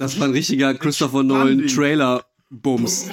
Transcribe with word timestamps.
Das 0.00 0.18
war 0.18 0.28
ein 0.28 0.32
richtiger 0.32 0.72
Christopher 0.72 1.22
Nolan 1.22 1.66
Trailer. 1.66 2.24
Bums. 2.48 3.06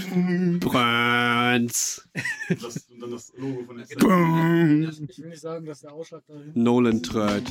Brönz. 0.62 2.08
Das, 2.50 2.88
und 2.90 3.02
dann 3.02 3.12
das 3.12 3.34
Logo 3.38 3.66
von 3.68 3.78
der 3.78 3.86
Ich 3.86 5.20
will 5.20 5.30
nicht 5.30 5.42
sagen, 5.42 5.66
dass 5.66 5.82
der 5.82 5.92
Ausschlag 5.92 6.26
dahin. 6.28 6.54
Nolan 6.56 7.04
Tröd. 7.04 7.44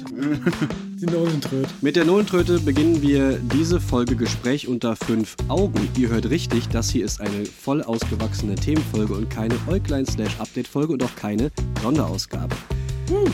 Die 0.99 1.05
Nolan 1.05 1.41
Tröd. 1.43 1.69
Mit 1.83 1.97
der 1.97 2.07
Nolan 2.07 2.27
Tröte 2.27 2.59
beginnen 2.59 3.03
wir 3.03 3.39
diese 3.39 3.79
Folge 3.79 4.17
Gespräch 4.17 4.67
unter 4.69 4.97
fünf 4.97 5.37
Augen. 5.49 5.87
Ihr 5.99 6.09
hört 6.09 6.31
richtig, 6.31 6.69
das 6.71 6.89
hier 6.89 7.05
ist 7.05 7.21
eine 7.21 7.45
voll 7.45 7.83
ausgewachsene 7.83 8.55
Themenfolge 8.55 9.13
und 9.13 9.29
keine 9.29 9.55
Äuglein-Update-Folge 9.69 10.95
und 10.95 11.03
auch 11.03 11.15
keine 11.15 11.53
Sonderausgabe. 11.83 12.57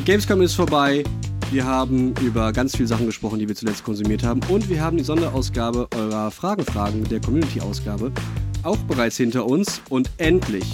Gamescom 0.05 0.43
ist 0.43 0.55
vorbei. 0.55 1.05
Wir 1.53 1.66
haben 1.66 2.14
über 2.23 2.50
ganz 2.55 2.75
viele 2.75 2.89
Sachen 2.89 3.05
gesprochen, 3.05 3.39
die 3.39 3.46
wir 3.46 3.55
zuletzt 3.55 3.85
konsumiert 3.85 4.23
haben. 4.23 4.41
Und 4.48 4.71
wir 4.71 4.80
haben 4.80 4.96
die 4.96 5.05
Sonderausgabe 5.05 5.86
eurer 5.95 6.30
Fragenfragen 6.30 7.05
der 7.05 7.21
Community-Ausgabe 7.21 8.11
auch 8.63 8.79
bereits 8.79 9.18
hinter 9.18 9.45
uns. 9.45 9.82
Und 9.90 10.09
endlich, 10.17 10.64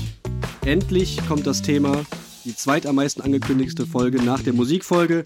endlich 0.64 1.18
kommt 1.26 1.48
das 1.48 1.62
Thema, 1.62 2.04
die 2.44 2.54
zweit 2.54 2.86
am 2.86 2.94
meisten 2.94 3.22
angekündigte 3.22 3.86
Folge 3.86 4.22
nach 4.22 4.40
der 4.40 4.52
Musikfolge 4.52 5.24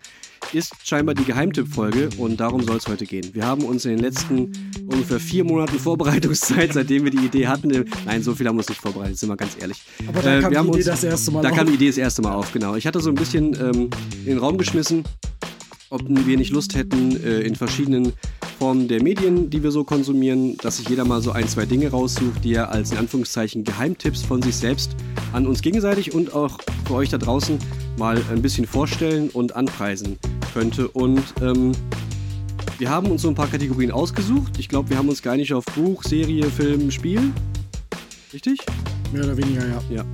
ist 0.53 0.75
scheinbar 0.85 1.15
die 1.15 1.25
Geheimtipp-Folge 1.25 2.11
und 2.19 2.41
darum 2.41 2.63
soll 2.63 2.77
es 2.77 2.87
heute 2.87 3.07
gehen. 3.07 3.35
Wir 3.35 3.47
haben 3.47 3.65
uns 3.65 3.85
in 3.85 3.93
den 3.93 4.01
letzten 4.01 4.53
ungefähr 4.87 5.21
vier 5.21 5.45
Monaten 5.45 5.79
Vorbereitungszeit, 5.79 6.73
seitdem 6.75 7.05
wir 7.05 7.11
die 7.11 7.25
Idee 7.25 7.47
hatten, 7.47 7.85
nein, 8.05 8.23
so 8.23 8.35
viel 8.35 8.47
haben 8.49 8.57
wir 8.57 8.61
uns 8.61 8.69
nicht 8.69 8.81
vorbereitet, 8.81 9.19
sind 9.19 9.29
wir 9.29 9.37
ganz 9.37 9.57
ehrlich. 9.61 9.83
Aber 10.09 10.21
da 10.21 10.39
äh, 10.39 10.41
kam 10.41 10.51
die 10.51 10.59
Idee 10.59 10.77
uns, 10.79 10.85
das 10.87 11.05
erste 11.05 11.31
Mal 11.31 11.43
Da 11.43 11.51
auf. 11.51 11.57
kam 11.57 11.67
die 11.69 11.75
Idee 11.75 11.87
das 11.89 11.99
erste 11.99 12.23
Mal 12.23 12.33
auf, 12.33 12.53
genau. 12.53 12.75
Ich 12.75 12.87
hatte 12.87 13.01
so 13.01 13.11
ein 13.11 13.15
bisschen 13.15 13.55
ähm, 13.55 13.91
in 14.25 14.27
den 14.27 14.39
Raum 14.39 14.59
geschmissen, 14.59 15.05
ob 15.93 16.03
wir 16.09 16.37
nicht 16.39 16.51
Lust 16.51 16.75
hätten, 16.75 17.23
äh, 17.23 17.41
in 17.41 17.55
verschiedenen 17.55 18.13
Formen 18.59 18.89
der 18.89 19.03
Medien, 19.03 19.51
die 19.51 19.63
wir 19.63 19.71
so 19.71 19.85
konsumieren, 19.85 20.57
dass 20.59 20.79
sich 20.79 20.89
jeder 20.89 21.05
mal 21.05 21.21
so 21.21 21.33
ein, 21.33 21.47
zwei 21.47 21.67
Dinge 21.67 21.91
raussucht, 21.91 22.43
die 22.45 22.55
er 22.55 22.71
als 22.71 22.93
in 22.93 22.99
Anführungszeichen 22.99 23.63
Geheimtipps 23.63 24.23
von 24.23 24.41
sich 24.41 24.57
selbst 24.57 24.97
an 25.33 25.47
uns 25.47 25.61
gegenseitig 25.61 26.15
und 26.15 26.33
auch 26.33 26.59
für 26.87 26.95
euch 26.95 27.11
da 27.11 27.19
draußen 27.19 27.59
mal 27.99 28.21
ein 28.31 28.41
bisschen 28.41 28.67
vorstellen 28.67 29.29
und 29.31 29.55
anpreisen 29.55 30.19
könnte. 30.55 30.89
Und 30.89 31.23
ähm, 31.43 31.73
wir 32.79 32.89
haben 32.89 33.11
uns 33.11 33.23
so 33.23 33.29
ein 33.29 33.35
paar 33.35 33.49
Kategorien 33.49 33.91
ausgesucht. 33.91 34.59
Ich 34.59 34.69
glaube, 34.69 34.91
wir 34.91 34.97
haben 34.97 35.09
uns 35.09 35.23
gar 35.23 35.37
nicht 35.37 35.53
auf 35.53 35.65
Buch, 35.77 36.03
Serie, 36.05 36.45
Film, 36.45 36.91
Spiel. 36.91 37.21
Richtig? 38.33 38.61
Mehr 39.13 39.25
oder 39.25 39.37
weniger, 39.37 39.67
ja. 39.67 39.83
ja. 39.91 40.05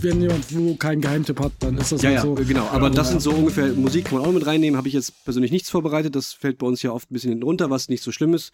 Wenn 0.00 0.20
jemand 0.20 0.52
wo 0.52 0.74
keinen 0.74 1.00
Geheimtipp 1.00 1.38
hat, 1.38 1.52
dann 1.60 1.78
ist 1.78 1.92
das 1.92 2.02
ja, 2.02 2.08
halt 2.08 2.18
ja, 2.18 2.22
so. 2.22 2.34
Genau, 2.34 2.66
aber 2.66 2.88
ja, 2.88 2.94
das 2.94 3.10
sind 3.10 3.22
so 3.22 3.30
ungefähr 3.30 3.68
Musik 3.74 4.06
kann 4.06 4.18
man 4.18 4.26
auch 4.26 4.32
mit 4.32 4.44
reinnehmen. 4.44 4.76
Habe 4.76 4.88
ich 4.88 4.94
jetzt 4.94 5.24
persönlich 5.24 5.52
nichts 5.52 5.70
vorbereitet. 5.70 6.16
Das 6.16 6.32
fällt 6.32 6.58
bei 6.58 6.66
uns 6.66 6.82
ja 6.82 6.90
oft 6.90 7.10
ein 7.10 7.14
bisschen 7.14 7.30
hinten 7.30 7.44
runter, 7.44 7.70
was 7.70 7.88
nicht 7.88 8.02
so 8.02 8.10
schlimm 8.10 8.34
ist, 8.34 8.52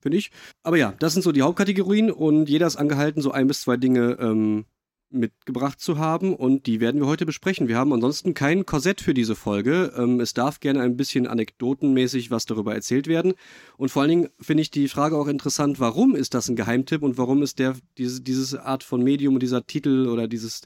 finde 0.00 0.18
ich. 0.18 0.32
Aber 0.64 0.76
ja, 0.76 0.94
das 0.98 1.12
sind 1.12 1.22
so 1.22 1.30
die 1.30 1.42
Hauptkategorien 1.42 2.10
und 2.10 2.48
jeder 2.48 2.66
ist 2.66 2.74
angehalten, 2.74 3.22
so 3.22 3.30
ein 3.30 3.46
bis 3.46 3.60
zwei 3.60 3.76
Dinge 3.76 4.16
ähm, 4.18 4.64
mitgebracht 5.10 5.80
zu 5.80 5.98
haben 5.98 6.34
und 6.34 6.66
die 6.66 6.80
werden 6.80 7.00
wir 7.00 7.06
heute 7.06 7.26
besprechen. 7.26 7.68
Wir 7.68 7.76
haben 7.76 7.92
ansonsten 7.92 8.34
kein 8.34 8.66
Korsett 8.66 9.00
für 9.00 9.14
diese 9.14 9.34
Folge. 9.34 9.92
Ähm, 9.96 10.20
es 10.20 10.34
darf 10.34 10.60
gerne 10.60 10.80
ein 10.80 10.96
bisschen 10.96 11.26
anekdotenmäßig 11.26 12.30
was 12.30 12.46
darüber 12.46 12.74
erzählt 12.74 13.06
werden. 13.06 13.34
Und 13.76 13.90
vor 13.90 14.02
allen 14.02 14.10
Dingen 14.10 14.28
finde 14.40 14.62
ich 14.62 14.70
die 14.70 14.88
Frage 14.88 15.16
auch 15.16 15.28
interessant, 15.28 15.80
warum 15.80 16.16
ist 16.16 16.34
das 16.34 16.48
ein 16.48 16.56
Geheimtipp 16.56 17.02
und 17.02 17.18
warum 17.18 17.42
ist 17.42 17.58
der, 17.58 17.76
diese, 17.98 18.20
diese 18.20 18.64
Art 18.64 18.82
von 18.82 19.02
Medium 19.02 19.34
und 19.34 19.42
dieser 19.42 19.66
Titel 19.66 20.08
oder 20.08 20.28
dieses, 20.28 20.62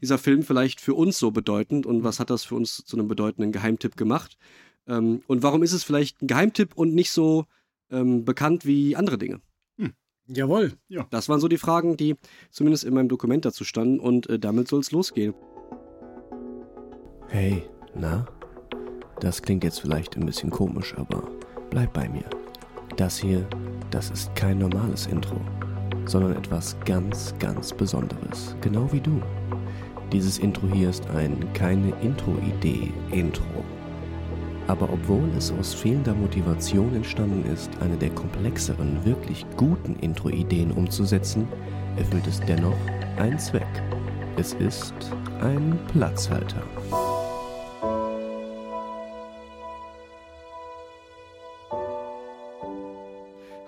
dieser 0.00 0.18
Film 0.18 0.42
vielleicht 0.42 0.80
für 0.80 0.94
uns 0.94 1.18
so 1.18 1.30
bedeutend 1.30 1.86
und 1.86 2.02
was 2.02 2.18
hat 2.18 2.30
das 2.30 2.44
für 2.44 2.54
uns 2.54 2.84
zu 2.84 2.96
einem 2.96 3.08
bedeutenden 3.08 3.52
Geheimtipp 3.52 3.96
gemacht? 3.96 4.38
Ähm, 4.86 5.22
und 5.26 5.42
warum 5.42 5.62
ist 5.62 5.72
es 5.72 5.84
vielleicht 5.84 6.22
ein 6.22 6.26
Geheimtipp 6.26 6.74
und 6.74 6.94
nicht 6.94 7.10
so 7.10 7.46
ähm, 7.90 8.24
bekannt 8.24 8.64
wie 8.64 8.96
andere 8.96 9.18
Dinge? 9.18 9.40
Jawohl. 10.26 10.72
Ja. 10.88 11.06
Das 11.10 11.28
waren 11.28 11.40
so 11.40 11.48
die 11.48 11.58
Fragen, 11.58 11.96
die 11.96 12.16
zumindest 12.50 12.84
in 12.84 12.94
meinem 12.94 13.08
Dokument 13.08 13.44
dazu 13.44 13.64
standen 13.64 14.00
und 14.00 14.28
äh, 14.28 14.38
damit 14.38 14.68
soll 14.68 14.80
es 14.80 14.92
losgehen. 14.92 15.34
Hey, 17.28 17.62
na? 17.94 18.26
Das 19.20 19.40
klingt 19.40 19.64
jetzt 19.64 19.80
vielleicht 19.80 20.16
ein 20.16 20.26
bisschen 20.26 20.50
komisch, 20.50 20.94
aber 20.96 21.22
bleib 21.70 21.92
bei 21.92 22.08
mir. 22.08 22.24
Das 22.96 23.18
hier, 23.18 23.48
das 23.90 24.10
ist 24.10 24.34
kein 24.34 24.58
normales 24.58 25.06
Intro, 25.06 25.40
sondern 26.04 26.36
etwas 26.36 26.76
ganz, 26.84 27.34
ganz 27.38 27.72
Besonderes, 27.72 28.56
genau 28.60 28.92
wie 28.92 29.00
du. 29.00 29.22
Dieses 30.12 30.38
Intro 30.38 30.68
hier 30.72 30.90
ist 30.90 31.08
ein 31.10 31.52
keine 31.54 31.94
Intro-Idee-Intro. 32.02 33.51
Aber 34.68 34.88
obwohl 34.92 35.28
es 35.36 35.50
aus 35.52 35.74
fehlender 35.74 36.14
Motivation 36.14 36.94
entstanden 36.94 37.44
ist, 37.52 37.70
eine 37.80 37.96
der 37.96 38.10
komplexeren, 38.10 39.04
wirklich 39.04 39.44
guten 39.56 39.96
Intro-Ideen 39.96 40.70
umzusetzen, 40.70 41.48
erfüllt 41.96 42.26
es 42.26 42.40
dennoch 42.40 42.76
einen 43.16 43.38
Zweck. 43.38 43.66
Es 44.36 44.54
ist 44.54 44.94
ein 45.40 45.78
Platzhalter. 45.88 46.62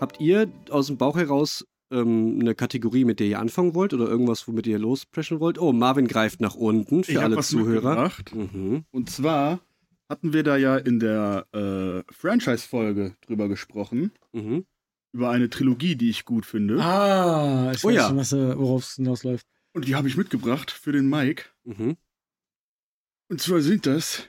Habt 0.01 0.21
ihr 0.21 0.49
aus 0.71 0.87
dem 0.87 0.97
Bauch 0.97 1.17
heraus 1.17 1.67
ähm, 1.91 2.39
eine 2.41 2.55
Kategorie, 2.55 3.05
mit 3.05 3.21
der 3.21 3.27
ihr 3.27 3.39
anfangen 3.41 3.75
wollt 3.75 3.95
oder 3.95 4.07
irgendwas, 4.07 4.47
womit 4.47 4.67
ihr 4.67 4.79
lospreschen 4.79 5.41
wollt? 5.41 5.59
Oh, 5.59 5.73
Marvin 5.73 6.07
greift 6.07 6.41
nach 6.41 6.55
unten 6.55 7.05
für 7.05 7.13
ich 7.13 7.21
alle 7.21 7.39
Zuhörer. 7.41 8.11
Mhm. 8.33 8.85
Und 8.91 9.11
zwar 9.11 9.61
hatten 10.09 10.33
wir 10.33 10.43
da 10.43 10.57
ja 10.57 10.77
in 10.77 11.01
der 11.01 11.47
äh, 11.53 12.13
Franchise-Folge 12.13 13.17
drüber 13.27 13.49
gesprochen. 13.49 14.13
Mhm. 14.33 14.67
Über 15.13 15.31
eine 15.31 15.49
Trilogie, 15.49 15.95
die 15.95 16.11
ich 16.11 16.25
gut 16.25 16.45
finde. 16.45 16.83
Ah, 16.83 17.71
ich 17.73 17.85
oh, 17.85 17.89
weiß 17.89 17.95
ja. 17.95 18.09
schon, 18.09 18.19
äh, 18.19 18.59
worauf 18.59 18.83
es 18.83 18.95
hinausläuft. 18.97 19.47
Und 19.73 19.87
die 19.87 19.95
habe 19.95 20.09
ich 20.09 20.17
mitgebracht 20.17 20.71
für 20.71 20.93
den 20.93 21.09
Mike. 21.09 21.45
Mhm. 21.65 21.97
Und 23.29 23.41
zwar 23.41 23.61
sind 23.61 23.87
das 23.87 24.29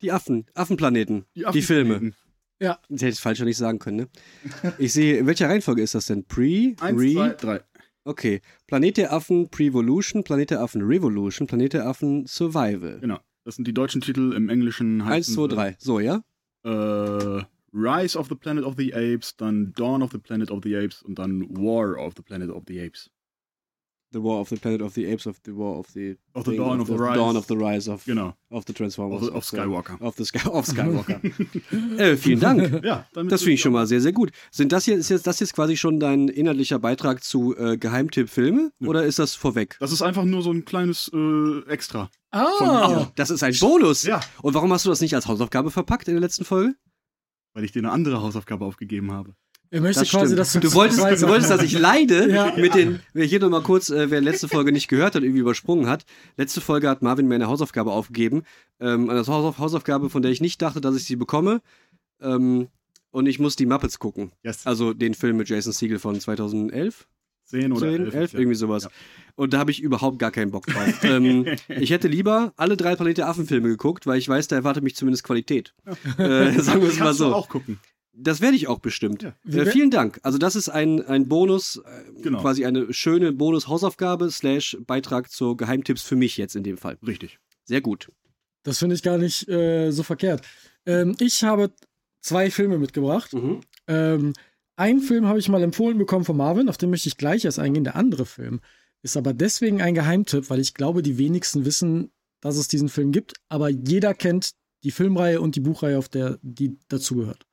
die 0.00 0.10
Affen, 0.10 0.46
Affenplaneten, 0.54 1.26
die, 1.36 1.46
Affenplaneten. 1.46 1.52
die 1.52 1.62
Filme. 1.62 2.12
Ja. 2.60 2.80
Das 2.88 3.02
hätte 3.02 3.12
ich 3.12 3.20
falsch 3.20 3.40
nicht 3.40 3.56
sagen 3.56 3.78
können, 3.78 3.96
ne? 3.96 4.08
Ich 4.78 4.92
sehe, 4.92 5.18
in 5.18 5.26
welcher 5.26 5.48
Reihenfolge 5.48 5.82
ist 5.82 5.94
das 5.94 6.06
denn? 6.06 6.24
Pre, 6.24 6.74
Eins, 6.80 7.00
Re? 7.00 7.12
zwei, 7.12 7.28
drei. 7.30 7.60
Okay. 8.04 8.40
Planet 8.66 8.96
der 8.96 9.12
Affen 9.12 9.48
Prevolution, 9.50 10.24
Planet 10.24 10.50
der 10.50 10.60
Affen 10.60 10.82
Revolution, 10.82 11.46
Planet 11.46 11.72
der 11.74 11.86
Affen 11.86 12.26
Survival. 12.26 13.00
Genau. 13.00 13.20
Das 13.44 13.56
sind 13.56 13.66
die 13.66 13.74
deutschen 13.74 14.00
Titel 14.00 14.32
im 14.32 14.48
Englischen. 14.48 15.02
Eins, 15.02 15.32
zwei, 15.32 15.48
drei. 15.48 15.76
So, 15.78 16.00
ja? 16.00 16.22
Äh, 16.64 17.42
Rise 17.72 18.18
of 18.18 18.28
the 18.28 18.34
Planet 18.34 18.64
of 18.64 18.74
the 18.76 18.94
Apes, 18.94 19.36
dann 19.36 19.72
Dawn 19.72 20.02
of 20.02 20.12
the 20.12 20.18
Planet 20.18 20.50
of 20.50 20.62
the 20.62 20.76
Apes 20.76 21.02
und 21.02 21.18
dann 21.18 21.48
War 21.56 21.98
of 21.98 22.14
the 22.16 22.22
Planet 22.22 22.50
of 22.50 22.64
the 22.68 22.80
Apes. 22.80 23.10
The 24.12 24.20
War 24.20 24.40
of 24.40 24.48
the 24.48 24.56
Planet 24.56 24.82
of 24.82 24.94
the 24.94 25.06
Apes, 25.06 25.26
of 25.26 25.40
the 25.44 25.52
War 25.52 25.78
of 25.78 25.86
the 25.94 26.16
of 26.34 26.44
the 26.44 26.56
Dawn 26.56 26.80
of, 26.80 26.86
the, 26.86 26.94
Rise. 26.94 27.16
Dawn 27.16 27.36
of 27.36 27.46
the 27.46 27.54
Rise 27.54 27.88
of, 27.88 28.04
genau. 28.04 28.34
of 28.50 28.64
the 28.66 28.72
Transformers. 28.72 29.28
Of, 29.28 29.34
of 29.34 29.44
Skywalker. 29.44 30.00
Of, 30.00 30.16
the 30.16 30.24
Sky, 30.24 30.48
of 30.48 30.66
Skywalker. 30.66 31.20
äh, 31.98 32.16
vielen 32.16 32.40
Dank. 32.40 32.84
ja, 32.84 33.06
das 33.14 33.40
finde 33.40 33.54
ich 33.54 33.60
schon 33.60 33.72
mal 33.72 33.86
sehr, 33.86 34.00
sehr 34.00 34.12
gut. 34.12 34.30
Sind 34.50 34.72
das 34.72 34.84
hier, 34.84 34.96
ist 34.96 35.08
jetzt, 35.08 35.26
das 35.26 35.40
jetzt 35.40 35.54
quasi 35.54 35.76
schon 35.76 35.98
dein 35.98 36.28
inhaltlicher 36.28 36.78
Beitrag 36.78 37.24
zu 37.24 37.56
äh, 37.56 37.76
Geheimtipp-Filme 37.76 38.72
ja. 38.78 38.88
oder 38.88 39.04
ist 39.04 39.18
das 39.18 39.34
vorweg? 39.34 39.76
Das 39.80 39.92
ist 39.92 40.02
einfach 40.02 40.24
nur 40.24 40.42
so 40.42 40.52
ein 40.52 40.64
kleines 40.64 41.10
äh, 41.14 41.60
Extra. 41.68 42.10
Ah, 42.30 43.10
das 43.16 43.30
ist 43.30 43.42
ein 43.42 43.54
Bonus. 43.60 44.04
Ja. 44.04 44.20
Und 44.40 44.54
warum 44.54 44.72
hast 44.72 44.86
du 44.86 44.90
das 44.90 45.00
nicht 45.00 45.14
als 45.14 45.26
Hausaufgabe 45.26 45.70
verpackt 45.70 46.08
in 46.08 46.14
der 46.14 46.20
letzten 46.20 46.44
Folge? 46.44 46.74
Weil 47.54 47.64
ich 47.64 47.72
dir 47.72 47.80
eine 47.80 47.90
andere 47.90 48.22
Hausaufgabe 48.22 48.64
aufgegeben 48.64 49.12
habe. 49.12 49.34
Er 49.72 49.80
möchte 49.80 50.00
das 50.00 50.10
quasi, 50.10 50.36
dass 50.36 50.52
du, 50.52 50.60
du 50.60 50.74
wolltest, 50.74 51.00
du 51.00 51.28
wolltest, 51.28 51.50
dass 51.50 51.62
ich 51.62 51.72
leide 51.72 52.30
ja. 52.30 52.52
mit 52.56 52.74
den, 52.74 53.00
wer 53.14 53.24
hier 53.24 53.40
nochmal 53.40 53.62
kurz, 53.62 53.88
äh, 53.88 54.10
wer 54.10 54.20
letzte 54.20 54.46
Folge 54.46 54.70
nicht 54.70 54.86
gehört 54.86 55.14
hat, 55.14 55.22
irgendwie 55.22 55.40
übersprungen 55.40 55.86
hat. 55.86 56.04
Letzte 56.36 56.60
Folge 56.60 56.90
hat 56.90 57.00
Marvin 57.00 57.26
mir 57.26 57.36
eine 57.36 57.46
Hausaufgabe 57.46 57.90
aufgegeben. 57.90 58.42
Ähm, 58.80 59.08
eine 59.08 59.26
Hausaufgabe, 59.26 60.10
von 60.10 60.20
der 60.20 60.30
ich 60.30 60.42
nicht 60.42 60.60
dachte, 60.60 60.82
dass 60.82 60.94
ich 60.94 61.04
sie 61.04 61.16
bekomme. 61.16 61.62
Ähm, 62.20 62.68
und 63.12 63.24
ich 63.24 63.38
muss 63.38 63.56
die 63.56 63.64
Muppets 63.64 63.98
gucken. 63.98 64.32
Yes. 64.42 64.66
Also 64.66 64.92
den 64.92 65.14
Film 65.14 65.38
mit 65.38 65.48
Jason 65.48 65.72
Siegel 65.72 65.98
von 65.98 66.20
2011. 66.20 67.06
10 67.46 67.72
oder 67.72 67.80
10, 67.80 68.04
11, 68.04 68.14
11 68.14 68.34
irgendwie 68.34 68.54
sowas. 68.54 68.84
Ja. 68.84 68.90
Und 69.36 69.54
da 69.54 69.58
habe 69.58 69.70
ich 69.70 69.80
überhaupt 69.80 70.18
gar 70.18 70.30
keinen 70.30 70.50
Bock 70.50 70.66
drauf. 70.66 70.98
ähm, 71.02 71.46
ich 71.68 71.90
hätte 71.90 72.08
lieber 72.08 72.52
alle 72.56 72.76
drei 72.76 72.94
Planet 72.94 73.18
der 73.18 73.28
Affen-Filme 73.28 73.68
geguckt, 73.68 74.06
weil 74.06 74.18
ich 74.18 74.28
weiß, 74.28 74.48
da 74.48 74.56
erwartet 74.56 74.84
mich 74.84 74.96
zumindest 74.96 75.24
Qualität. 75.24 75.74
äh, 76.18 76.52
sagen 76.60 76.82
wir 76.82 76.88
es 76.90 76.98
mal 76.98 77.14
so. 77.14 77.34
auch 77.34 77.48
gucken. 77.48 77.80
Das 78.14 78.40
werde 78.40 78.56
ich 78.56 78.68
auch 78.68 78.78
bestimmt. 78.78 79.22
Ja. 79.22 79.34
Äh, 79.46 79.66
vielen 79.66 79.90
Dank. 79.90 80.20
Also 80.22 80.38
das 80.38 80.54
ist 80.54 80.68
ein, 80.68 81.04
ein 81.06 81.28
Bonus, 81.28 81.76
äh, 81.76 82.22
genau. 82.22 82.40
quasi 82.40 82.66
eine 82.66 82.92
schöne 82.92 83.32
Bonus-Hausaufgabe 83.32 84.30
slash 84.30 84.76
Beitrag 84.86 85.30
zu 85.30 85.56
Geheimtipps 85.56 86.02
für 86.02 86.16
mich 86.16 86.36
jetzt 86.36 86.54
in 86.54 86.62
dem 86.62 86.76
Fall. 86.76 86.98
Richtig. 87.06 87.38
Sehr 87.64 87.80
gut. 87.80 88.10
Das 88.64 88.78
finde 88.78 88.94
ich 88.94 89.02
gar 89.02 89.18
nicht 89.18 89.48
äh, 89.48 89.90
so 89.90 90.02
verkehrt. 90.02 90.42
Ähm, 90.84 91.16
ich 91.20 91.42
habe 91.42 91.72
zwei 92.20 92.50
Filme 92.50 92.78
mitgebracht. 92.78 93.32
Mhm. 93.32 93.60
Ähm, 93.88 94.32
einen 94.76 95.00
Film 95.00 95.26
habe 95.26 95.38
ich 95.38 95.48
mal 95.48 95.62
empfohlen 95.62 95.98
bekommen 95.98 96.24
von 96.24 96.36
Marvin, 96.36 96.68
auf 96.68 96.78
den 96.78 96.90
möchte 96.90 97.08
ich 97.08 97.16
gleich 97.16 97.44
erst 97.44 97.58
eingehen. 97.58 97.84
Der 97.84 97.96
andere 97.96 98.26
Film 98.26 98.60
ist 99.02 99.16
aber 99.16 99.34
deswegen 99.34 99.82
ein 99.82 99.94
Geheimtipp, 99.94 100.48
weil 100.50 100.60
ich 100.60 100.74
glaube, 100.74 101.02
die 101.02 101.18
wenigsten 101.18 101.64
wissen, 101.64 102.10
dass 102.40 102.56
es 102.56 102.68
diesen 102.68 102.88
Film 102.88 103.12
gibt. 103.12 103.34
Aber 103.48 103.68
jeder 103.68 104.14
kennt 104.14 104.52
die 104.84 104.90
Filmreihe 104.90 105.40
und 105.40 105.56
die 105.56 105.60
Buchreihe, 105.60 105.98
auf 105.98 106.08
der 106.08 106.38
die 106.42 106.78
dazugehört. 106.88 107.46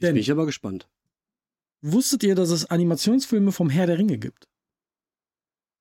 Jetzt 0.00 0.12
bin 0.12 0.16
ich 0.16 0.30
aber 0.30 0.46
gespannt. 0.46 0.88
wusstet 1.82 2.22
ihr, 2.22 2.34
dass 2.34 2.50
es 2.50 2.66
Animationsfilme 2.66 3.52
vom 3.52 3.70
Herr 3.70 3.86
der 3.86 3.98
Ringe 3.98 4.18
gibt? 4.18 4.48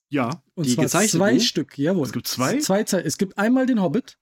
Ja. 0.10 0.44
Und 0.56 0.66
die 0.66 0.76
zwar 0.76 0.88
zwei 1.06 1.40
Stück, 1.40 1.78
jawohl. 1.78 2.06
Es 2.06 2.14
gibt 2.14 2.28
zwei? 2.28 2.60
zwei? 2.60 2.82
Es 2.82 3.18
gibt 3.18 3.38
einmal 3.38 3.66
den 3.66 3.82
Hobbit 3.82 4.18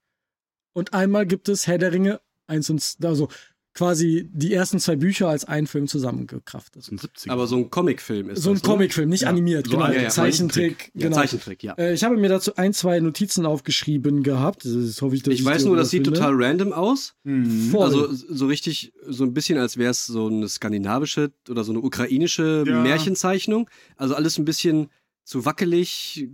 und 0.74 0.94
einmal 0.94 1.26
gibt 1.26 1.50
es 1.50 1.66
Herr 1.66 1.78
der 1.78 1.94
Ringe 1.94 2.22
eins 2.46 2.70
und 2.70 2.98
also 3.04 3.30
quasi 3.78 4.28
die 4.34 4.56
ersten 4.56 4.80
zwei 4.80 4.96
Bücher 4.96 5.30
als 5.30 5.46
ein 5.46 5.68
Film 5.68 5.88
zusammengekraftet. 5.88 6.90
Aber 7.28 7.46
so 7.46 7.58
ein 7.58 7.70
Comicfilm 7.70 8.32
ist 8.32 8.42
So 8.42 8.50
ein 8.50 8.56
ne? 8.56 8.62
Comicfilm, 8.62 9.08
nicht 9.08 9.22
ja. 9.22 9.30
animiert, 9.30 9.68
so 9.68 9.74
genau. 9.74 9.86
Ja, 9.92 10.02
ja. 10.02 10.10
Zeichentrick, 10.10 10.92
genau. 10.96 11.16
Zeichentrick, 11.16 11.62
ja. 11.62 11.74
Äh, 11.74 11.94
ich 11.94 12.04
habe 12.04 12.18
mir 12.18 12.28
dazu 12.28 12.56
ein, 12.56 12.74
zwei 12.74 13.00
Notizen 13.00 13.46
aufgeschrieben 13.46 14.24
gehabt. 14.24 14.66
Das 14.66 15.00
hoffe 15.04 15.16
ich, 15.16 15.22
dass 15.22 15.36
ich, 15.36 15.42
ich 15.42 15.46
weiß 15.46 15.66
nur, 15.66 15.78
das 15.78 15.92
sieht 15.92 16.06
finde. 16.06 16.20
total 16.20 16.34
random 16.44 16.74
aus. 16.74 17.14
Mhm. 17.24 17.78
Also 17.78 18.12
so 18.12 18.48
richtig, 18.48 18.94
so 19.06 19.24
ein 19.26 19.36
bisschen, 19.36 19.60
als 19.60 19.78
wäre 19.78 19.92
es 19.92 20.08
so 20.08 20.26
eine 20.26 20.50
skandinavische 20.50 21.32
oder 21.48 21.64
so 21.64 21.72
eine 21.72 21.82
ukrainische 21.82 22.64
Märchenzeichnung. 22.66 23.70
Also 23.96 24.16
alles 24.16 24.40
ein 24.40 24.46
bisschen 24.46 24.90
zu 25.24 25.46
wackelig 25.46 26.28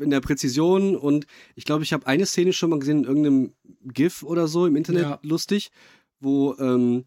in 0.00 0.10
der 0.10 0.20
Präzision 0.20 0.96
und 0.96 1.26
ich 1.54 1.64
glaube, 1.64 1.84
ich 1.84 1.92
habe 1.92 2.06
eine 2.06 2.26
Szene 2.26 2.52
schon 2.52 2.70
mal 2.70 2.78
gesehen 2.80 3.00
in 3.00 3.04
irgendeinem 3.04 3.52
GIF 3.84 4.24
oder 4.24 4.48
so 4.48 4.66
im 4.66 4.74
Internet 4.74 5.18
lustig 5.22 5.70
wo 6.20 6.54
ähm, 6.58 7.04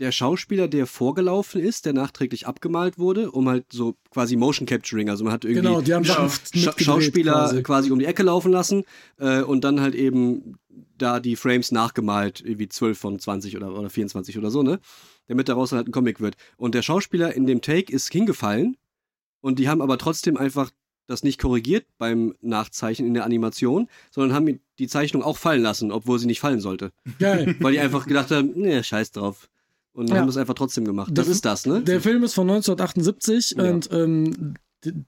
der 0.00 0.12
Schauspieler, 0.12 0.66
der 0.66 0.86
vorgelaufen 0.86 1.60
ist, 1.60 1.84
der 1.84 1.92
nachträglich 1.92 2.46
abgemalt 2.46 2.98
wurde, 2.98 3.30
um 3.30 3.48
halt 3.48 3.66
so 3.70 3.96
quasi 4.10 4.34
Motion 4.34 4.66
Capturing, 4.66 5.10
also 5.10 5.24
man 5.24 5.32
hat 5.32 5.44
irgendwie 5.44 5.62
genau, 5.62 5.82
die 5.82 5.92
haben 5.92 6.06
Scha 6.06 6.28
Scha 6.28 6.72
Schauspieler 6.78 7.32
quasi. 7.32 7.62
quasi. 7.62 7.90
um 7.90 7.98
die 7.98 8.06
Ecke 8.06 8.22
laufen 8.22 8.50
lassen 8.50 8.84
äh, 9.18 9.42
und 9.42 9.62
dann 9.62 9.80
halt 9.80 9.94
eben 9.94 10.56
da 10.96 11.20
die 11.20 11.36
Frames 11.36 11.70
nachgemalt, 11.70 12.40
irgendwie 12.40 12.68
12 12.68 12.98
von 12.98 13.18
20 13.18 13.56
oder, 13.56 13.78
oder 13.78 13.90
24 13.90 14.38
oder 14.38 14.50
so, 14.50 14.62
ne? 14.62 14.80
Damit 15.28 15.48
daraus 15.48 15.72
halt 15.72 15.86
ein 15.86 15.92
Comic 15.92 16.20
wird. 16.20 16.36
Und 16.56 16.74
der 16.74 16.82
Schauspieler 16.82 17.34
in 17.34 17.46
dem 17.46 17.60
Take 17.60 17.92
ist 17.92 18.10
hingefallen 18.10 18.76
und 19.42 19.58
die 19.58 19.68
haben 19.68 19.82
aber 19.82 19.98
trotzdem 19.98 20.36
einfach 20.38 20.70
das 21.10 21.22
nicht 21.22 21.40
korrigiert 21.40 21.86
beim 21.98 22.34
Nachzeichnen 22.40 23.08
in 23.08 23.14
der 23.14 23.24
Animation, 23.24 23.88
sondern 24.10 24.34
haben 24.34 24.60
die 24.78 24.88
Zeichnung 24.88 25.22
auch 25.22 25.36
fallen 25.36 25.62
lassen, 25.62 25.92
obwohl 25.92 26.18
sie 26.18 26.26
nicht 26.26 26.40
fallen 26.40 26.60
sollte. 26.60 26.92
Geil. 27.18 27.56
Weil 27.60 27.72
die 27.72 27.80
einfach 27.80 28.06
gedacht 28.06 28.30
haben, 28.30 28.52
ne, 28.54 28.82
scheiß 28.82 29.12
drauf. 29.12 29.48
Und 29.92 30.08
ja. 30.08 30.16
haben 30.16 30.26
das 30.26 30.36
einfach 30.36 30.54
trotzdem 30.54 30.84
gemacht. 30.84 31.10
Das 31.12 31.26
der, 31.26 31.34
ist 31.34 31.44
das, 31.44 31.66
ne? 31.66 31.82
Der 31.82 32.00
Film 32.00 32.22
ist 32.22 32.34
von 32.34 32.48
1978 32.48 33.56
ja. 33.58 33.64
und 33.64 33.90
ähm, 33.92 34.54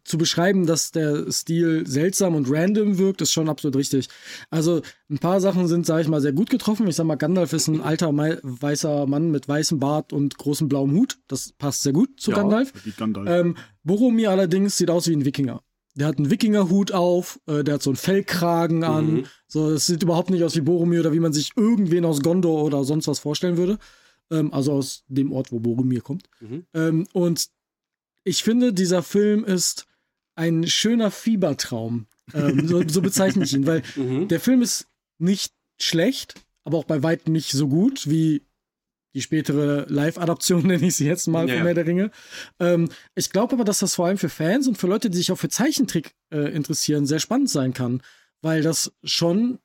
zu 0.04 0.18
beschreiben, 0.18 0.66
dass 0.66 0.90
der 0.90 1.30
Stil 1.30 1.86
seltsam 1.86 2.34
und 2.34 2.50
random 2.50 2.98
wirkt, 2.98 3.22
ist 3.22 3.32
schon 3.32 3.48
absolut 3.48 3.76
richtig. 3.76 4.08
Also 4.50 4.82
ein 5.08 5.18
paar 5.18 5.40
Sachen 5.40 5.66
sind, 5.66 5.86
sage 5.86 6.02
ich 6.02 6.08
mal, 6.08 6.20
sehr 6.20 6.32
gut 6.32 6.50
getroffen. 6.50 6.86
Ich 6.88 6.96
sag 6.96 7.06
mal, 7.06 7.14
Gandalf 7.14 7.52
ist 7.52 7.68
ein 7.68 7.80
alter 7.80 8.12
weißer 8.12 9.06
Mann 9.06 9.30
mit 9.30 9.48
weißem 9.48 9.78
Bart 9.78 10.12
und 10.12 10.36
großem 10.36 10.68
blauem 10.68 10.92
Hut. 10.92 11.18
Das 11.28 11.52
passt 11.52 11.84
sehr 11.84 11.92
gut 11.92 12.20
zu 12.20 12.32
ja, 12.32 12.38
Gandalf. 12.38 12.72
Gandalf. 12.98 13.28
Ähm, 13.28 13.56
Boromir 13.82 14.30
allerdings 14.30 14.76
sieht 14.76 14.90
aus 14.90 15.08
wie 15.08 15.14
ein 15.14 15.24
Wikinger. 15.24 15.62
Der 15.94 16.06
hat 16.06 16.18
einen 16.18 16.30
Wikingerhut 16.30 16.92
auf, 16.92 17.38
äh, 17.46 17.62
der 17.62 17.74
hat 17.74 17.82
so 17.82 17.90
einen 17.90 17.96
Fellkragen 17.96 18.82
an. 18.82 19.12
Mhm. 19.12 19.24
So, 19.46 19.70
das 19.70 19.86
sieht 19.86 20.02
überhaupt 20.02 20.30
nicht 20.30 20.42
aus 20.42 20.56
wie 20.56 20.62
Boromir 20.62 21.00
oder 21.00 21.12
wie 21.12 21.20
man 21.20 21.32
sich 21.32 21.52
irgendwen 21.56 22.04
aus 22.04 22.22
Gondor 22.22 22.64
oder 22.64 22.84
sonst 22.84 23.08
was 23.08 23.18
vorstellen 23.18 23.58
würde. 23.58 23.78
Ähm, 24.30 24.52
also 24.52 24.72
aus 24.72 25.04
dem 25.08 25.32
Ort, 25.32 25.52
wo 25.52 25.60
Boromir 25.60 26.00
kommt. 26.00 26.28
Mhm. 26.40 26.64
Ähm, 26.72 27.06
und 27.12 27.48
ich 28.24 28.42
finde, 28.42 28.72
dieser 28.72 29.02
Film 29.02 29.44
ist 29.44 29.86
ein 30.34 30.66
schöner 30.66 31.10
Fiebertraum. 31.10 32.06
Ähm, 32.32 32.66
so, 32.66 32.86
so, 32.88 33.02
bezeichne 33.02 33.44
ich 33.44 33.52
ihn, 33.52 33.66
weil 33.66 33.82
mhm. 33.96 34.28
der 34.28 34.40
Film 34.40 34.62
ist 34.62 34.86
nicht 35.18 35.52
schlecht, 35.78 36.34
aber 36.64 36.78
auch 36.78 36.84
bei 36.84 37.02
weitem 37.02 37.32
nicht 37.32 37.52
so 37.52 37.68
gut 37.68 38.08
wie 38.08 38.46
die 39.14 39.22
spätere 39.22 39.86
Live-Adaption, 39.88 40.62
nenne 40.66 40.86
ich 40.86 40.96
sie 40.96 41.06
jetzt 41.06 41.26
mal, 41.26 41.48
ja, 41.48 41.56
von 41.56 41.64
Herr 41.64 41.74
der 41.74 41.86
Ringe. 41.86 42.10
Ähm, 42.58 42.88
ich 43.14 43.30
glaube 43.30 43.54
aber, 43.54 43.64
dass 43.64 43.80
das 43.80 43.94
vor 43.94 44.06
allem 44.06 44.18
für 44.18 44.28
Fans 44.28 44.68
und 44.68 44.78
für 44.78 44.86
Leute, 44.86 45.10
die 45.10 45.18
sich 45.18 45.32
auch 45.32 45.38
für 45.38 45.48
Zeichentrick 45.48 46.14
äh, 46.30 46.52
interessieren, 46.54 47.06
sehr 47.06 47.20
spannend 47.20 47.50
sein 47.50 47.72
kann, 47.72 48.02
weil 48.40 48.62
das 48.62 48.92
schon 49.04 49.58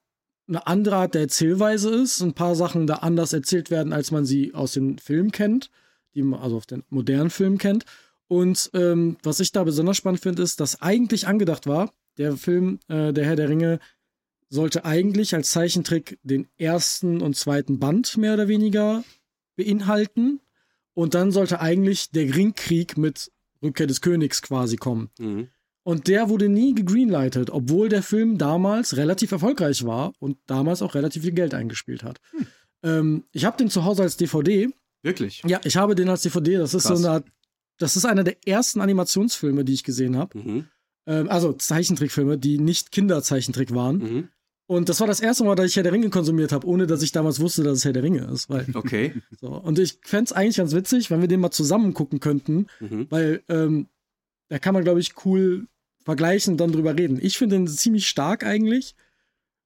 eine 0.47 0.65
andere 0.65 0.95
Art 0.95 1.13
der 1.13 1.21
Erzählweise 1.21 1.93
ist, 1.93 2.21
ein 2.21 2.33
paar 2.33 2.55
Sachen 2.55 2.87
da 2.87 2.95
anders 2.95 3.33
erzählt 3.33 3.69
werden, 3.69 3.91
als 3.91 4.11
man 4.11 4.25
sie 4.25 4.53
aus 4.53 4.73
den 4.73 4.97
Filmen 4.97 5.31
kennt, 5.31 5.69
die 6.15 6.23
man 6.23 6.39
also 6.39 6.57
auf 6.57 6.65
den 6.65 6.83
modernen 6.89 7.29
Filmen 7.29 7.57
kennt. 7.57 7.85
Und 8.27 8.69
ähm, 8.73 9.17
was 9.23 9.39
ich 9.39 9.51
da 9.51 9.63
besonders 9.63 9.97
spannend 9.97 10.21
finde, 10.21 10.43
ist, 10.43 10.59
dass 10.59 10.81
eigentlich 10.81 11.27
angedacht 11.27 11.67
war, 11.67 11.91
der 12.17 12.35
Film 12.35 12.79
äh, 12.87 13.13
Der 13.13 13.25
Herr 13.25 13.35
der 13.35 13.49
Ringe 13.49 13.79
sollte 14.49 14.85
eigentlich 14.85 15.35
als 15.35 15.51
Zeichentrick 15.51 16.17
den 16.23 16.47
ersten 16.57 17.21
und 17.21 17.35
zweiten 17.35 17.79
Band 17.79 18.17
mehr 18.17 18.33
oder 18.33 18.47
weniger 18.47 19.03
beinhalten. 19.57 20.39
Und 20.93 21.13
dann 21.13 21.31
sollte 21.31 21.59
eigentlich 21.59 22.11
der 22.11 22.33
Ringkrieg 22.33 22.97
mit 22.97 23.31
Rückkehr 23.61 23.87
des 23.87 23.99
Königs 23.99 24.41
quasi 24.41 24.77
kommen. 24.77 25.09
Mhm. 25.19 25.49
Und 25.83 26.07
der 26.07 26.29
wurde 26.29 26.47
nie 26.47 26.73
gegreenlightet, 26.73 27.49
obwohl 27.49 27.89
der 27.89 28.03
Film 28.03 28.37
damals 28.37 28.95
relativ 28.95 29.31
erfolgreich 29.31 29.85
war 29.85 30.13
und 30.19 30.37
damals 30.45 30.81
auch 30.81 30.95
relativ 30.95 31.23
viel 31.23 31.33
Geld 31.33 31.53
eingespielt 31.53 32.03
hat. 32.03 32.19
Hm. 32.31 32.47
Ähm, 32.83 33.23
ich 33.31 33.45
habe 33.45 33.57
den 33.57 33.69
zu 33.69 33.85
Hause 33.85 34.03
als 34.03 34.17
DVD. 34.17 34.69
Wirklich? 35.01 35.43
Ja, 35.45 35.61
ich 35.63 35.77
habe 35.77 35.95
den 35.95 36.09
als 36.09 36.23
DVD. 36.23 36.57
Das 36.57 36.73
ist 36.73 36.87
Krass. 36.87 36.99
so 36.99 37.07
eine 37.07 37.23
das 37.77 37.95
ist 37.95 38.05
einer 38.05 38.23
der 38.23 38.37
ersten 38.45 38.81
Animationsfilme, 38.81 39.63
die 39.63 39.73
ich 39.73 39.83
gesehen 39.83 40.17
habe. 40.17 40.37
Mhm. 40.37 40.65
Ähm, 41.05 41.29
also 41.29 41.53
Zeichentrickfilme, 41.53 42.37
die 42.37 42.59
nicht 42.59 42.91
Kinderzeichentrick 42.91 43.73
waren. 43.73 43.97
Mhm. 43.97 44.29
Und 44.67 44.89
das 44.89 44.99
war 44.99 45.07
das 45.07 45.21
erste 45.21 45.45
Mal, 45.45 45.55
dass 45.55 45.67
ich 45.67 45.75
Herr 45.77 45.83
der 45.83 45.93
Ringe 45.93 46.09
konsumiert 46.09 46.51
habe, 46.51 46.67
ohne 46.67 46.87
dass 46.87 47.01
ich 47.01 47.13
damals 47.13 47.39
wusste, 47.39 47.63
dass 47.63 47.77
es 47.79 47.85
Herr 47.85 47.93
der 47.93 48.03
Ringe 48.03 48.25
ist. 48.25 48.49
Weil, 48.49 48.65
okay. 48.73 49.13
So. 49.39 49.47
Und 49.47 49.79
ich 49.79 49.97
fände 50.03 50.25
es 50.25 50.33
eigentlich 50.33 50.57
ganz 50.57 50.73
witzig, 50.73 51.09
wenn 51.09 51.21
wir 51.21 51.29
den 51.29 51.39
mal 51.39 51.51
zusammen 51.51 51.93
gucken 51.93 52.19
könnten, 52.19 52.67
mhm. 52.81 53.07
weil 53.09 53.41
ähm, 53.47 53.87
da 54.49 54.59
kann 54.59 54.73
man, 54.73 54.83
glaube 54.83 54.99
ich, 54.99 55.25
cool 55.25 55.67
vergleichen 56.03 56.53
und 56.53 56.57
dann 56.57 56.73
drüber 56.73 56.97
reden. 56.97 57.17
Ich 57.21 57.37
finde 57.37 57.57
den 57.57 57.67
ziemlich 57.67 58.07
stark 58.07 58.45
eigentlich. 58.45 58.95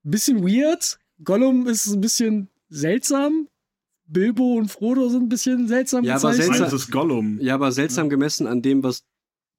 Bisschen 0.03 0.43
weird. 0.43 0.99
Gollum 1.23 1.67
ist 1.67 1.87
ein 1.87 2.01
bisschen 2.01 2.49
seltsam. 2.69 3.47
Bilbo 4.05 4.55
und 4.55 4.69
Frodo 4.69 5.09
sind 5.09 5.23
ein 5.23 5.29
bisschen 5.29 5.67
seltsam. 5.67 6.03
Ja, 6.03 6.15
aber 6.15 6.33
seltsam, 6.33 6.75
ist 6.75 6.91
Gollum. 6.91 7.39
Ja, 7.41 7.55
aber 7.55 7.71
seltsam 7.71 8.09
gemessen 8.09 8.45
an 8.45 8.61
dem, 8.61 8.83
was 8.83 9.03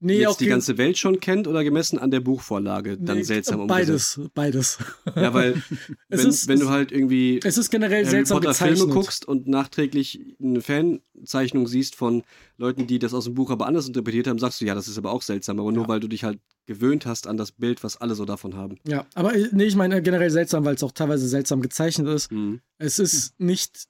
nee, 0.02 0.20
jetzt 0.20 0.40
die 0.40 0.46
ganze 0.46 0.78
Welt 0.78 0.98
schon 0.98 1.20
kennt 1.20 1.46
oder 1.46 1.64
gemessen 1.64 1.98
an 1.98 2.10
der 2.10 2.20
Buchvorlage 2.20 2.98
dann 2.98 3.18
nee, 3.18 3.22
seltsam 3.22 3.60
umgesetzt? 3.60 4.18
Beides, 4.34 4.76
beides. 4.76 4.78
Ja, 5.16 5.32
weil 5.32 5.62
wenn, 6.08 6.28
ist, 6.28 6.48
wenn 6.48 6.60
du 6.60 6.68
halt 6.68 6.92
irgendwie 6.92 7.40
es 7.42 7.56
ist 7.56 7.70
generell 7.70 8.04
Harry 8.04 8.10
seltsam 8.10 8.36
Potter 8.36 8.50
gezeichnet. 8.50 8.78
Filme 8.78 8.92
guckst 8.92 9.26
und 9.26 9.48
nachträglich 9.48 10.20
eine 10.42 10.60
Fanzeichnung 10.60 11.66
siehst 11.66 11.94
von 11.94 12.22
Leuten, 12.56 12.86
die 12.86 12.98
das 12.98 13.14
aus 13.14 13.24
dem 13.24 13.34
Buch 13.34 13.50
aber 13.50 13.66
anders 13.66 13.86
interpretiert 13.86 14.26
haben, 14.26 14.38
sagst 14.38 14.60
du, 14.60 14.64
ja, 14.64 14.74
das 14.74 14.88
ist 14.88 14.98
aber 14.98 15.12
auch 15.12 15.22
seltsam, 15.22 15.58
aber 15.58 15.72
nur 15.72 15.84
ja. 15.84 15.88
weil 15.88 16.00
du 16.00 16.08
dich 16.08 16.24
halt 16.24 16.38
gewöhnt 16.66 17.06
hast 17.06 17.26
an 17.26 17.36
das 17.36 17.52
Bild, 17.52 17.82
was 17.82 17.96
alle 17.96 18.14
so 18.14 18.24
davon 18.24 18.56
haben. 18.56 18.78
Ja, 18.86 19.06
aber 19.14 19.34
äh, 19.34 19.48
nee, 19.52 19.64
ich 19.64 19.76
meine 19.76 20.02
generell 20.02 20.30
seltsam, 20.30 20.64
weil 20.64 20.74
es 20.74 20.82
auch 20.82 20.92
teilweise 20.92 21.26
seltsam 21.28 21.62
gezeichnet 21.62 22.08
ist. 22.08 22.30
Mhm. 22.30 22.60
Es 22.78 22.98
ist 22.98 23.38
nicht 23.40 23.88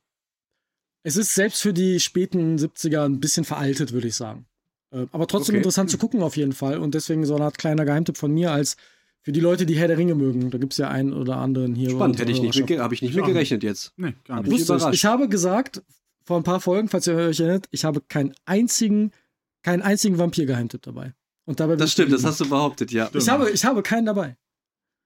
es 1.05 1.17
ist 1.17 1.35
selbst 1.35 1.63
für 1.63 1.73
die 1.73 1.99
späten 1.99 2.57
70er 2.57 3.05
ein 3.05 3.19
bisschen 3.21 3.45
veraltet, 3.45 3.93
würde 3.93 4.09
ich 4.09 4.15
sagen. 4.15 4.47
Äh, 4.93 5.07
aber 5.13 5.27
trotzdem 5.27 5.55
okay. 5.55 5.59
interessant 5.59 5.91
zu 5.91 5.99
gucken 5.99 6.23
auf 6.23 6.37
jeden 6.37 6.53
Fall. 6.53 6.79
Und 6.79 6.95
deswegen 6.95 7.25
so 7.25 7.35
eine 7.35 7.45
Art 7.45 7.59
kleiner 7.59 7.85
Geheimtipp 7.85 8.17
von 8.17 8.33
mir 8.33 8.53
als 8.53 8.77
für 9.23 9.33
die 9.33 9.41
Leute, 9.41 9.67
die 9.67 9.75
Herr 9.75 9.89
der 9.89 9.99
Ringe 9.99 10.15
mögen. 10.15 10.51
Da 10.51 10.59
gibt 10.59 10.73
es 10.73 10.79
ja 10.79 10.89
einen 10.89 11.13
oder 11.13 11.37
anderen 11.37 11.75
hier. 11.75 11.91
Spannend, 11.91 12.19
hätte 12.19 12.33
ich 12.33 12.43
nicht 12.43 12.59
mit, 12.59 12.79
habe 12.79 12.95
ich 12.95 13.03
nicht 13.03 13.15
mit 13.15 13.25
gerechnet 13.25 13.63
jetzt. 13.63 13.93
Nee, 13.97 14.15
gar 14.25 14.43
nicht. 14.43 14.69
Ich, 14.69 14.69
ich 14.69 15.05
habe 15.05 15.29
gesagt, 15.29 15.83
vor 16.25 16.37
ein 16.37 16.43
paar 16.43 16.61
Folgen, 16.61 16.89
falls 16.89 17.07
ihr 17.07 17.15
euch 17.15 17.41
erinnert, 17.41 17.67
ich 17.71 17.85
habe 17.85 18.01
keinen 18.01 18.35
einzigen, 18.45 19.13
keinen 19.63 19.83
einzigen 19.83 20.19
Vampir-Geheimtipp 20.19 20.83
dabei. 20.83 21.15
Und 21.45 21.61
dabei 21.61 21.77
das 21.77 21.93
stimmt, 21.93 22.13
das 22.13 22.25
hast 22.25 22.41
du 22.41 22.49
behauptet, 22.49 22.93
ja. 22.93 23.11
Ich 23.15 23.29
habe, 23.29 23.51
ich 23.51 23.65
habe 23.65 23.83
keinen 23.83 24.07
dabei. 24.07 24.37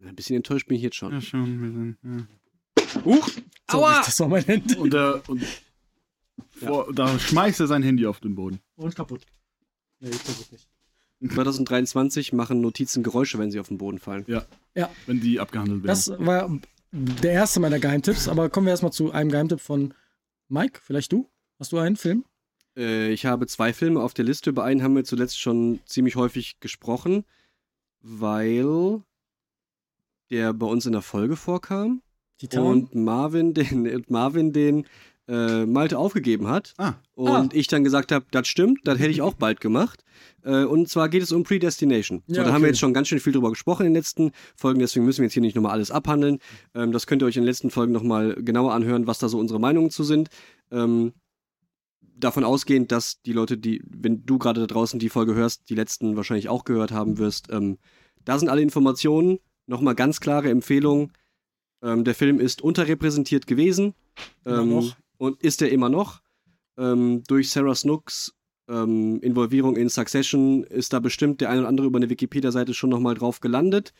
Ein 0.04 0.14
bisschen 0.14 0.36
enttäuscht 0.36 0.68
bin 0.68 0.76
ich 0.76 0.82
jetzt 0.82 0.96
schon. 0.96 1.12
Ja, 1.12 1.20
schon. 1.20 1.96
Ja. 2.02 3.02
Huch! 3.04 3.30
Aua! 3.68 4.02
Das 4.04 4.20
war 4.20 4.28
mein 4.28 4.44
Handy. 4.44 4.76
Und, 4.76 4.94
äh, 4.94 5.12
und 5.26 5.42
vor, 6.50 6.86
ja. 6.86 6.92
da 6.92 7.18
schmeißt 7.18 7.60
er 7.60 7.66
sein 7.66 7.82
Handy 7.82 8.06
auf 8.06 8.20
den 8.20 8.34
Boden. 8.34 8.60
Und 8.76 8.94
kaputt. 8.94 9.26
Nee, 10.00 10.10
kaputt 10.10 10.52
nicht. 10.52 10.68
2023 11.20 12.32
machen 12.32 12.60
Notizen 12.60 13.02
Geräusche, 13.02 13.38
wenn 13.38 13.50
sie 13.50 13.58
auf 13.58 13.68
den 13.68 13.78
Boden 13.78 13.98
fallen. 13.98 14.24
Ja. 14.26 14.44
ja. 14.74 14.90
Wenn 15.06 15.20
die 15.20 15.40
abgehandelt 15.40 15.82
werden. 15.82 15.86
Das 15.86 16.10
war 16.18 16.50
der 16.92 17.32
erste 17.32 17.60
meiner 17.60 17.78
Geheimtipps, 17.78 18.28
aber 18.28 18.50
kommen 18.50 18.66
wir 18.66 18.72
erstmal 18.72 18.92
zu 18.92 19.12
einem 19.12 19.30
Geheimtipp 19.30 19.60
von 19.60 19.94
Mike. 20.48 20.80
Vielleicht 20.82 21.12
du? 21.12 21.28
Hast 21.58 21.72
du 21.72 21.78
einen 21.78 21.96
Film? 21.96 22.24
Äh, 22.76 23.10
ich 23.12 23.26
habe 23.26 23.46
zwei 23.46 23.72
Filme 23.72 24.00
auf 24.00 24.14
der 24.14 24.24
Liste. 24.24 24.50
Über 24.50 24.64
einen 24.64 24.82
haben 24.82 24.94
wir 24.94 25.04
zuletzt 25.04 25.40
schon 25.40 25.80
ziemlich 25.86 26.16
häufig 26.16 26.60
gesprochen, 26.60 27.24
weil 28.00 29.02
der 30.30 30.52
bei 30.52 30.66
uns 30.66 30.86
in 30.86 30.92
der 30.92 31.02
Folge 31.02 31.36
vorkam. 31.36 32.02
Titan? 32.38 32.62
Und 32.62 32.94
Marvin 32.94 33.54
den, 33.54 34.04
Marvin 34.08 34.52
den 34.52 34.86
äh, 35.28 35.66
Malte 35.66 35.98
aufgegeben 35.98 36.48
hat. 36.48 36.74
Ah. 36.78 36.94
Und 37.14 37.52
ah. 37.52 37.56
ich 37.56 37.66
dann 37.66 37.84
gesagt 37.84 38.12
habe, 38.12 38.26
das 38.30 38.46
stimmt, 38.48 38.80
das 38.84 38.98
hätte 38.98 39.10
ich 39.10 39.22
auch 39.22 39.34
bald 39.34 39.60
gemacht. 39.60 40.04
Äh, 40.44 40.64
und 40.64 40.88
zwar 40.88 41.08
geht 41.08 41.22
es 41.22 41.32
um 41.32 41.42
Predestination. 41.42 42.22
Ja, 42.26 42.26
so, 42.26 42.34
da 42.34 42.42
okay. 42.42 42.52
haben 42.52 42.62
wir 42.62 42.68
jetzt 42.68 42.78
schon 42.78 42.94
ganz 42.94 43.08
schön 43.08 43.20
viel 43.20 43.32
drüber 43.32 43.50
gesprochen 43.50 43.86
in 43.86 43.92
den 43.92 43.98
letzten 43.98 44.32
Folgen, 44.54 44.78
deswegen 44.78 45.04
müssen 45.04 45.20
wir 45.20 45.24
jetzt 45.26 45.34
hier 45.34 45.42
nicht 45.42 45.56
nochmal 45.56 45.72
alles 45.72 45.90
abhandeln. 45.90 46.38
Ähm, 46.74 46.92
das 46.92 47.06
könnt 47.06 47.22
ihr 47.22 47.26
euch 47.26 47.36
in 47.36 47.42
den 47.42 47.48
letzten 47.48 47.70
Folgen 47.70 47.92
nochmal 47.92 48.34
genauer 48.34 48.72
anhören, 48.72 49.06
was 49.06 49.18
da 49.18 49.28
so 49.28 49.38
unsere 49.38 49.60
Meinungen 49.60 49.90
zu 49.90 50.04
sind. 50.04 50.28
Ähm, 50.70 51.12
davon 52.18 52.44
ausgehend, 52.44 52.92
dass 52.92 53.20
die 53.22 53.32
Leute, 53.32 53.58
die, 53.58 53.82
wenn 53.86 54.24
du 54.24 54.38
gerade 54.38 54.60
da 54.60 54.66
draußen 54.66 54.98
die 54.98 55.08
Folge 55.08 55.34
hörst, 55.34 55.68
die 55.68 55.74
letzten 55.74 56.16
wahrscheinlich 56.16 56.48
auch 56.48 56.64
gehört 56.64 56.90
haben 56.90 57.18
wirst, 57.18 57.48
ähm, 57.50 57.78
da 58.24 58.38
sind 58.38 58.48
alle 58.48 58.62
Informationen. 58.62 59.38
Nochmal 59.66 59.94
ganz 59.94 60.20
klare 60.20 60.50
Empfehlung. 60.50 61.12
Ähm, 61.82 62.04
der 62.04 62.14
Film 62.14 62.40
ist 62.40 62.62
unterrepräsentiert 62.62 63.46
gewesen. 63.46 63.94
Ähm, 64.44 64.92
und 65.18 65.42
ist 65.42 65.62
er 65.62 65.70
immer 65.70 65.88
noch. 65.88 66.20
Ähm, 66.78 67.22
durch 67.26 67.50
Sarah 67.50 67.74
Snooks 67.74 68.34
ähm, 68.68 69.20
Involvierung 69.20 69.76
in 69.76 69.88
Succession 69.88 70.64
ist 70.64 70.92
da 70.92 71.00
bestimmt 71.00 71.40
der 71.40 71.50
ein 71.50 71.60
oder 71.60 71.68
andere 71.68 71.86
über 71.86 71.98
eine 71.98 72.10
Wikipedia-Seite 72.10 72.74
schon 72.74 72.90
nochmal 72.90 73.14
drauf 73.14 73.40
gelandet. 73.40 73.92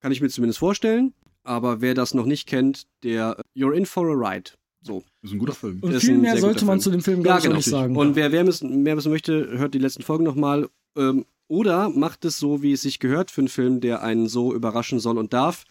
Kann 0.00 0.12
ich 0.12 0.20
mir 0.20 0.28
zumindest 0.28 0.58
vorstellen. 0.58 1.14
Aber 1.44 1.80
wer 1.80 1.94
das 1.94 2.14
noch 2.14 2.26
nicht 2.26 2.46
kennt, 2.46 2.86
der 3.02 3.36
You're 3.56 3.72
in 3.72 3.86
for 3.86 4.06
a 4.06 4.14
ride. 4.14 4.52
So. 4.80 5.02
Das 5.22 5.30
ist 5.30 5.34
ein 5.34 5.38
guter 5.38 5.54
Film. 5.54 5.78
Und 5.80 5.94
viel 6.00 6.18
mehr 6.18 6.36
sollte 6.36 6.64
man 6.64 6.80
Film. 6.80 6.80
zu 6.80 6.90
dem 6.90 7.02
Film 7.02 7.22
gar 7.22 7.38
ja, 7.38 7.42
genau. 7.42 7.56
nicht 7.56 7.66
sagen. 7.66 7.96
Und 7.96 8.14
wer 8.14 8.30
mehr 8.30 8.46
wissen, 8.46 8.82
mehr 8.82 8.96
wissen 8.96 9.10
möchte, 9.10 9.58
hört 9.58 9.74
die 9.74 9.78
letzten 9.78 10.02
Folgen 10.02 10.24
nochmal. 10.24 10.68
Ähm, 10.96 11.24
oder 11.48 11.88
macht 11.88 12.24
es 12.24 12.38
so, 12.38 12.62
wie 12.62 12.72
es 12.72 12.82
sich 12.82 13.00
gehört 13.00 13.30
für 13.30 13.40
einen 13.40 13.48
Film, 13.48 13.80
der 13.80 14.02
einen 14.02 14.28
so 14.28 14.54
überraschen 14.54 15.00
soll 15.00 15.18
und 15.18 15.32
darf. 15.32 15.64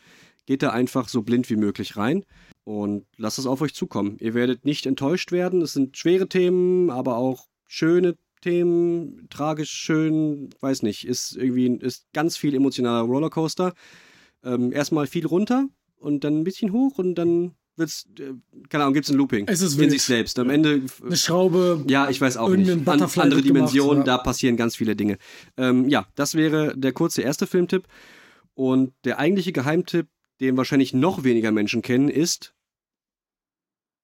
Geht 0.46 0.62
da 0.62 0.72
einfach 0.72 1.08
so 1.08 1.22
blind 1.22 1.50
wie 1.50 1.56
möglich 1.56 1.96
rein 1.96 2.26
und 2.64 3.06
lasst 3.18 3.40
es 3.40 3.46
auf 3.46 3.62
euch 3.62 3.74
zukommen. 3.74 4.18
Ihr 4.20 4.34
werdet 4.34 4.66
nicht 4.66 4.86
enttäuscht 4.86 5.32
werden. 5.32 5.62
Es 5.62 5.74
sind 5.74 5.98
schwere 5.98 6.28
Themen, 6.28 6.90
aber 6.90 7.18
auch 7.18 7.48
schöne 7.68 8.16
Themen, 8.42 9.28
tragisch, 9.30 9.72
schön, 9.72 10.50
weiß 10.60 10.82
nicht, 10.82 11.08
ist 11.08 11.36
irgendwie 11.36 11.68
ist 11.68 12.08
ganz 12.14 12.38
viel 12.38 12.56
emotionaler 12.56 13.02
Rollercoaster. 13.02 13.74
Ähm, 14.44 14.72
erstmal 14.72 15.06
viel 15.08 15.28
runter 15.28 15.68
und 15.98 16.24
dann 16.24 16.40
ein 16.40 16.44
bisschen 16.44 16.72
hoch 16.72 16.98
und 16.98 17.16
dann 17.16 17.54
wird's, 17.76 18.08
äh, 18.20 18.34
keine 18.70 18.84
Ahnung, 18.84 18.94
gibt's 18.94 19.10
ein 19.10 19.18
Looping 19.18 19.48
es 19.48 19.62
ist 19.62 19.74
in 19.74 19.82
wild. 19.82 19.92
sich 19.92 20.04
selbst. 20.04 20.40
Am 20.40 20.50
Ende 20.50 20.82
eine 21.06 21.18
Schraube. 21.18 21.86
Ja, 21.88 22.10
ich 22.10 22.20
weiß 22.20 22.38
auch 22.38 22.50
nicht. 22.50 22.70
An, 22.70 23.02
andere 23.02 23.42
Dimensionen, 23.42 24.00
ja. 24.00 24.04
da 24.06 24.18
passieren 24.18 24.58
ganz 24.58 24.76
viele 24.76 24.96
Dinge. 24.96 25.18
Ähm, 25.58 25.88
ja, 25.88 26.08
das 26.16 26.36
wäre 26.36 26.76
der 26.76 26.94
kurze 26.94 27.22
erste 27.22 27.48
Filmtipp. 27.48 27.88
Und 28.54 28.94
der 29.06 29.20
eigentliche 29.20 29.52
Geheimtipp, 29.52 30.08
den 30.42 30.58
wahrscheinlich 30.58 30.94
noch 30.94 31.24
weniger 31.24 31.52
Menschen 31.52 31.82
kennen, 31.82 32.10
ist 32.10 32.54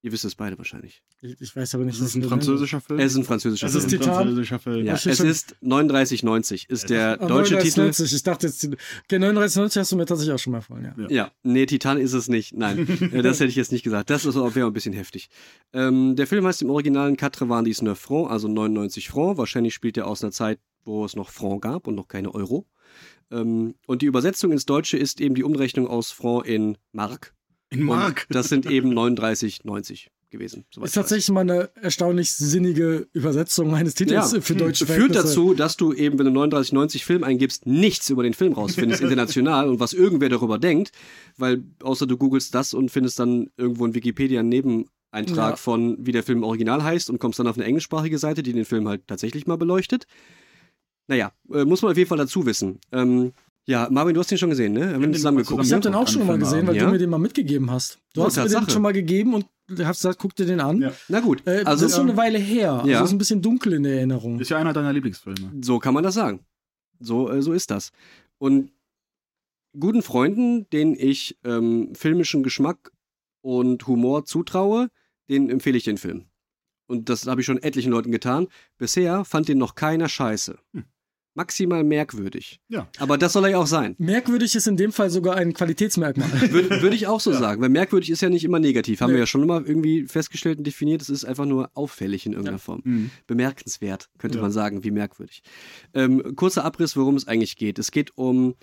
Ihr 0.04 0.12
wisst 0.12 0.26
es 0.26 0.36
beide 0.36 0.58
wahrscheinlich. 0.60 1.02
Ich, 1.22 1.42
ich 1.42 1.56
weiß 1.56 1.74
aber 1.74 1.84
nicht, 1.84 1.96
was 1.96 2.02
es 2.02 2.16
ist 2.16 2.16
ein 2.16 2.24
französischer 2.24 2.80
Film. 2.80 3.00
Es 3.00 3.14
ist 3.14 3.18
ein 3.18 3.24
französischer 3.24 3.66
es 3.66 3.74
Film. 3.74 3.86
Es 3.86 3.92
ist 3.92 4.00
Titan. 4.00 4.14
französischer 4.14 4.60
Film. 4.60 4.86
Ja, 4.86 4.94
es 4.94 5.06
ist 5.06 5.56
3990 5.62 6.70
ist 6.70 6.90
der 6.92 7.20
ah, 7.20 7.28
deutsche 7.28 7.56
39, 7.56 7.74
Titel. 7.96 8.16
Ich 8.16 8.24
dachte 8.24 8.48
jetzt, 8.48 8.64
okay, 8.64 8.78
3990 9.10 9.80
hast 9.80 9.92
du 9.92 9.96
mir 9.98 10.06
tatsächlich 10.06 10.36
auch 10.36 10.40
schon 10.40 10.54
mal 10.54 10.62
vorhin, 10.62 10.86
ja. 10.86 10.96
Ja, 10.98 11.10
ja. 11.10 11.32
nee, 11.42 11.66
Titan 11.66 11.98
ist 11.98 12.14
es 12.14 12.30
nicht. 12.30 12.54
Nein, 12.54 12.86
das 13.24 13.40
hätte 13.40 13.50
ich 13.50 13.56
jetzt 13.56 13.72
nicht 13.72 13.84
gesagt. 13.84 14.12
Das 14.12 14.24
wäre 14.26 14.68
ein 14.68 14.74
bisschen 14.74 14.94
heftig. 14.94 15.30
Ähm, 15.74 16.16
der 16.16 16.28
Film 16.28 16.46
heißt 16.46 16.62
im 16.62 16.70
originalen 16.70 17.18
Quatre 17.18 17.50
Vandis 17.50 17.82
9 17.82 17.96
Francs, 17.96 18.32
also 18.32 18.48
99 18.48 19.10
Francs. 19.10 19.40
Wahrscheinlich 19.40 19.74
spielt 19.74 19.98
er 19.98 20.06
aus 20.06 20.24
einer 20.24 20.32
Zeit, 20.32 20.60
wo 20.86 21.04
es 21.06 21.16
noch 21.16 21.32
Franc 21.32 21.64
gab 21.64 21.88
und 21.88 21.96
noch 21.96 22.08
keine 22.08 22.36
Euro. 22.36 22.68
Ähm, 23.32 23.76
und 23.86 24.02
die 24.02 24.06
Übersetzung 24.06 24.52
ins 24.52 24.66
Deutsche 24.66 24.98
ist 24.98 25.22
eben 25.22 25.36
die 25.36 25.44
Umrechnung 25.44 25.88
aus 25.88 26.12
Franc 26.12 26.46
in 26.46 26.78
Mark. 26.92 27.34
In 27.70 27.84
Mark. 27.84 28.26
Und 28.30 28.36
das 28.36 28.50
sind 28.50 28.66
eben 28.66 28.94
39,90 28.94 30.08
gewesen. 30.30 30.66
Ist 30.82 30.96
tatsächlich 30.96 31.30
mal 31.32 31.42
eine 31.42 31.70
erstaunlich 31.82 32.34
sinnige 32.34 33.08
Übersetzung 33.14 33.74
eines 33.74 33.96
Titels 33.96 34.34
ja. 34.34 34.42
für 34.42 34.56
deutsche 34.56 34.86
Führt 34.86 35.16
dazu, 35.16 35.54
dass 35.54 35.78
du 35.78 35.94
eben, 35.94 36.20
wenn 36.20 36.34
du 36.34 36.40
39,90 36.40 37.04
Film 37.04 37.24
eingibst, 37.24 37.66
nichts 37.66 38.10
über 38.10 38.24
den 38.24 38.34
Film 38.34 38.54
rausfindest, 38.54 39.02
international 39.04 39.70
und 39.70 39.80
was 39.80 39.94
irgendwer 39.94 40.30
darüber 40.30 40.58
denkt, 40.58 40.92
weil 41.38 41.64
außer 41.82 42.08
du 42.08 42.18
googelst 42.18 42.54
das 42.54 42.74
und 42.74 42.90
findest 42.92 43.20
dann 43.20 43.50
irgendwo 43.58 43.86
in 43.86 43.94
Wikipedia 43.94 44.42
einen 44.42 44.50
Nebeneintrag 44.50 45.52
ja. 45.52 45.56
von, 45.56 45.98
wie 46.06 46.12
der 46.12 46.24
Film 46.24 46.44
original 46.44 46.84
heißt 46.84 47.10
und 47.10 47.20
kommst 47.20 47.40
dann 47.40 47.48
auf 47.48 47.58
eine 47.58 47.66
englischsprachige 47.66 48.18
Seite, 48.18 48.44
die 48.44 48.54
den 48.54 48.66
Film 48.66 48.88
halt 48.88 49.08
tatsächlich 49.08 49.48
mal 49.48 49.58
beleuchtet. 49.58 50.08
Naja, 51.08 51.32
äh, 51.52 51.66
muss 51.66 51.82
man 51.82 51.92
auf 51.92 51.98
jeden 51.98 52.10
Fall 52.10 52.18
dazu 52.18 52.46
wissen. 52.46 52.80
Ähm, 52.92 53.34
ja, 53.66 53.90
Marvin, 53.92 54.14
du 54.14 54.22
hast 54.22 54.32
den 54.32 54.38
schon 54.38 54.50
gesehen, 54.50 54.74
ne? 54.74 54.94
Haben 54.94 55.02
wir 55.02 55.12
zusammen 55.12 55.38
geguckt. 55.40 55.66
Ich 55.66 55.74
habe 55.74 55.82
den 55.82 55.94
auch 55.94 56.08
schon 56.08 56.26
mal 56.26 56.38
gesehen, 56.38 56.66
weil 56.68 56.76
ja? 56.78 56.86
du 56.86 56.92
mir 56.92 56.98
den 56.98 57.10
mal 57.10 57.18
mitgegeben 57.18 57.70
hast. 57.70 58.00
Du 58.14 58.24
hast 58.24 58.38
mir 58.38 58.48
den 58.48 58.70
schon 58.70 58.82
mal 58.82 58.94
gegeben 58.94 59.34
und 59.34 59.46
hast 59.80 60.00
gesagt, 60.00 60.20
guck 60.20 60.34
dir 60.36 60.46
den 60.46 60.62
an. 60.62 60.82
Ja. 60.82 60.94
Na 61.10 61.20
gut. 61.20 61.46
Äh, 61.46 61.64
also, 61.66 61.84
das 61.84 61.92
ist 61.92 61.96
schon 61.98 62.10
eine 62.10 62.18
Weile 62.18 62.40
her. 62.40 62.84
Ja. 62.86 63.00
Also 63.00 63.06
ist 63.06 63.12
ein 63.12 63.18
bisschen 63.18 63.42
dunkel 63.42 63.74
in 63.74 63.84
der 63.84 63.96
Erinnerung. 63.98 64.40
Ist 64.40 64.50
ja 64.50 64.58
einer 64.58 64.72
deiner 64.72 64.94
Lieblingsfilme. 64.94 65.52
So 65.62 65.80
kann 65.80 65.94
man 65.94 66.04
das 66.04 66.16
sagen. 66.16 66.46
So, 67.00 67.30
äh, 67.30 67.42
so 67.42 67.52
ist 67.52 67.70
das. 67.70 67.92
Und 68.38 68.72
guten 69.78 70.02
Freunden, 70.02 70.70
denen 70.70 70.96
ich 70.98 71.38
ähm, 71.44 71.94
filmischen 71.94 72.44
Geschmack 72.44 72.92
und 73.42 73.86
Humor 73.86 74.24
zutraue, 74.24 74.90
denen 75.30 75.50
empfehle 75.50 75.78
ich 75.78 75.84
den 75.84 75.98
Film. 75.98 76.24
Und 76.88 77.10
das 77.10 77.28
habe 77.28 77.42
ich 77.42 77.46
schon 77.46 77.62
etlichen 77.62 77.92
Leuten 77.92 78.14
getan. 78.14 78.48
Bisher 78.78 79.26
fand 79.26 79.50
den 79.50 79.58
noch 79.58 79.76
keiner 79.76 80.08
scheiße. 80.08 80.58
Hm 80.74 80.86
maximal 81.38 81.84
merkwürdig. 81.84 82.60
Ja. 82.68 82.90
Aber 82.98 83.18
das 83.18 83.34
soll 83.34 83.46
er 83.46 83.52
ja 83.52 83.58
auch 83.60 83.68
sein. 83.68 83.96
Merkwürdig 84.00 84.56
ist 84.56 84.68
in 84.68 84.76
dem 84.76 84.92
Fall 84.92 85.10
sogar 85.12 85.36
ein 85.36 85.54
Qualitätsmerkmal. 85.54 86.28
Würde 86.52 86.82
würd 86.82 86.94
ich 86.94 87.08
auch 87.08 87.22
so 87.22 87.32
ja. 87.32 87.38
sagen, 87.38 87.62
weil 87.62 87.70
merkwürdig 87.70 88.10
ist 88.10 88.22
ja 88.22 88.30
nicht 88.30 88.44
immer 88.44 88.60
negativ. 88.60 89.00
Haben 89.02 89.12
nee. 89.12 89.16
wir 89.16 89.20
ja 89.22 89.28
schon 89.28 89.44
immer 89.44 89.66
irgendwie 89.66 90.08
festgestellt 90.08 90.58
und 90.58 90.66
definiert. 90.66 91.02
Es 91.02 91.10
ist 91.10 91.26
einfach 91.26 91.46
nur 91.46 91.70
auffällig 91.76 92.26
in 92.26 92.34
irgendeiner 92.34 92.58
ja. 92.58 92.62
Form. 92.62 92.82
Mhm. 92.84 93.12
Bemerkenswert, 93.28 94.10
könnte 94.18 94.40
ja. 94.40 94.42
man 94.42 94.52
sagen, 94.52 94.84
wie 94.84 94.90
merkwürdig. 94.92 95.44
Ähm, 95.94 96.36
kurzer 96.36 96.66
Abriss, 96.66 96.98
worum 96.98 97.16
es 97.16 97.28
eigentlich 97.28 97.56
geht. 97.56 97.78
Es 97.78 97.92
geht 97.92 98.18
um, 98.18 98.56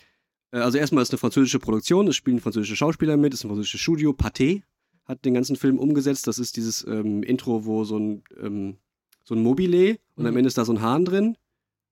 äh, 0.50 0.58
also 0.58 0.76
erstmal 0.76 1.02
ist 1.02 1.12
eine 1.12 1.18
französische 1.18 1.60
Produktion, 1.60 2.08
es 2.08 2.16
spielen 2.16 2.40
französische 2.40 2.76
Schauspieler 2.76 3.16
mit, 3.16 3.32
es 3.32 3.40
ist 3.40 3.44
ein 3.44 3.48
französisches 3.48 3.80
Studio, 3.80 4.10
Pathé 4.10 4.62
hat 5.04 5.24
den 5.24 5.34
ganzen 5.34 5.54
Film 5.54 5.78
umgesetzt. 5.78 6.26
Das 6.26 6.40
ist 6.40 6.56
dieses 6.56 6.84
ähm, 6.88 7.22
Intro, 7.22 7.66
wo 7.66 7.84
so 7.84 7.98
ein, 7.98 8.24
ähm, 8.40 8.78
so 9.22 9.36
ein 9.36 9.42
Mobile 9.42 9.98
und 10.16 10.24
mhm. 10.24 10.26
am 10.26 10.36
Ende 10.38 10.48
ist 10.48 10.58
da 10.58 10.64
so 10.64 10.72
ein 10.72 10.80
Hahn 10.80 11.04
drin 11.04 11.36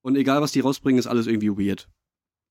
und 0.03 0.15
egal, 0.15 0.41
was 0.41 0.51
die 0.51 0.59
rausbringen, 0.59 0.99
ist 0.99 1.07
alles 1.07 1.25
irgendwie 1.25 1.49
weird. 1.49 1.89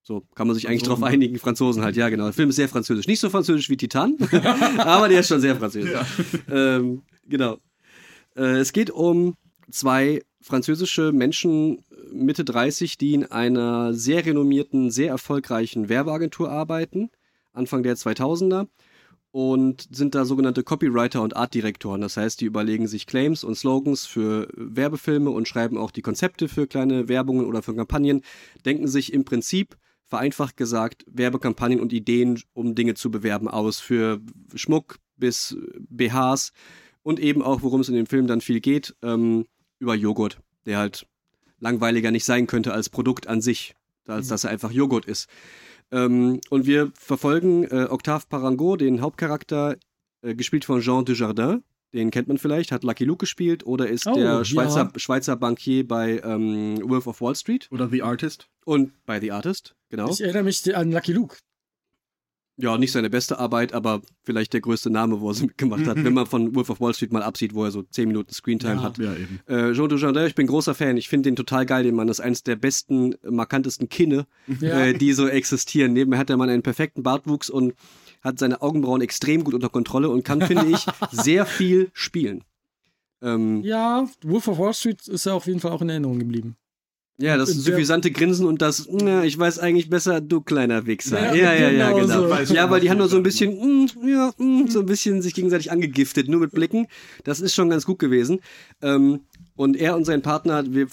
So 0.02 0.23
kann 0.35 0.49
man 0.49 0.56
sich 0.56 0.68
eigentlich 0.68 0.82
drauf 0.82 1.02
einigen, 1.04 1.38
Franzosen 1.38 1.85
halt, 1.85 1.94
ja 1.94 2.09
genau. 2.09 2.25
Der 2.25 2.32
Film 2.32 2.49
ist 2.49 2.56
sehr 2.56 2.68
französisch. 2.68 3.06
Nicht 3.06 3.21
so 3.21 3.30
französisch 3.30 3.71
wie 3.71 3.76
Titan, 3.76 4.16
aber 4.78 5.09
der 5.09 5.21
ist 5.21 5.28
schon 5.28 5.40
sehr 5.40 5.54
französisch. 5.54 5.92
Ja. 5.92 6.06
Ähm, 6.50 7.02
genau. 7.28 7.59
Äh, 8.35 8.59
es 8.59 8.73
geht 8.73 8.90
um 8.90 9.37
zwei 9.71 10.23
französische 10.40 11.12
Menschen 11.12 11.85
Mitte 12.12 12.44
30, 12.44 12.99
die 12.99 13.14
in 13.14 13.26
einer 13.26 13.94
sehr 13.94 14.26
renommierten, 14.26 14.90
sehr 14.90 15.11
erfolgreichen 15.11 15.88
Werbeagentur 15.88 16.50
arbeiten, 16.50 17.11
Anfang 17.52 17.85
der 17.85 17.97
2000er 17.97 18.66
und 19.33 19.89
sind 19.91 20.15
da 20.15 20.27
sogenannte 20.27 20.62
Copywriter 20.62 21.23
und 21.23 21.37
Artdirektoren. 21.37 22.03
Das 22.03 22.19
heißt, 22.19 22.41
die 22.41 22.45
überlegen 22.45 22.87
sich 22.87 23.07
Claims 23.07 23.45
und 23.45 23.57
Slogans 23.57 24.07
für 24.07 24.47
Werbefilme 24.55 25.31
und 25.31 25.49
schreiben 25.49 25.79
auch 25.79 25.91
die 25.91 26.03
Konzepte 26.03 26.49
für 26.49 26.67
kleine 26.67 27.09
Werbungen 27.09 27.47
oder 27.47 27.62
für 27.62 27.75
Kampagnen, 27.75 28.23
denken 28.67 28.87
sich 28.87 29.12
im 29.12 29.25
Prinzip, 29.25 29.77
vereinfacht 30.05 30.59
gesagt, 30.59 31.07
Werbekampagnen 31.11 31.81
und 31.81 31.95
Ideen, 31.95 32.43
um 32.53 32.75
Dinge 32.75 32.93
zu 32.95 33.11
bewerben 33.11 33.49
aus, 33.49 33.81
für 33.81 34.21
Schmuck 34.55 34.99
bis 35.17 35.57
BHs 35.89 36.53
und 37.03 37.19
eben 37.19 37.41
auch, 37.41 37.62
worum 37.62 37.81
es 37.81 37.89
in 37.89 37.95
dem 37.95 38.07
Film 38.07 38.27
dann 38.27 38.43
viel 38.43 38.61
geht, 38.61 38.95
ähm, 39.03 39.47
über 39.79 39.95
Joghurt, 39.95 40.39
der 40.67 40.77
halt 40.77 41.07
langweiliger 41.59 42.11
nicht 42.11 42.27
sein 42.27 42.47
könnte 42.47 42.75
als 42.75 42.91
Produkt 42.91 43.29
an 43.29 43.41
sich, 43.41 43.75
als 44.07 44.27
mhm. 44.27 44.31
dass 44.31 44.45
er 44.45 44.51
einfach 44.51 44.71
Joghurt 44.71 45.07
ist. 45.07 45.29
Ähm, 45.92 46.40
und 46.50 46.66
wir 46.66 46.90
verfolgen 46.99 47.64
äh, 47.64 47.87
Octave 47.88 48.25
Parango, 48.28 48.76
den 48.76 49.00
Hauptcharakter, 49.00 49.76
äh, 50.22 50.34
gespielt 50.34 50.64
von 50.64 50.80
Jean 50.80 51.04
Dujardin. 51.04 51.62
Den 51.92 52.11
kennt 52.11 52.26
man 52.26 52.38
vielleicht, 52.38 52.72
hat 52.72 52.84
Lucky 52.84 53.04
Luke 53.04 53.20
gespielt 53.20 53.66
oder 53.66 53.87
ist 53.87 54.06
oh, 54.06 54.14
der 54.14 54.44
Schweizer, 54.46 54.90
ja. 54.90 54.99
Schweizer 54.99 55.37
Bankier 55.37 55.87
bei 55.87 56.22
ähm, 56.25 56.80
Wolf 56.88 57.06
of 57.06 57.20
Wall 57.20 57.37
Street. 57.37 57.68
Oder 57.70 57.88
The 57.88 58.02
Artist. 58.02 58.49
Und 58.64 58.92
bei 59.04 59.20
The 59.20 59.32
Artist, 59.32 59.75
genau. 59.90 60.11
Ich 60.11 60.22
erinnere 60.22 60.44
mich 60.44 60.75
an 60.75 60.90
Lucky 60.90 61.12
Luke 61.12 61.37
ja, 62.56 62.76
nicht 62.76 62.92
seine 62.92 63.09
beste 63.09 63.38
Arbeit, 63.38 63.73
aber 63.73 64.02
vielleicht 64.25 64.52
der 64.52 64.61
größte 64.61 64.90
Name, 64.90 65.21
wo 65.21 65.30
er 65.30 65.35
sie 65.35 65.47
mitgemacht 65.47 65.87
hat, 65.87 66.02
wenn 66.04 66.12
man 66.12 66.26
von 66.26 66.54
Wolf 66.54 66.68
of 66.71 66.80
Wall 66.80 66.92
Street 66.92 67.12
mal 67.12 67.23
absieht, 67.23 67.54
wo 67.54 67.64
er 67.64 67.71
so 67.71 67.82
10 67.82 68.09
Minuten 68.09 68.32
Screentime 68.32 68.75
ja, 68.75 68.82
hat. 68.82 68.99
Ja, 68.99 69.14
eben. 69.14 69.40
Äh, 69.47 69.73
Jean 69.73 69.88
Dujardin, 69.88 70.26
ich 70.26 70.35
bin 70.35 70.47
großer 70.47 70.75
Fan, 70.75 70.97
ich 70.97 71.09
finde 71.09 71.30
den 71.30 71.37
total 71.37 71.64
geil, 71.64 71.82
den 71.82 71.94
Mann. 71.94 72.09
Das 72.09 72.18
ist 72.18 72.25
eines 72.25 72.42
der 72.42 72.56
besten, 72.56 73.14
markantesten 73.28 73.88
Kinne, 73.88 74.26
ja. 74.61 74.87
äh, 74.87 74.94
die 74.94 75.12
so 75.14 75.26
existieren. 75.26 75.94
Nebenher 75.94 76.18
hat 76.18 76.28
der 76.28 76.37
Mann 76.37 76.50
einen 76.50 76.62
perfekten 76.62 77.02
Bartwuchs 77.02 77.49
und 77.49 77.75
hat 78.23 78.38
seine 78.38 78.61
Augenbrauen 78.61 79.00
extrem 79.00 79.44
gut 79.44 79.54
unter 79.54 79.71
Kontrolle 79.71 80.11
und 80.11 80.25
kann, 80.25 80.42
finde 80.42 80.66
ich, 80.66 80.87
sehr 81.11 81.47
viel 81.47 81.90
spielen. 81.94 82.44
Ähm, 83.23 83.62
ja, 83.62 84.06
Wolf 84.25 84.49
of 84.49 84.59
Wall 84.59 84.75
Street 84.75 85.06
ist 85.09 85.26
ja 85.26 85.32
auf 85.32 85.47
jeden 85.47 85.61
Fall 85.61 85.73
auch 85.73 85.80
in 85.80 85.88
Erinnerung 85.88 86.18
geblieben. 86.18 86.56
Ja, 87.19 87.37
das 87.37 87.50
suffisante 87.50 88.11
Grinsen 88.11 88.47
und 88.47 88.62
das, 88.62 88.88
na, 88.90 89.25
ich 89.25 89.38
weiß 89.38 89.59
eigentlich 89.59 89.90
besser, 89.90 90.21
du 90.21 90.40
kleiner 90.40 90.87
Wichser. 90.87 91.35
Ja, 91.35 91.35
ja, 91.35 91.54
ja, 91.54 91.71
ja 91.71 91.92
genau. 91.92 92.28
genau. 92.28 92.52
Ja, 92.52 92.71
weil 92.71 92.81
die 92.81 92.90
haben 92.90 92.99
nur 92.99 93.09
so 93.09 93.16
ein 93.16 93.23
bisschen, 93.23 93.85
mm, 93.85 94.09
ja, 94.09 94.33
mm, 94.38 94.69
so 94.69 94.81
ein 94.81 94.87
bisschen 94.87 95.21
sich 95.21 95.35
gegenseitig 95.35 95.71
angegiftet, 95.71 96.28
nur 96.28 96.40
mit 96.40 96.52
Blicken. 96.52 96.87
Das 97.25 97.40
ist 97.40 97.54
schon 97.54 97.69
ganz 97.69 97.85
gut 97.85 97.99
gewesen. 97.99 98.40
Ähm, 98.81 99.21
und 99.54 99.76
er 99.76 99.95
und 99.95 100.04
sein 100.04 100.23
Partner, 100.23 100.64
wir 100.66 100.88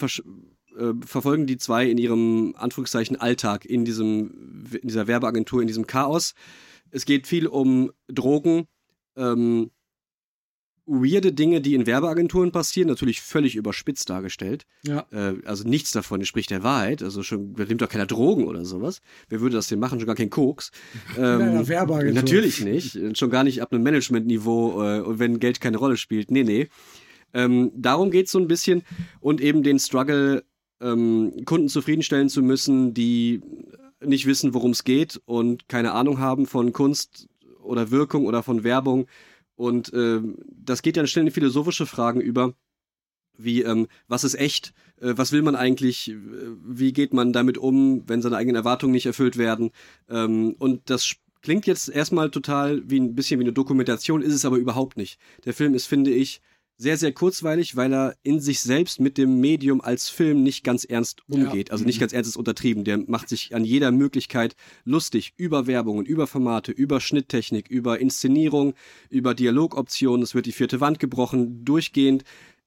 äh, 0.80 0.94
verfolgen 1.06 1.48
die 1.48 1.58
zwei 1.58 1.90
in 1.90 1.98
ihrem 1.98 2.54
Anführungszeichen 2.58 3.16
Alltag 3.16 3.66
in 3.66 3.86
diesem, 3.86 4.66
in 4.74 4.88
dieser 4.88 5.08
Werbeagentur, 5.08 5.62
in 5.62 5.68
diesem 5.68 5.88
Chaos. 5.88 6.34
Es 6.92 7.06
geht 7.06 7.28
viel 7.28 7.48
um 7.48 7.92
Drogen, 8.08 8.68
ähm, 9.16 9.72
weirde 10.90 11.32
Dinge, 11.32 11.62
die 11.62 11.76
in 11.76 11.86
Werbeagenturen 11.86 12.52
passieren, 12.52 12.90
natürlich 12.90 13.22
völlig 13.22 13.56
überspitzt 13.56 14.10
dargestellt. 14.10 14.66
Ja. 14.84 15.06
Äh, 15.12 15.36
also 15.46 15.68
nichts 15.68 15.92
davon 15.92 16.20
entspricht 16.20 16.50
der 16.50 16.64
Wahrheit. 16.64 17.04
Also 17.04 17.24
schon, 17.24 17.54
da 17.54 17.66
nimmt 17.66 17.82
doch 17.82 17.90
keiner 17.90 18.06
Drogen 18.06 18.46
oder 18.46 18.66
sowas. 18.66 19.02
Wer 19.30 19.42
würde 19.42 19.56
das 19.56 19.68
denn 19.68 19.80
machen? 19.80 20.00
Schon 20.00 20.08
gar 20.08 20.16
kein 20.16 20.30
Koks. 20.30 20.72
Ähm, 21.18 21.42
in 21.42 21.68
Werbeagentur. 21.68 22.14
Natürlich 22.14 22.64
nicht. 22.64 23.18
Schon 23.18 23.30
gar 23.30 23.44
nicht 23.44 23.62
ab 23.62 23.74
einem 23.74 23.84
Managementniveau 23.84 24.84
äh, 24.84 25.02
und 25.02 25.20
wenn 25.20 25.40
Geld 25.40 25.60
keine 25.60 25.78
Rolle 25.78 25.98
spielt. 25.98 26.32
Nee, 26.32 26.44
nee. 26.44 26.70
Ähm, 27.34 27.72
darum 27.76 28.12
geht 28.12 28.28
es 28.28 28.32
so 28.32 28.40
ein 28.40 28.48
bisschen 28.48 28.84
und 29.20 29.42
eben 29.42 29.64
den 29.64 29.80
Struggle, 29.80 30.44
ähm, 30.82 31.34
Kunden 31.46 31.68
zufriedenstellen 31.68 32.30
zu 32.30 32.42
müssen, 32.42 32.94
die 32.94 33.42
nicht 34.02 34.26
wissen, 34.28 34.54
worum 34.54 34.72
es 34.72 34.84
geht 34.84 35.22
und 35.26 35.68
keine 35.68 35.92
Ahnung 35.94 36.20
haben 36.20 36.46
von 36.46 36.72
Kunst 36.74 37.28
oder 37.62 37.92
Wirkung 37.92 38.26
oder 38.26 38.44
von 38.44 38.64
Werbung 38.64 39.08
und 39.60 39.92
äh, 39.92 40.22
das 40.48 40.82
geht 40.82 40.96
ja 40.96 41.06
schnell 41.06 41.26
in 41.26 41.34
philosophische 41.34 41.86
Fragen 41.86 42.22
über, 42.22 42.54
wie, 43.38 43.62
ähm, 43.64 43.88
was 44.08 44.24
ist 44.24 44.36
echt, 44.36 44.74
äh, 45.02 45.16
was 45.18 45.34
will 45.34 45.42
man 45.42 45.58
eigentlich, 45.58 46.16
wie 46.66 46.94
geht 46.94 47.14
man 47.14 47.34
damit 47.34 47.58
um, 47.58 48.08
wenn 48.08 48.22
seine 48.22 48.38
eigenen 48.38 48.56
Erwartungen 48.56 48.94
nicht 48.94 49.06
erfüllt 49.06 49.36
werden. 49.36 49.72
Ähm, 50.08 50.56
und 50.60 50.90
das 50.90 51.14
klingt 51.42 51.68
jetzt 51.68 51.90
erstmal 51.90 52.32
total 52.32 52.90
wie 52.90 53.02
ein 53.02 53.16
bisschen 53.16 53.42
wie 53.42 53.44
eine 53.44 53.52
Dokumentation, 53.52 54.22
ist 54.22 54.34
es 54.34 54.46
aber 54.46 54.56
überhaupt 54.56 54.96
nicht. 54.96 55.20
Der 55.44 55.54
Film 55.54 55.74
ist, 55.74 55.88
finde 55.88 56.12
ich, 56.12 56.40
sehr, 56.80 56.98
sehr 56.98 57.12
kurzweilig, 57.12 57.76
weil 57.76 57.94
er 57.94 58.16
in 58.24 58.40
sich 58.40 58.62
selbst 58.62 59.02
mit 59.02 59.18
dem 59.18 59.42
Medium 59.42 59.82
als 59.82 60.08
Film 60.08 60.44
nicht 60.44 60.64
ganz 60.64 60.86
ernst 60.86 61.22
umgeht. 61.28 61.68
Ja. 61.68 61.74
Also 61.74 61.84
nicht 61.84 62.00
ganz 62.00 62.14
ernst 62.14 62.30
ist 62.30 62.38
untertrieben. 62.38 62.86
Der 62.86 62.98
macht 62.98 63.28
sich 63.28 63.54
an 63.54 63.66
jeder 63.66 63.92
Möglichkeit 63.92 64.56
lustig 64.86 65.34
über 65.36 65.68
Werbungen, 65.68 66.06
über 66.06 66.26
Formate, 66.26 66.72
über 66.72 67.02
Schnitttechnik, 67.02 67.68
über 67.68 68.00
Inszenierung, 68.00 68.76
über 69.10 69.36
Dialogoptionen. 69.36 70.24
Es 70.24 70.34
wird 70.34 70.46
die 70.46 70.54
vierte 70.54 70.80
Wand 70.80 71.00
gebrochen, 71.00 71.66
durchgehend. 71.66 72.24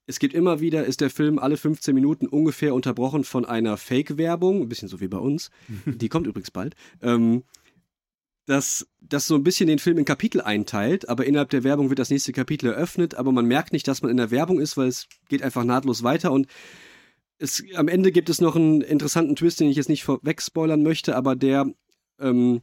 Es 0.06 0.18
gibt 0.18 0.34
immer 0.34 0.60
wieder, 0.60 0.84
ist 0.84 1.00
der 1.00 1.08
Film 1.08 1.38
alle 1.38 1.56
15 1.56 1.94
Minuten 1.94 2.26
ungefähr 2.26 2.74
unterbrochen 2.74 3.24
von 3.24 3.46
einer 3.46 3.78
Fake-Werbung, 3.78 4.60
ein 4.60 4.68
bisschen 4.68 4.88
so 4.88 5.00
wie 5.00 5.08
bei 5.08 5.18
uns. 5.18 5.50
Die 5.86 6.10
kommt 6.10 6.26
übrigens 6.26 6.50
bald. 6.50 6.74
Ähm, 7.00 7.44
dass 8.52 8.86
das 9.00 9.26
so 9.26 9.34
ein 9.34 9.44
bisschen 9.44 9.66
den 9.66 9.78
Film 9.78 9.96
in 9.96 10.04
Kapitel 10.04 10.42
einteilt, 10.42 11.08
aber 11.08 11.24
innerhalb 11.24 11.48
der 11.48 11.64
Werbung 11.64 11.88
wird 11.88 11.98
das 11.98 12.10
nächste 12.10 12.32
Kapitel 12.32 12.66
eröffnet, 12.66 13.14
aber 13.14 13.32
man 13.32 13.46
merkt 13.46 13.72
nicht, 13.72 13.88
dass 13.88 14.02
man 14.02 14.10
in 14.10 14.18
der 14.18 14.30
Werbung 14.30 14.60
ist, 14.60 14.76
weil 14.76 14.88
es 14.88 15.08
geht 15.30 15.42
einfach 15.42 15.64
nahtlos 15.64 16.02
weiter 16.02 16.32
und 16.32 16.48
es, 17.38 17.64
am 17.76 17.88
Ende 17.88 18.12
gibt 18.12 18.28
es 18.28 18.42
noch 18.42 18.54
einen 18.54 18.82
interessanten 18.82 19.36
Twist, 19.36 19.58
den 19.58 19.70
ich 19.70 19.76
jetzt 19.76 19.88
nicht 19.88 20.04
vorweg 20.04 20.42
spoilern 20.42 20.82
möchte, 20.82 21.16
aber 21.16 21.34
der, 21.34 21.72
ähm, 22.20 22.60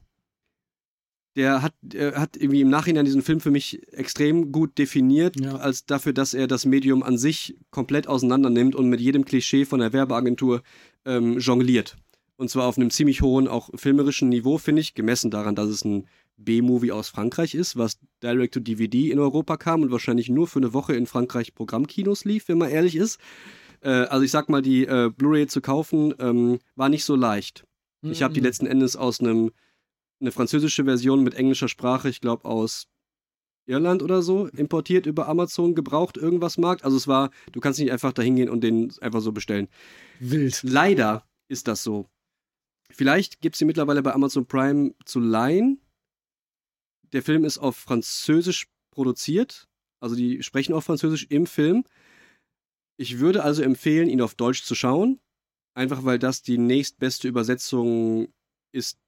der 1.34 1.60
hat, 1.60 1.74
der 1.80 2.14
hat 2.20 2.36
irgendwie 2.36 2.60
im 2.60 2.70
Nachhinein 2.70 3.04
diesen 3.04 3.22
Film 3.22 3.40
für 3.40 3.50
mich 3.50 3.82
extrem 3.92 4.52
gut 4.52 4.78
definiert, 4.78 5.40
ja. 5.40 5.56
als 5.56 5.86
dafür, 5.86 6.12
dass 6.12 6.34
er 6.34 6.46
das 6.46 6.66
Medium 6.66 7.02
an 7.02 7.18
sich 7.18 7.56
komplett 7.72 8.06
auseinander 8.06 8.48
nimmt 8.48 8.76
und 8.76 8.88
mit 8.88 9.00
jedem 9.00 9.24
Klischee 9.24 9.64
von 9.64 9.80
der 9.80 9.92
Werbeagentur 9.92 10.62
ähm, 11.04 11.40
jongliert. 11.40 11.96
Und 12.40 12.48
zwar 12.48 12.64
auf 12.64 12.78
einem 12.78 12.88
ziemlich 12.88 13.20
hohen, 13.20 13.48
auch 13.48 13.68
filmerischen 13.74 14.30
Niveau, 14.30 14.56
finde 14.56 14.80
ich, 14.80 14.94
gemessen 14.94 15.30
daran, 15.30 15.54
dass 15.54 15.68
es 15.68 15.84
ein 15.84 16.08
B-Movie 16.38 16.90
aus 16.90 17.10
Frankreich 17.10 17.54
ist, 17.54 17.76
was 17.76 17.98
direct 18.22 18.54
to 18.54 18.60
DVD 18.60 19.10
in 19.10 19.18
Europa 19.18 19.58
kam 19.58 19.82
und 19.82 19.90
wahrscheinlich 19.90 20.30
nur 20.30 20.46
für 20.46 20.58
eine 20.58 20.72
Woche 20.72 20.94
in 20.94 21.04
Frankreich 21.04 21.54
Programmkinos 21.54 22.24
lief, 22.24 22.48
wenn 22.48 22.56
man 22.56 22.70
ehrlich 22.70 22.96
ist. 22.96 23.20
Äh, 23.82 23.90
also 23.90 24.24
ich 24.24 24.30
sag 24.30 24.48
mal, 24.48 24.62
die 24.62 24.86
äh, 24.86 25.10
Blu-ray 25.14 25.48
zu 25.48 25.60
kaufen 25.60 26.14
ähm, 26.18 26.60
war 26.76 26.88
nicht 26.88 27.04
so 27.04 27.14
leicht. 27.14 27.64
Mhm. 28.00 28.12
Ich 28.12 28.22
habe 28.22 28.32
die 28.32 28.40
letzten 28.40 28.64
Endes 28.64 28.96
aus 28.96 29.20
einem 29.20 29.50
eine 30.18 30.32
französische 30.32 30.86
Version 30.86 31.22
mit 31.22 31.34
englischer 31.34 31.68
Sprache, 31.68 32.08
ich 32.08 32.22
glaube 32.22 32.46
aus 32.46 32.86
Irland 33.66 34.02
oder 34.02 34.22
so, 34.22 34.46
importiert 34.46 35.04
über 35.04 35.28
Amazon, 35.28 35.74
gebraucht, 35.74 36.16
irgendwas 36.16 36.56
Markt. 36.56 36.86
Also 36.86 36.96
es 36.96 37.06
war, 37.06 37.32
du 37.52 37.60
kannst 37.60 37.78
nicht 37.80 37.92
einfach 37.92 38.14
da 38.14 38.22
hingehen 38.22 38.48
und 38.48 38.64
den 38.64 38.90
einfach 39.02 39.20
so 39.20 39.30
bestellen. 39.30 39.68
Wild. 40.20 40.62
Leider 40.62 41.26
ist 41.46 41.68
das 41.68 41.82
so. 41.82 42.08
Vielleicht 42.92 43.40
gibt 43.40 43.54
es 43.54 43.58
sie 43.58 43.64
mittlerweile 43.64 44.02
bei 44.02 44.12
Amazon 44.12 44.46
Prime 44.46 44.94
zu 45.04 45.20
leihen. 45.20 45.80
Der 47.12 47.22
Film 47.22 47.44
ist 47.44 47.58
auf 47.58 47.76
Französisch 47.76 48.68
produziert. 48.90 49.68
Also 50.00 50.16
die 50.16 50.42
sprechen 50.42 50.74
auch 50.74 50.82
Französisch 50.82 51.26
im 51.28 51.46
Film. 51.46 51.84
Ich 52.96 53.18
würde 53.18 53.42
also 53.42 53.62
empfehlen, 53.62 54.08
ihn 54.08 54.20
auf 54.20 54.34
Deutsch 54.34 54.62
zu 54.62 54.74
schauen. 54.74 55.20
Einfach 55.74 56.04
weil 56.04 56.18
das 56.18 56.42
die 56.42 56.58
nächstbeste 56.58 57.28
Übersetzung 57.28 58.32
ist, 58.72 58.98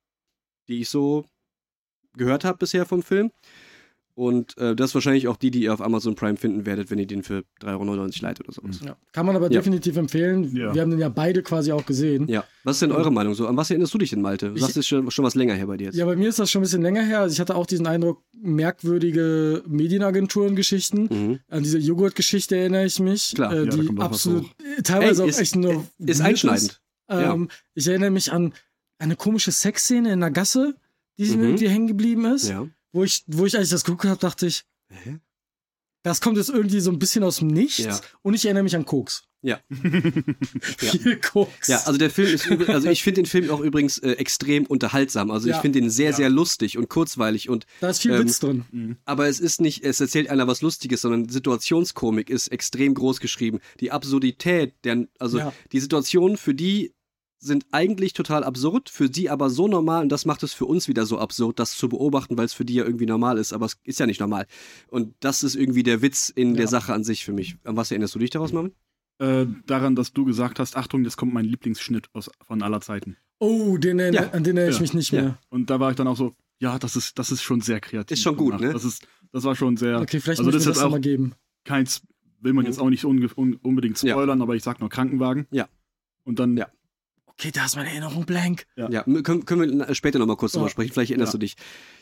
die 0.68 0.80
ich 0.80 0.88
so 0.88 1.26
gehört 2.16 2.44
habe 2.44 2.58
bisher 2.58 2.86
vom 2.86 3.02
Film. 3.02 3.32
Und 4.14 4.58
äh, 4.58 4.76
das 4.76 4.90
ist 4.90 4.94
wahrscheinlich 4.94 5.26
auch 5.26 5.36
die, 5.36 5.50
die 5.50 5.62
ihr 5.62 5.72
auf 5.72 5.80
Amazon 5.80 6.14
Prime 6.14 6.36
finden 6.36 6.66
werdet, 6.66 6.90
wenn 6.90 6.98
ihr 6.98 7.06
den 7.06 7.22
für 7.22 7.44
3,99 7.62 7.88
Euro 7.88 8.10
leiht 8.20 8.40
oder 8.40 8.52
sowas. 8.52 8.80
Ja. 8.84 8.96
Kann 9.12 9.24
man 9.24 9.36
aber 9.36 9.46
ja. 9.46 9.60
definitiv 9.60 9.96
empfehlen. 9.96 10.54
Ja. 10.54 10.74
Wir 10.74 10.82
haben 10.82 10.90
den 10.90 11.00
ja 11.00 11.08
beide 11.08 11.42
quasi 11.42 11.72
auch 11.72 11.86
gesehen. 11.86 12.28
Ja. 12.28 12.44
Was 12.64 12.76
ist 12.76 12.82
denn 12.82 12.92
eure 12.92 13.10
Meinung 13.10 13.34
so? 13.34 13.46
An 13.46 13.56
was 13.56 13.70
erinnerst 13.70 13.94
du 13.94 13.98
dich 13.98 14.10
denn, 14.10 14.20
Malte? 14.20 14.50
Du 14.50 14.58
sagst, 14.58 14.76
es 14.76 14.86
schon, 14.86 15.10
schon 15.10 15.24
was 15.24 15.34
länger 15.34 15.54
her 15.54 15.66
bei 15.66 15.78
dir 15.78 15.84
jetzt. 15.86 15.96
Ja, 15.96 16.04
bei 16.04 16.16
mir 16.16 16.28
ist 16.28 16.38
das 16.38 16.50
schon 16.50 16.60
ein 16.60 16.64
bisschen 16.64 16.82
länger 16.82 17.02
her. 17.02 17.20
Also 17.20 17.32
ich 17.32 17.40
hatte 17.40 17.54
auch 17.54 17.66
diesen 17.66 17.86
Eindruck, 17.86 18.22
merkwürdige 18.34 19.62
Medienagenturen-Geschichten. 19.66 21.08
Mhm. 21.10 21.40
An 21.48 21.62
diese 21.62 21.78
Joghurt-Geschichte 21.78 22.56
erinnere 22.56 22.84
ich 22.84 23.00
mich. 23.00 23.32
Klar, 23.34 23.52
äh, 23.54 23.66
die 23.66 23.88
absolut, 23.98 24.44
teilweise 24.84 25.22
Ey, 25.22 25.30
ist, 25.30 25.36
auch 25.36 25.40
echt 25.40 25.56
nur. 25.56 25.86
Ist 25.98 26.20
einschneidend. 26.20 26.82
Ähm, 27.08 27.48
ich 27.74 27.86
erinnere 27.86 28.10
mich 28.10 28.30
an 28.30 28.52
eine 28.98 29.16
komische 29.16 29.52
Sexszene 29.52 30.12
in 30.12 30.20
der 30.20 30.30
Gasse, 30.30 30.74
die 31.18 31.24
mhm. 31.24 31.40
mir 31.40 31.46
irgendwie 31.46 31.68
hängen 31.68 31.86
geblieben 31.86 32.26
ist. 32.26 32.48
Ja. 32.48 32.66
Wo 32.92 33.04
ich, 33.04 33.24
wo 33.26 33.46
ich, 33.46 33.56
als 33.56 33.66
ich 33.66 33.70
das 33.70 33.84
geguckt 33.84 34.04
habe, 34.04 34.20
dachte 34.20 34.46
ich, 34.46 34.64
Hä? 34.88 35.18
Das 36.02 36.20
kommt 36.20 36.36
jetzt 36.36 36.50
irgendwie 36.50 36.80
so 36.80 36.90
ein 36.90 36.98
bisschen 36.98 37.22
aus 37.22 37.36
dem 37.36 37.48
Nichts 37.48 37.78
ja. 37.78 38.00
und 38.22 38.34
ich 38.34 38.44
erinnere 38.44 38.64
mich 38.64 38.74
an 38.74 38.84
Koks. 38.84 39.22
Ja. 39.40 39.60
Viel 39.70 41.16
Koks. 41.20 41.68
Ja, 41.68 41.78
also 41.84 41.98
der 41.98 42.10
Film 42.10 42.32
ist, 42.32 42.48
also 42.68 42.88
ich 42.88 43.02
finde 43.02 43.22
den 43.22 43.26
Film 43.26 43.50
auch 43.50 43.60
übrigens 43.60 43.98
äh, 43.98 44.12
extrem 44.12 44.66
unterhaltsam. 44.66 45.30
Also 45.30 45.48
ja. 45.48 45.56
ich 45.56 45.62
finde 45.62 45.80
ihn 45.80 45.90
sehr, 45.90 46.10
ja. 46.10 46.16
sehr 46.16 46.30
lustig 46.30 46.76
und 46.76 46.88
kurzweilig 46.88 47.48
und. 47.48 47.66
Da 47.80 47.90
ist 47.90 48.02
viel 48.02 48.12
ähm, 48.12 48.20
Witz 48.20 48.40
drin. 48.40 48.64
Mhm. 48.70 48.96
Aber 49.04 49.28
es 49.28 49.40
ist 49.40 49.60
nicht, 49.60 49.84
es 49.84 50.00
erzählt 50.00 50.28
einer 50.28 50.46
was 50.46 50.60
Lustiges, 50.60 51.00
sondern 51.00 51.28
Situationskomik 51.28 52.30
ist 52.30 52.48
extrem 52.48 52.94
groß 52.94 53.20
geschrieben. 53.20 53.60
Die 53.80 53.90
Absurdität, 53.90 54.74
der, 54.84 55.06
also 55.18 55.52
die 55.72 55.80
Situation, 55.80 56.36
für 56.36 56.54
die 56.54 56.94
sind 57.42 57.66
eigentlich 57.72 58.12
total 58.12 58.44
absurd, 58.44 58.88
für 58.88 59.10
die 59.10 59.28
aber 59.28 59.50
so 59.50 59.66
normal 59.66 60.02
und 60.02 60.10
das 60.10 60.24
macht 60.24 60.42
es 60.42 60.52
für 60.52 60.64
uns 60.64 60.88
wieder 60.88 61.06
so 61.06 61.18
absurd, 61.18 61.58
das 61.58 61.76
zu 61.76 61.88
beobachten, 61.88 62.38
weil 62.38 62.44
es 62.44 62.54
für 62.54 62.64
die 62.64 62.74
ja 62.74 62.84
irgendwie 62.84 63.06
normal 63.06 63.38
ist, 63.38 63.52
aber 63.52 63.66
es 63.66 63.78
ist 63.84 63.98
ja 63.98 64.06
nicht 64.06 64.20
normal. 64.20 64.46
Und 64.88 65.14
das 65.20 65.42
ist 65.42 65.56
irgendwie 65.56 65.82
der 65.82 66.02
Witz 66.02 66.28
in 66.28 66.50
ja. 66.50 66.58
der 66.58 66.68
Sache 66.68 66.94
an 66.94 67.04
sich 67.04 67.24
für 67.24 67.32
mich. 67.32 67.56
An 67.64 67.76
was 67.76 67.90
erinnerst 67.90 68.14
du 68.14 68.18
dich 68.18 68.30
daraus, 68.30 68.52
Marvin? 68.52 68.72
Äh, 69.18 69.46
daran, 69.66 69.94
dass 69.96 70.12
du 70.12 70.24
gesagt 70.24 70.58
hast, 70.58 70.76
Achtung, 70.76 71.04
jetzt 71.04 71.16
kommt 71.16 71.34
mein 71.34 71.44
Lieblingsschnitt 71.44 72.08
aus, 72.12 72.30
von 72.40 72.62
aller 72.62 72.80
Zeiten. 72.80 73.16
Oh, 73.38 73.76
den, 73.76 73.98
ja. 73.98 74.30
an 74.30 74.44
den 74.44 74.56
erinnere 74.56 74.70
ich 74.70 74.76
ja. 74.76 74.82
mich 74.82 74.94
nicht 74.94 75.12
mehr. 75.12 75.38
Und 75.50 75.68
da 75.68 75.80
war 75.80 75.90
ich 75.90 75.96
dann 75.96 76.06
auch 76.06 76.16
so, 76.16 76.32
ja, 76.58 76.78
das 76.78 76.94
ist, 76.94 77.18
das 77.18 77.32
ist 77.32 77.42
schon 77.42 77.60
sehr 77.60 77.80
kreativ. 77.80 78.16
Ist 78.16 78.22
schon 78.22 78.36
gut, 78.36 78.52
gemacht. 78.52 78.62
ne? 78.62 78.72
Das, 78.72 78.84
ist, 78.84 79.06
das 79.32 79.42
war 79.42 79.56
schon 79.56 79.76
sehr. 79.76 80.00
Okay, 80.00 80.20
vielleicht 80.20 80.38
also 80.38 80.50
muss 80.50 80.64
das, 80.64 80.74
das 80.74 80.82
auch 80.82 80.90
mal 80.90 81.00
geben. 81.00 81.34
Keins, 81.64 82.02
will 82.40 82.52
man 82.52 82.66
jetzt 82.66 82.76
mhm. 82.76 82.84
auch 82.84 82.90
nicht 82.90 83.04
un, 83.04 83.56
unbedingt 83.56 83.98
spoilern, 83.98 84.42
aber 84.42 84.54
ich 84.54 84.62
sag 84.62 84.80
nur 84.80 84.88
Krankenwagen. 84.88 85.46
Ja. 85.50 85.68
Und 86.24 86.38
dann 86.38 86.56
ja. 86.56 86.68
Okay, 87.38 87.50
da 87.52 87.64
ist 87.64 87.76
meine 87.76 87.90
Erinnerung 87.90 88.24
blank. 88.24 88.66
Ja, 88.76 88.90
ja 88.90 89.02
können, 89.02 89.44
können 89.44 89.78
wir 89.78 89.94
später 89.94 90.18
nochmal 90.18 90.36
kurz 90.36 90.52
drüber 90.52 90.68
sprechen. 90.68 90.92
Vielleicht 90.92 91.10
erinnerst 91.10 91.32
ja. 91.32 91.38
du 91.38 91.40
dich. 91.40 91.56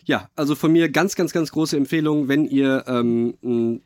Ja, 0.04 0.30
also 0.36 0.54
von 0.54 0.72
mir 0.72 0.88
ganz, 0.88 1.14
ganz, 1.14 1.32
ganz 1.32 1.52
große 1.52 1.76
Empfehlung, 1.76 2.28
wenn 2.28 2.46
ihr, 2.46 2.84
ähm, 2.86 3.80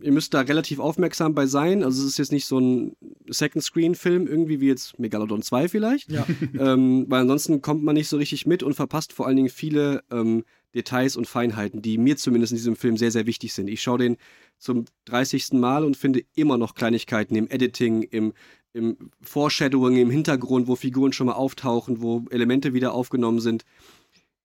ihr 0.00 0.12
müsst 0.12 0.34
da 0.34 0.40
relativ 0.40 0.78
aufmerksam 0.78 1.34
bei 1.34 1.46
sein. 1.46 1.82
Also 1.82 2.02
es 2.02 2.08
ist 2.08 2.18
jetzt 2.18 2.32
nicht 2.32 2.46
so 2.46 2.58
ein 2.58 2.96
Second-Screen-Film, 3.28 4.26
irgendwie 4.26 4.60
wie 4.60 4.68
jetzt 4.68 4.98
Megalodon 4.98 5.42
2 5.42 5.68
vielleicht. 5.68 6.10
Ja. 6.10 6.26
ähm, 6.58 7.06
weil 7.08 7.22
ansonsten 7.22 7.62
kommt 7.62 7.84
man 7.84 7.94
nicht 7.94 8.08
so 8.08 8.16
richtig 8.16 8.46
mit 8.46 8.62
und 8.62 8.74
verpasst 8.74 9.12
vor 9.12 9.26
allen 9.26 9.36
Dingen 9.36 9.50
viele 9.50 10.02
ähm, 10.10 10.44
Details 10.74 11.16
und 11.16 11.26
Feinheiten, 11.26 11.80
die 11.80 11.98
mir 11.98 12.16
zumindest 12.16 12.52
in 12.52 12.58
diesem 12.58 12.76
Film 12.76 12.96
sehr, 12.96 13.10
sehr 13.10 13.26
wichtig 13.26 13.54
sind. 13.54 13.68
Ich 13.68 13.80
schaue 13.82 13.98
den 13.98 14.16
zum 14.58 14.84
30. 15.06 15.52
Mal 15.52 15.84
und 15.84 15.96
finde 15.96 16.22
immer 16.34 16.58
noch 16.58 16.74
Kleinigkeiten 16.74 17.34
im 17.36 17.48
Editing, 17.48 18.02
im 18.02 18.32
im 18.72 19.10
Foreshadowing 19.22 19.96
im 19.96 20.10
Hintergrund, 20.10 20.68
wo 20.68 20.76
Figuren 20.76 21.12
schon 21.12 21.26
mal 21.26 21.34
auftauchen, 21.34 22.00
wo 22.00 22.24
Elemente 22.30 22.74
wieder 22.74 22.92
aufgenommen 22.92 23.40
sind, 23.40 23.64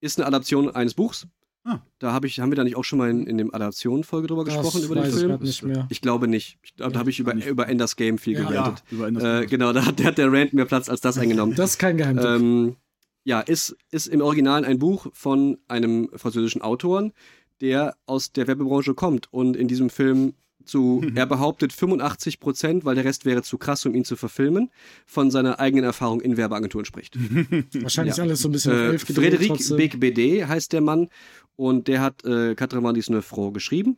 ist 0.02 0.20
eine 0.20 0.28
Adaption 0.28 0.70
eines 0.70 0.94
Buchs. 0.94 1.28
Ah. 1.66 1.80
Da 2.00 2.12
hab 2.12 2.26
ich, 2.26 2.42
haben 2.42 2.52
wir 2.52 2.58
da 2.58 2.66
nicht 2.66 2.76
auch 2.76 2.84
schon 2.84 3.00
mal 3.00 3.10
in, 3.10 3.26
in 3.26 3.38
dem 3.38 3.54
Adaption-Folge 3.54 4.28
drüber 4.28 4.44
das 4.44 4.56
gesprochen, 4.56 4.84
über 4.84 4.96
den 4.96 5.12
Film? 5.12 5.32
Ich, 5.36 5.42
nicht 5.42 5.64
mehr. 5.64 5.88
ich 5.90 6.02
glaube 6.02 6.28
nicht. 6.28 6.58
Ich, 6.62 6.76
da 6.76 6.90
ja, 6.90 7.00
habe 7.00 7.10
ich 7.10 7.20
über, 7.20 7.34
über 7.34 7.70
Enders 7.70 7.96
Game 7.96 8.18
viel 8.18 8.34
ja. 8.34 8.50
gerantet. 8.50 8.84
Ja, 8.92 9.40
äh, 9.40 9.46
genau, 9.46 9.72
da 9.72 9.86
hat, 9.86 10.04
hat, 10.04 10.18
der 10.18 10.32
Rant 10.32 10.54
mehr 10.54 10.66
Platz 10.66 10.90
als 10.90 11.00
das 11.00 11.18
eingenommen. 11.18 11.56
Das 11.56 11.72
ist 11.72 11.78
kein 11.80 11.96
Geheimtipp. 11.96 12.26
Ähm, 12.26 12.76
ja, 13.24 13.40
ist, 13.40 13.78
ist 13.92 14.08
im 14.08 14.20
Original 14.20 14.66
ein 14.66 14.80
Buch 14.80 15.08
von 15.14 15.58
einem 15.70 16.10
französischen 16.14 16.62
Autoren, 16.62 17.14
der 17.62 17.96
aus 18.06 18.34
der 18.34 18.48
Werbebranche 18.48 18.94
kommt 18.94 19.32
und 19.32 19.56
in 19.56 19.70
diesem 19.70 19.90
Film 19.90 20.34
zu, 20.65 21.02
mhm. 21.04 21.17
er 21.17 21.26
behauptet 21.26 21.73
85 21.73 22.39
Prozent, 22.39 22.86
weil 22.86 22.95
der 22.95 23.06
Rest 23.06 23.26
wäre 23.26 23.43
zu 23.43 23.58
krass, 23.58 23.86
um 23.86 23.93
ihn 23.95 24.06
zu 24.06 24.15
verfilmen, 24.15 24.69
von 25.06 25.32
seiner 25.32 25.60
eigenen 25.60 25.86
Erfahrung 25.86 26.21
in 26.21 26.38
Werbeagenturen 26.38 26.86
spricht. 26.86 27.17
Wahrscheinlich 27.82 28.17
ja. 28.17 28.23
alles 28.23 28.41
so 28.41 28.49
ein 28.49 28.52
bisschen 28.52 28.73
äh, 28.73 28.95
Frédéric 28.95 29.76
Becbédé 29.76 30.45
heißt 30.45 30.73
der 30.73 30.82
Mann 30.82 31.10
und 31.56 31.88
der 31.88 32.02
hat 32.02 32.23
äh, 32.26 32.56
Quatre 32.56 32.82
Neufro 32.82 33.52
geschrieben. 33.52 33.97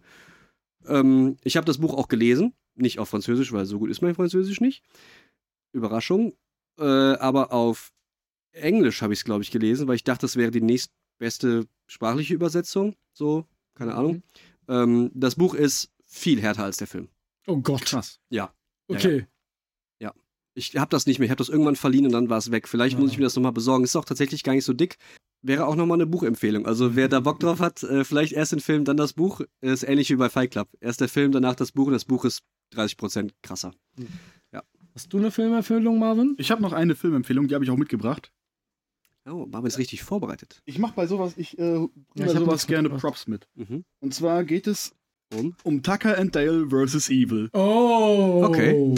Ähm, 0.88 1.38
ich 1.44 1.58
habe 1.58 1.66
das 1.66 1.78
Buch 1.78 1.94
auch 1.94 2.08
gelesen, 2.08 2.54
nicht 2.76 3.00
auf 3.00 3.10
Französisch, 3.10 3.52
weil 3.54 3.66
so 3.66 3.80
gut 3.80 3.90
ist 3.90 4.02
mein 4.02 4.16
Französisch 4.16 4.62
nicht. 4.62 4.84
Überraschung. 5.72 6.34
Äh, 6.80 6.84
aber 6.84 7.54
auf 7.54 7.92
Englisch 8.52 9.02
habe 9.02 9.14
ich 9.14 9.20
es, 9.20 9.26
glaube 9.26 9.44
ich, 9.44 9.52
gelesen, 9.52 9.88
weil 9.88 9.96
ich 9.96 10.04
dachte, 10.04 10.22
das 10.22 10.36
wäre 10.36 10.52
die 10.52 10.62
nächstbeste 10.62 11.68
sprachliche 11.88 12.34
Übersetzung. 12.34 12.96
So, 13.14 13.46
keine 13.76 13.92
mhm. 13.92 13.98
Ahnung. 13.98 14.24
Ähm, 14.68 15.12
das 15.14 15.36
Buch 15.36 15.54
ist 15.54 15.92
viel 16.16 16.42
härter 16.42 16.64
als 16.64 16.78
der 16.78 16.88
Film. 16.88 17.10
Oh 17.46 17.58
Gott. 17.58 17.82
Krass. 17.82 18.20
Ja. 18.30 18.54
Okay. 18.88 19.28
Ja, 20.00 20.08
ja. 20.08 20.14
Ich 20.54 20.76
habe 20.78 20.90
das 20.90 21.06
nicht 21.06 21.20
mehr. 21.20 21.26
Ich 21.26 21.32
habe 21.32 21.40
das 21.40 21.50
irgendwann 21.50 21.76
verliehen 21.76 22.06
und 22.06 22.14
dann 22.14 22.30
war 22.30 22.38
es 22.38 22.52
weg. 22.52 22.68
Vielleicht 22.68 22.96
ja. 22.96 23.00
muss 23.02 23.12
ich 23.12 23.18
mir 23.18 23.26
das 23.26 23.36
nochmal 23.36 23.52
besorgen. 23.52 23.84
Ist 23.84 23.96
auch 23.96 24.06
tatsächlich 24.06 24.44
gar 24.44 24.54
nicht 24.54 24.66
so 24.66 24.74
dick. 24.74 24.98
Wäre 25.42 25.68
auch 25.68 25.76
nochmal 25.76 25.98
eine 25.98 26.08
Buchempfehlung. 26.08 26.66
Also 26.66 26.96
wer 26.96 27.08
da 27.08 27.20
Bock 27.20 27.40
drauf 27.40 27.60
hat, 27.60 27.84
äh, 27.84 28.04
vielleicht 28.04 28.34
erst 28.34 28.54
den 28.54 28.62
Film, 28.62 28.86
dann 28.86 28.98
das 28.98 29.14
Buch. 29.14 29.42
Ist 29.62 29.84
ähnlich 29.84 30.10
wie 30.10 30.16
bei 30.16 30.30
Fight 30.30 30.52
Club. 30.52 30.70
Erst 30.80 31.02
der 31.02 31.10
Film, 31.10 31.32
danach 31.32 31.56
das 31.56 31.72
Buch. 31.72 31.88
Und 31.88 31.94
das 31.94 32.06
Buch 32.06 32.26
ist 32.26 32.42
30% 32.74 33.32
krasser. 33.44 33.74
Mhm. 33.98 34.08
Ja. 34.54 34.64
Hast 34.96 35.14
du 35.14 35.18
eine 35.18 35.32
Filmempfehlung, 35.32 36.00
Marvin? 36.00 36.36
Ich 36.38 36.50
habe 36.50 36.62
noch 36.62 36.74
eine 36.74 36.96
Filmempfehlung, 36.96 37.48
die 37.48 37.54
habe 37.54 37.64
ich 37.64 37.70
auch 37.70 37.78
mitgebracht. 37.78 38.32
Oh, 39.28 39.46
Marvin 39.48 39.68
ist 39.68 39.80
richtig 39.80 40.04
vorbereitet. 40.04 40.62
Ich 40.66 40.78
mache 40.78 40.94
bei 40.96 41.08
sowas, 41.08 41.34
ich 41.36 41.58
äh, 41.58 41.80
ja, 41.80 41.88
bei 42.16 42.28
sowas 42.28 42.68
gerne 42.68 42.90
Props 42.90 43.28
mit. 43.28 43.48
Mhm. 43.56 43.84
Und 44.00 44.14
zwar 44.14 44.44
geht 44.44 44.68
es 44.68 44.96
um? 45.34 45.56
um 45.64 45.82
Tucker 45.82 46.18
and 46.18 46.36
Dale 46.36 46.66
vs. 46.68 47.10
Evil. 47.10 47.50
Oh. 47.54 48.44
Okay. 48.46 48.96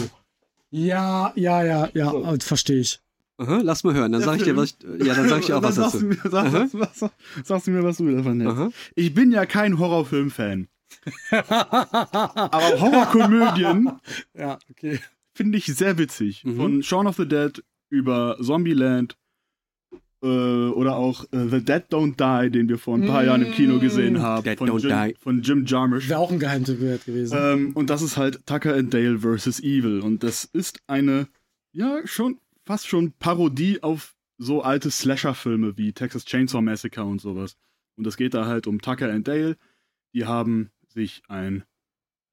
Ja, 0.70 1.32
ja, 1.34 1.62
ja, 1.62 1.88
ja, 1.94 2.10
so. 2.10 2.36
verstehe 2.40 2.80
ich. 2.80 3.00
Aha, 3.38 3.60
lass 3.62 3.84
mal 3.84 3.94
hören, 3.94 4.12
dann 4.12 4.20
sag 4.20 4.38
ich 4.38 4.42
dir, 4.42 4.56
was 4.56 4.76
ich, 4.80 5.06
ja, 5.06 5.14
dann 5.14 5.28
sag 5.28 5.40
ich 5.40 5.46
dir 5.46 5.56
auch 5.56 5.62
was 5.62 5.76
dazu. 5.76 5.98
Sagst 5.98 6.02
du, 6.02 6.06
mir, 6.06 6.50
sag, 6.50 6.74
was, 6.74 7.10
sagst 7.44 7.66
du 7.68 7.70
mir, 7.70 7.84
was 7.84 7.98
du 7.98 8.16
davon 8.16 8.40
hältst. 8.40 8.76
Ich 8.96 9.14
bin 9.14 9.30
ja 9.30 9.46
kein 9.46 9.78
Horrorfilm-Fan. 9.78 10.66
Aber 11.30 12.80
Horrorkomödien 12.80 13.92
ja, 14.34 14.58
okay. 14.70 14.98
finde 15.34 15.58
ich 15.58 15.66
sehr 15.66 15.98
witzig. 15.98 16.44
Mhm. 16.44 16.56
Von 16.56 16.82
Shaun 16.82 17.06
of 17.06 17.16
the 17.16 17.28
Dead 17.28 17.62
über 17.90 18.36
Zombieland 18.42 19.16
oder 20.26 20.96
auch 20.96 21.24
äh, 21.32 21.48
The 21.48 21.64
Dead 21.64 21.84
Don't 21.90 22.16
Die, 22.16 22.50
den 22.50 22.68
wir 22.68 22.78
vor 22.78 22.96
ein 22.96 23.06
paar 23.06 23.22
mm. 23.22 23.26
Jahren 23.26 23.42
im 23.42 23.52
Kino 23.52 23.78
gesehen 23.78 24.20
haben. 24.20 24.44
Dead 24.44 24.58
von, 24.58 24.68
Don't 24.68 24.80
Jim, 24.80 24.90
Die. 24.90 25.14
von 25.18 25.42
Jim 25.42 25.64
Jarmusch. 25.64 26.08
Wäre 26.08 26.18
auch 26.18 26.32
ein 26.32 26.40
Geheimtipp 26.40 27.04
gewesen. 27.04 27.38
Ähm, 27.40 27.72
und 27.74 27.90
das 27.90 28.02
ist 28.02 28.16
halt 28.16 28.44
Tucker 28.46 28.74
and 28.74 28.92
Dale 28.92 29.18
vs. 29.18 29.60
Evil. 29.60 30.00
Und 30.00 30.22
das 30.22 30.44
ist 30.44 30.80
eine, 30.86 31.28
ja, 31.72 32.00
schon 32.04 32.38
fast 32.64 32.88
schon 32.88 33.12
Parodie 33.12 33.82
auf 33.82 34.16
so 34.38 34.62
alte 34.62 34.90
Slasher-Filme 34.90 35.78
wie 35.78 35.92
Texas 35.92 36.24
Chainsaw 36.24 36.62
Massacre 36.62 37.04
und 37.04 37.20
sowas. 37.20 37.56
Und 37.96 38.06
es 38.06 38.16
geht 38.16 38.34
da 38.34 38.46
halt 38.46 38.66
um 38.66 38.80
Tucker 38.80 39.12
and 39.12 39.26
Dale. 39.26 39.56
Die 40.14 40.24
haben 40.24 40.70
sich 40.88 41.22
ein 41.28 41.64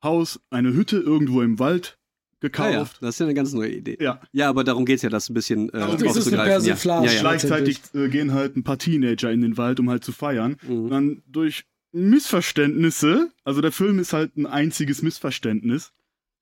Haus, 0.03 0.39
eine 0.49 0.73
Hütte 0.73 0.97
irgendwo 0.97 1.41
im 1.41 1.59
Wald 1.59 1.97
gekauft. 2.45 2.71
Ja, 2.71 2.79
ja, 2.79 2.88
das 3.01 3.15
ist 3.15 3.19
ja 3.19 3.25
eine 3.25 3.34
ganz 3.34 3.53
neue 3.53 3.71
Idee. 3.71 3.97
Ja, 3.99 4.21
ja 4.31 4.49
aber 4.49 4.63
darum 4.63 4.86
geht 4.86 4.97
es 4.97 5.01
ja, 5.01 5.10
das 5.10 5.29
ein 5.29 5.34
bisschen 5.34 5.69
äh, 5.73 5.77
also 5.77 6.05
aufzugreifen. 6.05 6.65
Ja. 6.65 7.03
Ja, 7.03 7.19
Gleichzeitig 7.19 7.81
äh, 7.93 8.08
gehen 8.10 8.34
halt 8.34 8.55
ein 8.55 8.63
paar 8.63 8.77
Teenager 8.77 9.31
in 9.31 9.41
den 9.41 9.58
Wald, 9.58 9.79
um 9.79 9.89
halt 9.89 10.03
zu 10.03 10.12
feiern. 10.12 10.58
Mhm. 10.67 10.89
dann 10.89 11.23
durch 11.27 11.65
Missverständnisse, 11.91 13.31
also 13.45 13.62
der 13.62 13.71
Film 13.71 13.99
ist 13.99 14.12
halt 14.12 14.36
ein 14.36 14.45
einziges 14.45 15.01
Missverständnis. 15.01 15.93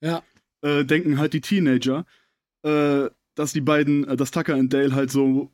Ja. 0.01 0.23
Äh, 0.61 0.83
denken 0.83 1.19
halt 1.19 1.33
die 1.33 1.41
Teenager, 1.41 2.05
äh, 2.63 3.09
dass 3.35 3.53
die 3.53 3.61
beiden, 3.61 4.07
äh, 4.07 4.17
dass 4.17 4.31
Tucker 4.31 4.55
und 4.55 4.73
Dale 4.73 4.95
halt 4.95 5.11
so 5.11 5.51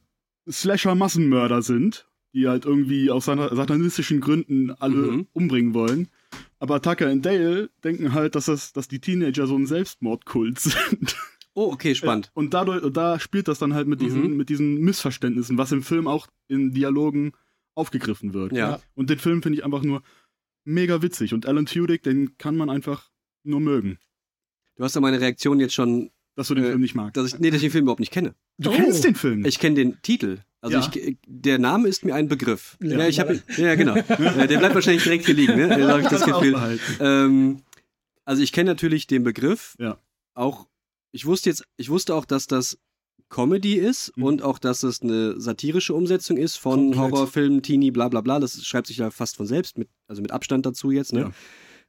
Slasher-Massenmörder 0.49 1.61
sind, 1.61 2.07
die 2.33 2.47
halt 2.47 2.65
irgendwie 2.65 3.11
aus 3.11 3.25
satanistischen 3.25 4.21
Gründen 4.21 4.71
alle 4.71 4.95
mhm. 4.95 5.27
umbringen 5.33 5.73
wollen. 5.73 6.07
Aber 6.59 6.81
Tucker 6.81 7.09
und 7.09 7.25
Dale 7.25 7.69
denken 7.83 8.13
halt, 8.13 8.35
dass, 8.35 8.45
das, 8.45 8.73
dass 8.73 8.87
die 8.87 8.99
Teenager 8.99 9.47
so 9.47 9.55
ein 9.55 9.65
Selbstmordkult 9.65 10.59
sind. 10.59 11.15
Oh, 11.53 11.71
okay, 11.71 11.95
spannend. 11.95 12.31
Und 12.33 12.53
dadurch, 12.53 12.83
da 12.93 13.19
spielt 13.19 13.47
das 13.47 13.59
dann 13.59 13.73
halt 13.73 13.87
mit 13.87 14.01
diesen, 14.01 14.31
mhm. 14.31 14.37
mit 14.37 14.49
diesen 14.49 14.75
Missverständnissen, 14.75 15.57
was 15.57 15.71
im 15.71 15.83
Film 15.83 16.07
auch 16.07 16.27
in 16.47 16.73
Dialogen 16.73 17.33
aufgegriffen 17.75 18.33
wird. 18.33 18.51
Ja. 18.51 18.79
Und 18.93 19.09
den 19.09 19.19
Film 19.19 19.41
finde 19.41 19.57
ich 19.57 19.65
einfach 19.65 19.81
nur 19.81 20.03
mega 20.63 21.01
witzig. 21.01 21.33
Und 21.33 21.45
Alan 21.45 21.65
Tudyk, 21.65 22.03
den 22.03 22.37
kann 22.37 22.55
man 22.55 22.69
einfach 22.69 23.09
nur 23.43 23.59
mögen. 23.59 23.97
Du 24.75 24.83
hast 24.83 24.95
ja 24.95 25.01
meine 25.01 25.19
Reaktion 25.19 25.59
jetzt 25.59 25.73
schon. 25.73 26.11
Dass 26.35 26.47
du 26.47 26.55
den 26.55 26.63
äh, 26.63 26.69
Film 26.69 26.81
nicht 26.81 26.95
magst. 26.95 27.17
Dass 27.17 27.33
ich, 27.33 27.39
nee, 27.39 27.49
dass 27.49 27.57
ich 27.57 27.63
den 27.63 27.71
Film 27.71 27.83
überhaupt 27.83 27.99
nicht 27.99 28.13
kenne. 28.13 28.35
Du 28.57 28.69
oh. 28.69 28.73
kennst 28.73 29.03
den 29.03 29.15
Film? 29.15 29.43
Ich 29.43 29.59
kenne 29.59 29.75
den 29.75 30.01
Titel. 30.01 30.39
Also 30.61 30.77
ja. 30.77 30.91
ich, 30.93 31.17
der 31.25 31.57
Name 31.57 31.87
ist 31.87 32.03
mir 32.03 32.15
ein 32.15 32.27
Begriff. 32.27 32.77
Ja, 32.81 32.99
ja 32.99 33.07
ich 33.07 33.19
habe, 33.19 33.41
ja 33.57 33.75
genau. 33.75 33.93
der 33.95 34.57
bleibt 34.59 34.75
wahrscheinlich 34.75 35.03
direkt 35.03 35.25
hier 35.25 35.35
liegen. 35.35 35.55
Ne? 35.55 35.67
Da 35.79 35.89
habe 35.89 36.01
ich 36.01 36.07
das 36.07 36.25
Gefühl. 36.25 36.79
Ähm, 36.99 37.61
also 38.25 38.43
ich 38.43 38.51
kenne 38.51 38.71
natürlich 38.71 39.07
den 39.07 39.23
Begriff. 39.23 39.75
Ja. 39.79 39.97
Auch 40.33 40.67
ich 41.11 41.25
wusste 41.25 41.49
jetzt, 41.49 41.63
ich 41.77 41.89
wusste 41.89 42.13
auch, 42.13 42.25
dass 42.25 42.47
das 42.47 42.77
Comedy 43.29 43.75
ist 43.75 44.15
mhm. 44.17 44.23
und 44.23 44.41
auch, 44.41 44.59
dass 44.59 44.83
es 44.83 45.01
eine 45.01 45.39
satirische 45.39 45.93
Umsetzung 45.93 46.37
ist 46.37 46.57
von 46.57 46.91
Komplett. 46.91 46.99
Horrorfilmen, 46.99 47.61
Teenie, 47.61 47.91
bla 47.91 48.09
bla 48.09 48.21
bla. 48.21 48.39
Das 48.39 48.63
schreibt 48.65 48.87
sich 48.87 48.97
ja 48.97 49.11
fast 49.11 49.37
von 49.37 49.45
selbst, 49.45 49.77
mit, 49.77 49.87
also 50.07 50.21
mit 50.21 50.31
Abstand 50.31 50.65
dazu 50.65 50.91
jetzt. 50.91 51.13
Ne? 51.13 51.31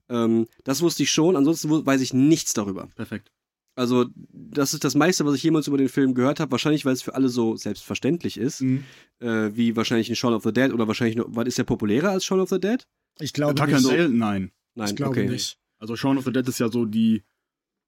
Ja. 0.08 0.24
Ähm, 0.24 0.46
das 0.64 0.82
wusste 0.82 1.02
ich 1.02 1.10
schon, 1.10 1.36
ansonsten 1.36 1.86
weiß 1.86 2.00
ich 2.00 2.12
nichts 2.12 2.52
darüber. 2.52 2.88
Perfekt. 2.94 3.30
Also, 3.76 4.06
das 4.32 4.74
ist 4.74 4.84
das 4.84 4.94
meiste, 4.94 5.24
was 5.24 5.34
ich 5.36 5.42
jemals 5.42 5.68
über 5.68 5.78
den 5.78 5.88
Film 5.88 6.14
gehört 6.14 6.40
habe. 6.40 6.50
Wahrscheinlich, 6.50 6.84
weil 6.84 6.92
es 6.92 7.02
für 7.02 7.14
alle 7.14 7.28
so 7.28 7.56
selbstverständlich 7.56 8.36
ist. 8.36 8.62
Mhm. 8.62 8.84
Äh, 9.20 9.50
wie 9.54 9.76
wahrscheinlich 9.76 10.10
ein 10.10 10.16
Shaun 10.16 10.34
of 10.34 10.42
the 10.42 10.52
Dead 10.52 10.72
oder 10.72 10.88
wahrscheinlich 10.88 11.16
noch. 11.16 11.26
Was 11.28 11.46
ist 11.46 11.58
der 11.58 11.64
populärer 11.64 12.10
als 12.10 12.24
Shaun 12.24 12.40
of 12.40 12.48
the 12.48 12.60
Dead? 12.60 12.86
Ich 13.20 13.32
glaube 13.32 13.54
Tucker 13.54 13.72
nicht. 13.72 13.82
So. 13.82 13.92
Nein. 13.92 14.50
Nein, 14.74 14.88
ich 14.88 14.96
glaube 14.96 15.12
okay. 15.12 15.28
nicht. 15.28 15.58
Also, 15.78 15.96
Shaun 15.96 16.18
of 16.18 16.24
the 16.24 16.32
Dead 16.32 16.46
ist 16.46 16.58
ja 16.58 16.70
so 16.70 16.84
die. 16.84 17.22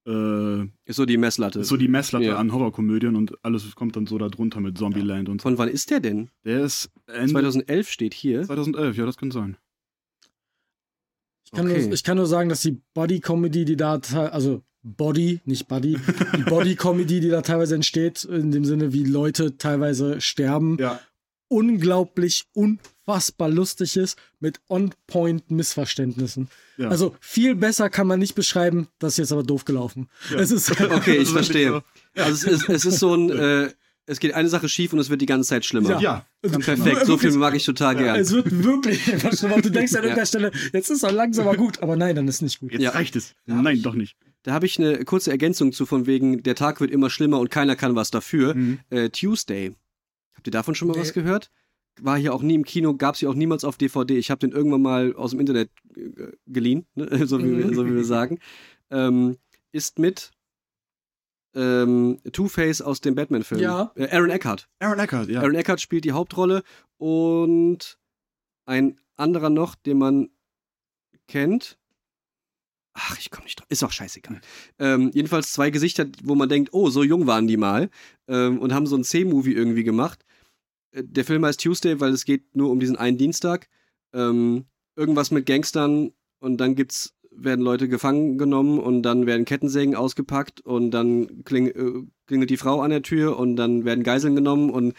Äh, 0.07 0.63
ist 0.85 0.97
so 0.97 1.05
die 1.05 1.17
Messlatte. 1.17 1.61
Ist 1.61 1.69
so 1.69 1.77
die 1.77 1.89
Messlatte 1.89 2.27
ja. 2.27 2.37
an 2.37 2.53
Horrorkomödien 2.53 3.15
und 3.15 3.45
alles 3.45 3.73
kommt 3.77 3.95
dann 3.95 4.07
so 4.07 4.19
da 4.19 4.29
drunter 4.29 4.61
mit 4.61 4.77
Zombieland 4.77 5.29
ja. 5.29 5.33
und 5.33 5.41
so. 5.41 5.49
Von 5.49 5.59
wann 5.59 5.69
ist 5.69 5.91
der 5.91 6.01
denn? 6.01 6.31
Der 6.45 6.65
ist. 6.65 6.91
Ende 7.07 7.33
2011 7.33 7.89
steht 7.89 8.15
hier. 8.15 8.43
2011, 8.43 8.97
ja, 8.97 9.07
das 9.07 9.17
kann 9.17 9.31
sein. 9.31 9.57
Ich 11.45 11.53
kann, 11.53 11.67
okay. 11.67 11.83
nur, 11.83 11.93
ich 11.93 12.03
kann 12.03 12.17
nur 12.17 12.27
sagen, 12.27 12.49
dass 12.49 12.63
die 12.63 12.81
Body-Comedy, 12.95 13.65
die 13.65 13.77
da, 13.77 14.01
also 14.31 14.63
Body, 14.83 15.41
nicht 15.45 15.69
Buddy, 15.69 15.99
die 16.37 16.43
Body-Comedy, 16.49 17.21
die 17.21 17.29
da 17.29 17.43
teilweise 17.43 17.75
entsteht, 17.75 18.25
in 18.25 18.51
dem 18.51 18.65
Sinne, 18.65 18.93
wie 18.93 19.05
Leute 19.05 19.57
teilweise 19.57 20.21
sterben, 20.21 20.77
ja. 20.81 21.01
unglaublich, 21.49 22.47
unfassbar 22.53 23.49
lustig 23.49 23.97
ist, 23.97 24.19
mit 24.41 24.61
On-Point-Missverständnissen. 24.69 26.49
Ja. 26.77 26.89
Also 26.89 27.15
viel 27.21 27.55
besser 27.55 27.91
kann 27.91 28.07
man 28.07 28.19
nicht 28.19 28.35
beschreiben, 28.35 28.89
das 28.99 29.15
ist 29.15 29.19
jetzt 29.19 29.33
aber 29.33 29.45
doof 29.45 29.65
gelaufen. 29.65 30.09
Ja. 30.31 30.41
Es 30.41 30.51
ist 30.51 30.71
okay, 30.81 31.17
ich 31.17 31.29
verstehe. 31.29 31.83
Also 32.17 32.49
es 32.49 32.63
ist, 32.63 32.69
es 32.69 32.85
ist 32.85 32.99
so 32.99 33.15
ein, 33.15 33.31
äh, 33.31 33.71
es 34.07 34.19
geht 34.19 34.35
eine 34.35 34.49
Sache 34.49 34.69
schief 34.69 34.93
und 34.93 34.99
es 34.99 35.11
wird 35.11 35.23
die 35.23 35.27
ganze 35.27 35.49
Zeit 35.49 35.65
schlimmer. 35.65 36.01
Ja. 36.01 36.01
ja. 36.01 36.27
Perfekt, 36.59 37.07
so 37.07 37.19
viel 37.19 37.31
mag 37.33 37.55
ich 37.55 37.65
total 37.65 37.95
ja. 37.95 38.03
gern. 38.03 38.17
Es 38.17 38.33
wird 38.33 38.65
wirklich 38.65 39.07
immer 39.13 39.35
schlimmer. 39.35 39.61
Du 39.61 39.71
denkst 39.71 39.95
an 39.95 40.03
irgendeiner 40.03 40.27
Stelle, 40.27 40.51
jetzt 40.73 40.91
ist 40.91 41.05
er 41.05 41.13
langsam 41.13 41.45
mal 41.45 41.57
gut, 41.57 41.81
aber 41.83 41.95
nein, 41.95 42.17
dann 42.17 42.27
ist 42.27 42.43
nicht 42.43 42.59
gut. 42.59 42.73
Jetzt 42.73 42.83
ja. 42.83 42.91
reicht 42.91 43.15
es. 43.15 43.35
Nein, 43.47 43.81
doch 43.83 43.95
nicht. 43.95 44.17
Da 44.43 44.53
habe 44.53 44.67
ich 44.67 44.79
eine 44.79 45.05
kurze 45.05 45.31
Ergänzung 45.31 45.73
zu, 45.73 45.87
von 45.87 46.07
wegen, 46.07 46.43
der 46.43 46.55
Tag 46.55 46.81
wird 46.81 46.91
immer 46.91 47.11
schlimmer 47.11 47.39
und 47.39 47.51
keiner 47.51 47.77
kann 47.77 47.95
was 47.95 48.11
dafür. 48.11 48.55
Mhm. 48.55 48.81
Äh, 48.91 49.11
Tuesday. 49.11 49.75
Habt 50.35 50.47
ihr 50.47 50.51
davon 50.51 50.75
schon 50.75 50.89
mal 50.89 50.95
nee. 50.95 51.01
was 51.01 51.13
gehört? 51.13 51.51
War 52.01 52.19
hier 52.19 52.35
auch 52.35 52.43
nie 52.43 52.55
im 52.55 52.65
Kino, 52.65 52.95
gab 52.95 53.15
es 53.15 53.21
hier 53.21 53.31
auch 53.31 53.35
niemals 53.35 53.65
auf 53.65 53.77
DVD. 53.77 54.17
Ich 54.17 54.31
habe 54.31 54.41
den 54.41 54.51
irgendwann 54.51 54.83
mal 54.83 55.15
aus 55.15 55.31
dem 55.31 55.41
Internet 55.41 55.71
äh, 55.95 56.33
geliehen, 56.47 56.87
ne? 56.95 57.27
so, 57.27 57.39
wie, 57.39 57.45
mhm. 57.45 57.75
so, 57.75 57.87
wie, 57.87 57.95
wir 57.95 58.05
sagen. 58.05 58.39
Ähm, 58.91 59.37
ist 59.73 59.99
mit 59.99 60.33
ähm, 61.55 62.19
Two-Face 62.33 62.83
aus 62.83 63.01
dem 63.01 63.15
Batman-Film. 63.15 63.61
Ja. 63.61 63.93
Äh, 63.95 64.09
Aaron 64.09 64.31
Eckhart. 64.31 64.69
Aaron 64.81 64.99
Eckhart, 64.99 65.29
ja. 65.29 65.41
Aaron 65.41 65.55
Eckhart 65.55 65.81
spielt 65.81 66.05
die 66.05 66.13
Hauptrolle 66.13 66.63
und 66.97 67.99
ein 68.65 68.99
anderer 69.17 69.51
noch, 69.51 69.75
den 69.75 69.99
man 69.99 70.31
kennt. 71.29 71.79
Ach, 72.95 73.19
ich 73.19 73.31
komme 73.31 73.45
nicht 73.45 73.59
drauf. 73.59 73.67
Ist 73.71 73.83
auch 73.85 73.93
scheißegal. 73.93 74.41
Ähm, 74.79 75.11
jedenfalls 75.15 75.53
zwei 75.53 75.71
Gesichter, 75.71 76.07
wo 76.23 76.35
man 76.35 76.49
denkt, 76.49 76.71
oh, 76.73 76.91
so 76.91 77.03
jung 77.03 77.27
waren 77.27 77.47
die 77.47 77.57
mal. 77.57 77.91
Ähm, 78.29 78.59
und 78.59 78.75
haben 78.75 78.87
so 78.87 78.97
ein 78.97 79.05
C-Movie 79.05 79.55
irgendwie 79.55 79.85
gemacht. 79.85 80.25
Äh, 80.93 81.03
der 81.05 81.25
Film 81.25 81.45
heißt 81.45 81.61
Tuesday, 81.61 82.01
weil 82.01 82.13
es 82.13 82.25
geht 82.25 82.55
nur 82.55 82.71
um 82.71 82.81
diesen 82.81 82.97
einen 82.97 83.19
Dienstag. 83.19 83.69
Ähm, 84.13 84.67
irgendwas 84.97 85.31
mit 85.31 85.47
Gangstern 85.47 86.13
und 86.41 86.59
dann 86.59 86.75
gibt's, 86.75 87.15
werden 87.31 87.65
Leute 87.65 87.89
gefangen 87.89 88.37
genommen 88.37 88.79
und 88.79 89.03
dann 89.03 89.27
werden 89.27 89.47
Kettensägen 89.47 89.97
ausgepackt 89.97 90.61
und 90.61 90.91
dann 90.91 91.45
kling, 91.45 91.69
äh, 91.69 92.07
klingelt 92.27 92.51
die 92.51 92.59
Frau 92.59 92.83
an 92.83 92.91
der 92.91 93.03
Tür 93.03 93.39
und 93.39 93.57
dann 93.57 93.87
werden 93.87 94.05
Geiseln 94.05 94.37
genommen 94.37 94.69
und 94.69 94.95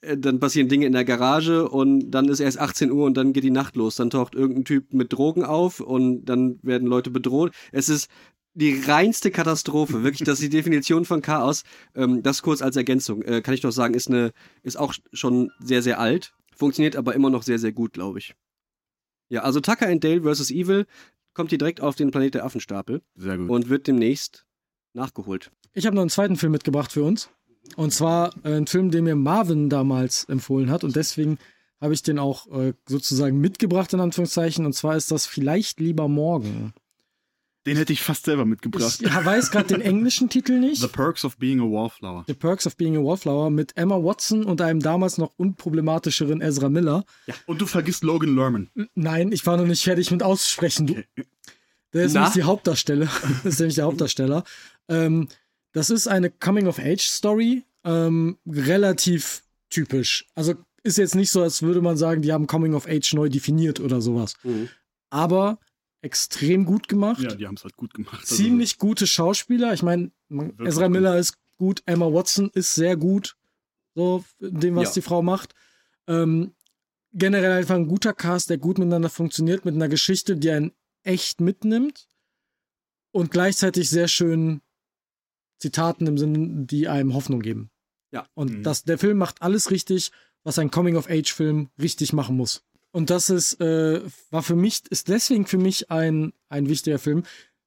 dann 0.00 0.38
passieren 0.38 0.68
Dinge 0.68 0.86
in 0.86 0.92
der 0.92 1.04
Garage 1.04 1.68
und 1.68 2.10
dann 2.10 2.28
ist 2.28 2.40
erst 2.40 2.58
18 2.58 2.92
Uhr 2.92 3.04
und 3.04 3.16
dann 3.16 3.32
geht 3.32 3.44
die 3.44 3.50
Nacht 3.50 3.76
los. 3.76 3.96
Dann 3.96 4.10
taucht 4.10 4.34
irgendein 4.34 4.64
Typ 4.64 4.92
mit 4.92 5.12
Drogen 5.12 5.44
auf 5.44 5.80
und 5.80 6.24
dann 6.24 6.58
werden 6.62 6.86
Leute 6.86 7.10
bedroht. 7.10 7.52
Es 7.72 7.88
ist 7.88 8.08
die 8.54 8.80
reinste 8.80 9.30
Katastrophe. 9.30 10.02
Wirklich, 10.02 10.26
das 10.26 10.40
ist 10.40 10.52
die 10.52 10.56
Definition 10.56 11.04
von 11.04 11.22
Chaos. 11.22 11.64
Ähm, 11.94 12.22
das 12.22 12.42
kurz 12.42 12.62
als 12.62 12.76
Ergänzung. 12.76 13.22
Äh, 13.22 13.40
kann 13.40 13.54
ich 13.54 13.60
doch 13.60 13.72
sagen, 13.72 13.94
ist, 13.94 14.08
eine, 14.08 14.32
ist 14.62 14.78
auch 14.78 14.94
schon 15.12 15.50
sehr, 15.60 15.82
sehr 15.82 15.98
alt. 15.98 16.34
Funktioniert 16.56 16.96
aber 16.96 17.14
immer 17.14 17.30
noch 17.30 17.42
sehr, 17.42 17.58
sehr 17.58 17.72
gut, 17.72 17.92
glaube 17.92 18.18
ich. 18.18 18.34
Ja, 19.28 19.42
also 19.42 19.60
Tucker 19.60 19.88
and 19.88 20.02
Dale 20.02 20.22
vs. 20.22 20.50
Evil 20.50 20.86
kommt 21.34 21.50
hier 21.50 21.58
direkt 21.58 21.80
auf 21.80 21.94
den 21.94 22.10
Planet 22.10 22.34
der 22.34 22.44
Affenstapel. 22.44 23.02
Sehr 23.14 23.38
gut. 23.38 23.50
Und 23.50 23.68
wird 23.68 23.86
demnächst 23.86 24.46
nachgeholt. 24.92 25.52
Ich 25.72 25.86
habe 25.86 25.94
noch 25.94 26.02
einen 26.02 26.10
zweiten 26.10 26.36
Film 26.36 26.52
mitgebracht 26.52 26.90
für 26.90 27.04
uns. 27.04 27.30
Und 27.76 27.92
zwar 27.92 28.32
äh, 28.44 28.54
ein 28.54 28.66
Film, 28.66 28.90
den 28.90 29.04
mir 29.04 29.16
Marvin 29.16 29.68
damals 29.68 30.24
empfohlen 30.24 30.70
hat. 30.70 30.84
Und 30.84 30.96
deswegen 30.96 31.38
habe 31.80 31.94
ich 31.94 32.02
den 32.02 32.18
auch 32.18 32.46
äh, 32.48 32.74
sozusagen 32.88 33.40
mitgebracht, 33.40 33.92
in 33.92 34.00
Anführungszeichen. 34.00 34.66
Und 34.66 34.74
zwar 34.74 34.96
ist 34.96 35.10
das 35.10 35.26
Vielleicht 35.26 35.80
lieber 35.80 36.08
morgen. 36.08 36.72
Den 37.66 37.76
hätte 37.76 37.92
ich 37.92 38.00
fast 38.02 38.24
selber 38.24 38.46
mitgebracht. 38.46 38.98
Ich 39.02 39.14
weiß 39.14 39.50
gerade 39.50 39.66
den 39.66 39.82
englischen 39.82 40.28
Titel 40.30 40.58
nicht. 40.58 40.80
The 40.80 40.88
Perks 40.88 41.24
of 41.24 41.36
Being 41.36 41.60
a 41.60 41.64
Wallflower. 41.64 42.24
The 42.26 42.34
Perks 42.34 42.66
of 42.66 42.76
Being 42.76 42.96
a 42.96 43.00
Wallflower 43.00 43.50
mit 43.50 43.76
Emma 43.76 43.96
Watson 43.96 44.44
und 44.44 44.62
einem 44.62 44.80
damals 44.80 45.18
noch 45.18 45.32
unproblematischeren 45.36 46.40
Ezra 46.40 46.70
Miller. 46.70 47.04
Ja, 47.26 47.34
und 47.46 47.60
du 47.60 47.66
vergisst 47.66 48.04
Logan 48.04 48.34
Lerman. 48.34 48.70
Nein, 48.94 49.32
ich 49.32 49.44
war 49.44 49.58
noch 49.58 49.66
nicht 49.66 49.82
fertig 49.84 50.10
mit 50.10 50.22
Aussprechen. 50.22 50.86
Du, 50.86 51.04
der 51.92 52.04
ist 52.04 52.14
nämlich 52.14 52.32
die 52.32 52.42
Hauptdarsteller. 52.44 53.08
das 53.44 53.54
ist 53.54 53.58
nämlich 53.58 53.76
der 53.76 53.84
Hauptdarsteller. 53.84 54.44
Ähm, 54.88 55.28
das 55.78 55.90
ist 55.90 56.08
eine 56.08 56.28
Coming-of-Age-Story. 56.28 57.62
Ähm, 57.84 58.36
relativ 58.44 59.44
typisch. 59.70 60.26
Also 60.34 60.54
ist 60.82 60.98
jetzt 60.98 61.14
nicht 61.14 61.30
so, 61.30 61.40
als 61.40 61.62
würde 61.62 61.80
man 61.80 61.96
sagen, 61.96 62.20
die 62.20 62.32
haben 62.32 62.48
Coming-of-Age 62.48 63.14
neu 63.14 63.28
definiert 63.28 63.78
oder 63.78 64.00
sowas. 64.00 64.34
Mhm. 64.42 64.68
Aber 65.10 65.60
extrem 66.00 66.64
gut 66.64 66.88
gemacht. 66.88 67.22
Ja, 67.22 67.34
die 67.34 67.46
haben 67.46 67.54
es 67.54 67.62
halt 67.62 67.76
gut 67.76 67.94
gemacht. 67.94 68.20
Also 68.22 68.34
Ziemlich 68.34 68.74
also, 68.74 68.86
gute 68.88 69.06
Schauspieler. 69.06 69.72
Ich 69.72 69.84
meine, 69.84 70.10
Ezra 70.64 70.88
Miller 70.88 71.12
gut. 71.12 71.20
ist 71.20 71.34
gut, 71.58 71.82
Emma 71.86 72.12
Watson 72.12 72.50
ist 72.54 72.74
sehr 72.74 72.96
gut, 72.96 73.36
so 73.94 74.24
dem, 74.40 74.74
was 74.74 74.88
ja. 74.88 74.94
die 74.94 75.02
Frau 75.02 75.22
macht. 75.22 75.54
Ähm, 76.08 76.54
generell 77.12 77.52
einfach 77.52 77.76
ein 77.76 77.86
guter 77.86 78.14
Cast, 78.14 78.50
der 78.50 78.58
gut 78.58 78.78
miteinander 78.78 79.10
funktioniert, 79.10 79.64
mit 79.64 79.76
einer 79.76 79.88
Geschichte, 79.88 80.36
die 80.36 80.50
einen 80.50 80.72
echt 81.04 81.40
mitnimmt 81.40 82.08
und 83.12 83.30
gleichzeitig 83.30 83.88
sehr 83.88 84.08
schön 84.08 84.60
Zitaten 85.58 86.06
im 86.06 86.18
Sinne, 86.18 86.64
die 86.66 86.88
einem 86.88 87.14
Hoffnung 87.14 87.40
geben. 87.40 87.70
Ja. 88.12 88.26
Und 88.34 88.58
mhm. 88.58 88.62
das, 88.62 88.84
der 88.84 88.98
Film 88.98 89.18
macht 89.18 89.42
alles 89.42 89.70
richtig, 89.70 90.10
was 90.44 90.58
ein 90.58 90.70
Coming-of-Age-Film 90.70 91.68
richtig 91.80 92.12
machen 92.12 92.36
muss. 92.36 92.62
Und 92.90 93.10
das 93.10 93.28
ist, 93.28 93.60
äh, 93.60 94.00
war 94.30 94.42
für 94.42 94.56
mich, 94.56 94.82
ist 94.90 95.08
deswegen 95.08 95.46
für 95.46 95.58
mich 95.58 95.90
ein, 95.90 96.32
ein 96.48 96.68
wichtiger 96.68 96.98
Film. 96.98 97.22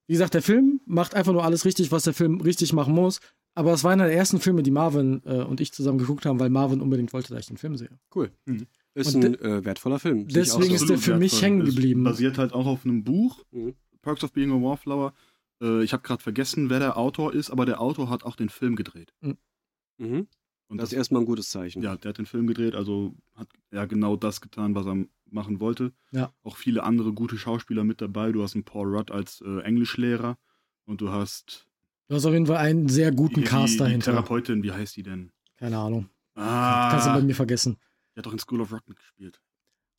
Wie 0.08 0.14
gesagt, 0.14 0.34
der 0.34 0.42
Film 0.42 0.80
macht 0.84 1.14
einfach 1.14 1.32
nur 1.32 1.44
alles 1.44 1.64
richtig, 1.64 1.92
was 1.92 2.04
der 2.04 2.14
Film 2.14 2.40
richtig 2.40 2.72
machen 2.72 2.94
muss. 2.94 3.20
Aber 3.54 3.72
es 3.72 3.84
war 3.84 3.92
einer 3.92 4.06
der 4.06 4.16
ersten 4.16 4.40
Filme, 4.40 4.62
die 4.62 4.70
Marvin 4.70 5.22
äh, 5.24 5.42
und 5.42 5.60
ich 5.60 5.72
zusammen 5.72 5.98
geguckt 5.98 6.26
haben, 6.26 6.40
weil 6.40 6.50
Marvin 6.50 6.80
unbedingt 6.80 7.12
wollte, 7.12 7.34
dass 7.34 7.40
ich 7.40 7.46
den 7.46 7.58
Film 7.58 7.76
sehe. 7.76 7.90
Cool. 8.14 8.32
Mhm. 8.46 8.66
Ist 8.94 9.14
ein 9.14 9.40
äh, 9.40 9.64
wertvoller 9.64 9.98
Film. 9.98 10.26
Deswegen 10.28 10.74
ist 10.74 10.88
der 10.88 10.98
für 10.98 11.16
mich 11.16 11.40
hängen 11.40 11.64
geblieben. 11.64 12.04
Basiert 12.04 12.38
halt 12.38 12.52
auch 12.52 12.66
auf 12.66 12.84
einem 12.84 13.04
Buch, 13.04 13.42
mhm. 13.50 13.74
Perks 14.02 14.24
of 14.24 14.32
Being 14.32 14.50
a 14.50 14.60
Wallflower. 14.60 15.14
Äh, 15.62 15.84
ich 15.84 15.92
habe 15.92 16.02
gerade 16.02 16.22
vergessen, 16.22 16.68
wer 16.68 16.80
der 16.80 16.96
Autor 16.98 17.32
ist, 17.32 17.50
aber 17.50 17.64
der 17.64 17.80
Autor 17.80 18.10
hat 18.10 18.24
auch 18.24 18.36
den 18.36 18.48
Film 18.48 18.76
gedreht. 18.76 19.14
Mhm. 19.20 19.38
mhm. 19.98 20.26
Und 20.68 20.78
das, 20.78 20.86
das 20.86 20.92
ist 20.92 20.98
erstmal 20.98 21.20
ein 21.20 21.26
gutes 21.26 21.50
Zeichen. 21.50 21.82
Ja, 21.82 21.96
der 21.96 22.08
hat 22.10 22.18
den 22.18 22.24
Film 22.24 22.46
gedreht, 22.46 22.74
also 22.74 23.14
hat 23.34 23.46
er 23.70 23.86
genau 23.86 24.16
das 24.16 24.40
getan, 24.40 24.74
was 24.74 24.86
er 24.86 25.04
machen 25.26 25.60
wollte. 25.60 25.92
Ja. 26.12 26.32
Auch 26.44 26.56
viele 26.56 26.82
andere 26.82 27.12
gute 27.12 27.36
Schauspieler 27.36 27.84
mit 27.84 28.00
dabei. 28.00 28.32
Du 28.32 28.42
hast 28.42 28.54
einen 28.54 28.64
Paul 28.64 28.96
Rudd 28.96 29.10
als 29.10 29.42
äh, 29.42 29.60
Englischlehrer 29.60 30.38
und 30.86 31.02
du 31.02 31.10
hast. 31.10 31.68
Du 32.08 32.14
hast 32.14 32.24
auf 32.24 32.32
jeden 32.32 32.46
Fall 32.46 32.56
einen 32.56 32.88
sehr 32.88 33.12
guten 33.12 33.40
die, 33.40 33.44
Cast 33.44 33.80
dahinter. 33.80 34.12
Die 34.12 34.16
Therapeutin, 34.16 34.62
wie 34.62 34.72
heißt 34.72 34.96
die 34.96 35.02
denn? 35.02 35.30
Keine 35.58 35.76
Ahnung. 35.76 36.08
Ah, 36.36 36.90
Kannst 36.90 37.06
du 37.06 37.12
bei 37.12 37.20
mir 37.20 37.34
vergessen. 37.34 37.76
Die 38.14 38.20
hat 38.20 38.26
doch 38.26 38.32
in 38.32 38.38
School 38.38 38.62
of 38.62 38.72
Rock 38.72 38.88
mitgespielt. 38.88 39.42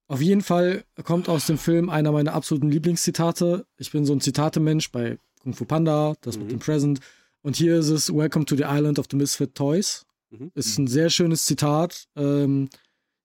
Auf 0.08 0.22
jeden 0.22 0.42
Fall 0.42 0.86
kommt 1.04 1.30
aus 1.30 1.46
dem 1.46 1.60
Film 1.60 1.90
einer 1.90 2.12
meiner 2.12 2.34
absoluten 2.34 2.70
Lieblingszitate. 2.70 3.68
Ich 3.78 3.92
bin 3.92 4.06
so 4.06 4.14
ein 4.14 4.22
Zitate-Mensch 4.22 4.92
bei 4.92 5.18
Kung 5.44 5.54
Fu 5.54 5.66
Panda, 5.66 6.16
das 6.22 6.38
mhm. 6.38 6.44
mit 6.44 6.52
dem 6.54 6.60
Present. 6.60 7.00
Und 7.42 7.56
hier 7.58 7.78
ist 7.78 7.90
es 7.90 8.14
Welcome 8.14 8.46
to 8.46 8.56
the 8.56 8.64
Island 8.66 8.98
of 8.98 9.08
the 9.12 9.18
Misfit 9.18 9.54
Toys. 9.54 10.06
Mhm. 10.32 10.52
Ist 10.56 10.78
ein 10.80 10.88
sehr 10.88 11.10
schönes 11.10 11.46
Zitat. 11.46 12.08
Ähm, 12.16 12.70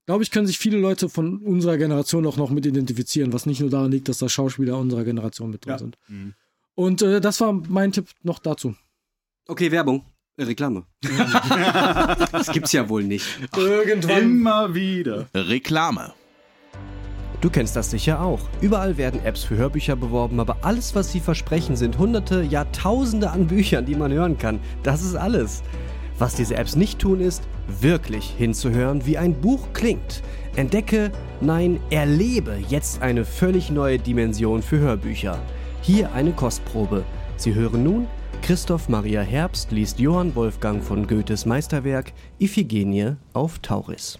glaube 0.06 0.24
ich, 0.24 0.30
können 0.30 0.46
sich 0.46 0.58
viele 0.58 0.78
Leute 0.78 1.08
von 1.08 1.38
unserer 1.38 1.78
Generation 1.78 2.26
auch 2.26 2.36
noch 2.36 2.50
mit 2.50 2.66
identifizieren, 2.66 3.32
was 3.32 3.46
nicht 3.46 3.60
nur 3.60 3.70
daran 3.70 3.92
liegt, 3.92 4.08
dass 4.08 4.18
da 4.18 4.28
Schauspieler 4.28 4.76
unserer 4.76 5.04
Generation 5.04 5.50
mit 5.50 5.64
drin 5.64 5.72
ja. 5.72 5.78
sind. 5.78 5.96
Mhm. 6.08 6.34
Und 6.74 7.02
äh, 7.02 7.20
das 7.20 7.40
war 7.40 7.52
mein 7.52 7.92
Tipp 7.92 8.08
noch 8.22 8.38
dazu. 8.38 8.74
Okay, 9.46 9.70
Werbung. 9.70 10.04
Äh, 10.36 10.44
Reklame. 10.44 10.84
das 12.32 12.52
gibt's 12.52 12.72
ja 12.72 12.88
wohl 12.88 13.04
nicht. 13.04 13.26
Ach, 13.52 13.58
Irgendwann. 13.58 14.22
Immer 14.22 14.74
wieder. 14.74 15.28
Reklame. 15.34 16.14
Du 17.40 17.50
kennst 17.50 17.76
das 17.76 17.90
sicher 17.90 18.20
auch. 18.20 18.40
Überall 18.60 18.96
werden 18.96 19.24
Apps 19.24 19.44
für 19.44 19.56
Hörbücher 19.56 19.94
beworben, 19.94 20.40
aber 20.40 20.56
alles, 20.62 20.96
was 20.96 21.12
sie 21.12 21.20
versprechen, 21.20 21.76
sind 21.76 21.96
hunderte, 21.96 22.42
Jahrtausende 22.42 23.30
an 23.30 23.46
Büchern, 23.46 23.86
die 23.86 23.94
man 23.94 24.12
hören 24.12 24.38
kann. 24.38 24.58
Das 24.82 25.02
ist 25.02 25.14
alles. 25.14 25.62
Was 26.18 26.34
diese 26.34 26.56
Apps 26.56 26.74
nicht 26.74 26.98
tun, 26.98 27.20
ist, 27.20 27.44
wirklich 27.80 28.34
hinzuhören, 28.36 29.06
wie 29.06 29.18
ein 29.18 29.40
Buch 29.40 29.68
klingt. 29.72 30.20
Entdecke, 30.56 31.12
nein, 31.40 31.78
erlebe 31.90 32.56
jetzt 32.68 33.02
eine 33.02 33.24
völlig 33.24 33.70
neue 33.70 34.00
Dimension 34.00 34.60
für 34.60 34.80
Hörbücher. 34.80 35.38
Hier 35.80 36.12
eine 36.14 36.32
Kostprobe. 36.32 37.04
Sie 37.36 37.54
hören 37.54 37.84
nun, 37.84 38.08
Christoph 38.42 38.88
Maria 38.88 39.20
Herbst 39.20 39.70
liest 39.70 40.00
Johann 40.00 40.34
Wolfgang 40.34 40.82
von 40.82 41.06
Goethes 41.06 41.46
Meisterwerk 41.46 42.12
Iphigenie 42.40 43.12
auf 43.32 43.60
Tauris. 43.60 44.18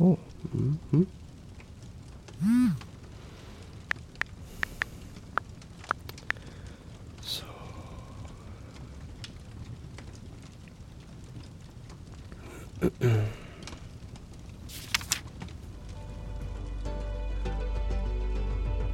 Oh. 0.00 0.18
Mhm. 0.54 1.06
So. 2.40 2.87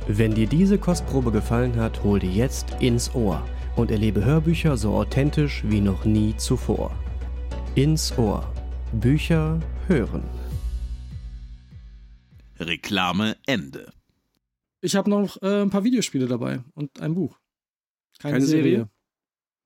Wenn 0.06 0.34
dir 0.34 0.46
diese 0.46 0.78
Kostprobe 0.78 1.32
gefallen 1.32 1.76
hat, 1.76 2.02
hol 2.02 2.18
dir 2.18 2.30
jetzt 2.30 2.76
ins 2.80 3.14
Ohr 3.14 3.46
und 3.76 3.90
erlebe 3.90 4.24
Hörbücher 4.24 4.76
so 4.76 4.94
authentisch 4.94 5.64
wie 5.66 5.80
noch 5.80 6.04
nie 6.04 6.36
zuvor. 6.36 6.94
Ins 7.74 8.16
Ohr. 8.18 8.52
Bücher 8.92 9.60
hören. 9.88 10.22
Reklame 12.60 13.36
Ende. 13.46 13.92
Ich 14.80 14.94
habe 14.94 15.10
noch 15.10 15.40
äh, 15.42 15.62
ein 15.62 15.70
paar 15.70 15.82
Videospiele 15.82 16.26
dabei 16.26 16.62
und 16.74 17.00
ein 17.00 17.14
Buch. 17.14 17.40
Keine, 18.20 18.34
keine 18.34 18.46
Serie. 18.46 18.62
Serie. 18.62 18.88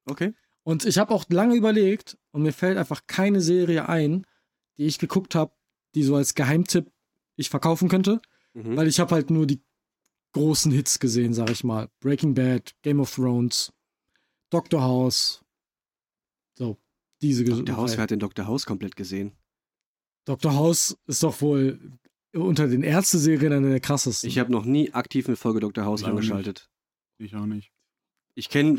Okay. 0.07 0.33
Und 0.69 0.85
ich 0.85 0.99
habe 0.99 1.15
auch 1.15 1.25
lange 1.31 1.55
überlegt 1.55 2.19
und 2.31 2.43
mir 2.43 2.53
fällt 2.53 2.77
einfach 2.77 3.07
keine 3.07 3.41
Serie 3.41 3.89
ein, 3.89 4.27
die 4.77 4.85
ich 4.85 4.99
geguckt 4.99 5.35
habe, 5.35 5.51
die 5.95 6.03
so 6.03 6.15
als 6.15 6.35
Geheimtipp 6.35 6.93
ich 7.37 7.49
verkaufen 7.49 7.89
könnte, 7.89 8.21
mhm. 8.53 8.77
weil 8.77 8.87
ich 8.87 9.01
habe 9.01 9.15
halt 9.15 9.31
nur 9.31 9.47
die 9.47 9.63
großen 10.35 10.71
Hits 10.71 10.99
gesehen, 10.99 11.33
sag 11.33 11.49
ich 11.49 11.65
mal. 11.65 11.89
Breaking 12.01 12.35
Bad, 12.35 12.75
Game 12.83 13.01
of 13.01 13.15
Thrones, 13.15 13.73
Doctor 14.51 14.83
House. 14.83 15.43
So, 16.59 16.77
diese 17.23 17.45
Dr. 17.45 17.79
House, 17.79 17.97
wer 17.97 18.03
hat 18.03 18.11
den 18.11 18.21
Dr. 18.21 18.47
House 18.47 18.67
komplett 18.67 18.95
gesehen? 18.95 19.33
Dr. 20.27 20.53
House 20.53 20.99
ist 21.07 21.23
doch 21.23 21.41
wohl 21.41 21.99
unter 22.35 22.69
den 22.69 22.83
Ärzte-Serien 22.83 23.55
eine 23.55 23.71
der 23.71 23.81
krassesten. 23.81 24.29
Ich 24.29 24.39
habe 24.39 24.53
noch 24.53 24.67
nie 24.67 24.93
aktiv 24.93 25.29
eine 25.29 25.37
Folge 25.37 25.61
Dr. 25.61 25.87
House 25.87 26.03
ich 26.03 26.07
angeschaltet. 26.09 26.69
Auch 26.69 27.25
ich 27.25 27.35
auch 27.35 27.47
nicht. 27.47 27.73
Ich 28.35 28.51
kenne 28.51 28.79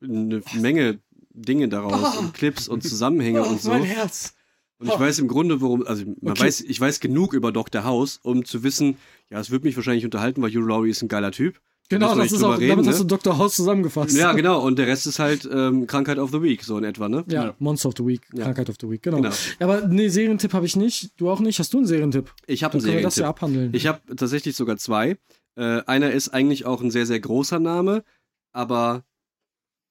eine? 0.00 0.42
Menge 0.54 1.00
Dinge 1.34 1.68
daraus 1.68 2.16
oh. 2.16 2.20
und 2.20 2.34
Clips 2.34 2.68
und 2.68 2.82
Zusammenhänge 2.82 3.42
oh, 3.46 3.48
und 3.48 3.60
so. 3.60 3.70
Mein 3.70 3.84
Herz. 3.84 4.34
Und 4.78 4.88
ich 4.88 4.98
weiß 4.98 5.20
im 5.20 5.28
Grunde, 5.28 5.60
worum, 5.60 5.86
also 5.86 6.04
man 6.20 6.32
okay. 6.32 6.44
weiß, 6.44 6.62
ich 6.62 6.80
weiß 6.80 6.98
genug 6.98 7.34
über 7.34 7.52
Dr. 7.52 7.84
House, 7.84 8.18
um 8.22 8.44
zu 8.44 8.64
wissen, 8.64 8.96
ja, 9.30 9.38
es 9.38 9.50
wird 9.50 9.62
mich 9.62 9.76
wahrscheinlich 9.76 10.04
unterhalten, 10.04 10.42
weil 10.42 10.50
Hugh 10.50 10.66
Laurie 10.66 10.90
ist 10.90 11.02
ein 11.02 11.08
geiler 11.08 11.30
Typ. 11.30 11.60
Genau, 11.88 12.14
das 12.14 12.32
ist 12.32 12.42
auch, 12.42 12.58
reden, 12.58 12.70
damit 12.70 12.86
ne? 12.86 12.90
hast 12.90 13.00
du 13.00 13.04
Dr. 13.04 13.36
House 13.36 13.54
zusammengefasst. 13.54 14.16
Ja, 14.16 14.32
genau, 14.34 14.64
und 14.64 14.78
der 14.78 14.86
Rest 14.86 15.06
ist 15.06 15.18
halt 15.18 15.48
ähm, 15.52 15.86
Krankheit 15.86 16.18
of 16.18 16.30
the 16.30 16.40
Week, 16.40 16.64
so 16.64 16.78
in 16.78 16.84
etwa, 16.84 17.08
ne? 17.08 17.22
Ja, 17.28 17.46
ja. 17.46 17.54
Monster 17.58 17.90
of 17.90 17.94
the 17.98 18.06
Week, 18.06 18.22
ja. 18.32 18.44
Krankheit 18.44 18.70
of 18.70 18.76
the 18.80 18.88
Week, 18.88 19.02
genau. 19.02 19.18
genau. 19.18 19.30
aber 19.60 19.86
nee, 19.86 20.08
Serientipp 20.08 20.54
habe 20.54 20.64
ich 20.64 20.74
nicht, 20.74 21.12
du 21.18 21.28
auch 21.28 21.40
nicht. 21.40 21.58
Hast 21.58 21.74
du 21.74 21.78
einen 21.78 21.86
Serientipp? 21.86 22.32
Ich 22.46 22.64
habe 22.64 22.74
einen 22.74 22.80
Serientipp. 22.80 23.04
das 23.04 23.16
ja 23.16 23.28
abhandeln. 23.28 23.74
Ich 23.74 23.86
habe 23.86 24.00
tatsächlich 24.16 24.56
sogar 24.56 24.78
zwei. 24.78 25.18
Äh, 25.54 25.82
einer 25.86 26.12
ist 26.12 26.30
eigentlich 26.30 26.64
auch 26.64 26.80
ein 26.80 26.90
sehr, 26.90 27.04
sehr 27.04 27.20
großer 27.20 27.58
Name, 27.58 28.04
aber 28.52 29.04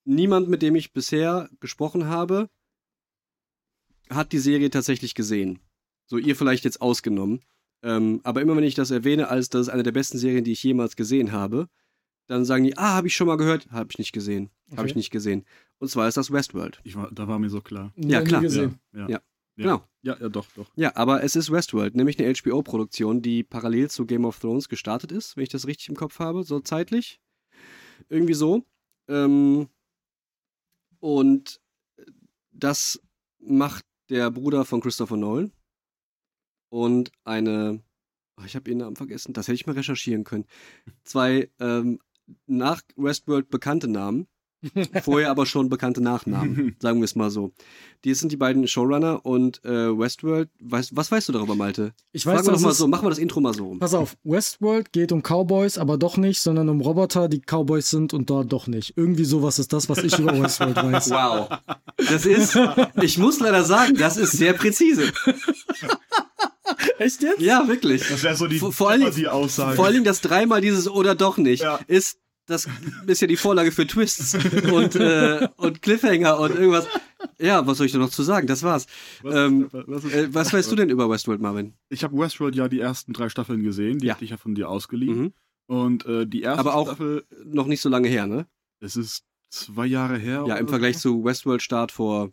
niemand, 0.05 0.49
mit 0.49 0.61
dem 0.61 0.75
ich 0.75 0.93
bisher 0.93 1.49
gesprochen 1.59 2.07
habe, 2.07 2.49
hat 4.09 4.31
die 4.31 4.39
Serie 4.39 4.69
tatsächlich 4.69 5.15
gesehen. 5.15 5.59
So, 6.05 6.17
ihr 6.17 6.35
vielleicht 6.35 6.65
jetzt 6.65 6.81
ausgenommen. 6.81 7.41
Ähm, 7.83 8.21
aber 8.23 8.41
immer 8.41 8.55
wenn 8.55 8.63
ich 8.63 8.75
das 8.75 8.91
erwähne, 8.91 9.29
als 9.29 9.49
das 9.49 9.61
ist 9.61 9.69
eine 9.69 9.83
der 9.83 9.91
besten 9.91 10.17
Serien, 10.17 10.43
die 10.43 10.51
ich 10.51 10.63
jemals 10.63 10.95
gesehen 10.95 11.31
habe, 11.31 11.67
dann 12.27 12.45
sagen 12.45 12.63
die, 12.63 12.77
ah, 12.77 12.93
habe 12.93 13.07
ich 13.07 13.15
schon 13.15 13.27
mal 13.27 13.37
gehört, 13.37 13.71
habe 13.71 13.89
ich 13.91 13.97
nicht 13.97 14.11
gesehen, 14.11 14.49
okay. 14.67 14.77
habe 14.77 14.87
ich 14.87 14.95
nicht 14.95 15.09
gesehen. 15.09 15.45
Und 15.79 15.89
zwar 15.89 16.07
ist 16.07 16.17
das 16.17 16.31
Westworld. 16.31 16.79
Ich 16.83 16.95
war, 16.95 17.09
da 17.11 17.27
war 17.27 17.39
mir 17.39 17.49
so 17.49 17.61
klar. 17.61 17.91
Ja, 17.95 18.21
klar. 18.21 18.43
Ja, 18.43 18.71
ja. 18.93 19.09
ja. 19.09 19.21
Genau. 19.57 19.83
Ja, 20.01 20.17
ja, 20.19 20.29
doch, 20.29 20.47
doch. 20.55 20.71
Ja, 20.75 20.95
aber 20.95 21.23
es 21.23 21.35
ist 21.35 21.51
Westworld, 21.51 21.95
nämlich 21.95 22.19
eine 22.19 22.33
HBO-Produktion, 22.33 23.21
die 23.21 23.43
parallel 23.43 23.89
zu 23.89 24.05
Game 24.05 24.25
of 24.25 24.39
Thrones 24.39 24.69
gestartet 24.69 25.11
ist, 25.11 25.35
wenn 25.35 25.43
ich 25.43 25.49
das 25.49 25.67
richtig 25.67 25.89
im 25.89 25.95
Kopf 25.95 26.19
habe, 26.19 26.43
so 26.43 26.59
zeitlich. 26.59 27.19
Irgendwie 28.09 28.33
so. 28.33 28.63
Ähm, 29.07 29.67
und 31.01 31.59
das 32.51 33.01
macht 33.39 33.83
der 34.09 34.31
Bruder 34.31 34.63
von 34.63 34.79
Christopher 34.79 35.17
Nolan 35.17 35.51
und 36.69 37.11
eine, 37.25 37.83
oh, 38.37 38.43
ich 38.45 38.55
habe 38.55 38.69
ihren 38.69 38.77
Namen 38.77 38.95
vergessen, 38.95 39.33
das 39.33 39.47
hätte 39.47 39.55
ich 39.55 39.65
mal 39.65 39.73
recherchieren 39.73 40.23
können. 40.23 40.45
Zwei 41.03 41.49
ähm, 41.59 41.99
nach 42.45 42.81
Westworld 42.95 43.49
bekannte 43.49 43.89
Namen, 43.89 44.27
vorher 45.03 45.29
aber 45.31 45.45
schon 45.45 45.69
bekannte 45.69 46.01
Nachnamen, 46.01 46.75
sagen 46.79 46.99
wir 46.99 47.05
es 47.05 47.15
mal 47.15 47.29
so. 47.29 47.51
Die 48.03 48.13
sind 48.13 48.31
die 48.31 48.37
beiden 48.37 48.67
Showrunner 48.67 49.25
und 49.25 49.63
äh, 49.65 49.97
Westworld, 49.97 50.49
weiß, 50.59 50.95
was 50.95 51.11
weißt 51.11 51.29
du 51.29 51.33
darüber, 51.33 51.55
Malte? 51.55 51.93
Ich 52.11 52.25
weiß, 52.25 52.45
Fragen 52.45 52.57
wir 52.57 52.67
mal 52.67 52.73
so, 52.73 52.87
machen 52.87 53.05
wir 53.05 53.09
das 53.09 53.19
Intro 53.19 53.39
mal 53.41 53.53
so. 53.53 53.75
Pass 53.79 53.93
auf, 53.93 54.17
Westworld 54.23 54.91
geht 54.91 55.11
um 55.11 55.21
Cowboys, 55.21 55.77
aber 55.77 55.97
doch 55.97 56.17
nicht, 56.17 56.41
sondern 56.41 56.69
um 56.69 56.81
Roboter, 56.81 57.27
die 57.27 57.41
Cowboys 57.41 57.89
sind 57.89 58.13
und 58.13 58.29
dort 58.29 58.51
doch 58.51 58.67
nicht. 58.67 58.93
Irgendwie 58.95 59.25
sowas 59.25 59.59
ist 59.59 59.73
das, 59.73 59.89
was 59.89 59.99
ich 59.99 60.17
über 60.17 60.39
Westworld 60.41 60.75
weiß. 60.77 61.11
Wow. 61.21 61.49
Das 61.97 62.25
ist, 62.25 62.57
ich 63.01 63.17
muss 63.17 63.39
leider 63.39 63.63
sagen, 63.63 63.95
das 63.95 64.17
ist 64.17 64.31
sehr 64.31 64.53
präzise. 64.53 65.11
Echt 66.97 67.21
jetzt? 67.21 67.39
Ja, 67.41 67.67
wirklich. 67.67 68.07
Das 68.07 68.23
wäre 68.23 68.35
so 68.35 68.47
die, 68.47 68.59
vor, 68.59 68.71
vor 68.71 68.89
allem, 68.89 69.13
die 69.13 69.27
Aussage. 69.27 69.75
Vor 69.75 69.85
allem 69.85 70.03
das 70.03 70.21
dreimal 70.21 70.61
dieses 70.61 70.87
oder 70.87 71.15
doch 71.15 71.37
nicht 71.37 71.63
Ja. 71.63 71.79
ist 71.87 72.17
das 72.47 72.67
ist 73.07 73.21
ja 73.21 73.27
die 73.27 73.37
Vorlage 73.37 73.71
für 73.71 73.85
Twists 73.87 74.35
und, 74.71 74.95
äh, 74.95 75.47
und 75.57 75.81
Cliffhanger 75.81 76.39
und 76.39 76.55
irgendwas. 76.55 76.87
Ja, 77.39 77.65
was 77.67 77.77
soll 77.77 77.85
ich 77.85 77.91
da 77.91 77.97
noch 77.99 78.09
zu 78.09 78.23
sagen? 78.23 78.47
Das 78.47 78.63
war's. 78.63 78.87
Was, 79.21 79.35
ähm, 79.35 79.67
was, 79.71 80.03
ist, 80.03 80.13
Äh, 80.13 80.33
was 80.33 80.51
weißt 80.53 80.71
du 80.71 80.75
denn 80.75 80.89
über 80.89 81.09
Westworld, 81.09 81.39
Marvin? 81.41 81.73
Ich 81.89 82.03
habe 82.03 82.17
Westworld 82.17 82.55
ja 82.55 82.67
die 82.67 82.79
ersten 82.79 83.13
drei 83.13 83.29
Staffeln 83.29 83.63
gesehen, 83.63 83.99
die 83.99 84.07
Ja. 84.07 84.15
hatte 84.15 84.25
ich 84.25 84.31
ja 84.31 84.37
von 84.37 84.55
dir 84.55 84.69
ausgeliehen. 84.69 85.17
Mhm. 85.21 85.33
Und 85.67 86.05
äh, 86.05 86.25
die 86.27 86.41
erste 86.41 86.59
Aber 86.59 86.75
auch 86.75 86.87
Staffel, 86.87 87.23
noch 87.45 87.67
nicht 87.67 87.81
so 87.81 87.89
lange 87.89 88.07
her, 88.09 88.27
ne? 88.27 88.47
es 88.81 88.95
ist 88.95 89.23
zwei 89.49 89.85
Jahre 89.85 90.17
her. 90.17 90.43
Ja, 90.47 90.55
im 90.55 90.67
Vergleich 90.67 90.97
so. 90.97 91.17
zu 91.19 91.23
Westworld 91.23 91.61
Start 91.61 91.91
vor 91.91 92.31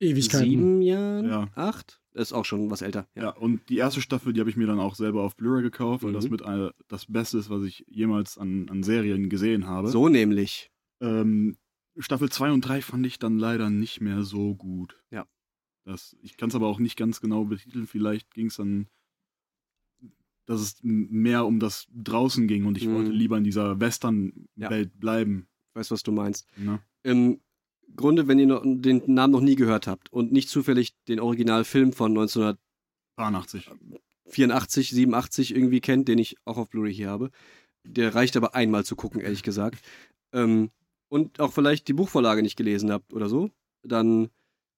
Ewigkeiten. 0.00 0.48
sieben 0.50 0.82
Jahren? 0.82 1.28
Ja. 1.28 1.48
Acht? 1.54 2.00
Ist 2.12 2.32
auch 2.32 2.44
schon 2.44 2.70
was 2.70 2.80
älter. 2.82 3.06
Ja, 3.14 3.30
und 3.30 3.68
die 3.68 3.76
erste 3.76 4.00
Staffel, 4.00 4.32
die 4.32 4.40
habe 4.40 4.48
ich 4.50 4.56
mir 4.56 4.66
dann 4.66 4.80
auch 4.80 4.94
selber 4.94 5.22
auf 5.22 5.36
Blu-ray 5.36 5.62
gekauft, 5.62 6.02
weil 6.02 6.10
Mhm. 6.10 6.14
das 6.14 6.30
mit 6.30 6.42
einer, 6.42 6.72
das 6.88 7.06
Beste 7.06 7.38
ist, 7.38 7.50
was 7.50 7.62
ich 7.64 7.84
jemals 7.88 8.38
an, 8.38 8.68
an 8.70 8.82
Serien 8.82 9.28
gesehen 9.28 9.66
habe. 9.66 9.88
So 9.88 10.08
nämlich. 10.08 10.70
Ähm, 11.00 11.56
Staffel 11.98 12.30
2 12.30 12.52
und 12.52 12.60
3 12.62 12.80
fand 12.82 13.04
ich 13.06 13.18
dann 13.18 13.38
leider 13.38 13.68
nicht 13.70 14.00
mehr 14.00 14.22
so 14.22 14.54
gut. 14.54 14.98
Ja. 15.10 15.26
Das, 15.84 16.16
ich 16.22 16.36
kann 16.36 16.48
es 16.48 16.54
aber 16.54 16.66
auch 16.68 16.78
nicht 16.78 16.96
ganz 16.96 17.20
genau 17.20 17.44
betiteln. 17.44 17.86
Vielleicht 17.86 18.32
ging 18.34 18.46
es 18.46 18.56
dann, 18.56 18.88
dass 20.46 20.60
es 20.60 20.78
mehr 20.82 21.44
um 21.46 21.58
das 21.60 21.86
draußen 21.94 22.46
ging 22.48 22.64
und 22.66 22.78
ich 22.78 22.86
Mhm. 22.86 22.94
wollte 22.94 23.10
lieber 23.12 23.36
in 23.36 23.44
dieser 23.44 23.78
Western-Welt 23.80 24.98
bleiben. 24.98 25.48
Weißt 25.74 25.90
was 25.90 26.02
du 26.02 26.12
meinst? 26.12 26.46
Ne? 26.56 26.80
Im 27.02 27.40
Grunde, 27.94 28.28
wenn 28.28 28.38
ihr 28.38 28.46
noch 28.46 28.62
den 28.64 29.02
Namen 29.06 29.32
noch 29.32 29.40
nie 29.40 29.56
gehört 29.56 29.86
habt 29.86 30.12
und 30.12 30.32
nicht 30.32 30.48
zufällig 30.48 30.94
den 31.08 31.20
Originalfilm 31.20 31.92
von 31.92 32.10
1900 32.10 32.58
82. 33.16 33.70
84, 34.26 34.90
87 34.90 35.54
irgendwie 35.54 35.80
kennt, 35.80 36.08
den 36.08 36.18
ich 36.18 36.36
auch 36.44 36.58
auf 36.58 36.68
Blu-ray 36.68 36.92
hier 36.92 37.08
habe. 37.08 37.30
Der 37.84 38.14
reicht 38.14 38.36
aber 38.36 38.54
einmal 38.54 38.84
zu 38.84 38.96
gucken, 38.96 39.20
ehrlich 39.20 39.42
gesagt. 39.42 39.80
Ähm, 40.32 40.70
und 41.08 41.40
auch 41.40 41.52
vielleicht 41.52 41.88
die 41.88 41.92
Buchvorlage 41.92 42.42
nicht 42.42 42.56
gelesen 42.56 42.90
habt 42.90 43.12
oder 43.14 43.28
so, 43.28 43.50
dann 43.82 44.28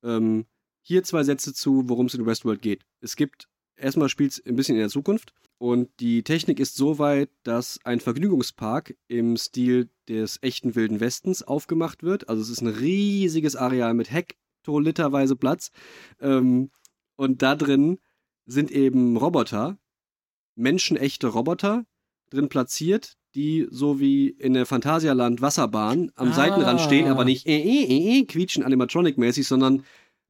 ähm, 0.05 0.47
hier 0.83 1.03
zwei 1.03 1.25
Sätze 1.25 1.55
zu, 1.55 1.89
worum 1.89 2.07
es 2.07 2.15
in 2.15 2.27
Westworld 2.27 2.63
geht. 2.63 2.85
Es 3.01 3.17
gibt, 3.17 3.49
erstmal 3.79 4.09
spielt 4.09 4.33
es 4.33 4.47
ein 4.47 4.57
bisschen 4.57 4.77
in 4.77 4.81
der 4.81 4.91
Zukunft 4.91 5.33
und 5.59 5.89
die 5.99 6.23
Technik 6.23 6.61
ist 6.61 6.77
so 6.77 6.99
weit, 6.99 7.31
dass 7.43 7.81
ein 7.85 8.01
Vergnügungspark 8.01 8.97
im 9.09 9.37
Stil 9.37 9.91
des 10.09 10.39
echten 10.41 10.77
Wilden 10.77 11.01
Westens 11.01 11.43
aufgemacht 11.43 12.03
wird. 12.05 12.29
Also 12.29 12.43
es 12.43 12.49
ist 12.49 12.61
ein 12.61 12.69
riesiges 12.69 13.57
Areal 13.57 13.95
mit 13.95 14.13
hektoliterweise 14.13 15.35
Platz. 15.35 15.71
Ähm, 16.21 16.71
und 17.17 17.43
da 17.43 17.57
drin 17.57 17.99
sind 18.47 18.71
eben 18.71 19.17
Roboter, 19.17 19.79
menschenechte 20.55 21.27
Roboter 21.27 21.85
drin 22.31 22.49
platziert, 22.49 23.17
die 23.35 23.67
so 23.71 23.99
wie 23.99 24.29
in 24.29 24.55
der 24.55 24.65
Phantasialand 24.65 25.43
Wasserbahn 25.43 26.13
am 26.15 26.29
Ah. 26.29 26.35
Seitenrand 26.35 26.81
stehen, 26.81 27.09
aber 27.09 27.25
nicht 27.25 27.47
äh, 27.47 27.59
äh, 27.59 27.85
äh, 27.85 28.21
äh, 28.21 28.25
quietschen 28.27 28.63
animatronic-mäßig, 28.63 29.47
sondern 29.47 29.83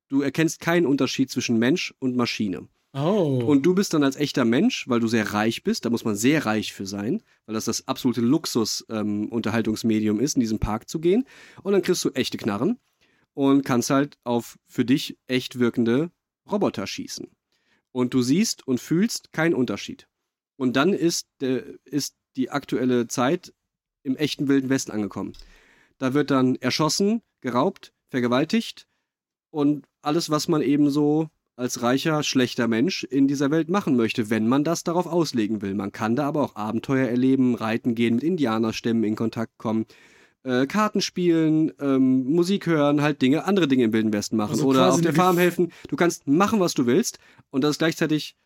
du 0.08 0.22
erkennst 0.22 0.60
keinen 0.60 0.86
Unterschied 0.86 1.30
zwischen 1.30 1.58
Mensch 1.58 1.94
und 1.98 2.16
Maschine. 2.16 2.66
Oh. 2.94 3.42
Und 3.46 3.64
du 3.64 3.74
bist 3.74 3.92
dann 3.92 4.02
als 4.02 4.16
echter 4.16 4.44
Mensch, 4.44 4.88
weil 4.88 5.00
du 5.00 5.08
sehr 5.08 5.32
reich 5.34 5.62
bist, 5.62 5.84
da 5.84 5.90
muss 5.90 6.04
man 6.04 6.16
sehr 6.16 6.46
reich 6.46 6.72
für 6.72 6.86
sein, 6.86 7.22
weil 7.46 7.54
das 7.54 7.66
das 7.66 7.86
absolute 7.86 8.22
Luxus-Unterhaltungsmedium 8.22 10.20
ist, 10.20 10.36
in 10.36 10.40
diesen 10.40 10.58
Park 10.58 10.88
zu 10.88 10.98
gehen. 10.98 11.24
Und 11.62 11.72
dann 11.72 11.82
kriegst 11.82 12.04
du 12.04 12.10
echte 12.10 12.38
Knarren 12.38 12.78
und 13.34 13.64
kannst 13.64 13.90
halt 13.90 14.18
auf 14.24 14.58
für 14.66 14.84
dich 14.84 15.18
echt 15.26 15.58
wirkende 15.58 16.10
Roboter 16.50 16.86
schießen. 16.86 17.28
Und 17.92 18.14
du 18.14 18.22
siehst 18.22 18.66
und 18.66 18.80
fühlst 18.80 19.32
keinen 19.32 19.54
Unterschied. 19.54 20.08
Und 20.56 20.76
dann 20.76 20.92
ist, 20.92 21.28
äh, 21.42 21.62
ist 21.84 22.16
die 22.36 22.50
aktuelle 22.50 23.06
Zeit 23.06 23.52
im 24.02 24.16
echten 24.16 24.48
Wilden 24.48 24.70
Westen 24.70 24.92
angekommen. 24.92 25.34
Da 25.98 26.14
wird 26.14 26.30
dann 26.30 26.56
erschossen, 26.56 27.22
geraubt, 27.40 27.92
vergewaltigt 28.08 28.88
und 29.50 29.86
alles, 30.02 30.30
was 30.30 30.48
man 30.48 30.62
eben 30.62 30.90
so 30.90 31.28
als 31.58 31.82
reicher, 31.82 32.22
schlechter 32.22 32.68
Mensch 32.68 33.02
in 33.02 33.26
dieser 33.26 33.50
Welt 33.50 33.68
machen 33.68 33.96
möchte, 33.96 34.30
wenn 34.30 34.46
man 34.46 34.62
das 34.62 34.84
darauf 34.84 35.06
auslegen 35.06 35.60
will. 35.60 35.74
Man 35.74 35.90
kann 35.90 36.14
da 36.14 36.28
aber 36.28 36.42
auch 36.42 36.54
Abenteuer 36.56 37.08
erleben, 37.08 37.56
reiten 37.56 37.94
gehen, 37.96 38.14
mit 38.14 38.22
Indianerstämmen 38.24 39.02
in 39.02 39.16
Kontakt 39.16 39.58
kommen, 39.58 39.86
äh, 40.44 40.66
Karten 40.66 41.00
spielen, 41.00 41.72
ähm, 41.80 42.24
Musik 42.30 42.66
hören, 42.66 43.02
halt 43.02 43.20
Dinge, 43.22 43.44
andere 43.44 43.66
Dinge 43.66 43.84
im 43.84 43.92
Wilden 43.92 44.12
Westen 44.12 44.36
machen 44.36 44.52
Also 44.52 44.66
oder 44.66 44.92
auf 44.92 45.00
der 45.00 45.12
Farm 45.12 45.36
helfen. 45.36 45.72
Du 45.88 45.96
kannst 45.96 46.28
machen, 46.28 46.60
was 46.60 46.74
du 46.74 46.86
willst 46.86 47.18
und 47.50 47.64
das 47.64 47.72
ist 47.72 47.78
gleichzeitig 47.78 48.36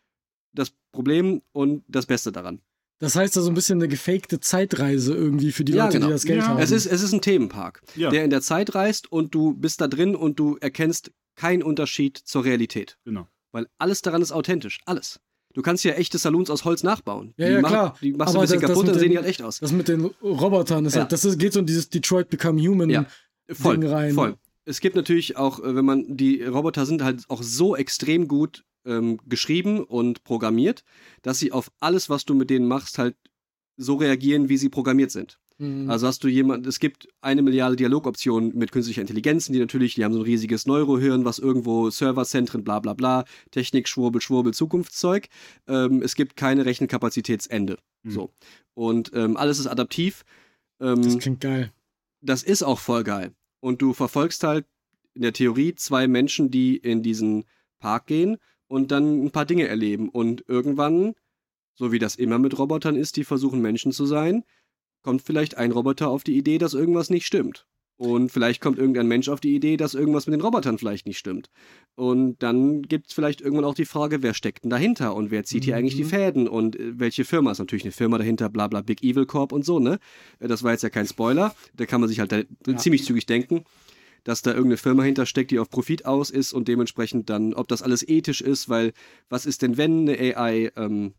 das 0.53 0.73
Problem 0.91 1.43
und 1.51 1.83
das 1.87 2.07
Beste 2.07 2.31
daran. 2.31 2.61
Das 2.99 3.15
heißt 3.15 3.37
also 3.37 3.49
ein 3.51 3.53
bisschen 3.53 3.79
eine 3.79 3.89
gefakte 3.89 4.39
Zeitreise 4.39 5.13
irgendwie 5.13 5.51
für 5.51 5.63
die 5.63 5.73
Ja, 5.73 5.85
Leute, 5.85 5.97
genau. 5.97 6.07
die 6.07 6.13
das 6.13 6.25
Geld 6.25 6.39
Ja. 6.39 6.47
haben. 6.47 6.59
Es 6.59 6.71
ist, 6.71 6.87
es 6.87 7.03
ist 7.03 7.13
ein 7.13 7.21
Themenpark, 7.21 7.81
Ja. 7.95 8.09
der 8.09 8.23
in 8.23 8.31
der 8.31 8.41
Zeit 8.41 8.73
reist 8.73 9.11
und 9.11 9.35
du 9.35 9.53
bist 9.53 9.81
da 9.81 9.87
drin 9.87 10.15
und 10.15 10.39
du 10.39 10.57
erkennst 10.61 11.11
keinen 11.35 11.63
Unterschied 11.63 12.17
zur 12.17 12.43
Realität. 12.45 12.97
Genau. 13.05 13.27
Weil 13.51 13.67
alles 13.77 14.01
daran 14.01 14.21
ist 14.21 14.31
authentisch. 14.31 14.79
Alles. 14.85 15.19
Du 15.53 15.61
kannst 15.61 15.83
ja 15.83 15.93
echte 15.93 16.17
Saloons 16.17 16.49
aus 16.49 16.65
Holz 16.65 16.81
nachbauen. 16.81 17.33
Ja, 17.37 17.47
die 17.47 17.53
ja, 17.53 17.61
mach- 17.61 17.69
klar. 17.69 17.97
Die 18.01 18.11
machst 18.13 18.33
du 18.33 18.39
ein 18.39 18.41
bisschen 18.41 18.59
das- 18.61 18.69
das 18.69 18.77
kaputt, 18.77 18.87
dann 18.91 18.99
sehen 18.99 19.11
die 19.11 19.17
halt 19.17 19.27
echt 19.27 19.41
aus. 19.43 19.59
das 19.59 19.71
mit 19.71 19.87
den 19.87 20.05
Robotern 20.23 20.85
ist 20.85 20.95
Ja. 20.95 21.01
halt, 21.01 21.11
das 21.11 21.23
ist, 21.25 21.37
geht 21.37 21.53
so 21.53 21.59
in 21.59 21.65
dieses 21.67 21.89
Detroit 21.89 22.29
Become 22.29 22.59
Human. 22.67 22.89
Ja. 22.89 23.05
Voll, 23.51 23.77
Ding 23.77 23.89
rein. 23.89 24.13
voll. 24.13 24.35
Es 24.65 24.79
gibt 24.79 24.95
natürlich 24.95 25.35
auch, 25.37 25.59
äh, 25.59 25.75
wenn 25.75 25.85
man, 25.85 26.05
die 26.17 26.41
Roboter 26.43 26.85
sind 26.85 27.03
halt 27.03 27.25
auch 27.29 27.43
so 27.43 27.75
extrem 27.75 28.27
gut 28.27 28.63
ähm, 28.85 29.19
geschrieben 29.27 29.83
und 29.83 30.23
programmiert, 30.23 30.83
dass 31.21 31.39
sie 31.39 31.51
auf 31.51 31.71
alles, 31.79 32.09
was 32.09 32.25
du 32.25 32.33
mit 32.33 32.49
denen 32.49 32.67
machst, 32.67 32.97
halt 32.97 33.15
so 33.77 33.95
reagieren, 33.95 34.49
wie 34.49 34.57
sie 34.57 34.69
programmiert 34.69 35.11
sind. 35.11 35.39
Mhm. 35.63 35.89
Also 35.89 36.07
hast 36.07 36.23
du 36.23 36.27
jemand, 36.27 36.67
es 36.67 36.79
gibt 36.79 37.07
eine 37.21 37.41
Milliarde 37.41 37.75
Dialogoptionen 37.75 38.55
mit 38.57 38.71
künstlicher 38.71 39.01
Intelligenzen, 39.01 39.53
die 39.53 39.59
natürlich, 39.59 39.95
die 39.95 40.03
haben 40.03 40.13
so 40.13 40.19
ein 40.19 40.25
riesiges 40.25 40.65
Neurohirn, 40.65 41.23
was 41.23 41.39
irgendwo 41.39 41.89
Serverzentren, 41.89 42.63
bla 42.63 42.79
bla 42.79 42.93
bla, 42.93 43.23
Technik, 43.51 43.87
Schwurbel, 43.87 44.21
Schwurbel, 44.21 44.53
Zukunftszeug. 44.53 45.29
Ähm, 45.67 46.01
es 46.01 46.15
gibt 46.15 46.35
keine 46.35 46.65
Rechenkapazitätsende. 46.65 47.77
Mhm. 48.03 48.11
So. 48.11 48.33
Und 48.73 49.11
ähm, 49.13 49.37
alles 49.37 49.59
ist 49.59 49.67
adaptiv. 49.67 50.25
Ähm, 50.81 51.01
das 51.01 51.17
klingt 51.19 51.41
geil. 51.41 51.71
das 52.21 52.43
ist 52.43 52.63
auch 52.63 52.79
voll 52.79 53.03
geil. 53.03 53.31
Und 53.61 53.81
du 53.81 53.93
verfolgst 53.93 54.43
halt 54.43 54.65
in 55.13 55.21
der 55.21 55.33
Theorie 55.33 55.75
zwei 55.75 56.07
Menschen, 56.07 56.51
die 56.51 56.75
in 56.75 57.03
diesen 57.03 57.45
Park 57.79 58.07
gehen 58.07 58.37
und 58.67 58.91
dann 58.91 59.25
ein 59.25 59.31
paar 59.31 59.45
Dinge 59.45 59.67
erleben. 59.67 60.09
Und 60.09 60.43
irgendwann, 60.47 61.13
so 61.75 61.91
wie 61.91 61.99
das 61.99 62.15
immer 62.15 62.39
mit 62.39 62.57
Robotern 62.57 62.95
ist, 62.95 63.15
die 63.15 63.23
versuchen 63.23 63.61
Menschen 63.61 63.91
zu 63.91 64.05
sein, 64.05 64.43
kommt 65.03 65.21
vielleicht 65.21 65.57
ein 65.57 65.71
Roboter 65.71 66.09
auf 66.09 66.23
die 66.23 66.37
Idee, 66.37 66.57
dass 66.57 66.73
irgendwas 66.73 67.09
nicht 67.09 67.25
stimmt. 67.25 67.67
Und 67.95 68.31
vielleicht 68.31 68.59
kommt 68.59 68.79
irgendein 68.79 69.07
Mensch 69.07 69.29
auf 69.29 69.39
die 69.39 69.55
Idee, 69.55 69.77
dass 69.77 69.93
irgendwas 69.93 70.25
mit 70.25 70.33
den 70.33 70.41
Robotern 70.41 70.79
vielleicht 70.79 71.05
nicht 71.05 71.19
stimmt. 71.19 71.49
Und 71.95 72.41
dann 72.41 72.81
gibt 72.81 73.07
es 73.07 73.13
vielleicht 73.13 73.39
irgendwann 73.39 73.65
auch 73.65 73.75
die 73.75 73.85
Frage, 73.85 74.23
wer 74.23 74.33
steckt 74.33 74.63
denn 74.63 74.71
dahinter 74.71 75.15
und 75.15 75.29
wer 75.29 75.43
zieht 75.43 75.63
hier 75.63 75.77
eigentlich 75.77 75.95
die 75.95 76.05
mhm. 76.05 76.09
Fäden 76.09 76.47
und 76.47 76.75
äh, 76.75 76.99
welche 76.99 77.23
Firma 77.23 77.51
ist 77.51 77.59
natürlich 77.59 77.83
eine 77.83 77.91
Firma 77.91 78.17
dahinter, 78.17 78.49
bla 78.49 78.67
bla 78.67 78.81
Big 78.81 79.03
Evil 79.03 79.27
Corp 79.27 79.51
und 79.51 79.63
so, 79.63 79.79
ne? 79.79 79.99
Äh, 80.39 80.47
das 80.47 80.63
war 80.63 80.71
jetzt 80.71 80.81
ja 80.81 80.89
kein 80.89 81.05
Spoiler, 81.05 81.55
da 81.75 81.85
kann 81.85 82.01
man 82.01 82.09
sich 82.09 82.19
halt 82.19 82.31
ja. 82.31 82.77
ziemlich 82.77 83.05
zügig 83.05 83.27
denken, 83.27 83.63
dass 84.23 84.41
da 84.41 84.51
irgendeine 84.51 84.77
Firma 84.77 85.03
hintersteckt, 85.03 85.51
die 85.51 85.59
auf 85.59 85.69
Profit 85.69 86.05
aus 86.05 86.31
ist 86.31 86.51
und 86.51 86.67
dementsprechend 86.67 87.29
dann, 87.29 87.53
ob 87.53 87.67
das 87.67 87.83
alles 87.83 88.07
ethisch 88.07 88.41
ist, 88.41 88.69
weil 88.69 88.93
was 89.29 89.45
ist 89.45 89.61
denn, 89.61 89.77
wenn 89.77 90.09
eine 90.09 90.35
AI 90.35 90.71
ähm, 90.75 91.13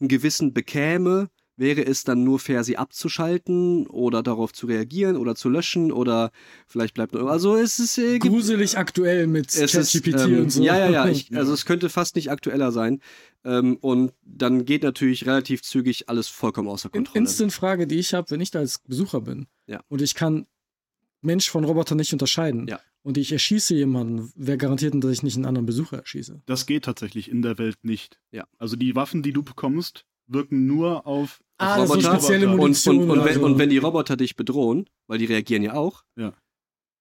einen 0.00 0.08
Gewissen 0.08 0.52
bekäme, 0.52 1.30
wäre 1.58 1.84
es 1.84 2.04
dann 2.04 2.24
nur 2.24 2.38
fair, 2.38 2.64
sie 2.64 2.76
abzuschalten 2.76 3.86
oder 3.88 4.22
darauf 4.22 4.52
zu 4.52 4.66
reagieren 4.66 5.16
oder 5.16 5.34
zu 5.34 5.48
löschen 5.48 5.92
oder 5.92 6.30
vielleicht 6.66 6.94
bleibt 6.94 7.12
noch. 7.12 7.26
Also 7.26 7.56
es 7.56 7.78
ist 7.78 7.98
äh, 7.98 8.18
gruselig 8.18 8.78
aktuell 8.78 9.26
mit 9.26 9.48
ChatGPT 9.48 10.20
ähm, 10.20 10.42
und 10.42 10.50
so. 10.50 10.62
Ja, 10.62 10.78
ja, 10.78 10.90
ja. 10.90 11.08
Ich, 11.08 11.32
also 11.36 11.52
es 11.52 11.66
könnte 11.66 11.88
fast 11.88 12.16
nicht 12.16 12.30
aktueller 12.30 12.72
sein. 12.72 13.00
Ähm, 13.44 13.76
und 13.80 14.12
dann 14.22 14.64
geht 14.64 14.82
natürlich 14.82 15.26
relativ 15.26 15.62
zügig 15.62 16.08
alles 16.08 16.28
vollkommen 16.28 16.68
außer 16.68 16.90
Kontrolle. 16.90 17.18
Instant-Frage, 17.18 17.86
die 17.86 17.96
ich 17.96 18.14
habe, 18.14 18.30
wenn 18.30 18.40
ich 18.40 18.50
da 18.50 18.60
als 18.60 18.78
Besucher 18.80 19.20
bin 19.20 19.46
ja. 19.66 19.82
und 19.88 20.00
ich 20.00 20.14
kann 20.14 20.46
Mensch 21.20 21.50
von 21.50 21.64
Roboter 21.64 21.94
nicht 21.94 22.12
unterscheiden. 22.12 22.68
Ja. 22.68 22.80
Und 23.02 23.16
ich 23.16 23.32
erschieße 23.32 23.74
jemanden, 23.74 24.32
wer 24.34 24.56
garantiert 24.56 24.92
denn, 24.92 25.00
dass 25.00 25.12
ich 25.12 25.22
nicht 25.22 25.36
einen 25.36 25.46
anderen 25.46 25.66
Besucher 25.66 25.98
erschieße? 25.98 26.42
Das 26.46 26.66
geht 26.66 26.84
tatsächlich 26.84 27.30
in 27.30 27.42
der 27.42 27.58
Welt 27.58 27.78
nicht. 27.82 28.20
Ja. 28.30 28.46
Also 28.58 28.76
die 28.76 28.94
Waffen, 28.94 29.22
die 29.22 29.32
du 29.32 29.42
bekommst, 29.42 30.04
wirken 30.28 30.66
nur 30.66 31.06
auf 31.06 31.40
ah, 31.58 31.76
Roboter. 31.76 32.00
So 32.00 32.10
spezielle 32.12 32.46
Munition 32.46 32.98
und, 32.98 33.10
und, 33.10 33.18
und, 33.18 33.24
wenn, 33.24 33.42
und, 33.42 33.58
wenn, 33.58 33.70
die 33.70 33.78
Roboter 33.78 34.16
dich 34.16 34.36
bedrohen, 34.36 34.88
weil 35.06 35.18
die 35.18 35.24
reagieren 35.24 35.62
ja 35.62 35.74
auch, 35.74 36.04
ja. 36.16 36.32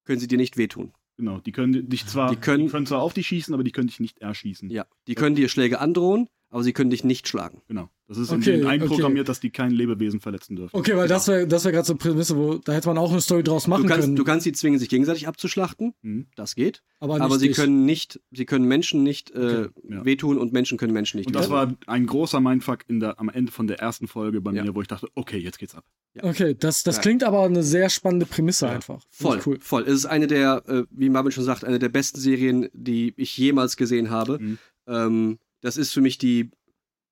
können 0.05 0.19
sie 0.19 0.28
dir 0.28 0.38
nicht 0.38 0.57
wehtun. 0.57 0.93
Genau, 1.17 1.39
die 1.39 1.51
können 1.51 1.89
dich 1.89 2.05
zwar, 2.05 2.30
die 2.30 2.36
können, 2.36 2.65
die 2.65 2.71
können 2.71 2.86
zwar 2.86 3.01
auf 3.01 3.13
dich 3.13 3.28
schießen, 3.28 3.53
aber 3.53 3.63
die 3.63 3.71
können 3.71 3.88
dich 3.88 3.99
nicht 3.99 4.19
erschießen. 4.19 4.69
Ja, 4.69 4.86
die 5.07 5.15
können 5.15 5.36
dir 5.36 5.49
Schläge 5.49 5.80
androhen, 5.80 6.28
aber 6.49 6.63
sie 6.63 6.73
können 6.73 6.91
dich 6.91 7.03
nicht 7.03 7.28
schlagen. 7.28 7.61
Genau. 7.67 7.89
Das 8.08 8.18
ist 8.18 8.32
okay, 8.32 8.53
in 8.53 8.62
denen 8.62 8.68
einprogrammiert, 8.68 9.24
okay. 9.24 9.28
dass 9.28 9.39
die 9.41 9.49
kein 9.49 9.72
Lebewesen 9.72 10.22
verletzen 10.22 10.55
dürfen. 10.55 10.74
Okay, 10.74 10.95
weil 10.95 11.10
das 11.10 11.28
wäre 11.28 11.45
das 11.45 11.66
wär 11.66 11.74
gerade 11.74 11.86
so 11.86 11.91
eine 11.91 11.97
Prämisse, 11.97 12.38
wo 12.38 12.55
da 12.55 12.72
hätte 12.72 12.88
man 12.88 12.97
auch 12.97 13.12
eine 13.12 13.20
Story 13.20 13.43
draus 13.43 13.68
machen 13.68 13.84
du 13.84 13.89
kannst, 13.89 14.05
können. 14.05 14.16
Du 14.16 14.24
kannst 14.24 14.45
sie 14.45 14.53
zwingen, 14.53 14.80
sich 14.80 14.88
gegenseitig 14.88 15.28
abzuschlachten. 15.28 15.93
Mhm. 16.01 16.28
Das 16.36 16.55
geht. 16.55 16.84
Aber, 16.99 17.20
aber 17.20 17.38
sie 17.38 17.49
dich. 17.49 17.58
können 17.58 17.86
nicht, 17.86 18.22
sie 18.32 18.45
können 18.45 18.64
Menschen 18.66 19.03
nicht 19.03 19.32
äh, 19.32 19.36
okay, 19.36 19.70
ja. 19.89 20.05
wehtun 20.05 20.38
und 20.38 20.53
Menschen 20.53 20.78
können 20.78 20.93
Menschen 20.93 21.18
nicht 21.18 21.28
Und 21.28 21.36
das 21.36 21.49
war 21.49 21.76
ein 21.86 22.05
großer 22.05 22.39
Mindfuck 22.39 22.86
in 22.88 23.01
der, 23.01 23.20
am 23.20 23.28
Ende 23.28 23.51
von 23.51 23.68
der 23.68 23.80
ersten 23.80 24.08
Folge 24.08 24.39
bei 24.39 24.53
ja. 24.53 24.64
mir, 24.64 24.74
wo 24.74 24.82
ich 24.82 24.88
dachte, 24.88 25.08
okay, 25.14 25.38
jetzt 25.38 25.60
geht's 25.60 25.76
ab. 25.76 25.84
Ja. 26.14 26.24
Okay, 26.24 26.55
das, 26.58 26.84
das 26.84 27.01
klingt 27.01 27.26
aber 27.26 27.43
eine 27.43 27.62
sehr 27.62 27.89
spannende 27.89 28.26
Prämisse 28.26 28.70
einfach. 28.70 29.03
Voll, 29.10 29.41
cool. 29.45 29.58
voll. 29.60 29.84
Es 29.84 29.93
ist 29.93 30.05
eine 30.05 30.28
der, 30.28 30.64
äh, 30.68 30.84
wie 30.91 31.10
Marvin 31.10 31.34
schon 31.34 31.43
sagt, 31.43 31.66
eine 31.66 31.78
der 31.78 31.89
besten 31.89 32.20
Serien, 32.20 32.70
die 32.74 33.14
ich 33.18 33.38
jemals 33.38 33.76
gesehen 33.76 34.10
habe. 34.10 34.39
Mhm. 34.39 34.58
Ähm, 34.88 35.39
das 35.62 35.76
ist 35.76 35.91
für 35.91 36.01
mich 36.01 36.18
die 36.18 36.51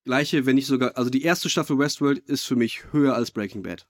gleiche, 0.06 0.46
wenn 0.46 0.56
nicht 0.56 0.68
sogar, 0.68 0.98
also 0.98 1.10
die 1.10 1.24
erste 1.24 1.50
Staffel 1.50 1.78
Westworld 1.78 2.20
ist 2.20 2.46
für 2.46 2.56
mich 2.56 2.94
höher 2.94 3.16
als 3.16 3.32
Breaking 3.32 3.64
Bad. 3.64 3.86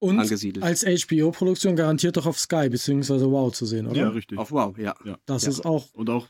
Und 0.00 0.20
angesiedelt. 0.20 0.64
als 0.64 0.84
HBO-Produktion 0.84 1.74
garantiert 1.74 2.16
doch 2.16 2.26
auf 2.26 2.38
Sky 2.38 2.68
bzw. 2.68 3.24
Wow 3.24 3.52
zu 3.52 3.66
sehen, 3.66 3.86
oder? 3.86 4.00
Ja, 4.00 4.08
richtig. 4.10 4.38
Auf 4.38 4.52
Wow, 4.52 4.78
ja. 4.78 4.94
ja. 5.04 5.18
Das 5.26 5.44
ja. 5.44 5.50
ist 5.50 5.64
auch. 5.64 5.92
Und 5.92 6.08
auch 6.08 6.28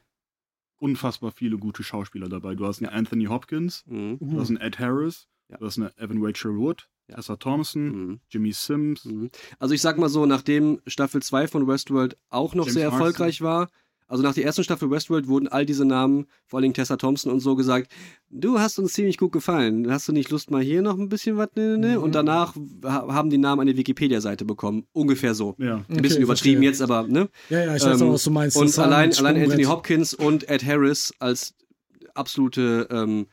unfassbar 0.78 1.32
viele 1.32 1.58
gute 1.58 1.82
Schauspieler 1.82 2.28
dabei. 2.28 2.54
Du 2.54 2.66
hast 2.66 2.82
einen 2.82 2.92
Anthony 2.92 3.26
Hopkins, 3.26 3.84
mhm. 3.86 4.18
du 4.20 4.40
hast 4.40 4.48
einen 4.48 4.58
Ed 4.58 4.78
Harris, 4.78 5.28
ja. 5.48 5.58
du 5.58 5.66
hast 5.66 5.78
eine 5.78 5.92
Evan 5.98 6.24
Rachel 6.24 6.56
Wood, 6.56 6.88
Tessa 7.08 7.36
Thompson, 7.36 7.84
mhm. 7.88 8.20
Jimmy 8.30 8.52
Sims. 8.52 9.04
Mhm. 9.04 9.30
Also 9.58 9.74
ich 9.74 9.82
sag 9.82 9.98
mal 9.98 10.08
so, 10.08 10.24
nachdem 10.24 10.80
Staffel 10.86 11.22
2 11.22 11.48
von 11.48 11.66
Westworld 11.66 12.16
auch 12.30 12.54
noch 12.54 12.66
James 12.66 12.74
sehr 12.74 12.84
erfolgreich 12.84 13.40
Marston. 13.40 13.46
war, 13.46 13.68
also 14.08 14.22
nach 14.22 14.32
der 14.32 14.44
ersten 14.44 14.64
Staffel 14.64 14.90
Westworld 14.90 15.28
wurden 15.28 15.48
all 15.48 15.66
diese 15.66 15.84
Namen, 15.84 16.26
vor 16.46 16.58
allem 16.58 16.72
Tessa 16.72 16.96
Thompson 16.96 17.30
und 17.30 17.40
so, 17.40 17.56
gesagt, 17.56 17.92
du 18.30 18.58
hast 18.58 18.78
uns 18.78 18.94
ziemlich 18.94 19.18
gut 19.18 19.32
gefallen. 19.32 19.90
Hast 19.90 20.08
du 20.08 20.12
nicht 20.12 20.30
Lust, 20.30 20.50
mal 20.50 20.62
hier 20.62 20.80
noch 20.80 20.98
ein 20.98 21.10
bisschen 21.10 21.36
was? 21.36 21.50
Ne, 21.54 21.76
ne? 21.76 21.78
ne? 21.78 21.96
Mhm. 21.98 22.02
Und 22.02 22.14
danach 22.14 22.54
haben 22.84 23.28
die 23.28 23.36
Namen 23.36 23.60
eine 23.60 23.76
Wikipedia-Seite 23.76 24.46
bekommen. 24.46 24.86
Ungefähr 24.92 25.34
so. 25.34 25.54
Ja. 25.58 25.84
Ein 25.88 26.02
bisschen 26.02 26.22
übertrieben 26.22 26.62
jetzt, 26.62 26.80
aber, 26.80 27.06
ne? 27.06 27.28
Ja, 27.50 27.64
ja, 27.64 27.76
ich 27.76 27.84
weiß 27.84 28.00
ähm, 28.00 28.08
auch, 28.08 28.14
was 28.14 28.24
du 28.24 28.30
meinst. 28.30 28.56
Und 28.56 28.78
allein, 28.78 29.14
allein 29.14 29.42
Anthony 29.42 29.64
Hopkins 29.64 30.14
und 30.14 30.48
Ed 30.48 30.64
Harris 30.64 31.12
als 31.18 31.54
absolute 32.14 32.88
ähm, 32.90 33.26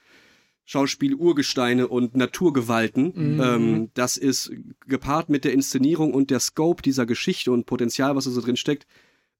Schauspiel-Urgesteine 0.65 1.87
und 1.87 2.17
Naturgewalten. 2.17 3.13
Mhm. 3.15 3.41
Ähm, 3.41 3.89
das 3.93 4.17
ist 4.17 4.51
gepaart 4.87 5.29
mit 5.29 5.45
der 5.45 5.53
Inszenierung 5.53 6.13
und 6.13 6.31
der 6.31 6.41
Scope 6.41 6.81
dieser 6.81 7.05
Geschichte 7.05 7.51
und 7.51 7.65
Potenzial, 7.65 8.15
was 8.15 8.25
da 8.25 8.31
so 8.31 8.41
drin 8.41 8.57
steckt, 8.57 8.85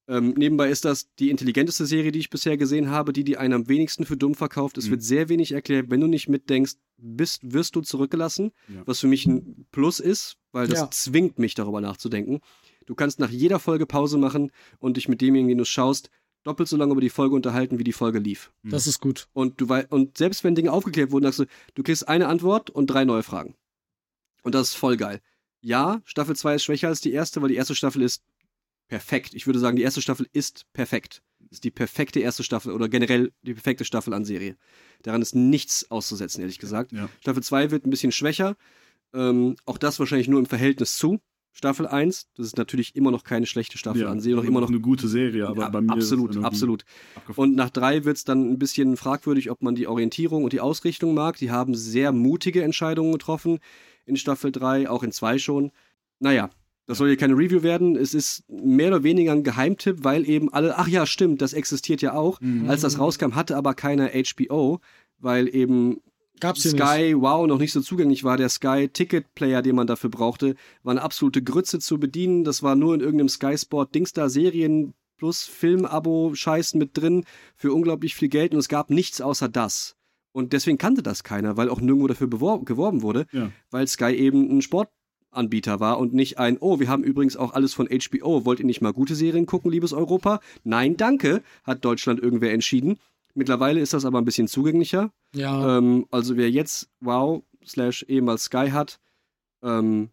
ähm, 0.08 0.36
nebenbei 0.38 0.70
ist 0.70 0.86
das 0.86 1.14
die 1.16 1.32
intelligenteste 1.32 1.86
Serie, 1.86 2.12
die 2.12 2.20
ich 2.20 2.30
bisher 2.30 2.58
gesehen 2.58 2.89
habe, 2.89 3.12
die 3.12 3.24
die 3.24 3.38
einen 3.38 3.53
am 3.53 3.70
wenigsten 3.70 4.06
für 4.06 4.18
dumm 4.18 4.36
verkauft. 4.36 4.78
Es 4.78 4.88
mhm. 4.88 4.91
wird 4.91 5.03
sehr 5.03 5.30
wenig 5.30 5.51
erklärt. 5.51 5.89
Wenn 5.89 6.01
du 6.01 6.08
nicht 6.08 6.30
mitdenkst, 6.30 6.76
bist, 6.97 7.41
wirst 7.43 7.76
du 7.76 7.82
zurückgelassen, 7.82 8.51
ja. 8.68 8.84
was 8.86 8.99
für 8.99 9.08
mich 9.08 9.26
ein 9.26 9.66
Plus 9.72 9.99
ist, 9.99 10.38
weil 10.51 10.68
das 10.68 10.80
ja. 10.80 10.91
zwingt 10.91 11.39
mich 11.39 11.56
darüber 11.56 11.82
nachzudenken. 11.82 12.41
Du 12.86 12.93
kannst 12.93 13.20
nach 13.20 13.32
jeder 13.32 13.60
Folge 13.60 13.88
Pause 13.88 14.18
machen 14.18 14.51
und 14.80 14.97
dich 14.97 15.08
mit 15.08 15.22
demjenigen, 15.22 15.49
den 15.49 15.58
du 15.58 15.66
schaust, 15.66 16.12
doppelt 16.43 16.70
so 16.70 16.78
lange 16.78 16.91
über 16.91 17.01
die 17.01 17.10
Folge 17.10 17.36
unterhalten, 17.36 17.80
wie 17.80 17.84
die 17.84 17.91
Folge 17.91 18.20
lief. 18.20 18.51
Mhm. 18.62 18.70
Das 18.70 18.86
ist 18.86 19.01
gut. 19.01 19.28
Und 19.34 19.60
du 19.60 19.68
und 19.89 20.18
selbst 20.18 20.43
wenn 20.43 20.53
Dinge 20.53 20.72
aufgeklärt 20.72 21.12
wurden, 21.12 21.24
sagst 21.26 21.39
du, 21.39 21.45
du 21.74 21.84
kriegst 21.84 22.08
eine 22.08 22.28
Antwort 22.28 22.70
und 22.70 22.88
drei 22.88 23.06
neue 23.06 23.24
Fragen. 23.24 23.56
Und 24.43 24.53
das 24.53 24.70
ist 24.70 24.76
voll 24.76 24.97
geil. 24.97 25.22
Ja, 25.62 26.01
Staffel 26.06 26.36
2 26.36 26.56
ist 26.56 26.64
schwächer 26.64 26.89
als 26.89 27.01
die 27.01 27.12
erste, 27.12 27.41
weil 27.41 27.49
die 27.49 27.56
erste 27.56 27.74
Staffel 27.74 28.03
ist 28.03 28.24
perfekt. 28.88 29.34
Ich 29.34 29.46
würde 29.46 29.60
sagen, 29.60 29.76
die 29.76 29.84
erste 29.84 30.02
Staffel 30.02 30.28
ist 30.34 30.66
perfekt. 30.74 31.22
Ist 31.50 31.64
die 31.64 31.72
perfekte 31.72 32.20
erste 32.20 32.44
Staffel 32.44 32.74
oder 32.74 32.90
generell 32.90 33.32
die 33.44 33.54
perfekte 33.54 33.86
Staffel 33.86 34.14
an 34.14 34.26
Serie. 34.26 34.58
Daran 35.04 35.22
ist 35.22 35.36
nichts 35.36 35.90
auszusetzen, 35.92 36.42
ehrlich 36.42 36.60
gesagt. 36.60 36.92
Ja. 36.92 37.10
Staffel 37.22 37.44
2 37.44 37.72
wird 37.72 37.86
ein 37.86 37.90
bisschen 37.90 38.12
schwächer. 38.12 38.56
Ähm, 39.14 39.56
auch 39.66 39.78
das 39.78 40.00
wahrscheinlich 40.00 40.28
nur 40.28 40.40
im 40.40 40.46
Verhältnis 40.46 40.98
zu 40.98 41.20
Staffel 41.56 41.88
1. 41.88 42.28
Das 42.36 42.48
ist 42.48 42.58
natürlich 42.58 42.96
immer 42.96 43.12
noch 43.12 43.24
keine 43.24 43.46
schlechte 43.46 43.78
Staffel 43.78 44.02
ja, 44.02 44.10
an 44.10 44.20
Serie. 44.20 44.36
Noch 44.36 44.44
immer 44.44 44.60
noch 44.60 44.68
eine 44.68 44.82
gute 44.82 45.08
Serie, 45.08 45.48
aber 45.48 45.64
ja, 45.64 45.70
bei 45.70 45.80
mir 45.80 45.94
absolut, 45.94 46.36
absolut. 46.44 46.84
Und 47.38 47.56
nach 47.56 47.70
drei 47.70 48.04
wird 48.04 48.18
es 48.18 48.26
dann 48.26 48.52
ein 48.52 48.60
bisschen 48.60 48.98
fragwürdig, 48.98 49.50
ob 49.50 49.62
man 49.62 49.74
die 49.74 49.88
Orientierung 49.88 50.44
und 50.44 50.52
die 50.52 50.60
Ausrichtung 50.60 51.14
mag. 51.14 51.38
Die 51.38 51.52
haben 51.52 51.74
sehr 51.74 52.12
mutige 52.12 52.62
Entscheidungen 52.62 53.14
getroffen 53.14 53.60
in 54.06 54.18
Staffel 54.18 54.52
3, 54.52 54.90
auch 54.90 55.02
in 55.02 55.14
2 55.14 55.38
schon. 55.38 55.72
Naja, 56.20 56.50
das 56.88 57.00
soll 57.00 57.08
hier 57.08 57.18
keine 57.18 57.36
Review 57.36 57.64
werden. 57.64 57.96
Es 57.96 58.14
ist 58.14 58.44
mehr 58.48 58.90
oder 58.90 59.04
weniger 59.04 59.32
ein 59.32 59.44
Geheimtipp, 59.44 60.04
weil 60.04 60.28
eben 60.28 60.54
alle, 60.54 60.78
ach 60.78 60.88
ja, 60.88 61.06
stimmt, 61.06 61.42
das 61.42 61.54
existiert 61.54 62.02
ja 62.02 62.14
auch. 62.14 62.40
Mhm. 62.42 62.70
Als 62.70 62.82
das 62.82 63.00
rauskam, 63.00 63.36
hatte 63.36 63.58
aber 63.58 63.74
keiner 63.74 64.10
HBO, 64.10 64.80
weil 65.18 65.54
eben 65.54 66.02
Gab's 66.40 66.64
Sky 66.64 67.14
nicht. 67.14 67.22
Wow 67.22 67.48
noch 67.48 67.60
nicht 67.60 67.72
so 67.72 67.82
zugänglich 67.82 68.24
war. 68.24 68.38
Der 68.38 68.50
Sky 68.50 68.90
Ticket 68.92 69.34
Player, 69.36 69.62
den 69.62 69.76
man 69.76 69.88
dafür 69.88 70.10
brauchte, 70.10 70.56
war 70.84 70.92
eine 70.92 71.02
absolute 71.02 71.42
Grütze 71.42 71.80
zu 71.80 72.00
bedienen. 72.00 72.44
Das 72.44 72.62
war 72.62 72.76
nur 72.76 72.94
in 72.94 73.02
irgendeinem 73.02 73.30
Sky 73.30 73.58
Sport 73.58 73.96
Dingstar 73.96 74.30
Serien 74.30 74.94
plus 75.18 75.44
Film-Abo 75.44 76.36
Scheiß 76.36 76.76
mit 76.76 76.98
drin 76.98 77.24
für 77.56 77.74
unglaublich 77.74 78.16
viel 78.16 78.28
Geld 78.28 78.54
und 78.54 78.60
es 78.60 78.68
gab 78.68 78.90
nichts 78.90 79.22
außer 79.22 79.48
das. 79.48 79.96
Und 80.34 80.52
deswegen 80.52 80.78
kannte 80.78 81.02
das 81.02 81.24
keiner, 81.24 81.56
weil 81.56 81.70
auch 81.70 81.80
nirgendwo 81.80 82.08
dafür 82.08 82.30
geworben 82.30 83.02
wurde, 83.02 83.26
ja. 83.32 83.52
weil 83.72 83.88
Sky 83.88 84.12
eben 84.12 84.58
ein 84.58 84.62
Sport 84.62 84.90
Anbieter 85.36 85.80
war 85.80 86.00
und 86.00 86.14
nicht 86.14 86.40
ein, 86.40 86.58
oh, 86.60 86.80
wir 86.80 86.88
haben 86.88 87.04
übrigens 87.04 87.38
auch 87.38 87.54
alles 87.54 87.74
von 87.74 87.88
HBO. 87.88 88.46
Wollt 88.46 88.60
ihr 88.60 88.66
nicht 88.66 88.82
mal 88.82 88.94
gute 88.94 89.16
Serien 89.16 89.46
gucken, 89.46 89.72
liebes 89.72 89.94
Europa? 89.94 90.40
Nein, 90.64 90.98
danke, 90.98 91.44
hat 91.64 91.84
Deutschland 91.86 92.20
irgendwer 92.20 92.54
entschieden. 92.54 92.98
Mittlerweile 93.34 93.82
ist 93.82 93.94
das 93.94 94.06
aber 94.06 94.20
ein 94.20 94.26
bisschen 94.26 94.48
zugänglicher. 94.48 95.12
Ja. 95.34 95.78
Ähm, 95.78 96.06
also 96.10 96.38
wer 96.38 96.50
jetzt 96.50 96.90
Wow 97.02 97.44
slash 97.66 98.06
ehemals 98.08 98.46
Sky 98.46 98.70
hat, 98.72 99.00
ähm, 99.62 100.10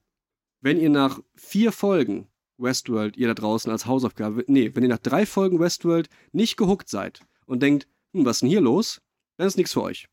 wenn 0.61 0.81
ihr 0.81 0.91
nach 0.91 1.20
vier 1.35 1.73
Folgen 1.73 2.29
Westworld, 2.59 3.16
ihr 3.16 3.29
da 3.29 3.35
draußen 3.35 3.70
als 3.70 3.87
Hausaufgabe, 3.87 4.45
nee, 4.47 4.70
wenn 4.75 4.83
ihr 4.83 4.89
nach 4.89 4.99
drei 4.99 5.27
Folgen 5.27 5.61
Westworld 5.61 6.09
nicht 6.33 6.57
gehuckt 6.57 6.89
seid 6.89 7.20
und 7.47 7.62
denkt, 7.62 7.87
hm, 8.12 8.25
was 8.25 8.37
ist 8.37 8.41
denn 8.43 8.51
hier 8.51 8.61
los? 8.61 9.01
Dann 9.37 9.47
ist 9.47 9.57
nichts 9.57 9.73
für 9.73 9.83
euch. 9.83 10.09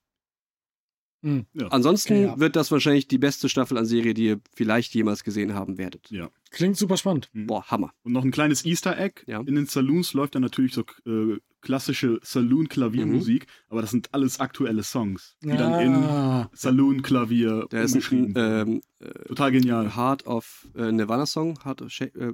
Mhm. 1.22 1.46
Ja. 1.54 1.68
Ansonsten 1.68 2.24
ja. 2.24 2.40
wird 2.40 2.56
das 2.56 2.72
wahrscheinlich 2.72 3.08
die 3.08 3.18
beste 3.18 3.50
Staffel 3.50 3.78
an 3.78 3.86
Serie, 3.86 4.14
die 4.14 4.26
ihr 4.26 4.40
vielleicht 4.54 4.94
jemals 4.94 5.24
gesehen 5.24 5.54
haben 5.54 5.78
werdet. 5.78 6.10
Ja. 6.10 6.30
Klingt 6.52 6.78
super 6.78 6.98
spannend. 6.98 7.30
Mhm. 7.34 7.48
Boah, 7.48 7.66
Hammer. 7.68 7.94
Und 8.04 8.14
noch 8.14 8.24
ein 8.24 8.32
kleines 8.32 8.66
Easter 8.66 8.98
Egg. 8.98 9.24
Ja. 9.28 9.40
In 9.42 9.56
den 9.56 9.66
Saloons 9.66 10.14
läuft 10.14 10.36
dann 10.36 10.42
natürlich 10.42 10.74
so 10.74 10.84
äh, 11.06 11.38
klassische 11.62 12.20
Saloon-Klaviermusik, 12.24 13.46
mhm. 13.46 13.64
aber 13.70 13.82
das 13.82 13.92
sind 13.92 14.10
alles 14.14 14.40
aktuelle 14.40 14.84
Songs, 14.84 15.36
die 15.44 15.52
ah. 15.52 15.58
dann 15.58 15.80
in 15.82 15.94
ah. 15.96 16.50
Saloon-Klavier 16.54 17.68
umgeschrieben 17.72 18.34
ähm, 18.36 18.82
äh, 19.02 19.08
Total 19.28 19.52
genial. 19.52 19.96
Heart 19.96 20.28
of 20.28 20.68
äh, 20.76 20.92
Nirvana 20.92 21.26
Song, 21.26 21.58
Heart, 21.64 21.82
äh, 22.02 22.34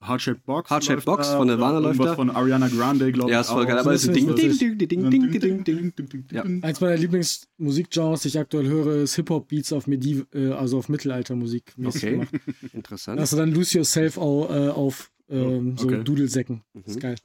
Heart 0.00 0.22
Shaped 0.22 0.44
Box. 0.44 0.70
Heart 0.70 0.84
Shaped 0.84 1.04
Box 1.04 1.28
von 1.28 1.48
Nirvana 1.48 1.78
läuft 1.78 2.00
da. 2.00 2.14
von 2.14 2.30
Ariana 2.30 2.68
Grande, 2.68 3.10
glaube 3.10 3.30
ich. 3.30 3.34
Ja, 3.34 3.40
ist 3.40 3.50
voll 3.50 3.66
geil, 3.66 3.78
aber 3.78 3.92
es 3.92 4.04
ist 4.04 4.14
ding, 4.14 4.34
ding, 4.34 4.56
ding, 4.56 4.78
ding, 4.78 5.10
ding, 5.10 5.40
ding, 5.40 5.64
ding, 5.64 6.08
ding, 6.08 6.24
ja. 6.30 6.42
Eins 6.42 6.80
meiner 6.80 6.96
Lieblingsmusikgenres, 6.96 8.22
die 8.22 8.28
ich 8.28 8.38
aktuell 8.38 8.66
höre, 8.66 9.02
ist 9.02 9.16
Hip-Hop-Beats 9.16 9.72
auf 9.72 9.88
Mediv 9.88 10.26
äh, 10.32 10.50
also 10.50 10.78
auf 10.78 10.88
Mittelaltermusik. 10.88 11.74
Okay, 11.84 12.26
interessant. 12.72 13.18
Also 13.18 13.36
dann 13.36 13.50
Lose 13.50 13.76
Yourself 13.76 14.16
auch, 14.16 14.50
äh, 14.50 14.68
auf 14.68 15.10
ähm, 15.28 15.76
so 15.76 15.86
okay. 15.86 16.04
Dudelsäcken. 16.04 16.62
Mhm. 16.74 16.82
Ist 16.86 17.00
geil. 17.00 17.16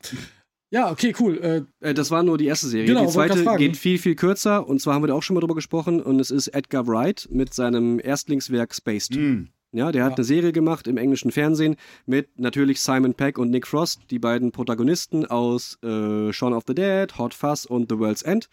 Ja, 0.71 0.91
okay, 0.91 1.15
cool. 1.19 1.65
Äh, 1.81 1.89
äh, 1.89 1.93
das 1.93 2.11
war 2.11 2.21
nur 2.21 2.37
die 2.37 2.45
erste 2.45 2.67
Serie. 2.67 2.85
Genau, 2.85 3.05
die 3.05 3.11
zweite 3.11 3.43
geht 3.57 3.75
viel, 3.75 3.97
viel 3.97 4.15
kürzer 4.15 4.67
und 4.67 4.79
zwar 4.81 4.93
haben 4.93 5.03
wir 5.03 5.07
da 5.07 5.15
auch 5.15 5.23
schon 5.23 5.33
mal 5.33 5.39
drüber 5.39 5.55
gesprochen 5.55 6.01
und 6.01 6.19
es 6.19 6.29
ist 6.29 6.49
Edgar 6.49 6.87
Wright 6.87 7.27
mit 7.31 7.53
seinem 7.53 7.99
Erstlingswerk 7.99 8.75
Spaced. 8.75 9.15
Mm. 9.15 9.45
Ja, 9.71 9.91
der 9.91 10.03
hat 10.03 10.11
ja. 10.11 10.15
eine 10.17 10.25
Serie 10.25 10.51
gemacht 10.51 10.87
im 10.87 10.97
englischen 10.97 11.31
Fernsehen 11.31 11.75
mit 12.05 12.39
natürlich 12.39 12.81
Simon 12.81 13.13
Peck 13.13 13.37
und 13.37 13.51
Nick 13.51 13.67
Frost, 13.67 14.01
die 14.09 14.17
beiden 14.17 14.51
Protagonisten 14.51 15.25
aus 15.25 15.77
äh, 15.83 16.33
Shaun 16.33 16.53
of 16.53 16.63
the 16.67 16.73
Dead, 16.73 17.17
Hot 17.17 17.33
Fuzz 17.33 17.65
und 17.65 17.91
The 17.91 17.99
World's 17.99 18.23
End. 18.23 18.49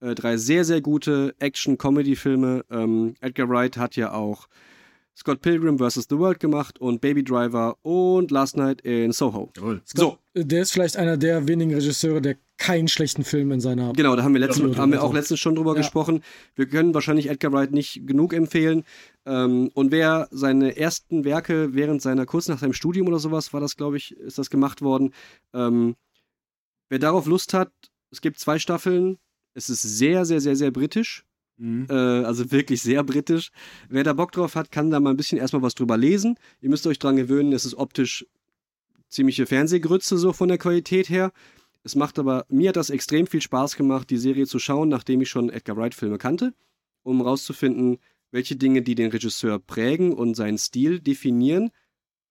Äh, 0.00 0.14
drei 0.14 0.36
sehr, 0.36 0.64
sehr 0.64 0.80
gute 0.80 1.34
Action-Comedy-Filme. 1.40 2.64
Ähm, 2.70 3.14
Edgar 3.20 3.48
Wright 3.48 3.76
hat 3.76 3.96
ja 3.96 4.12
auch 4.12 4.48
Scott 5.16 5.40
Pilgrim 5.40 5.78
vs. 5.78 6.06
The 6.08 6.18
World 6.18 6.38
gemacht 6.38 6.80
und 6.80 7.00
Baby 7.00 7.24
Driver 7.24 7.76
und 7.82 8.30
Last 8.30 8.56
Night 8.56 8.80
in 8.82 9.12
Soho. 9.12 9.50
Scott, 9.56 9.82
so. 9.84 10.18
Der 10.34 10.62
ist 10.62 10.72
vielleicht 10.72 10.96
einer 10.96 11.18
der 11.18 11.46
wenigen 11.46 11.74
Regisseure, 11.74 12.22
der 12.22 12.36
keinen 12.56 12.88
schlechten 12.88 13.22
Film 13.22 13.52
in 13.52 13.60
seiner. 13.60 13.92
Genau, 13.92 14.16
da 14.16 14.22
haben 14.22 14.32
wir, 14.32 14.40
letzten, 14.40 14.76
haben 14.78 14.92
wir 14.92 15.02
auch 15.02 15.12
letztens 15.12 15.40
schon 15.40 15.54
drüber 15.54 15.72
ja. 15.72 15.78
gesprochen. 15.78 16.22
Wir 16.54 16.66
können 16.66 16.94
wahrscheinlich 16.94 17.28
Edgar 17.28 17.52
Wright 17.52 17.72
nicht 17.72 18.06
genug 18.06 18.32
empfehlen. 18.32 18.84
Ähm, 19.26 19.70
und 19.74 19.92
wer 19.92 20.28
seine 20.30 20.76
ersten 20.76 21.24
Werke 21.24 21.74
während 21.74 22.00
seiner, 22.00 22.24
kurz 22.24 22.48
nach 22.48 22.60
seinem 22.60 22.72
Studium 22.72 23.08
oder 23.08 23.18
sowas, 23.18 23.52
war 23.52 23.60
das, 23.60 23.76
glaube 23.76 23.98
ich, 23.98 24.16
ist 24.16 24.38
das 24.38 24.48
gemacht 24.48 24.80
worden. 24.80 25.12
Ähm, 25.52 25.96
wer 26.88 26.98
darauf 26.98 27.26
Lust 27.26 27.52
hat, 27.52 27.70
es 28.10 28.20
gibt 28.22 28.38
zwei 28.38 28.58
Staffeln. 28.58 29.18
Es 29.54 29.68
ist 29.68 29.82
sehr, 29.82 30.24
sehr, 30.24 30.40
sehr, 30.40 30.56
sehr 30.56 30.70
britisch. 30.70 31.24
Mhm. 31.58 31.88
Äh, 31.90 31.94
also 31.94 32.50
wirklich 32.52 32.80
sehr 32.80 33.02
britisch. 33.02 33.50
Wer 33.90 34.04
da 34.04 34.14
Bock 34.14 34.32
drauf 34.32 34.54
hat, 34.54 34.70
kann 34.70 34.90
da 34.90 34.98
mal 34.98 35.10
ein 35.10 35.16
bisschen 35.16 35.38
erstmal 35.38 35.62
was 35.62 35.74
drüber 35.74 35.98
lesen. 35.98 36.38
Ihr 36.60 36.70
müsst 36.70 36.86
euch 36.86 36.98
dran 36.98 37.16
gewöhnen, 37.16 37.52
es 37.52 37.66
ist 37.66 37.74
optisch 37.74 38.24
ziemliche 39.12 39.46
Fernsehgrütze 39.46 40.18
so 40.18 40.32
von 40.32 40.48
der 40.48 40.58
Qualität 40.58 41.08
her. 41.08 41.32
Es 41.84 41.96
macht 41.96 42.18
aber, 42.18 42.46
mir 42.48 42.70
hat 42.70 42.76
das 42.76 42.90
extrem 42.90 43.26
viel 43.26 43.40
Spaß 43.40 43.76
gemacht, 43.76 44.10
die 44.10 44.18
Serie 44.18 44.46
zu 44.46 44.58
schauen, 44.58 44.88
nachdem 44.88 45.20
ich 45.20 45.28
schon 45.28 45.50
Edgar 45.50 45.76
Wright-Filme 45.76 46.18
kannte, 46.18 46.54
um 47.02 47.20
rauszufinden, 47.20 47.98
welche 48.30 48.56
Dinge, 48.56 48.82
die 48.82 48.94
den 48.94 49.10
Regisseur 49.10 49.58
prägen 49.58 50.12
und 50.12 50.34
seinen 50.34 50.58
Stil 50.58 51.00
definieren, 51.00 51.70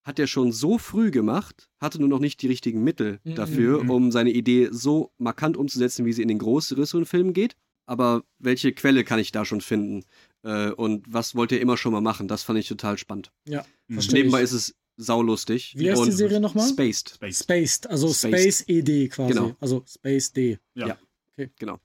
hat 0.04 0.18
er 0.18 0.26
schon 0.26 0.52
so 0.52 0.78
früh 0.78 1.12
gemacht, 1.12 1.70
hatte 1.80 2.00
nur 2.00 2.10
noch 2.10 2.20
nicht 2.20 2.42
die 2.42 2.48
richtigen 2.48 2.84
Mittel 2.84 3.20
mhm. 3.24 3.36
dafür, 3.36 3.84
mhm. 3.84 3.90
um 3.92 4.12
seine 4.12 4.32
Idee 4.32 4.70
so 4.72 5.12
markant 5.18 5.58
umzusetzen, 5.58 6.06
wie 6.06 6.14
sie 6.14 6.24
in 6.24 6.28
den 6.28 6.40
größeren 6.40 7.06
Filmen 7.06 7.34
geht 7.34 7.56
aber 7.92 8.24
welche 8.40 8.72
Quelle 8.72 9.04
kann 9.04 9.20
ich 9.20 9.34
da 9.34 9.44
schon 9.44 9.60
finden? 9.60 10.06
Äh, 10.44 10.72
und 10.72 11.06
was 11.12 11.36
wollt 11.36 11.52
ihr 11.52 11.60
immer 11.60 11.76
schon 11.76 11.92
mal 11.92 12.00
machen? 12.00 12.30
Das 12.30 12.42
fand 12.42 12.58
ich 12.58 12.68
total 12.68 12.98
spannend. 12.98 13.34
Ja, 13.46 13.66
mhm. 13.90 14.00
Nebenbei 14.12 14.42
ist 14.42 14.54
es 14.54 14.76
saulustig. 15.02 15.74
Wie 15.78 15.90
heißt 15.90 16.06
die 16.06 16.12
Serie 16.12 16.40
nochmal? 16.40 16.68
Spaced. 16.68 17.16
Spaced. 17.16 17.44
Spaced, 17.44 17.90
also 17.90 18.08
Spaced. 18.08 18.28
Space 18.28 18.66
ED 18.68 19.10
quasi. 19.10 19.34
Genau. 19.34 19.56
Also 19.60 19.84
Space 19.88 20.32
D. 20.34 20.60
Ja. 20.74 20.88
ja. 20.88 20.98
Okay. 21.34 21.52
Genau. 21.60 21.80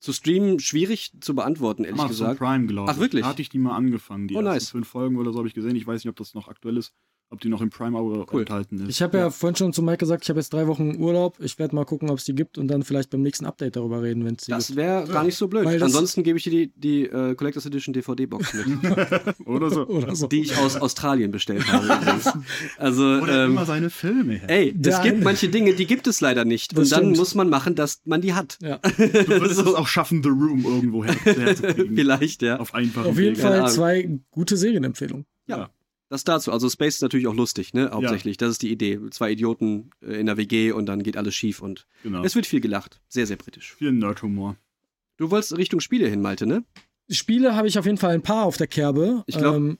Zu 0.00 0.12
streamen 0.12 0.58
schwierig 0.60 1.12
zu 1.20 1.34
beantworten, 1.34 1.84
ehrlich 1.84 2.00
Amazon 2.00 2.26
gesagt. 2.26 2.38
Prime, 2.38 2.66
glaube 2.66 2.90
ich. 2.90 2.96
Ach, 2.96 3.00
wirklich? 3.00 3.22
Da 3.22 3.28
hatte 3.28 3.42
ich 3.42 3.48
die 3.48 3.58
mal 3.58 3.74
angefangen. 3.74 4.28
Die 4.28 4.34
oh, 4.34 4.42
nice. 4.42 4.68
fünf 4.68 4.86
Folgen 4.86 5.16
oder 5.16 5.32
so 5.32 5.38
habe 5.38 5.48
ich 5.48 5.54
gesehen. 5.54 5.76
Ich 5.76 5.86
weiß 5.86 6.04
nicht, 6.04 6.10
ob 6.10 6.16
das 6.16 6.34
noch 6.34 6.48
aktuell 6.48 6.76
ist 6.76 6.92
ob 7.34 7.40
die 7.40 7.48
noch 7.48 7.60
im 7.60 7.70
Prime-Abo 7.70 8.26
cool. 8.32 8.40
enthalten 8.40 8.78
ist. 8.78 8.88
Ich 8.88 9.02
habe 9.02 9.18
ja. 9.18 9.24
ja. 9.24 9.30
vorhin 9.30 9.56
schon 9.56 9.72
zu 9.72 9.82
Mike 9.82 9.98
gesagt, 9.98 10.24
ich 10.24 10.28
habe 10.30 10.40
jetzt 10.40 10.52
drei 10.52 10.66
Wochen 10.66 10.96
Urlaub. 10.96 11.36
Ich 11.40 11.58
werde 11.58 11.74
mal 11.74 11.84
gucken, 11.84 12.08
ob 12.10 12.18
es 12.18 12.24
die 12.24 12.34
gibt 12.34 12.58
und 12.58 12.68
dann 12.68 12.82
vielleicht 12.82 13.10
beim 13.10 13.22
nächsten 13.22 13.44
Update 13.44 13.76
darüber 13.76 14.02
reden, 14.02 14.24
wenn 14.24 14.36
es 14.36 14.44
die 14.44 14.50
Das 14.50 14.76
wäre 14.76 15.06
gar 15.06 15.24
nicht 15.24 15.36
so 15.36 15.48
blöd. 15.48 15.66
Ansonsten 15.66 16.22
gebe 16.22 16.38
ich 16.38 16.44
dir 16.44 16.50
die, 16.50 16.72
die 16.76 17.10
uh, 17.10 17.34
Collectors 17.34 17.66
Edition 17.66 17.92
DVD-Box 17.92 18.54
mit. 18.54 18.66
Oder 19.46 19.70
so. 19.70 19.86
Oder 19.86 20.14
so. 20.14 20.26
Die 20.28 20.42
ich 20.42 20.56
aus 20.56 20.76
Australien 20.76 21.30
bestellt 21.30 21.70
habe. 21.70 22.34
also, 22.78 23.02
Oder 23.02 23.44
ähm, 23.44 23.52
immer 23.52 23.66
seine 23.66 23.90
Filme. 23.90 24.40
Ey, 24.48 24.74
es 24.84 25.02
gibt 25.02 25.22
manche 25.22 25.48
Dinge, 25.48 25.74
die 25.74 25.86
gibt 25.86 26.06
es 26.06 26.20
leider 26.20 26.44
nicht. 26.44 26.72
Das 26.72 26.84
und 26.84 26.92
dann 26.92 27.00
stimmt. 27.00 27.16
muss 27.18 27.34
man 27.34 27.48
machen, 27.48 27.74
dass 27.74 28.00
man 28.04 28.20
die 28.20 28.34
hat. 28.34 28.58
Ja. 28.62 28.78
Du 29.24 29.40
würdest 29.40 29.56
so. 29.56 29.70
es 29.70 29.74
auch 29.74 29.86
schaffen, 29.86 30.22
The 30.22 30.28
Room 30.28 30.64
irgendwo 30.64 31.04
herzukriegen. 31.04 31.96
Vielleicht, 31.96 32.42
ja. 32.42 32.58
Auf 32.58 32.74
Auf 32.74 33.18
jeden. 33.18 33.36
Fall 33.36 33.70
zwei 33.70 34.20
gute 34.30 34.56
Serienempfehlungen. 34.56 35.26
ja. 35.46 35.70
Das 36.14 36.22
dazu. 36.22 36.52
Also 36.52 36.70
Space 36.70 36.94
ist 36.94 37.02
natürlich 37.02 37.26
auch 37.26 37.34
lustig, 37.34 37.74
ne? 37.74 37.90
Hauptsächlich. 37.92 38.36
Ja. 38.36 38.46
Das 38.46 38.50
ist 38.52 38.62
die 38.62 38.70
Idee. 38.70 39.00
Zwei 39.10 39.32
Idioten 39.32 39.90
äh, 40.00 40.20
in 40.20 40.26
der 40.26 40.36
WG 40.36 40.70
und 40.70 40.86
dann 40.86 41.02
geht 41.02 41.16
alles 41.16 41.34
schief 41.34 41.60
und 41.60 41.88
genau. 42.04 42.22
es 42.22 42.36
wird 42.36 42.46
viel 42.46 42.60
gelacht. 42.60 43.00
Sehr, 43.08 43.26
sehr 43.26 43.36
britisch. 43.36 43.74
Viel 43.74 43.90
Nerdhumor. 43.90 44.54
Du 45.16 45.32
wolltest 45.32 45.56
Richtung 45.56 45.80
Spiele 45.80 46.06
hin, 46.06 46.22
Malte, 46.22 46.46
ne? 46.46 46.62
Spiele 47.10 47.56
habe 47.56 47.66
ich 47.66 47.80
auf 47.80 47.84
jeden 47.84 47.98
Fall 47.98 48.14
ein 48.14 48.22
paar 48.22 48.44
auf 48.44 48.56
der 48.56 48.68
Kerbe. 48.68 49.24
Ich 49.26 49.36
glaube, 49.36 49.56
ähm, 49.56 49.78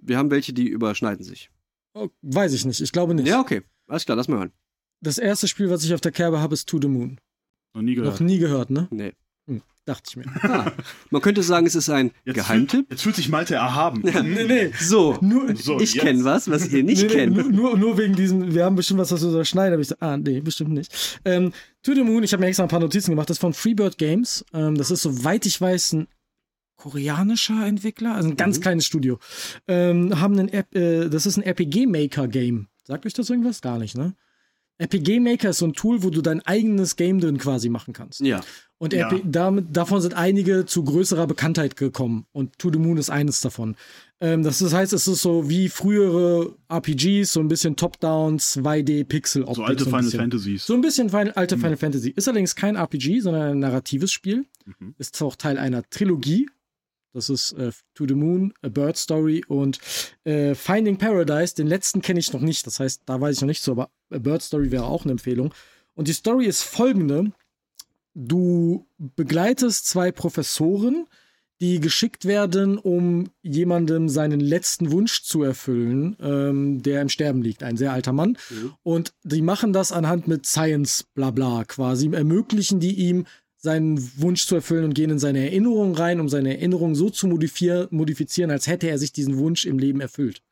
wir 0.00 0.18
haben 0.18 0.30
welche, 0.30 0.52
die 0.52 0.68
überschneiden 0.68 1.24
sich. 1.24 1.50
Oh, 1.94 2.10
weiß 2.22 2.52
ich 2.52 2.64
nicht. 2.64 2.80
Ich 2.80 2.92
glaube 2.92 3.16
nicht. 3.16 3.26
Ja, 3.26 3.40
okay. 3.40 3.62
Alles 3.88 4.04
klar, 4.04 4.14
lass 4.14 4.28
mal 4.28 4.38
hören. 4.38 4.52
Das 5.00 5.18
erste 5.18 5.48
Spiel, 5.48 5.68
was 5.68 5.82
ich 5.82 5.92
auf 5.94 6.00
der 6.00 6.12
Kerbe 6.12 6.38
habe, 6.38 6.54
ist 6.54 6.68
To 6.68 6.80
the 6.80 6.86
Moon. 6.86 7.18
Noch 7.74 7.82
nie 7.82 7.96
gehört. 7.96 8.12
Noch 8.12 8.20
nie 8.20 8.38
gehört, 8.38 8.70
ne? 8.70 8.86
Nee. 8.92 9.14
Dachte 9.84 10.02
ich 10.10 10.16
mir. 10.16 10.24
Ah, 10.42 10.72
man 11.10 11.22
könnte 11.22 11.42
sagen, 11.42 11.66
es 11.66 11.74
ist 11.74 11.88
ein 11.88 12.12
jetzt 12.24 12.36
Geheimtipp. 12.36 12.70
Fühlt, 12.70 12.90
jetzt 12.90 13.02
fühlt 13.02 13.16
sich 13.16 13.28
Malte 13.28 13.54
erhaben. 13.54 14.02
Ja, 14.06 14.22
nee, 14.22 14.44
nee. 14.44 14.72
So, 14.78 15.18
nur, 15.20 15.56
so 15.56 15.80
ich 15.80 15.98
kenne 15.98 16.24
was, 16.24 16.50
was 16.50 16.68
ihr 16.68 16.84
nicht 16.84 17.02
nee, 17.02 17.08
kennt. 17.08 17.36
Nur, 17.36 17.50
nur, 17.50 17.78
nur, 17.78 17.98
wegen 17.98 18.14
diesem, 18.14 18.54
wir 18.54 18.64
haben 18.64 18.76
bestimmt 18.76 19.00
was, 19.00 19.10
was 19.10 19.22
wir 19.22 19.30
überschneiden. 19.30 19.74
Aber 19.74 19.82
ich 19.82 19.88
so, 19.88 19.96
ah, 20.00 20.16
nee, 20.16 20.40
bestimmt 20.40 20.72
nicht. 20.72 21.20
Ähm, 21.24 21.52
to 21.82 21.94
the 21.94 22.02
Moon, 22.02 22.22
ich 22.22 22.32
habe 22.32 22.42
mir 22.42 22.48
extra 22.48 22.64
ein 22.64 22.68
paar 22.68 22.80
Notizen 22.80 23.10
gemacht. 23.10 23.30
Das 23.30 23.36
ist 23.36 23.40
von 23.40 23.54
Freebird 23.54 23.98
Games. 23.98 24.44
Ähm, 24.52 24.76
das 24.76 24.90
ist, 24.90 25.02
soweit 25.02 25.46
ich 25.46 25.60
weiß, 25.60 25.94
ein 25.94 26.08
koreanischer 26.76 27.64
Entwickler, 27.66 28.14
also 28.14 28.28
ein 28.28 28.36
ganz 28.36 28.58
mhm. 28.58 28.62
kleines 28.62 28.84
Studio. 28.84 29.18
Ähm, 29.68 30.20
haben 30.20 30.38
einen, 30.38 30.48
äh, 30.48 31.08
das 31.08 31.26
ist 31.26 31.36
ein 31.36 31.42
RPG-Maker-Game. 31.42 32.68
Sagt 32.84 33.06
euch 33.06 33.14
das 33.14 33.30
irgendwas? 33.30 33.60
Gar 33.60 33.78
nicht, 33.78 33.96
ne? 33.96 34.14
RPG 34.82 35.20
Maker 35.20 35.50
ist 35.50 35.58
so 35.58 35.66
ein 35.66 35.72
Tool, 35.74 36.02
wo 36.02 36.10
du 36.10 36.22
dein 36.22 36.40
eigenes 36.40 36.96
Game 36.96 37.20
drin 37.20 37.38
quasi 37.38 37.68
machen 37.68 37.94
kannst. 37.94 38.20
Ja. 38.20 38.40
Und 38.78 38.92
ja. 38.92 39.08
damit, 39.24 39.76
davon 39.76 40.00
sind 40.00 40.14
einige 40.14 40.66
zu 40.66 40.82
größerer 40.82 41.28
Bekanntheit 41.28 41.76
gekommen. 41.76 42.26
Und 42.32 42.58
To 42.58 42.70
the 42.72 42.80
Moon 42.80 42.96
ist 42.96 43.10
eines 43.10 43.40
davon. 43.40 43.76
Ähm, 44.20 44.42
das, 44.42 44.58
das, 44.58 44.72
heißt, 44.72 44.92
es 44.92 45.06
ist 45.06 45.22
so 45.22 45.48
wie 45.48 45.68
frühere 45.68 46.56
RPGs, 46.68 47.32
so 47.32 47.38
ein 47.38 47.46
bisschen 47.46 47.76
Top-Down, 47.76 48.38
2D-Pixel-Optik. 48.38 49.56
So 49.56 49.62
alte 49.62 49.84
so 49.84 49.90
Final 49.90 50.10
Fantasies. 50.10 50.66
So 50.66 50.74
ein 50.74 50.80
bisschen 50.80 51.10
Final, 51.10 51.32
alte 51.32 51.56
mhm. 51.56 51.60
Final 51.60 51.76
Fantasy. 51.76 52.10
Ist 52.10 52.26
allerdings 52.26 52.56
kein 52.56 52.74
RPG, 52.74 53.20
sondern 53.20 53.52
ein 53.52 53.58
narratives 53.60 54.10
Spiel. 54.10 54.46
Mhm. 54.64 54.96
Ist 54.98 55.22
auch 55.22 55.36
Teil 55.36 55.58
einer 55.58 55.88
Trilogie. 55.88 56.48
Das 57.12 57.28
ist 57.28 57.52
äh, 57.52 57.72
To 57.94 58.06
the 58.06 58.14
Moon, 58.14 58.52
A 58.62 58.68
Bird 58.68 58.96
Story 58.96 59.44
und 59.46 59.78
äh, 60.24 60.54
Finding 60.54 60.96
Paradise. 60.96 61.54
Den 61.54 61.66
letzten 61.66 62.00
kenne 62.00 62.20
ich 62.20 62.32
noch 62.32 62.40
nicht. 62.40 62.66
Das 62.66 62.80
heißt, 62.80 63.02
da 63.06 63.20
weiß 63.20 63.36
ich 63.36 63.40
noch 63.42 63.48
nicht 63.48 63.62
so, 63.62 63.72
aber 63.72 63.90
A 64.10 64.18
Bird 64.18 64.42
Story 64.42 64.70
wäre 64.70 64.84
auch 64.84 65.04
eine 65.04 65.12
Empfehlung. 65.12 65.52
Und 65.94 66.08
die 66.08 66.12
Story 66.12 66.46
ist 66.46 66.62
folgende. 66.62 67.32
Du 68.14 68.86
begleitest 68.98 69.86
zwei 69.86 70.12
Professoren, 70.12 71.06
die 71.62 71.78
geschickt 71.78 72.24
werden, 72.24 72.76
um 72.76 73.30
jemandem 73.42 74.08
seinen 74.08 74.40
letzten 74.40 74.90
Wunsch 74.90 75.22
zu 75.22 75.44
erfüllen, 75.44 76.16
ähm, 76.20 76.82
der 76.82 77.00
im 77.00 77.08
Sterben 77.08 77.40
liegt, 77.40 77.62
ein 77.62 77.76
sehr 77.76 77.92
alter 77.92 78.12
Mann. 78.12 78.36
Mhm. 78.50 78.72
Und 78.82 79.14
die 79.22 79.42
machen 79.42 79.72
das 79.72 79.92
anhand 79.92 80.26
mit 80.26 80.44
Science, 80.44 81.04
bla 81.14 81.30
bla 81.30 81.64
quasi, 81.64 82.10
ermöglichen 82.12 82.80
die 82.80 82.94
ihm, 82.94 83.26
seinen 83.62 84.20
Wunsch 84.20 84.46
zu 84.46 84.56
erfüllen 84.56 84.84
und 84.84 84.94
gehen 84.94 85.10
in 85.10 85.20
seine 85.20 85.44
Erinnerung 85.44 85.94
rein, 85.94 86.18
um 86.18 86.28
seine 86.28 86.56
Erinnerung 86.56 86.96
so 86.96 87.10
zu 87.10 87.28
modifizieren, 87.28 88.50
als 88.50 88.66
hätte 88.66 88.88
er 88.88 88.98
sich 88.98 89.12
diesen 89.12 89.38
Wunsch 89.38 89.66
im 89.66 89.78
Leben 89.78 90.00
erfüllt. 90.00 90.42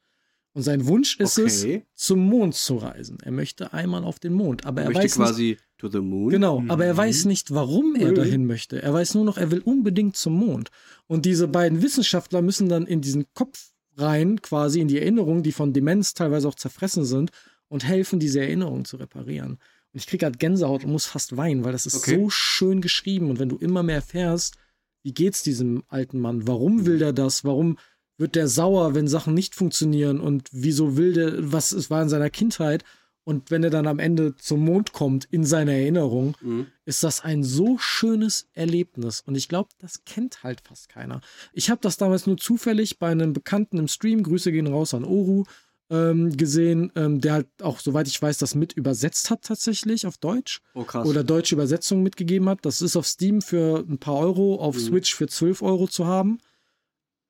Und 0.53 0.63
sein 0.63 0.87
Wunsch 0.87 1.19
ist 1.19 1.39
okay. 1.39 1.85
es, 1.95 2.05
zum 2.07 2.21
Mond 2.21 2.55
zu 2.55 2.77
reisen. 2.77 3.19
Er 3.23 3.33
möchte 3.33 3.73
einmal 3.73 4.05
auf 4.05 4.19
den 4.19 4.33
Mond, 4.33 4.65
aber 4.65 4.83
er, 4.83 4.87
er 4.87 4.93
möchte 4.93 5.05
weiß 5.05 5.15
quasi 5.15 5.43
nicht, 5.51 5.65
to 5.79 5.89
the 5.89 6.01
moon. 6.01 6.31
Genau, 6.31 6.61
mhm. 6.61 6.71
aber 6.71 6.87
er 6.87 6.97
weiß 6.97 7.25
nicht, 7.25 7.53
warum 7.53 7.97
er 7.97 8.13
mhm. 8.13 8.15
dahin 8.15 8.47
möchte. 8.47 8.81
Er 8.81 8.93
weiß 8.93 9.15
nur 9.15 9.25
noch, 9.25 9.39
er 9.39 9.51
will 9.51 9.61
unbedingt 9.61 10.17
zum 10.17 10.35
Mond. 10.35 10.71
Und 11.07 11.25
diese 11.25 11.49
beiden 11.49 11.83
Wissenschaftler 11.83 12.43
müssen 12.43 12.69
dann 12.69 12.87
in 12.87 13.01
diesen 13.01 13.27
Kopf 13.35 13.73
rein, 13.97 14.41
quasi 14.41 14.81
in 14.81 14.89
die 14.89 14.99
Erinnerungen, 14.99 15.43
die 15.43 15.53
von 15.53 15.73
Demenz 15.73 16.15
teilweise 16.15 16.49
auch 16.49 16.55
zerfressen 16.55 17.05
sind, 17.05 17.31
und 17.69 17.85
helfen, 17.85 18.19
diese 18.19 18.41
Erinnerungen 18.41 18.85
zu 18.85 18.97
reparieren. 18.97 19.59
Und 19.93 19.99
ich 20.01 20.07
kriege 20.07 20.25
gerade 20.25 20.39
Gänsehaut 20.39 20.85
und 20.85 20.93
muss 20.93 21.07
fast 21.07 21.37
weinen, 21.37 21.65
weil 21.65 21.73
das 21.73 21.87
ist 21.87 21.97
okay. 21.97 22.17
so 22.17 22.31
schön 22.31 22.81
geschrieben. 22.81 23.31
Und 23.31 23.39
wenn 23.39 23.49
du 23.49 23.57
immer 23.57 23.83
mehr 23.83 23.97
erfährst, 23.97 24.57
wie 25.03 25.13
geht's 25.13 25.43
diesem 25.43 25.83
alten 25.89 26.21
Mann? 26.21 26.47
Warum 26.47 26.87
will 26.87 26.99
der 26.99 27.13
das? 27.13 27.45
Warum 27.45 27.79
wird 28.19 28.35
der 28.35 28.49
sauer, 28.49 28.95
wenn 28.95 29.09
Sachen 29.09 29.35
nicht 29.35 29.55
funktionieren 29.55 30.21
und 30.21 30.49
wieso 30.53 30.97
will 30.97 31.15
der, 31.15 31.53
was 31.53 31.73
es 31.73 31.91
war 31.91 32.03
in 32.03 32.11
seiner 32.11 32.31
Kindheit 32.31 32.85
Und 33.25 33.51
wenn 33.51 33.63
er 33.63 33.71
dann 33.71 33.87
am 33.87 33.99
Ende 33.99 34.35
zum 34.37 34.65
Mond 34.65 34.93
kommt, 34.93 35.27
in 35.31 35.45
seiner 35.45 35.73
Erinnerung, 35.73 36.37
mhm. 36.41 36.67
ist 36.85 37.05
das 37.05 37.21
ein 37.21 37.45
so 37.45 37.79
schönes 37.79 38.49
Erlebnis. 38.55 39.23
Und 39.25 39.37
ich 39.37 39.49
glaube, 39.49 39.69
das 39.79 40.05
kennt 40.05 40.43
halt 40.43 40.61
fast 40.63 40.89
keiner. 40.89 41.21
Ich 41.53 41.71
habe 41.71 41.81
das 41.81 41.97
damals 41.97 42.27
nur 42.27 42.39
zufällig 42.39 42.99
bei 42.99 43.09
einem 43.09 43.33
Bekannten 43.33 43.79
im 43.79 43.89
Stream, 43.89 44.23
Grüße 44.23 44.53
gehen 44.53 44.67
raus 44.67 44.95
an 44.95 45.05
Oru, 45.05 45.45
ähm, 45.91 46.37
gesehen, 46.37 46.93
ähm, 46.95 47.21
der 47.21 47.33
halt 47.35 47.49
auch, 47.61 47.81
soweit 47.81 48.07
ich 48.07 48.21
weiß, 48.21 48.39
das 48.39 48.55
mit 48.55 48.73
übersetzt 48.73 49.31
hat 49.31 49.43
tatsächlich 49.43 50.07
auf 50.07 50.19
Deutsch. 50.19 50.61
Oh, 50.75 50.85
krass. 50.85 51.07
Oder 51.07 51.25
deutsche 51.25 51.55
Übersetzung 51.55 52.03
mitgegeben 52.03 52.49
hat. 52.49 52.65
Das 52.65 52.81
ist 52.81 52.97
auf 52.97 53.07
Steam 53.07 53.43
für 53.43 53.85
ein 53.89 53.99
paar 53.99 54.17
Euro, 54.17 54.57
auf 54.61 54.77
mhm. 54.77 54.81
Switch 54.81 55.15
für 55.15 55.27
12 55.27 55.63
Euro 55.63 55.89
zu 55.89 56.07
haben. 56.07 56.39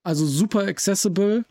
Also 0.02 0.26
super 0.26 0.60
accessible, 0.66 1.44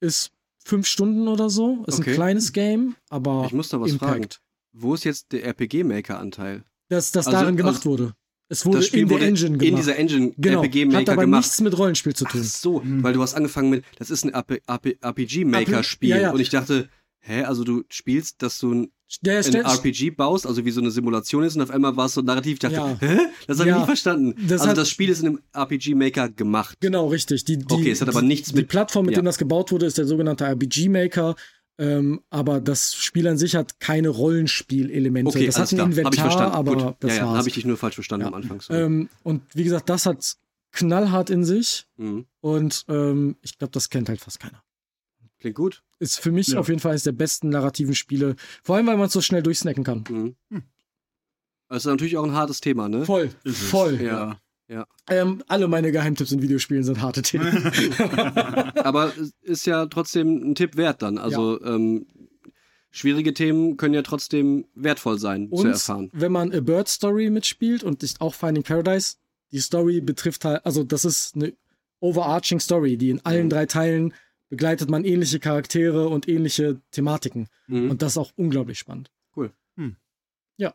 ist 0.00 0.32
fünf 0.64 0.86
Stunden 0.86 1.28
oder 1.28 1.50
so. 1.50 1.84
Ist 1.86 1.98
okay. 1.98 2.10
ein 2.10 2.14
kleines 2.14 2.52
Game, 2.52 2.96
aber. 3.08 3.44
Ich 3.46 3.52
muss 3.52 3.68
da 3.68 3.80
was 3.80 3.92
Impact. 3.92 4.10
fragen. 4.10 4.28
Wo 4.72 4.94
ist 4.94 5.04
jetzt 5.04 5.32
der 5.32 5.44
RPG-Maker-Anteil? 5.44 6.64
Dass 6.88 7.12
das 7.12 7.26
also, 7.26 7.38
darin 7.38 7.56
gemacht 7.56 7.76
also, 7.76 7.90
wurde. 7.90 8.14
Es 8.48 8.66
wurde 8.66 8.84
in 8.86 9.08
der 9.08 9.20
Engine 9.22 9.58
gemacht. 9.58 9.68
In 9.68 9.76
dieser 9.76 9.96
Engine 9.96 10.32
genau. 10.36 10.62
RPG 10.62 10.84
Maker 10.84 10.98
Hat 10.98 11.08
aber 11.10 11.22
gemacht. 11.22 11.44
nichts 11.44 11.60
mit 11.60 11.76
Rollenspiel 11.76 12.14
zu 12.14 12.24
tun. 12.24 12.42
Ach 12.44 12.48
so, 12.48 12.80
mhm. 12.80 13.02
weil 13.02 13.14
du 13.14 13.22
hast 13.22 13.34
angefangen 13.34 13.70
mit, 13.70 13.84
das 13.98 14.10
ist 14.10 14.24
ein 14.24 14.34
RPG 14.34 15.44
Maker 15.44 15.82
Spiel 15.82 16.10
ja, 16.10 16.18
ja. 16.18 16.30
und 16.30 16.40
ich 16.40 16.50
dachte, 16.50 16.88
hä, 17.20 17.42
also 17.44 17.64
du 17.64 17.84
spielst, 17.88 18.42
dass 18.42 18.58
du 18.58 18.74
ein, 18.74 18.92
ja, 19.22 19.38
ein 19.38 19.54
RPG 19.54 20.10
baust, 20.10 20.46
also 20.46 20.64
wie 20.64 20.70
so 20.70 20.80
eine 20.80 20.90
Simulation 20.90 21.44
ist 21.44 21.56
und 21.56 21.62
auf 21.62 21.70
einmal 21.70 21.96
war 21.96 22.06
es 22.06 22.14
so 22.14 22.20
narrativ, 22.20 22.54
ich 22.54 22.58
dachte, 22.58 22.74
ja. 22.74 22.96
hä? 23.00 23.18
Das 23.46 23.58
habe 23.58 23.70
ich 23.70 23.76
nicht 23.76 23.86
verstanden. 23.86 24.34
Das 24.46 24.60
also 24.62 24.74
das 24.74 24.90
Spiel 24.90 25.08
ist 25.08 25.20
in 25.20 25.28
einem 25.28 25.40
RPG 25.52 25.94
Maker 25.94 26.28
gemacht. 26.28 26.76
Genau, 26.80 27.08
richtig. 27.08 27.44
Die, 27.44 27.58
die, 27.58 27.72
okay, 27.72 27.90
es 27.90 28.00
hat 28.00 28.08
aber 28.08 28.22
nichts 28.22 28.50
die, 28.50 28.56
mit. 28.56 28.64
Die 28.64 28.68
Plattform, 28.68 29.06
mit 29.06 29.14
ja. 29.14 29.22
dem 29.22 29.24
das 29.24 29.38
gebaut 29.38 29.72
wurde, 29.72 29.86
ist 29.86 29.98
der 29.98 30.06
sogenannte 30.06 30.44
RPG 30.44 30.88
Maker. 30.88 31.34
Ähm, 31.76 32.20
aber 32.30 32.60
das 32.60 32.94
Spiel 32.94 33.26
an 33.26 33.36
sich 33.36 33.56
hat 33.56 33.80
keine 33.80 34.08
Rollenspielelemente. 34.08 35.30
Okay, 35.30 35.46
das 35.46 35.58
hat 35.58 35.72
ein 35.72 35.76
klar. 35.76 35.86
Inventar, 35.86 36.52
aber 36.52 36.76
Gut. 36.76 36.96
das 37.00 37.10
ja, 37.10 37.16
ja, 37.16 37.26
war's. 37.26 37.38
habe 37.38 37.48
ich 37.48 37.54
dich 37.54 37.64
nur 37.64 37.76
falsch 37.76 37.96
verstanden 37.96 38.26
ja. 38.26 38.28
am 38.28 38.34
Anfang. 38.34 38.62
Ähm, 38.70 39.08
und 39.24 39.42
wie 39.54 39.64
gesagt, 39.64 39.88
das 39.88 40.06
hat 40.06 40.36
knallhart 40.70 41.30
in 41.30 41.44
sich 41.44 41.86
mhm. 41.96 42.26
und 42.40 42.84
ähm, 42.88 43.36
ich 43.42 43.58
glaube, 43.58 43.72
das 43.72 43.90
kennt 43.90 44.08
halt 44.08 44.20
fast 44.20 44.38
keiner. 44.40 44.62
Klingt 45.38 45.56
gut. 45.56 45.82
Ist 45.98 46.20
für 46.20 46.32
mich 46.32 46.48
ja. 46.48 46.58
auf 46.58 46.68
jeden 46.68 46.80
Fall 46.80 46.92
eines 46.92 47.04
der 47.04 47.12
besten 47.12 47.48
narrativen 47.48 47.94
Spiele. 47.94 48.36
Vor 48.62 48.76
allem, 48.76 48.86
weil 48.86 48.96
man 48.96 49.06
es 49.06 49.12
so 49.12 49.20
schnell 49.20 49.42
durchsnacken 49.42 49.84
kann. 49.84 50.04
Mhm. 50.08 50.36
Hm. 50.50 50.62
Das 51.68 51.78
ist 51.78 51.86
natürlich 51.86 52.16
auch 52.16 52.24
ein 52.24 52.32
hartes 52.32 52.60
Thema, 52.60 52.88
ne? 52.88 53.04
Voll. 53.04 53.30
Voll. 53.44 54.00
Ja. 54.00 54.38
Ja. 54.68 54.86
Ähm, 55.08 55.42
alle 55.46 55.68
meine 55.68 55.92
Geheimtipps 55.92 56.32
in 56.32 56.42
Videospielen 56.42 56.84
sind 56.84 57.02
harte 57.02 57.22
Themen. 57.22 57.66
Aber 58.76 59.12
ist 59.42 59.66
ja 59.66 59.86
trotzdem 59.86 60.50
ein 60.50 60.54
Tipp 60.54 60.76
wert 60.76 61.02
dann. 61.02 61.18
Also 61.18 61.60
ja. 61.60 61.74
ähm, 61.74 62.06
schwierige 62.90 63.34
Themen 63.34 63.76
können 63.76 63.94
ja 63.94 64.02
trotzdem 64.02 64.66
wertvoll 64.74 65.18
sein 65.18 65.48
und 65.48 65.62
zu 65.62 65.68
erfahren. 65.68 66.10
Wenn 66.12 66.32
man 66.32 66.52
A 66.52 66.60
Bird 66.60 66.88
Story 66.88 67.28
mitspielt 67.28 67.82
und 67.82 68.02
auch 68.20 68.34
Finding 68.34 68.62
Paradise, 68.62 69.16
die 69.52 69.58
Story 69.58 70.00
betrifft 70.00 70.44
halt, 70.44 70.64
also 70.64 70.82
das 70.82 71.04
ist 71.04 71.36
eine 71.36 71.52
overarching 72.00 72.60
Story, 72.60 72.96
die 72.96 73.10
in 73.10 73.24
allen 73.24 73.46
mhm. 73.46 73.50
drei 73.50 73.66
Teilen 73.66 74.14
begleitet 74.48 74.88
man 74.88 75.04
ähnliche 75.04 75.40
Charaktere 75.40 76.08
und 76.08 76.28
ähnliche 76.28 76.80
Thematiken. 76.90 77.48
Mhm. 77.66 77.90
Und 77.90 78.02
das 78.02 78.12
ist 78.12 78.18
auch 78.18 78.32
unglaublich 78.36 78.78
spannend. 78.78 79.10
Cool. 79.36 79.52
Hm. 79.76 79.96
Ja. 80.56 80.74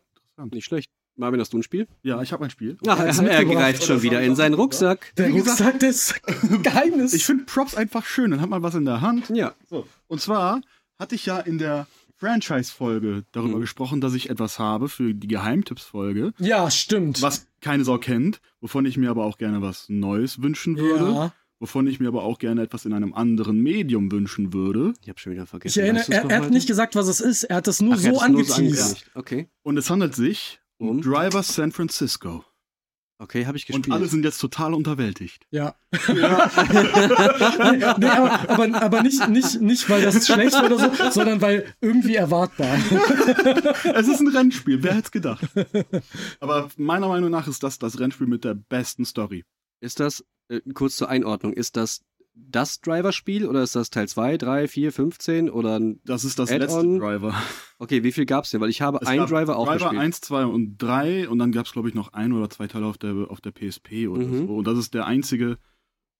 Nicht 0.52 0.64
schlecht. 0.64 0.90
Marvin, 1.16 1.40
hast 1.40 1.52
du 1.52 1.58
ein 1.58 1.62
Spiel? 1.62 1.86
Ja, 2.02 2.22
ich 2.22 2.32
habe 2.32 2.44
ein 2.44 2.50
Spiel. 2.50 2.78
Ach, 2.86 2.98
er, 3.20 3.30
er 3.30 3.44
greift 3.44 3.84
schon 3.84 4.02
wieder 4.02 4.22
in 4.22 4.34
seinen 4.36 4.54
Rucksack. 4.54 5.12
Der 5.16 5.30
Rucksack 5.30 5.78
des 5.80 6.14
Geheimnisses. 6.62 7.14
Ich 7.14 7.24
finde 7.24 7.44
Props 7.44 7.74
einfach 7.74 8.04
schön. 8.04 8.30
Dann 8.30 8.40
hat 8.40 8.48
man 8.48 8.62
was 8.62 8.74
in 8.74 8.84
der 8.84 9.00
Hand. 9.00 9.28
Ja. 9.30 9.54
So. 9.68 9.86
Und 10.06 10.20
zwar 10.20 10.60
hatte 10.98 11.14
ich 11.14 11.26
ja 11.26 11.38
in 11.38 11.58
der 11.58 11.86
Franchise-Folge 12.16 13.24
darüber 13.32 13.56
mhm. 13.56 13.62
gesprochen, 13.62 14.00
dass 14.00 14.14
ich 14.14 14.30
etwas 14.30 14.58
habe 14.58 14.88
für 14.88 15.14
die 15.14 15.28
Geheimtipps-Folge. 15.28 16.32
Ja, 16.38 16.70
stimmt. 16.70 17.22
Was 17.22 17.46
keine 17.60 17.84
Sau 17.84 17.98
kennt, 17.98 18.40
wovon 18.60 18.84
ich 18.84 18.96
mir 18.96 19.10
aber 19.10 19.24
auch 19.24 19.38
gerne 19.38 19.62
was 19.62 19.88
Neues 19.88 20.42
wünschen 20.42 20.76
würde. 20.76 21.12
Ja 21.12 21.32
wovon 21.60 21.86
ich 21.86 22.00
mir 22.00 22.08
aber 22.08 22.24
auch 22.24 22.38
gerne 22.38 22.62
etwas 22.62 22.86
in 22.86 22.92
einem 22.92 23.12
anderen 23.12 23.62
Medium 23.62 24.10
wünschen 24.10 24.52
würde. 24.52 24.94
Ich 25.02 25.08
habe 25.08 25.18
schon 25.20 25.32
wieder 25.32 25.46
vergessen. 25.46 25.78
Ich 25.78 25.84
erinnere, 25.84 26.10
er, 26.10 26.30
er 26.30 26.42
hat 26.42 26.50
nicht 26.50 26.66
gesagt, 26.66 26.96
was 26.96 27.06
es 27.06 27.20
ist. 27.20 27.44
Er 27.44 27.56
hat 27.56 27.66
das 27.66 27.80
nur 27.80 27.94
Ach, 27.94 27.98
so 27.98 28.18
angeteased. 28.18 29.06
So 29.12 29.20
okay. 29.20 29.48
Und 29.62 29.76
es 29.76 29.90
handelt 29.90 30.16
sich 30.16 30.59
um 30.80 31.02
Driver 31.02 31.42
San 31.42 31.72
Francisco. 31.72 32.44
Okay, 33.18 33.44
habe 33.44 33.58
ich 33.58 33.66
gespielt. 33.66 33.86
Und 33.86 33.92
alle 33.92 34.06
sind 34.06 34.24
jetzt 34.24 34.38
total 34.38 34.72
unterwältigt. 34.72 35.46
Ja. 35.50 35.74
ja. 36.08 36.50
nee, 37.98 38.06
aber, 38.06 38.48
aber, 38.48 38.82
aber, 38.82 39.02
nicht, 39.02 39.28
nicht, 39.28 39.60
nicht, 39.60 39.90
weil 39.90 40.00
das 40.00 40.26
schlecht 40.26 40.54
war 40.54 40.64
oder 40.64 40.78
so, 40.78 41.10
sondern 41.10 41.42
weil 41.42 41.74
irgendwie 41.82 42.14
erwartbar. 42.14 42.78
es 43.94 44.08
ist 44.08 44.20
ein 44.20 44.28
Rennspiel, 44.28 44.82
wer 44.82 44.94
hätte 44.94 45.04
es 45.04 45.10
gedacht? 45.10 45.46
Aber 46.40 46.70
meiner 46.78 47.08
Meinung 47.08 47.30
nach 47.30 47.46
ist 47.46 47.62
das 47.62 47.78
das 47.78 48.00
Rennspiel 48.00 48.26
mit 48.26 48.44
der 48.44 48.54
besten 48.54 49.04
Story. 49.04 49.44
Ist 49.82 50.00
das 50.00 50.24
äh, 50.48 50.62
kurz 50.72 50.96
zur 50.96 51.10
Einordnung, 51.10 51.52
ist 51.52 51.76
das 51.76 52.00
das 52.34 52.80
Driver-Spiel 52.80 53.46
oder 53.46 53.62
ist 53.62 53.76
das 53.76 53.90
Teil 53.90 54.08
2, 54.08 54.38
3, 54.38 54.68
4, 54.68 54.92
15 54.92 55.50
oder 55.50 55.78
ein 55.78 56.00
Das 56.04 56.24
ist 56.24 56.38
das 56.38 56.50
letzte 56.50 56.98
Driver. 56.98 57.34
Okay, 57.78 58.02
wie 58.02 58.12
viel 58.12 58.26
gab 58.26 58.44
es 58.44 58.50
denn? 58.50 58.60
Weil 58.60 58.70
ich 58.70 58.82
habe 58.82 58.98
es 59.00 59.06
einen 59.06 59.26
Driver 59.26 59.56
auch 59.56 59.66
Driver 59.66 59.74
gespielt. 59.74 59.92
Driver 59.92 60.02
1, 60.02 60.20
2 60.20 60.44
und 60.44 60.78
3 60.78 61.28
und 61.28 61.38
dann 61.38 61.52
gab 61.52 61.66
es 61.66 61.72
glaube 61.72 61.88
ich 61.88 61.94
noch 61.94 62.12
ein 62.12 62.32
oder 62.32 62.50
zwei 62.50 62.66
Teile 62.66 62.86
auf 62.86 62.98
der, 62.98 63.30
auf 63.30 63.40
der 63.40 63.52
PSP 63.52 64.08
oder 64.08 64.26
mhm. 64.26 64.46
so. 64.46 64.56
Und 64.56 64.66
das 64.66 64.78
ist 64.78 64.94
der 64.94 65.06
einzige 65.06 65.58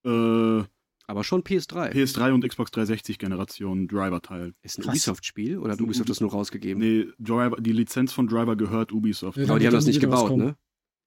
äh, 0.05 0.63
aber 1.11 1.25
schon 1.25 1.43
PS3. 1.43 1.91
PS3 1.93 2.33
und 2.33 2.47
Xbox 2.47 2.71
360 2.71 3.19
Generation 3.19 3.89
Driver-Teil. 3.89 4.55
Ist 4.63 4.79
ein 4.79 4.89
Ubisoft-Spiel 4.89 5.59
oder 5.59 5.73
hat 5.73 5.81
Ubisoft 5.81 6.09
das 6.09 6.21
nur 6.21 6.31
rausgegeben? 6.31 6.81
Nee, 6.81 7.09
Driver, 7.19 7.57
die 7.61 7.73
Lizenz 7.73 8.13
von 8.13 8.29
Driver 8.29 8.55
gehört 8.55 8.93
Ubisoft. 8.93 9.37
Ja, 9.37 9.49
aber 9.49 9.59
die 9.59 9.67
haben 9.67 9.75
das 9.75 9.87
nicht 9.87 10.01
gebaut, 10.01 10.37
ne? 10.37 10.57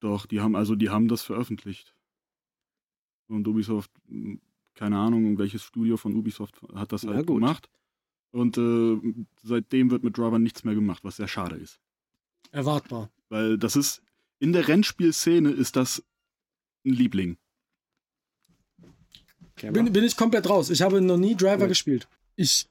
Doch, 0.01 0.25
die 0.25 0.41
haben 0.41 0.57
also 0.57 0.75
die 0.75 0.89
haben 0.89 1.07
das 1.07 1.21
veröffentlicht. 1.21 1.95
Und 3.27 3.47
Ubisoft, 3.47 3.91
hm, 4.09 4.41
keine 4.75 4.97
Ahnung, 4.97 5.37
welches 5.37 5.63
Studio 5.63 5.97
von 5.97 6.15
Ubisoft 6.15 6.61
hat 6.73 6.91
das 6.91 7.03
halt 7.03 7.27
gemacht. 7.27 7.69
Und 8.31 8.57
äh, 8.57 8.99
seitdem 9.43 9.91
wird 9.91 10.03
mit 10.03 10.17
Driver 10.17 10.39
nichts 10.39 10.63
mehr 10.63 10.73
gemacht, 10.73 11.03
was 11.03 11.17
sehr 11.17 11.27
schade 11.27 11.55
ist. 11.55 11.79
Erwartbar. 12.51 13.11
Weil 13.29 13.57
das 13.57 13.75
ist, 13.75 14.01
in 14.39 14.53
der 14.53 14.67
Rennspielszene 14.67 15.51
ist 15.51 15.75
das 15.75 16.03
ein 16.85 16.93
Liebling. 16.93 17.37
Bin, 19.61 19.93
bin, 19.93 20.03
ich 20.03 20.17
komplett 20.17 20.49
raus. 20.49 20.71
Ich 20.71 20.81
habe 20.81 20.99
noch 20.99 21.17
nie 21.17 21.35
Driver 21.35 21.61
ja. 21.61 21.67
gespielt. 21.67 22.07
Ich 22.35 22.67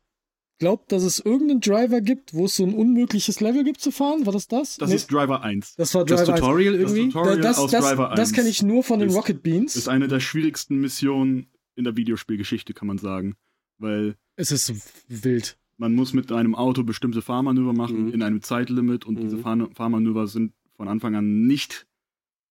glaube, 0.58 0.84
dass 0.88 1.02
es 1.02 1.20
irgendeinen 1.20 1.60
Driver 1.60 2.00
gibt, 2.00 2.34
wo 2.34 2.44
es 2.44 2.56
so 2.56 2.64
ein 2.64 2.74
unmögliches 2.74 3.40
Level 3.40 3.64
gibt 3.64 3.80
zu 3.80 3.90
fahren. 3.90 4.26
War 4.26 4.32
das 4.32 4.48
das? 4.48 4.76
Das 4.76 4.90
nee. 4.90 4.96
ist 4.96 5.10
Driver 5.10 5.42
1. 5.42 5.76
Das 5.76 5.94
war 5.94 6.04
Driver 6.04 6.24
das 6.24 6.40
Tutorial 6.40 6.74
1. 6.74 6.82
irgendwie? 6.82 7.04
Das 7.04 7.12
Tutorial 7.12 7.40
das, 7.40 7.58
aus 7.58 7.70
das, 7.70 7.84
Driver 7.84 8.10
1. 8.10 8.16
Das 8.16 8.32
kenne 8.32 8.48
ich 8.48 8.62
nur 8.62 8.82
von 8.82 9.00
den 9.00 9.08
ist, 9.08 9.14
Rocket 9.14 9.42
Beans. 9.42 9.76
Ist 9.76 9.88
eine 9.88 10.08
der 10.08 10.20
schwierigsten 10.20 10.80
Missionen 10.80 11.46
in 11.74 11.84
der 11.84 11.96
Videospielgeschichte, 11.96 12.74
kann 12.74 12.88
man 12.88 12.98
sagen. 12.98 13.34
Weil. 13.78 14.16
Es 14.36 14.50
ist 14.50 14.72
wild. 15.08 15.58
Man 15.76 15.94
muss 15.94 16.12
mit 16.12 16.30
einem 16.30 16.54
Auto 16.54 16.84
bestimmte 16.84 17.22
Fahrmanöver 17.22 17.72
machen 17.72 18.06
mhm. 18.06 18.12
in 18.12 18.22
einem 18.22 18.42
Zeitlimit 18.42 19.04
und 19.04 19.18
mhm. 19.18 19.22
diese 19.22 19.38
Fahr 19.38 19.68
Fahrmanöver 19.74 20.26
sind 20.28 20.52
von 20.76 20.88
Anfang 20.88 21.14
an 21.16 21.46
nicht 21.46 21.86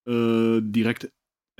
äh, 0.05 0.59
direkt 0.61 1.11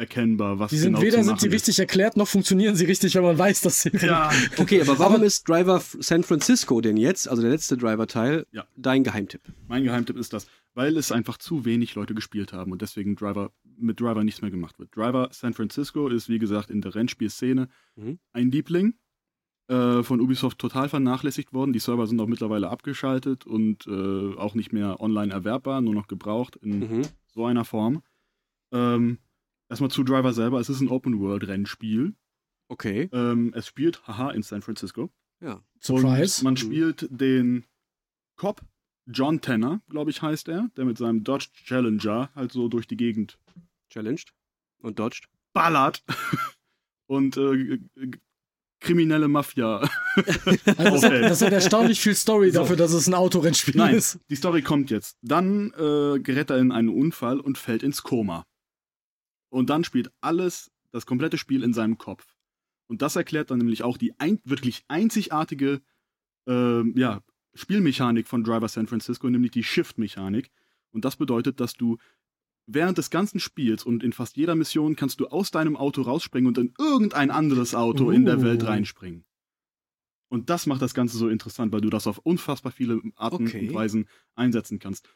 erkennbar, 0.01 0.59
was 0.59 0.72
die 0.72 0.78
sind 0.78 0.93
genau 0.93 1.01
weder 1.01 1.24
sind 1.24 1.39
sie 1.39 1.47
richtig 1.47 1.78
erklärt, 1.80 2.18
noch 2.18 2.28
funktionieren 2.28 2.76
sie 2.76 2.86
richtig, 2.86 3.14
wenn 3.16 3.24
man 3.24 3.38
weiß, 3.38 3.62
dass 3.62 3.84
sie. 3.84 3.91
Ja. 4.01 4.32
okay, 4.57 4.82
aber 4.82 4.97
warum 4.99 5.16
aber, 5.16 5.26
ist 5.26 5.47
Driver 5.47 5.82
San 5.99 6.24
Francisco 6.24 6.82
denn 6.82 6.97
jetzt, 6.97 7.30
also 7.30 7.41
der 7.41 7.51
letzte 7.51 7.78
Driver-Teil, 7.78 8.45
ja. 8.51 8.66
dein 8.76 9.03
Geheimtipp? 9.03 9.41
Mein 9.68 9.84
Geheimtipp 9.84 10.18
ist 10.18 10.34
das, 10.34 10.47
weil 10.74 10.97
es 10.97 11.11
einfach 11.11 11.38
zu 11.38 11.65
wenig 11.65 11.95
Leute 11.95 12.13
gespielt 12.13 12.53
haben 12.53 12.72
und 12.72 12.82
deswegen 12.82 13.15
Driver 13.15 13.51
mit 13.78 13.99
Driver 13.99 14.24
nichts 14.24 14.41
mehr 14.41 14.51
gemacht 14.51 14.80
wird. 14.80 14.95
Driver 14.95 15.30
San 15.32 15.53
Francisco 15.53 16.07
ist, 16.07 16.30
wie 16.30 16.39
gesagt, 16.39 16.69
in 16.69 16.82
der 16.82 16.95
Rennspielszene 16.95 17.67
mhm. 17.95 18.19
ein 18.34 18.51
Liebling. 18.51 18.95
Äh, 19.67 20.03
von 20.03 20.19
Ubisoft 20.19 20.59
total 20.59 20.89
vernachlässigt 20.89 21.53
worden. 21.53 21.72
Die 21.72 21.80
Server 21.80 22.05
sind 22.05 22.19
auch 22.19 22.28
mittlerweile 22.28 22.69
abgeschaltet 22.69 23.45
und 23.45 23.88
äh, 23.88 24.36
auch 24.36 24.53
nicht 24.53 24.74
mehr 24.74 24.99
online 24.99 25.32
erwerbbar, 25.32 25.80
nur 25.80 25.93
noch 25.93 26.07
gebraucht 26.07 26.57
in 26.57 26.80
mhm. 26.80 27.01
so 27.28 27.45
einer 27.45 27.63
Form. 27.63 28.01
Ähm, 28.74 29.19
Erstmal 29.72 29.89
zu 29.89 30.03
Driver 30.03 30.34
selber. 30.34 30.59
Es 30.59 30.67
ist 30.67 30.82
ein 30.82 30.89
Open-World-Rennspiel. 30.89 32.13
Okay. 32.67 33.09
Ähm, 33.13 33.53
es 33.55 33.67
spielt, 33.67 34.05
haha, 34.05 34.32
in 34.32 34.43
San 34.43 34.61
Francisco. 34.61 35.09
Ja. 35.39 35.63
Surprise. 35.80 36.41
Und 36.41 36.43
man 36.43 36.57
spielt 36.57 37.07
den 37.09 37.63
Cop 38.36 38.61
John 39.08 39.41
Tanner, 39.41 39.82
glaube 39.89 40.12
ich, 40.12 40.22
heißt 40.22 40.47
er, 40.47 40.70
der 40.78 40.86
mit 40.86 40.97
seinem 40.97 41.24
Dodge 41.24 41.47
Challenger 41.66 42.30
halt 42.36 42.52
so 42.52 42.68
durch 42.68 42.88
die 42.88 42.97
Gegend 42.97 43.39
challenged 43.89 44.34
und 44.80 44.99
dodged. 44.99 45.28
Ballert. 45.54 46.04
und 47.08 47.36
äh, 47.38 47.80
kriminelle 48.80 49.28
Mafia. 49.28 49.80
also 50.78 51.08
das, 51.08 51.30
das 51.30 51.41
hat 51.41 51.54
erstaunlich 51.54 51.99
viel 52.02 52.16
Story 52.16 52.52
dafür, 52.52 52.76
dass 52.76 52.93
es 52.93 53.08
ein 53.08 53.14
Autorennspiel 53.14 53.76
Nein, 53.76 53.95
ist. 53.95 54.20
Die 54.30 54.36
Story 54.36 54.62
kommt 54.62 54.89
jetzt. 54.89 55.18
Dann 55.22 55.72
äh, 55.78 56.20
gerät 56.20 56.49
er 56.49 56.58
in 56.58 56.72
einen 56.72 56.89
Unfall 56.89 57.39
und 57.39 57.58
fällt 57.58 57.84
ins 57.84 58.04
Koma. 58.04 58.45
Und 59.49 59.70
dann 59.70 59.84
spielt 59.84 60.12
alles, 60.22 60.72
das 60.91 61.06
komplette 61.06 61.38
Spiel 61.38 61.64
in 61.64 61.74
seinem 61.74 61.97
Kopf. 61.97 62.26
Und 62.88 63.02
das 63.02 63.16
erklärt 63.16 63.52
dann 63.52 63.60
nämlich 63.60 63.84
auch 63.84 63.97
die 63.97 64.20
ein, 64.20 64.39
wirklich 64.43 64.84
einzigartige 64.88 65.82
äh, 66.47 66.99
ja, 66.99 67.22
Spielmechanik 67.54 68.28
von 68.28 68.43
Driver 68.43 68.68
San 68.68 68.88
Francisco, 68.88 69.30
nämlich 69.30 69.52
die 69.52 69.64
Shift-Mechanik. 69.64 70.52
Und 70.91 71.06
das 71.06 71.16
bedeutet, 71.16 71.60
dass 71.60 71.74
du 71.74 71.97
während 72.66 72.97
des 72.97 73.10
ganzen 73.10 73.39
Spiels 73.39 73.84
und 73.84 74.04
in 74.04 74.14
fast 74.14 74.38
jeder 74.38 74.56
Mission 74.56 74.95
kannst 74.95 75.20
du 75.20 75.28
aus 75.28 75.52
deinem 75.52 75.76
Auto 75.76 76.02
rausspringen 76.02 76.47
und 76.47 76.58
in 76.58 76.74
irgendein 76.78 77.32
anderes 77.32 77.76
Auto 77.76 78.06
uh. 78.06 78.12
in 78.12 78.26
der 78.26 78.41
Welt 78.41 78.64
uh. 78.64 78.68
reinspringen. 78.68 79.26
Und 80.30 80.49
das 80.49 80.66
macht 80.66 80.82
das 80.82 80.93
Ganze 80.93 81.18
so 81.18 81.28
interessant, 81.28 81.74
weil 81.74 81.82
du 81.82 81.89
das 81.89 82.08
auf 82.08 82.20
unfassbar 82.20 82.72
viele 82.72 83.02
Arten 83.16 83.47
okay. 83.47 83.68
und 83.68 83.74
Weisen 83.74 84.08
einsetzen 84.36 84.80
kannst. 84.80 85.10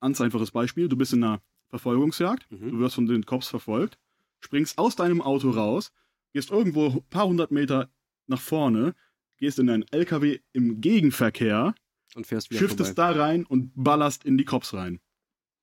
Ganz 0.00 0.20
einfaches 0.20 0.50
Beispiel: 0.50 0.88
Du 0.88 0.96
bist 0.96 1.12
in 1.12 1.22
einer 1.22 1.42
Verfolgungsjagd, 1.68 2.50
mhm. 2.50 2.70
du 2.70 2.78
wirst 2.80 2.96
von 2.96 3.06
den 3.06 3.24
Cops 3.24 3.48
verfolgt, 3.48 3.98
springst 4.40 4.78
aus 4.78 4.96
deinem 4.96 5.22
Auto 5.22 5.50
raus, 5.50 5.92
gehst 6.32 6.50
irgendwo 6.50 6.88
ein 6.88 7.02
paar 7.08 7.28
hundert 7.28 7.52
Meter 7.52 7.88
nach 8.26 8.40
vorne, 8.40 8.94
gehst 9.38 9.58
in 9.58 9.70
einen 9.70 9.84
LKW 9.90 10.40
im 10.52 10.80
Gegenverkehr 10.80 11.74
und 12.14 12.26
fährst 12.26 12.50
wieder 12.50 12.60
shiftest 12.60 12.94
vorbei. 12.94 13.14
da 13.14 13.22
rein 13.22 13.46
und 13.46 13.72
ballerst 13.74 14.24
in 14.24 14.38
die 14.38 14.44
Cops 14.44 14.74
rein. 14.74 15.00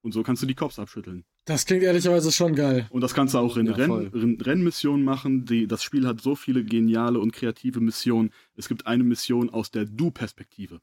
Und 0.01 0.13
so 0.13 0.23
kannst 0.23 0.43
du 0.43 0.47
die 0.47 0.55
Cops 0.55 0.77
abschütteln. 0.79 1.25
Das 1.45 1.65
klingt 1.65 1.83
ehrlicherweise 1.83 2.31
schon 2.31 2.55
geil. 2.55 2.87
Und 2.89 3.01
das 3.01 3.13
kannst 3.13 3.35
du 3.35 3.37
auch 3.37 3.55
in 3.57 3.67
ja, 3.67 3.73
Renn, 3.73 4.41
Rennmissionen 4.41 5.03
machen. 5.03 5.45
Die, 5.45 5.67
das 5.67 5.83
Spiel 5.83 6.07
hat 6.07 6.21
so 6.21 6.35
viele 6.35 6.63
geniale 6.63 7.19
und 7.19 7.33
kreative 7.33 7.79
Missionen. 7.79 8.31
Es 8.55 8.67
gibt 8.67 8.87
eine 8.87 9.03
Mission 9.03 9.51
aus 9.51 9.69
der 9.69 9.85
Du-Perspektive. 9.85 10.81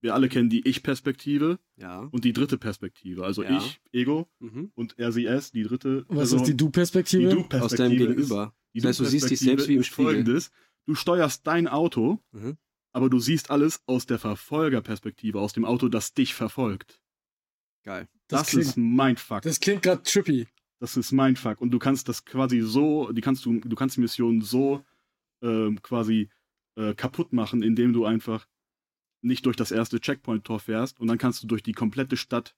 Wir 0.00 0.14
alle 0.14 0.28
kennen 0.28 0.50
die 0.50 0.68
Ich-Perspektive 0.68 1.58
ja. 1.76 2.00
und 2.12 2.24
die 2.24 2.32
dritte 2.32 2.58
Perspektive. 2.58 3.24
Also 3.24 3.42
ja. 3.42 3.56
ich, 3.56 3.80
Ego 3.90 4.28
mhm. 4.38 4.70
und 4.74 4.96
RCS, 4.98 5.50
die 5.50 5.62
dritte. 5.62 6.04
Was 6.08 6.18
Person. 6.18 6.40
ist 6.40 6.48
die 6.48 6.56
Du-Perspektive? 6.56 7.28
Die 7.30 7.34
Du-Perspektive. 7.34 7.64
Aus 7.64 7.74
deinem 7.74 7.96
Gegenüber. 7.96 8.54
Ist, 8.72 8.84
das 8.84 8.88
heißt, 8.88 9.00
du 9.00 9.04
siehst 9.06 9.30
dich 9.30 9.40
selbst 9.40 9.66
wie 9.66 9.76
im 9.76 9.82
Spiegel. 9.82 10.12
Folgendes. 10.12 10.50
Du 10.86 10.94
steuerst 10.94 11.46
dein 11.46 11.66
Auto, 11.68 12.20
mhm. 12.32 12.58
aber 12.92 13.08
du 13.08 13.18
siehst 13.18 13.50
alles 13.50 13.82
aus 13.86 14.06
der 14.06 14.18
Verfolgerperspektive, 14.18 15.40
aus 15.40 15.52
dem 15.52 15.64
Auto, 15.64 15.88
das 15.88 16.14
dich 16.14 16.34
verfolgt. 16.34 17.00
Geil. 17.84 18.08
Das, 18.28 18.40
das 18.40 18.50
klingt, 18.50 18.66
ist 18.66 18.76
Mindfuck. 18.76 19.42
Das 19.42 19.60
klingt 19.60 19.82
gerade 19.82 20.02
trippy. 20.02 20.46
Das 20.80 20.96
ist 20.96 21.12
Mindfuck. 21.12 21.60
Und 21.60 21.70
du 21.70 21.78
kannst 21.78 22.08
das 22.08 22.24
quasi 22.24 22.60
so, 22.60 23.12
die 23.12 23.20
kannst 23.20 23.44
du, 23.44 23.60
du 23.60 23.76
kannst 23.76 23.96
die 23.96 24.00
Mission 24.00 24.40
so 24.40 24.84
äh, 25.42 25.70
quasi 25.82 26.30
äh, 26.76 26.94
kaputt 26.94 27.32
machen, 27.32 27.62
indem 27.62 27.92
du 27.92 28.04
einfach 28.04 28.46
nicht 29.22 29.46
durch 29.46 29.56
das 29.56 29.70
erste 29.70 30.00
Checkpoint-Tor 30.00 30.60
fährst 30.60 31.00
und 31.00 31.06
dann 31.06 31.18
kannst 31.18 31.42
du 31.42 31.46
durch 31.46 31.62
die 31.62 31.72
komplette 31.72 32.16
Stadt 32.16 32.54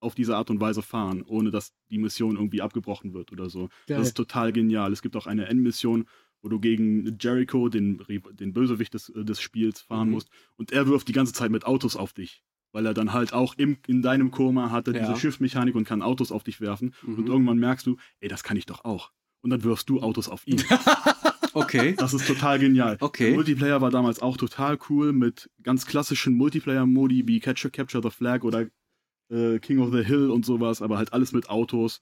auf 0.00 0.16
diese 0.16 0.36
Art 0.36 0.50
und 0.50 0.60
Weise 0.60 0.82
fahren, 0.82 1.22
ohne 1.22 1.50
dass 1.52 1.72
die 1.90 1.98
Mission 1.98 2.34
irgendwie 2.34 2.60
abgebrochen 2.60 3.14
wird 3.14 3.30
oder 3.30 3.48
so. 3.48 3.68
Geil. 3.86 3.98
Das 3.98 4.08
ist 4.08 4.16
total 4.16 4.52
genial. 4.52 4.92
Es 4.92 5.00
gibt 5.00 5.14
auch 5.14 5.28
eine 5.28 5.46
Endmission, 5.46 6.08
wo 6.42 6.48
du 6.48 6.60
gegen 6.60 7.16
Jericho, 7.20 7.68
den, 7.68 8.02
den 8.32 8.52
Bösewicht 8.52 8.94
des, 8.94 9.12
des 9.14 9.40
Spiels, 9.40 9.80
fahren 9.80 10.08
mhm. 10.08 10.14
musst 10.14 10.28
und 10.56 10.72
er 10.72 10.86
wirft 10.86 11.08
die 11.08 11.12
ganze 11.12 11.32
Zeit 11.32 11.50
mit 11.50 11.64
Autos 11.64 11.96
auf 11.96 12.12
dich 12.12 12.42
weil 12.72 12.86
er 12.86 12.94
dann 12.94 13.12
halt 13.12 13.32
auch 13.32 13.54
im, 13.56 13.76
in 13.86 14.02
deinem 14.02 14.30
Koma 14.30 14.70
hatte 14.70 14.92
ja. 14.92 15.00
diese 15.00 15.18
Schiffmechanik 15.18 15.74
und 15.74 15.84
kann 15.84 16.02
Autos 16.02 16.32
auf 16.32 16.42
dich 16.42 16.60
werfen. 16.60 16.94
Mhm. 17.02 17.18
Und 17.18 17.28
irgendwann 17.28 17.58
merkst 17.58 17.86
du, 17.86 17.96
ey, 18.20 18.28
das 18.28 18.42
kann 18.42 18.56
ich 18.56 18.66
doch 18.66 18.84
auch. 18.84 19.12
Und 19.42 19.50
dann 19.50 19.62
wirfst 19.62 19.88
du 19.88 20.00
Autos 20.00 20.28
auf 20.28 20.46
ihn. 20.46 20.62
okay. 21.52 21.94
Das 21.98 22.14
ist 22.14 22.26
total 22.26 22.58
genial. 22.58 22.96
Okay. 23.00 23.26
Der 23.26 23.34
Multiplayer 23.34 23.80
war 23.80 23.90
damals 23.90 24.22
auch 24.22 24.36
total 24.36 24.78
cool 24.88 25.12
mit 25.12 25.50
ganz 25.62 25.86
klassischen 25.86 26.34
Multiplayer-Modi 26.34 27.28
wie 27.28 27.40
Capture, 27.40 27.70
Capture 27.70 28.02
the 28.02 28.10
Flag 28.10 28.42
oder 28.42 28.68
äh, 29.30 29.58
King 29.58 29.80
of 29.80 29.92
the 29.92 30.04
Hill 30.04 30.30
und 30.30 30.46
sowas, 30.46 30.80
aber 30.80 30.98
halt 30.98 31.12
alles 31.12 31.32
mit 31.32 31.50
Autos. 31.50 32.00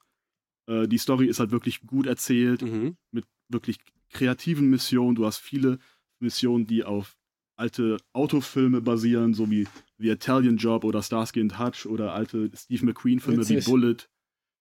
Äh, 0.67 0.87
die 0.87 0.99
Story 0.99 1.27
ist 1.27 1.41
halt 1.41 1.51
wirklich 1.51 1.81
gut 1.87 2.07
erzählt, 2.07 2.63
mhm. 2.63 2.97
mit 3.11 3.25
wirklich 3.49 3.79
kreativen 4.11 4.71
Missionen. 4.71 5.15
Du 5.15 5.25
hast 5.25 5.39
viele 5.39 5.79
Missionen, 6.19 6.67
die 6.67 6.85
auf 6.85 7.17
alte 7.57 7.99
Autofilme 8.13 8.81
basieren, 8.81 9.35
so 9.35 9.51
wie 9.51 9.69
The 9.99 10.11
Italian 10.11 10.57
Job 10.57 10.85
oder 10.85 11.03
Starsky 11.03 11.41
and 11.41 11.59
Hutch 11.59 11.87
oder 11.87 12.15
alte 12.15 12.51
Steve 12.57 12.87
McQueen-Filme 12.87 13.47
wie 13.49 13.61
Bullet, 13.61 13.97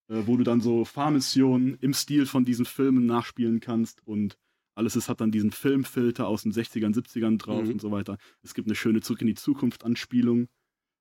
äh, 0.10 0.24
wo 0.26 0.36
du 0.36 0.44
dann 0.44 0.60
so 0.60 0.84
Fahrmissionen 0.84 1.78
im 1.80 1.94
Stil 1.94 2.26
von 2.26 2.44
diesen 2.44 2.66
Filmen 2.66 3.06
nachspielen 3.06 3.62
kannst 3.62 4.06
und 4.06 4.38
alles 4.76 4.96
ist, 4.96 5.10
hat 5.10 5.22
dann 5.22 5.32
diesen 5.32 5.52
Filmfilter 5.52 6.28
aus 6.28 6.44
den 6.44 6.54
60ern, 6.54 6.96
70ern 6.96 7.38
drauf 7.38 7.66
mhm. 7.66 7.72
und 7.72 7.82
so 7.82 7.92
weiter. 7.92 8.18
Es 8.44 8.54
gibt 8.54 8.68
eine 8.68 8.76
schöne 8.76 9.02
Zurück 9.02 9.22
in 9.22 9.28
die 9.28 9.36
Zukunft-Anspielung, 9.36 10.48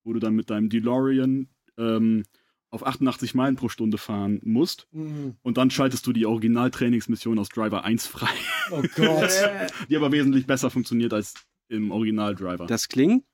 wo 0.04 0.12
du 0.12 0.18
dann 0.18 0.34
mit 0.34 0.50
deinem 0.50 0.68
DeLorean 0.68 1.48
ähm, 1.76 2.24
auf 2.70 2.86
88 2.86 3.34
Meilen 3.34 3.56
pro 3.56 3.68
Stunde 3.68 3.98
fahren 3.98 4.40
musst. 4.44 4.86
Mhm. 4.92 5.36
Und 5.42 5.56
dann 5.56 5.70
schaltest 5.70 6.06
du 6.06 6.12
die 6.12 6.26
Original-Trainingsmission 6.26 7.38
aus 7.38 7.48
Driver 7.48 7.84
1 7.84 8.06
frei. 8.06 8.28
Oh 8.70 8.82
Gott. 8.96 9.30
die 9.88 9.96
aber 9.96 10.12
wesentlich 10.12 10.46
besser 10.46 10.70
funktioniert 10.70 11.12
als 11.14 11.34
im 11.68 11.90
Original-Driver. 11.90 12.66
Das 12.66 12.88
klingt 12.88 13.24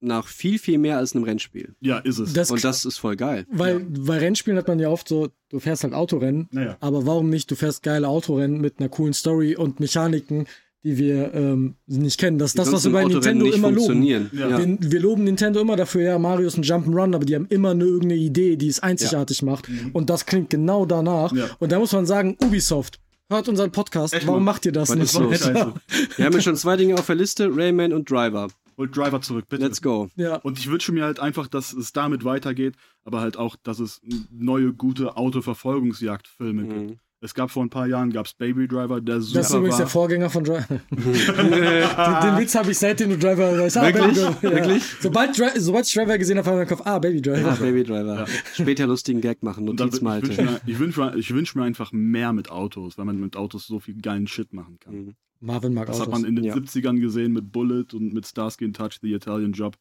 nach 0.00 0.26
viel, 0.26 0.58
viel 0.58 0.78
mehr 0.78 0.96
als 0.96 1.14
einem 1.14 1.24
Rennspiel. 1.24 1.74
Ja, 1.80 1.98
ist 1.98 2.18
es. 2.18 2.32
Das 2.32 2.50
und 2.50 2.64
das 2.64 2.84
ist 2.84 2.98
voll 2.98 3.16
geil. 3.16 3.46
Weil 3.50 3.80
ja. 3.80 3.86
bei 3.88 4.18
Rennspielen 4.18 4.58
hat 4.58 4.68
man 4.68 4.78
ja 4.78 4.88
oft 4.88 5.06
so, 5.06 5.28
du 5.50 5.60
fährst 5.60 5.84
halt 5.84 5.94
Autorennen, 5.94 6.48
naja. 6.50 6.76
aber 6.80 7.06
warum 7.06 7.28
nicht, 7.28 7.50
du 7.50 7.54
fährst 7.54 7.82
geile 7.82 8.08
Autorennen 8.08 8.60
mit 8.60 8.80
einer 8.80 8.88
coolen 8.88 9.12
Story 9.12 9.56
und 9.56 9.78
Mechaniken, 9.78 10.46
die 10.82 10.96
wir 10.96 11.34
ähm, 11.34 11.74
nicht 11.86 12.18
kennen. 12.18 12.38
Das 12.38 12.50
ist 12.50 12.58
das, 12.58 12.72
was 12.72 12.84
wir 12.84 12.92
bei 12.92 13.04
Nintendo 13.04 13.46
immer 13.46 13.70
loben. 13.70 14.02
Ja. 14.02 14.20
Wir, 14.32 14.78
wir, 14.80 15.00
loben 15.00 15.24
Nintendo 15.24 15.60
immer 15.60 15.76
dafür, 15.76 16.02
ja, 16.02 16.18
Mario 16.18 16.46
ist 16.46 16.56
ein 16.56 16.64
Jump'n'Run, 16.64 17.14
aber 17.14 17.24
die 17.24 17.34
haben 17.34 17.46
immer 17.46 17.70
eine 17.70 17.84
irgendeine 17.84 18.16
Idee, 18.16 18.56
die 18.56 18.68
es 18.68 18.80
einzigartig 18.80 19.40
ja. 19.40 19.46
macht. 19.46 19.68
Mhm. 19.68 19.90
Und 19.92 20.08
das 20.08 20.24
klingt 20.24 20.48
genau 20.50 20.86
danach. 20.86 21.32
Ja. 21.32 21.50
Und 21.58 21.72
da 21.72 21.78
muss 21.78 21.92
man 21.92 22.06
sagen, 22.06 22.36
Ubisoft, 22.42 22.98
hört 23.28 23.48
unseren 23.48 23.72
Podcast. 23.72 24.14
Echt, 24.14 24.26
Warum 24.26 24.44
macht 24.44 24.64
ihr 24.64 24.72
das 24.72 24.94
nicht? 24.94 25.14
Wir 25.14 26.24
haben 26.24 26.32
ja 26.34 26.40
schon 26.40 26.56
zwei 26.56 26.76
Dinge 26.76 26.94
auf 26.94 27.06
der 27.06 27.16
Liste, 27.16 27.50
Rayman 27.54 27.92
und 27.92 28.10
Driver. 28.10 28.48
Holt 28.78 28.96
Driver 28.96 29.20
zurück, 29.20 29.44
bitte. 29.50 29.64
Let's 29.64 29.82
go. 29.82 30.08
Ja. 30.16 30.36
Und 30.36 30.58
ich 30.58 30.70
wünsche 30.70 30.92
mir 30.92 31.04
halt 31.04 31.20
einfach, 31.20 31.46
dass 31.46 31.74
es 31.74 31.92
damit 31.92 32.24
weitergeht, 32.24 32.76
aber 33.04 33.20
halt 33.20 33.36
auch, 33.36 33.56
dass 33.62 33.78
es 33.78 34.00
neue, 34.30 34.72
gute 34.72 35.18
Autoverfolgungsjagdfilme 35.18 36.62
mhm. 36.62 36.88
gibt. 36.88 37.00
Es 37.22 37.34
gab 37.34 37.50
vor 37.50 37.62
ein 37.62 37.68
paar 37.68 37.86
Jahren 37.86 38.10
gab's 38.10 38.32
Baby 38.32 38.66
Driver, 38.66 38.98
der 38.98 39.20
super 39.20 39.40
Das 39.40 39.50
ist 39.50 39.54
übrigens 39.54 39.72
war. 39.72 39.78
der 39.78 39.86
Vorgänger 39.88 40.30
von 40.30 40.42
Driver. 40.42 40.66
den, 40.90 41.50
den, 41.50 42.38
Witz 42.38 42.54
habe 42.54 42.70
ich 42.70 42.78
seitdem 42.78 43.10
du 43.10 43.18
Driver 43.18 43.58
weißt. 43.58 43.76
Ah, 43.76 43.86
Wirklich? 43.92 44.16
Ja. 44.16 44.42
Wirklich? 44.42 44.84
Sobald, 45.00 45.36
sobald 45.56 45.86
ich 45.86 45.92
Driver 45.92 46.16
gesehen 46.16 46.38
habe, 46.38 46.48
habe 46.48 46.62
ich 46.62 46.70
im 46.70 46.76
Kopf, 46.76 46.86
ah, 46.86 46.98
Baby 46.98 47.20
Driver. 47.20 47.52
Ah, 47.52 47.56
Baby 47.56 47.84
Driver. 47.84 48.20
Ja. 48.20 48.26
Später 48.54 48.86
lustigen 48.86 49.20
Gag 49.20 49.42
machen, 49.42 49.66
Notiz 49.66 50.00
mal. 50.00 50.22
Ich 50.24 50.38
wünsche 50.38 50.42
mir, 50.42 50.78
wünsch 50.78 50.96
mir, 50.96 51.36
wünsch 51.36 51.54
mir 51.54 51.62
einfach 51.64 51.92
mehr 51.92 52.32
mit 52.32 52.50
Autos, 52.50 52.96
weil 52.96 53.04
man 53.04 53.20
mit 53.20 53.36
Autos 53.36 53.66
so 53.66 53.80
viel 53.80 54.00
geilen 54.00 54.26
Shit 54.26 54.54
machen 54.54 54.78
kann. 54.80 54.94
Mhm. 54.94 55.14
Marvin 55.40 55.74
mag 55.74 55.88
das 55.88 55.96
Autos. 55.96 56.06
Das 56.06 56.14
hat 56.14 56.22
man 56.22 56.28
in 56.28 56.36
den 56.36 56.44
ja. 56.46 56.54
70ern 56.54 57.00
gesehen 57.00 57.34
mit 57.34 57.52
Bullet 57.52 57.92
und 57.92 58.14
mit 58.14 58.26
Starsky 58.26 58.64
in 58.64 58.72
Touch, 58.72 58.98
The 59.02 59.12
Italian 59.12 59.52
Job. 59.52 59.76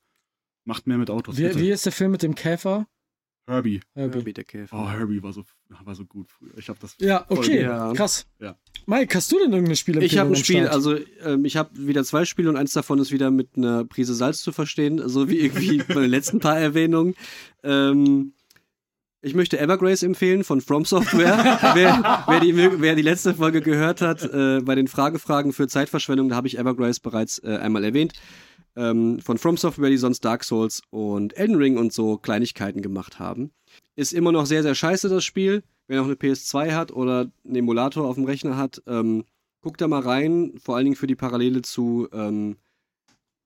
Macht 0.66 0.88
mehr 0.88 0.98
mit 0.98 1.10
Autos. 1.10 1.38
Wie, 1.38 1.56
wie 1.56 1.70
ist 1.70 1.86
der 1.86 1.94
Film 1.94 2.12
mit 2.12 2.22
dem 2.22 2.36
Käfer? 2.36 2.86
Herbie. 3.50 3.82
Herbie. 3.96 4.14
Herbie 4.18 4.34
der 4.34 4.44
Käfer. 4.44 4.78
Oh, 4.78 4.90
Herbie 4.90 5.24
war 5.24 5.34
so, 5.34 5.44
war 5.84 5.96
so 5.96 6.06
gut 6.06 6.32
früher. 6.32 6.58
Ich 6.58 6.70
habe 6.70 6.78
das. 6.80 6.96
Ja, 7.00 7.26
okay, 7.30 7.64
ja. 7.64 7.92
krass. 7.94 8.28
Ja. 8.40 8.56
Mike, 8.86 9.16
hast 9.16 9.32
du 9.32 9.40
denn 9.40 9.52
irgendein 9.52 9.76
Spiel? 9.76 10.02
Ich 10.04 10.18
habe 10.18 10.30
ein 10.30 10.36
Spiel, 10.36 10.68
also 10.68 10.96
ähm, 11.24 11.46
ich 11.46 11.58
habe 11.58 11.72
wieder 11.76 12.04
zwei 12.04 12.26
Spiele 12.26 12.50
und 12.50 12.58
eins 12.58 12.74
davon 12.74 13.00
ist 13.00 13.12
wieder 13.12 13.32
mit 13.32 13.58
einer 13.58 13.86
Prise 13.86 14.14
Salz 14.14 14.42
zu 14.42 14.52
verstehen, 14.52 15.02
so 15.10 15.30
wie 15.30 15.40
irgendwie 15.40 15.78
bei 15.88 15.96
den 15.96 16.12
letzten 16.12 16.40
paar 16.40 16.60
Erwähnungen. 16.60 17.16
Ähm, 17.64 18.34
ich 19.22 19.34
möchte 19.34 19.60
Evergrace 19.60 20.04
empfehlen 20.04 20.44
von 20.44 20.62
From 20.62 20.86
Software. 20.86 21.60
wer, 21.74 22.24
wer, 22.28 22.40
die, 22.40 22.56
wer, 22.56 22.96
die, 22.96 23.02
letzte 23.02 23.34
Folge 23.34 23.62
gehört 23.62 24.02
hat, 24.02 24.24
äh, 24.24 24.62
bei 24.62 24.76
den 24.76 24.88
Fragefragen 24.88 25.54
für 25.54 25.68
Zeitverschwendung, 25.68 26.30
da 26.30 26.36
habe 26.36 26.48
ich 26.48 26.58
Evergrace 26.58 27.00
bereits 27.00 27.40
äh, 27.40 27.58
einmal 27.58 27.84
erwähnt. 27.84 28.14
Ähm, 28.76 29.20
von 29.20 29.38
From 29.38 29.58
Software, 29.58 29.90
die 29.90 29.98
sonst 29.98 30.24
Dark 30.24 30.44
Souls 30.44 30.82
und 30.90 31.36
Elden 31.38 31.56
Ring 31.56 31.78
und 31.78 31.92
so 31.92 32.18
Kleinigkeiten 32.18 32.82
gemacht 32.82 33.20
haben. 33.20 33.52
Ist 33.96 34.14
immer 34.14 34.32
noch 34.32 34.46
sehr, 34.46 34.64
sehr 34.64 34.76
scheiße, 34.76 35.10
das 35.10 35.26
Spiel. 35.26 35.64
Wer 35.88 35.98
noch 35.98 36.06
eine 36.06 36.16
PS2 36.16 36.76
hat 36.76 36.92
oder 36.92 37.32
einen 37.44 37.56
Emulator 37.56 38.06
auf 38.08 38.16
dem 38.16 38.26
Rechner 38.26 38.58
hat, 38.58 38.82
ähm, 38.86 39.26
guckt 39.62 39.82
da 39.82 39.88
mal 39.88 40.02
rein. 40.02 40.54
Vor 40.62 40.76
allen 40.76 40.86
Dingen 40.86 40.96
für 40.96 41.08
die 41.08 41.16
Parallele 41.16 41.64
zu 41.64 42.08
ähm, 42.14 42.58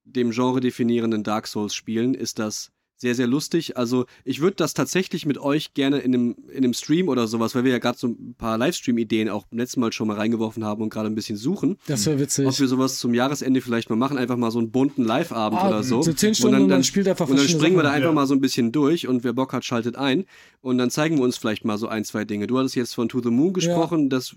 dem 0.03 0.31
Genre 0.31 0.59
definierenden 0.59 1.23
Dark 1.23 1.47
Souls 1.47 1.73
Spielen 1.73 2.13
ist 2.13 2.39
das 2.39 2.72
sehr, 3.03 3.15
sehr 3.15 3.27
lustig. 3.27 3.75
Also 3.75 4.05
ich 4.23 4.39
würde 4.39 4.55
das 4.55 4.73
tatsächlich 4.73 5.25
mit 5.25 5.37
euch 5.37 5.73
gerne 5.73 5.99
in 5.99 6.13
einem, 6.15 6.35
in 6.47 6.63
einem 6.63 6.73
Stream 6.73 7.09
oder 7.09 7.27
sowas, 7.27 7.53
weil 7.53 7.65
wir 7.65 7.71
ja 7.71 7.79
gerade 7.79 7.97
so 7.97 8.07
ein 8.07 8.33
paar 8.37 8.57
Livestream-Ideen 8.57 9.27
auch 9.27 9.43
beim 9.43 9.59
letzten 9.59 9.81
Mal 9.81 9.91
schon 9.91 10.07
mal 10.07 10.15
reingeworfen 10.15 10.63
haben 10.63 10.81
und 10.81 10.89
gerade 10.89 11.09
ein 11.09 11.15
bisschen 11.15 11.35
suchen. 11.35 11.77
Das 11.85 12.05
wäre 12.05 12.17
witzig. 12.17 12.47
Ob 12.47 12.57
wir 12.57 12.67
sowas 12.67 12.99
zum 12.99 13.13
Jahresende 13.13 13.59
vielleicht 13.59 13.89
mal 13.89 13.97
machen, 13.97 14.17
einfach 14.17 14.37
mal 14.37 14.51
so 14.51 14.59
einen 14.59 14.71
bunten 14.71 15.03
Live-Abend 15.03 15.59
ah, 15.59 15.67
oder 15.67 15.83
so. 15.83 16.01
So 16.01 16.13
zehn 16.13 16.33
Stunden 16.33 16.55
und 16.55 16.61
dann, 16.61 16.69
dann, 16.69 16.77
dann 16.77 16.83
spielt 16.85 17.09
einfach 17.09 17.27
Und 17.27 17.37
dann 17.37 17.47
springen 17.49 17.75
wir 17.75 17.83
da 17.83 17.91
einfach 17.91 18.09
ja. 18.09 18.15
mal 18.15 18.25
so 18.25 18.33
ein 18.33 18.39
bisschen 18.39 18.71
durch 18.71 19.05
und 19.05 19.25
wer 19.25 19.33
Bock 19.33 19.51
hat, 19.51 19.65
schaltet 19.65 19.97
ein. 19.97 20.23
Und 20.61 20.77
dann 20.77 20.89
zeigen 20.89 21.17
wir 21.17 21.25
uns 21.25 21.35
vielleicht 21.35 21.65
mal 21.65 21.77
so 21.77 21.89
ein, 21.89 22.05
zwei 22.05 22.23
Dinge. 22.23 22.47
Du 22.47 22.57
hattest 22.57 22.75
jetzt 22.75 22.95
von 22.95 23.09
To 23.09 23.21
the 23.21 23.29
Moon 23.29 23.51
gesprochen, 23.51 24.03
ja. 24.03 24.09
das 24.09 24.33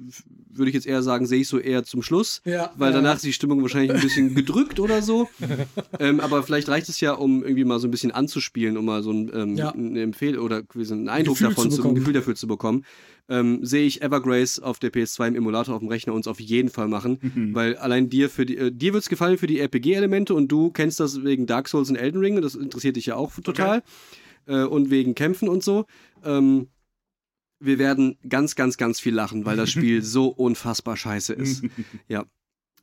würde 0.50 0.70
ich 0.70 0.74
jetzt 0.74 0.86
eher 0.86 1.02
sagen, 1.02 1.26
sehe 1.26 1.42
ich 1.42 1.48
so 1.48 1.58
eher 1.58 1.84
zum 1.84 2.02
Schluss, 2.02 2.42
ja, 2.44 2.72
weil 2.76 2.92
danach 2.92 3.16
ist 3.16 3.24
die 3.24 3.32
Stimmung 3.32 3.62
wahrscheinlich 3.62 3.92
ein 3.92 4.00
bisschen 4.00 4.34
gedrückt 4.34 4.80
oder 4.80 5.02
so. 5.02 5.28
ähm, 6.00 6.18
aber 6.18 6.42
vielleicht 6.42 6.68
reicht 6.68 6.88
es 6.88 7.00
ja, 7.00 7.12
um 7.12 7.44
irgendwie 7.44 7.64
mal 7.64 7.78
so 7.78 7.86
ein 7.86 7.92
bisschen 7.92 8.10
anzuspielen 8.10 8.55
spielen, 8.56 8.78
um 8.78 8.86
mal 8.86 9.02
so 9.02 9.10
ein, 9.10 9.30
ähm, 9.34 9.54
ja. 9.54 9.70
ein 9.70 9.94
Empfehl 9.96 10.38
oder 10.38 10.62
einen 10.74 11.10
Eindruck 11.10 11.36
Gefühl 11.36 11.48
davon, 11.50 11.70
zu, 11.70 11.86
ein 11.86 11.94
Gefühl 11.94 12.14
dafür 12.14 12.34
zu 12.34 12.46
bekommen, 12.46 12.86
ähm, 13.28 13.62
sehe 13.62 13.84
ich 13.84 14.00
Evergrace 14.00 14.60
auf 14.60 14.78
der 14.78 14.90
PS2 14.90 15.28
im 15.28 15.34
Emulator 15.36 15.74
auf 15.74 15.80
dem 15.80 15.88
Rechner 15.88 16.14
uns 16.14 16.26
auf 16.26 16.40
jeden 16.40 16.70
Fall 16.70 16.88
machen, 16.88 17.18
mhm. 17.20 17.54
weil 17.54 17.76
allein 17.76 18.08
dir 18.08 18.30
für 18.30 18.46
die, 18.46 18.56
äh, 18.56 18.72
dir 18.72 18.94
wird's 18.94 19.10
gefallen 19.10 19.36
für 19.36 19.46
die 19.46 19.60
RPG-Elemente 19.60 20.32
und 20.34 20.48
du 20.48 20.70
kennst 20.70 21.00
das 21.00 21.22
wegen 21.22 21.44
Dark 21.46 21.68
Souls 21.68 21.90
und 21.90 21.96
Elden 21.96 22.18
Ring, 22.18 22.40
das 22.40 22.54
interessiert 22.54 22.96
dich 22.96 23.06
ja 23.06 23.16
auch 23.16 23.30
total 23.34 23.82
okay. 24.46 24.62
äh, 24.62 24.64
und 24.64 24.88
wegen 24.88 25.14
Kämpfen 25.14 25.50
und 25.50 25.62
so. 25.62 25.84
Ähm, 26.24 26.68
wir 27.60 27.78
werden 27.78 28.16
ganz, 28.26 28.54
ganz, 28.54 28.78
ganz 28.78 29.00
viel 29.00 29.14
lachen, 29.14 29.44
weil 29.44 29.58
das 29.58 29.68
Spiel 29.70 30.00
so 30.02 30.28
unfassbar 30.28 30.96
scheiße 30.96 31.34
ist. 31.34 31.62
ja. 32.08 32.24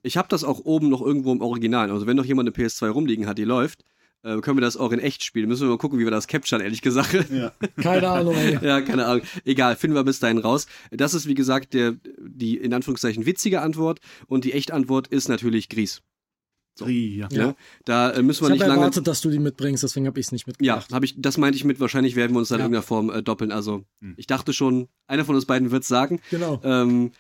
Ich 0.04 0.18
habe 0.18 0.28
das 0.28 0.44
auch 0.44 0.60
oben 0.66 0.90
noch 0.90 1.02
irgendwo 1.02 1.32
im 1.32 1.42
Original. 1.42 1.90
Also 1.90 2.06
wenn 2.06 2.18
noch 2.18 2.26
jemand 2.26 2.48
eine 2.48 2.68
PS2 2.68 2.90
rumliegen 2.90 3.26
hat, 3.26 3.38
die 3.38 3.46
läuft, 3.46 3.86
äh, 4.24 4.40
können 4.40 4.58
wir 4.58 4.62
das 4.62 4.78
auch 4.78 4.92
in 4.92 5.00
echt 5.00 5.24
spielen. 5.24 5.50
Müssen 5.50 5.64
wir 5.64 5.70
mal 5.70 5.78
gucken, 5.78 6.00
wie 6.00 6.06
wir 6.06 6.12
das 6.12 6.28
capturen, 6.28 6.62
ehrlich 6.62 6.82
gesagt. 6.82 7.30
Ja. 7.30 7.52
Keine 7.82 8.10
Ahnung. 8.10 8.36
Ey. 8.36 8.58
ja, 8.66 8.82
keine 8.82 9.06
Ahnung. 9.06 9.26
Egal, 9.44 9.76
finden 9.76 9.96
wir 9.96 10.04
bis 10.04 10.20
dahin 10.20 10.38
raus. 10.38 10.68
Das 10.92 11.14
ist, 11.14 11.28
wie 11.28 11.34
gesagt, 11.34 11.74
der, 11.74 11.96
die 12.20 12.58
in 12.58 12.74
Anführungszeichen 12.74 13.26
witzige 13.26 13.62
Antwort. 13.62 14.00
Und 14.28 14.46
die 14.46 14.54
echte 14.54 14.74
Antwort 14.74 15.08
ist 15.08 15.30
natürlich 15.30 15.70
Gries. 15.70 16.02
So. 16.76 16.88
ja. 16.88 17.28
ja. 17.32 17.56
Da 17.86 18.12
äh, 18.12 18.24
müssen 18.24 18.42
wir 18.42 18.48
ich 18.48 18.54
nicht 18.54 18.62
lange. 18.62 18.74
Ich 18.74 18.78
erwartet, 18.80 19.08
dass 19.08 19.22
du 19.22 19.30
die 19.30 19.40
mitbringst, 19.40 19.84
deswegen 19.84 20.08
habe 20.08 20.20
ich 20.20 20.28
es 20.28 20.32
nicht 20.32 20.48
mitgebracht. 20.48 20.90
Ja, 20.90 20.96
habe 20.96 21.06
ich. 21.06 21.16
Das 21.18 21.38
meinte 21.38 21.56
ich 21.56 21.66
mit. 21.66 21.80
Wahrscheinlich 21.80 22.16
werden 22.16 22.34
wir 22.34 22.40
uns 22.40 22.50
dann 22.50 22.60
ja. 22.60 22.66
in 22.66 22.74
irgendeiner 22.74 22.88
Form 22.88 23.10
äh, 23.12 23.22
doppeln. 23.22 23.52
Also 23.52 23.84
hm. 24.02 24.16
ich 24.18 24.26
dachte 24.26 24.54
schon, 24.54 24.88
einer 25.06 25.26
von 25.26 25.36
uns 25.36 25.46
beiden 25.46 25.70
wird 25.70 25.84
sagen. 25.84 26.20
Genau. 26.32 26.60
Ähm, 26.64 27.12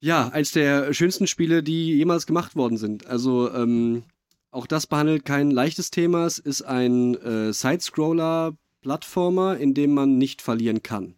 ja, 0.00 0.28
eins 0.28 0.52
der 0.52 0.94
schönsten 0.94 1.26
Spiele, 1.26 1.62
die 1.62 1.96
jemals 1.96 2.26
gemacht 2.26 2.56
worden 2.56 2.78
sind. 2.78 3.06
Also 3.06 3.52
ähm, 3.52 4.04
auch 4.50 4.66
das 4.66 4.86
behandelt 4.86 5.24
kein 5.24 5.50
leichtes 5.50 5.90
Thema. 5.90 6.26
Es 6.26 6.38
ist 6.38 6.62
ein 6.62 7.14
äh, 7.16 7.52
Sidescroller-Plattformer, 7.52 9.56
in 9.56 9.74
dem 9.74 9.94
man 9.94 10.18
nicht 10.18 10.42
verlieren 10.42 10.82
kann. 10.82 11.14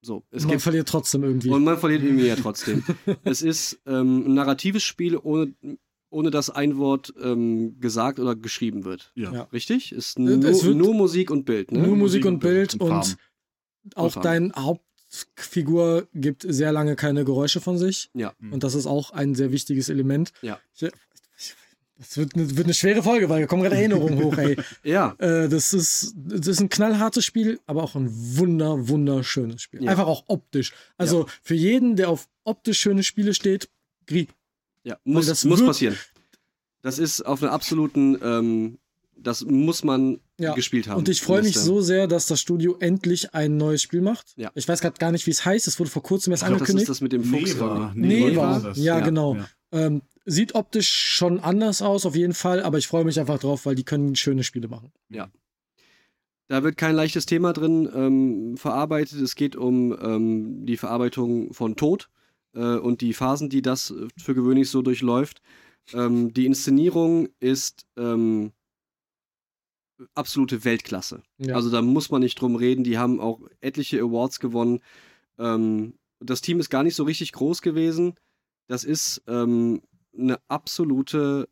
So, 0.00 0.24
es 0.30 0.44
man 0.44 0.52
gibt, 0.52 0.62
verliert 0.62 0.88
trotzdem 0.88 1.24
irgendwie. 1.24 1.50
Und 1.50 1.64
man 1.64 1.78
verliert 1.78 2.02
irgendwie 2.02 2.26
ja 2.26 2.36
trotzdem. 2.36 2.84
es 3.24 3.42
ist 3.42 3.80
ähm, 3.86 4.24
ein 4.26 4.34
narratives 4.34 4.84
Spiel, 4.84 5.16
ohne, 5.16 5.54
ohne 6.10 6.30
dass 6.30 6.50
ein 6.50 6.78
Wort 6.78 7.12
ähm, 7.20 7.80
gesagt 7.80 8.20
oder 8.20 8.36
geschrieben 8.36 8.84
wird. 8.84 9.12
Ja. 9.14 9.32
ja. 9.32 9.42
Richtig? 9.52 9.92
Ist 9.92 10.18
nur, 10.18 10.36
nur, 10.36 10.94
Musik 10.94 11.30
und 11.30 11.44
Bild. 11.44 11.72
Ne? 11.72 11.86
Nur 11.86 11.96
Musik, 11.96 12.24
und 12.24 12.38
Bild 12.38 12.74
und, 12.74 12.82
und 12.82 13.16
auch 13.94 14.16
und 14.16 14.24
dein 14.24 14.52
Hauptfigur 14.54 16.06
gibt 16.14 16.44
sehr 16.46 16.72
lange 16.72 16.94
keine 16.94 17.24
Geräusche 17.24 17.60
von 17.60 17.76
sich. 17.76 18.10
Ja. 18.14 18.34
Und 18.50 18.64
das 18.64 18.74
ist 18.74 18.86
auch 18.86 19.10
ein 19.10 19.34
sehr 19.34 19.52
wichtiges 19.52 19.88
Element. 19.88 20.32
Ja. 20.42 20.60
Ich, 20.74 20.90
das 21.98 22.16
wird 22.16 22.36
eine, 22.36 22.56
wird 22.56 22.66
eine 22.66 22.74
schwere 22.74 23.02
Folge, 23.02 23.28
weil 23.28 23.40
da 23.40 23.46
kommen 23.48 23.62
gerade 23.62 23.74
Erinnerungen 23.74 24.22
hoch, 24.22 24.38
ey. 24.38 24.56
ja. 24.84 25.16
Äh, 25.18 25.48
das, 25.48 25.72
ist, 25.72 26.14
das 26.16 26.46
ist 26.46 26.60
ein 26.60 26.68
knallhartes 26.68 27.24
Spiel, 27.24 27.58
aber 27.66 27.82
auch 27.82 27.96
ein 27.96 28.08
wunder, 28.36 28.88
wunderschönes 28.88 29.62
Spiel. 29.62 29.82
Ja. 29.82 29.90
Einfach 29.90 30.06
auch 30.06 30.24
optisch. 30.28 30.72
Also 30.96 31.22
ja. 31.22 31.32
für 31.42 31.56
jeden, 31.56 31.96
der 31.96 32.08
auf 32.08 32.28
optisch 32.44 32.78
schöne 32.78 33.02
Spiele 33.02 33.34
steht, 33.34 33.68
Krieg. 34.06 34.30
Ja, 34.84 34.96
muss, 35.04 35.26
das 35.26 35.44
muss 35.44 35.64
passieren. 35.64 35.96
Das 36.82 37.00
ist 37.00 37.22
auf 37.26 37.42
einer 37.42 37.50
absoluten, 37.50 38.16
ähm, 38.22 38.78
das 39.16 39.44
muss 39.44 39.82
man 39.82 40.20
ja. 40.38 40.54
gespielt 40.54 40.86
haben. 40.86 40.98
Und 40.98 41.08
ich 41.08 41.20
freue 41.20 41.42
mich 41.42 41.58
so 41.58 41.80
sehr, 41.80 42.06
dass 42.06 42.26
das 42.26 42.40
Studio 42.40 42.76
endlich 42.78 43.34
ein 43.34 43.56
neues 43.56 43.82
Spiel 43.82 44.02
macht. 44.02 44.34
Ja. 44.36 44.52
Ich 44.54 44.68
weiß 44.68 44.80
gerade 44.80 44.98
gar 44.98 45.10
nicht, 45.10 45.26
wie 45.26 45.32
es 45.32 45.44
heißt. 45.44 45.66
Es 45.66 45.80
wurde 45.80 45.90
vor 45.90 46.04
kurzem 46.04 46.32
erst 46.32 46.44
angekündigt. 46.44 46.76
Das 46.76 46.82
ist 46.82 46.88
das 46.88 47.00
mit 47.00 47.12
dem 47.12 47.24
Fuchs. 47.24 47.54
Neva. 47.54 47.92
Neva. 47.96 48.58
Neva. 48.58 48.72
Ja, 48.76 49.00
genau. 49.00 49.36
Ähm, 49.72 50.02
Sieht 50.30 50.54
optisch 50.54 50.90
schon 50.90 51.40
anders 51.40 51.80
aus, 51.80 52.04
auf 52.04 52.14
jeden 52.14 52.34
Fall, 52.34 52.62
aber 52.62 52.76
ich 52.76 52.86
freue 52.86 53.04
mich 53.04 53.18
einfach 53.18 53.38
drauf, 53.38 53.64
weil 53.64 53.74
die 53.74 53.84
können 53.84 54.14
schöne 54.14 54.44
Spiele 54.44 54.68
machen. 54.68 54.92
Ja. 55.08 55.30
Da 56.48 56.62
wird 56.62 56.76
kein 56.76 56.94
leichtes 56.94 57.24
Thema 57.24 57.54
drin 57.54 57.88
ähm, 57.94 58.56
verarbeitet. 58.58 59.22
Es 59.22 59.36
geht 59.36 59.56
um 59.56 59.96
ähm, 59.98 60.66
die 60.66 60.76
Verarbeitung 60.76 61.54
von 61.54 61.76
Tod 61.76 62.10
äh, 62.54 62.76
und 62.76 63.00
die 63.00 63.14
Phasen, 63.14 63.48
die 63.48 63.62
das 63.62 63.94
für 64.18 64.34
gewöhnlich 64.34 64.68
so 64.68 64.82
durchläuft. 64.82 65.40
Ähm, 65.94 66.34
die 66.34 66.44
Inszenierung 66.44 67.28
ist 67.40 67.86
ähm, 67.96 68.52
absolute 70.14 70.62
Weltklasse. 70.62 71.22
Ja. 71.38 71.54
Also 71.54 71.70
da 71.70 71.80
muss 71.80 72.10
man 72.10 72.20
nicht 72.20 72.38
drum 72.38 72.54
reden. 72.54 72.84
Die 72.84 72.98
haben 72.98 73.18
auch 73.18 73.40
etliche 73.62 74.00
Awards 74.00 74.40
gewonnen. 74.40 74.80
Ähm, 75.38 75.94
das 76.20 76.42
Team 76.42 76.60
ist 76.60 76.68
gar 76.68 76.82
nicht 76.82 76.96
so 76.96 77.04
richtig 77.04 77.32
groß 77.32 77.62
gewesen. 77.62 78.14
Das 78.66 78.84
ist 78.84 79.22
ähm, 79.26 79.80
eine 80.18 80.38
absolute 80.48 81.48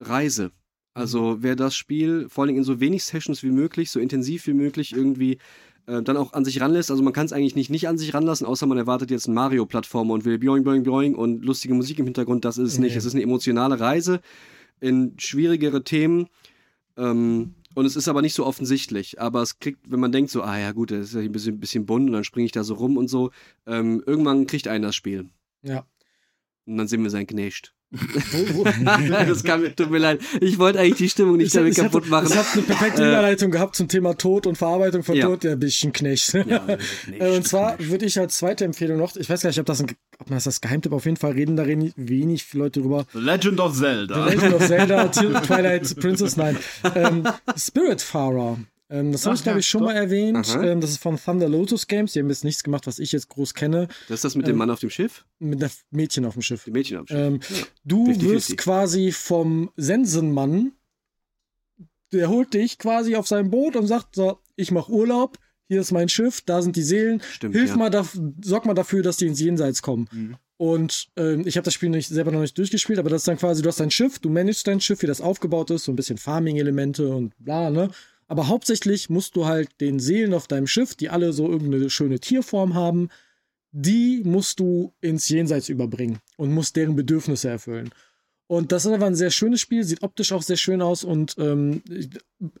Reise. 0.00 0.52
Also 0.94 1.36
mhm. 1.36 1.42
wer 1.42 1.56
das 1.56 1.74
Spiel 1.74 2.28
vor 2.28 2.44
allem 2.44 2.56
in 2.56 2.64
so 2.64 2.80
wenig 2.80 3.04
Sessions 3.04 3.42
wie 3.42 3.50
möglich, 3.50 3.90
so 3.90 4.00
intensiv 4.00 4.46
wie 4.46 4.52
möglich 4.52 4.92
irgendwie 4.94 5.38
äh, 5.86 6.02
dann 6.02 6.16
auch 6.16 6.32
an 6.32 6.44
sich 6.44 6.60
ranlässt, 6.60 6.90
also 6.90 7.02
man 7.02 7.12
kann 7.12 7.26
es 7.26 7.32
eigentlich 7.32 7.56
nicht 7.56 7.70
nicht 7.70 7.88
an 7.88 7.98
sich 7.98 8.14
ranlassen, 8.14 8.46
außer 8.46 8.66
man 8.66 8.78
erwartet 8.78 9.10
jetzt 9.10 9.26
einen 9.26 9.34
Mario-Plattformer 9.34 10.14
und 10.14 10.24
will 10.24 10.38
boing, 10.38 10.64
boing, 10.64 10.82
boing 10.82 11.14
und 11.14 11.44
lustige 11.44 11.74
Musik 11.74 11.98
im 11.98 12.04
Hintergrund, 12.06 12.44
das 12.44 12.58
ist 12.58 12.74
es 12.74 12.78
nicht. 12.78 12.94
Es 12.94 13.04
ist 13.04 13.14
eine 13.14 13.22
emotionale 13.22 13.80
Reise 13.80 14.20
in 14.80 15.14
schwierigere 15.18 15.82
Themen 15.82 16.28
ähm, 16.96 17.54
und 17.74 17.86
es 17.86 17.96
ist 17.96 18.08
aber 18.08 18.20
nicht 18.22 18.34
so 18.34 18.44
offensichtlich. 18.44 19.20
Aber 19.20 19.42
es 19.42 19.58
kriegt, 19.58 19.90
wenn 19.90 20.00
man 20.00 20.12
denkt 20.12 20.30
so, 20.30 20.42
ah 20.42 20.58
ja 20.58 20.72
gut, 20.72 20.90
das 20.90 21.08
ist 21.08 21.14
ja 21.14 21.20
ein 21.20 21.32
bisschen, 21.32 21.58
bisschen 21.58 21.86
bunt 21.86 22.06
und 22.06 22.12
dann 22.12 22.24
springe 22.24 22.46
ich 22.46 22.52
da 22.52 22.64
so 22.64 22.74
rum 22.74 22.96
und 22.96 23.08
so, 23.08 23.30
ähm, 23.66 24.02
irgendwann 24.06 24.46
kriegt 24.46 24.68
einen 24.68 24.82
das 24.82 24.94
Spiel. 24.94 25.30
Ja. 25.62 25.86
Und 26.66 26.76
dann 26.76 26.88
sind 26.88 27.02
wir 27.02 27.10
sein 27.10 27.26
Knecht. 27.26 27.74
das 29.08 29.44
kann 29.44 29.60
mir, 29.60 29.76
tut 29.76 29.90
mir 29.90 29.98
leid. 29.98 30.20
Ich 30.40 30.58
wollte 30.58 30.78
eigentlich 30.80 30.96
die 30.96 31.08
Stimmung 31.10 31.36
nicht 31.36 31.48
ich, 31.48 31.52
damit 31.52 31.74
kaputt 31.74 32.08
machen. 32.08 32.28
Ich 32.30 32.36
habe 32.36 32.48
eine 32.54 32.62
perfekte 32.62 33.02
äh, 33.02 33.08
Überleitung 33.08 33.50
äh, 33.50 33.52
gehabt 33.52 33.76
zum 33.76 33.88
Thema 33.88 34.16
Tod 34.16 34.46
und 34.46 34.56
Verarbeitung 34.56 35.02
von 35.02 35.14
ja. 35.14 35.26
Tod. 35.26 35.44
Ja, 35.44 35.54
bisschen 35.56 35.92
Knecht. 35.92 36.32
Ja, 36.32 36.58
Knecht 37.04 37.20
äh, 37.20 37.36
und 37.36 37.46
zwar 37.46 37.78
würde 37.78 38.06
ich 38.06 38.18
als 38.18 38.38
zweite 38.38 38.64
Empfehlung 38.64 38.96
noch, 38.96 39.14
ich 39.16 39.28
weiß 39.28 39.42
gar 39.42 39.50
nicht, 39.50 39.60
ob 39.60 39.66
das 39.66 39.82
ein, 39.82 39.88
ob 40.18 40.30
man 40.30 40.38
das 40.38 40.46
als 40.46 40.62
Geheimtipp 40.62 40.92
auf 40.92 41.04
jeden 41.04 41.18
Fall 41.18 41.32
reden, 41.32 41.56
da 41.56 41.64
reden 41.64 41.92
wenig 41.96 42.54
Leute 42.54 42.80
drüber. 42.80 43.04
The 43.12 43.18
Legend 43.18 43.60
of 43.60 43.76
Zelda. 43.76 44.14
The 44.14 44.36
Legend 44.36 44.54
of 44.54 44.66
Zelda, 44.66 45.08
Twilight 45.08 45.96
Princess, 46.00 46.36
nein. 46.38 46.56
Ähm, 46.94 47.24
Spiritfarer. 47.56 48.58
Ähm, 48.92 49.10
das 49.10 49.24
habe 49.24 49.34
ich, 49.34 49.42
glaube 49.42 49.60
ich, 49.60 49.66
schon 49.66 49.80
doch. 49.80 49.88
mal 49.88 49.96
erwähnt. 49.96 50.46
Ähm, 50.60 50.82
das 50.82 50.90
ist 50.90 51.02
von 51.02 51.18
Thunder 51.18 51.48
Lotus 51.48 51.86
Games. 51.86 52.12
Die 52.12 52.20
haben 52.20 52.28
jetzt 52.28 52.44
nichts 52.44 52.62
gemacht, 52.62 52.86
was 52.86 52.98
ich 52.98 53.10
jetzt 53.12 53.30
groß 53.30 53.54
kenne. 53.54 53.88
Das 54.08 54.16
ist 54.16 54.24
das 54.24 54.36
mit 54.36 54.46
dem 54.46 54.52
ähm, 54.52 54.58
Mann 54.58 54.70
auf 54.70 54.80
dem 54.80 54.90
Schiff? 54.90 55.24
Mit 55.38 55.62
der 55.62 55.70
Mädchen 55.90 56.26
auf 56.26 56.34
dem 56.34 56.42
Schiff. 56.42 56.64
Die 56.64 56.70
Mädchen 56.70 56.98
auf 56.98 57.06
dem 57.06 57.40
Schiff. 57.40 57.50
Ähm, 57.50 57.56
ja. 57.56 57.66
Du 57.84 58.04
50, 58.06 58.28
wirst 58.28 58.46
50. 58.48 58.56
quasi 58.58 59.12
vom 59.12 59.70
Sensenmann, 59.76 60.72
der 62.12 62.28
holt 62.28 62.52
dich 62.52 62.76
quasi 62.76 63.16
auf 63.16 63.26
sein 63.26 63.50
Boot 63.50 63.76
und 63.76 63.86
sagt: 63.86 64.14
So, 64.14 64.38
ich 64.56 64.70
mache 64.70 64.92
Urlaub. 64.92 65.38
Hier 65.68 65.80
ist 65.80 65.90
mein 65.90 66.10
Schiff, 66.10 66.42
da 66.42 66.60
sind 66.60 66.76
die 66.76 66.82
Seelen. 66.82 67.22
Stimmt, 67.22 67.54
Hilf 67.54 67.70
ja. 67.70 67.76
mal, 67.76 67.88
da, 67.88 68.06
sorg 68.44 68.66
mal 68.66 68.74
dafür, 68.74 69.02
dass 69.02 69.16
die 69.16 69.26
ins 69.26 69.40
Jenseits 69.40 69.80
kommen. 69.80 70.06
Mhm. 70.12 70.36
Und 70.58 71.08
ähm, 71.16 71.44
ich 71.46 71.56
habe 71.56 71.64
das 71.64 71.72
Spiel 71.72 71.88
nicht, 71.88 72.08
selber 72.08 72.30
noch 72.30 72.42
nicht 72.42 72.58
durchgespielt, 72.58 72.98
aber 72.98 73.08
das 73.08 73.22
ist 73.22 73.28
dann 73.28 73.38
quasi, 73.38 73.62
du 73.62 73.68
hast 73.68 73.80
dein 73.80 73.90
Schiff, 73.90 74.18
du 74.18 74.28
managst 74.28 74.66
dein 74.66 74.82
Schiff, 74.82 75.00
wie 75.00 75.06
das 75.06 75.22
aufgebaut 75.22 75.70
ist, 75.70 75.84
so 75.84 75.92
ein 75.92 75.96
bisschen 75.96 76.18
Farming-Elemente 76.18 77.08
und 77.08 77.32
bla, 77.38 77.70
ne? 77.70 77.88
Aber 78.32 78.48
hauptsächlich 78.48 79.10
musst 79.10 79.36
du 79.36 79.44
halt 79.44 79.68
den 79.82 80.00
Seelen 80.00 80.32
auf 80.32 80.46
deinem 80.46 80.66
Schiff, 80.66 80.94
die 80.94 81.10
alle 81.10 81.34
so 81.34 81.50
irgendeine 81.50 81.90
schöne 81.90 82.18
Tierform 82.18 82.72
haben, 82.72 83.10
die 83.72 84.22
musst 84.24 84.58
du 84.58 84.94
ins 85.02 85.28
Jenseits 85.28 85.68
überbringen 85.68 86.18
und 86.38 86.50
musst 86.50 86.76
deren 86.76 86.96
Bedürfnisse 86.96 87.50
erfüllen. 87.50 87.90
Und 88.46 88.72
das 88.72 88.86
ist 88.86 88.92
aber 88.92 89.04
ein 89.04 89.16
sehr 89.16 89.30
schönes 89.30 89.60
Spiel, 89.60 89.84
sieht 89.84 90.02
optisch 90.02 90.32
auch 90.32 90.40
sehr 90.40 90.56
schön 90.56 90.80
aus 90.80 91.04
und 91.04 91.36
ähm, 91.36 91.82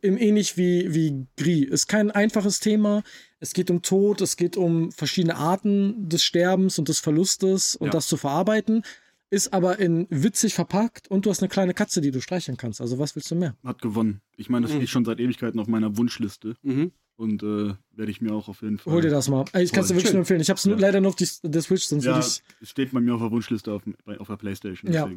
ähnlich 0.02 0.58
wie, 0.58 0.92
wie 0.92 1.26
Gris. 1.38 1.70
Ist 1.70 1.86
kein 1.86 2.10
einfaches 2.10 2.60
Thema. 2.60 3.02
Es 3.40 3.54
geht 3.54 3.70
um 3.70 3.80
Tod, 3.80 4.20
es 4.20 4.36
geht 4.36 4.58
um 4.58 4.92
verschiedene 4.92 5.36
Arten 5.36 6.06
des 6.06 6.22
Sterbens 6.22 6.78
und 6.78 6.90
des 6.90 6.98
Verlustes 6.98 7.76
und 7.76 7.86
ja. 7.86 7.92
das 7.92 8.08
zu 8.08 8.18
verarbeiten 8.18 8.84
ist 9.32 9.54
aber 9.54 9.78
in 9.78 10.06
witzig 10.10 10.52
verpackt 10.52 11.10
und 11.10 11.24
du 11.24 11.30
hast 11.30 11.40
eine 11.40 11.48
kleine 11.48 11.72
Katze, 11.72 12.02
die 12.02 12.10
du 12.10 12.20
streicheln 12.20 12.58
kannst. 12.58 12.82
Also 12.82 12.98
was 12.98 13.16
willst 13.16 13.30
du 13.30 13.34
mehr? 13.34 13.56
Hat 13.64 13.80
gewonnen. 13.80 14.20
Ich 14.36 14.50
meine, 14.50 14.66
das 14.66 14.74
mhm. 14.74 14.80
steht 14.80 14.90
schon 14.90 15.04
seit 15.06 15.20
Ewigkeiten 15.20 15.58
auf 15.58 15.68
meiner 15.68 15.96
Wunschliste. 15.96 16.54
Mhm. 16.62 16.92
Und 17.16 17.42
äh, 17.42 17.74
werde 17.92 18.10
ich 18.10 18.20
mir 18.20 18.34
auch 18.34 18.48
auf 18.48 18.60
jeden 18.60 18.76
Fall. 18.76 18.92
Hol 18.92 19.00
dir 19.00 19.10
das 19.10 19.28
mal. 19.28 19.46
Ich 19.58 19.72
kann 19.72 19.84
es 19.84 19.88
dir 19.88 19.94
wirklich 19.94 20.12
nur 20.12 20.20
empfehlen. 20.20 20.40
Ich 20.40 20.50
habe 20.50 20.58
es 20.58 20.64
ja. 20.64 20.74
leider 20.74 21.00
nur 21.00 21.10
auf 21.10 21.16
die, 21.16 21.26
der 21.44 21.62
Switch, 21.62 21.84
sonst 21.84 22.04
ja, 22.04 22.14
würde 22.14 22.26
ich. 22.26 22.42
Es 22.60 22.68
steht 22.68 22.92
bei 22.92 23.00
mir 23.00 23.14
auf 23.14 23.22
der 23.22 23.30
Wunschliste 23.30 23.72
auf, 23.72 23.82
auf 24.18 24.26
der 24.26 24.36
Playstation. 24.36 24.92
Ja. 24.92 25.10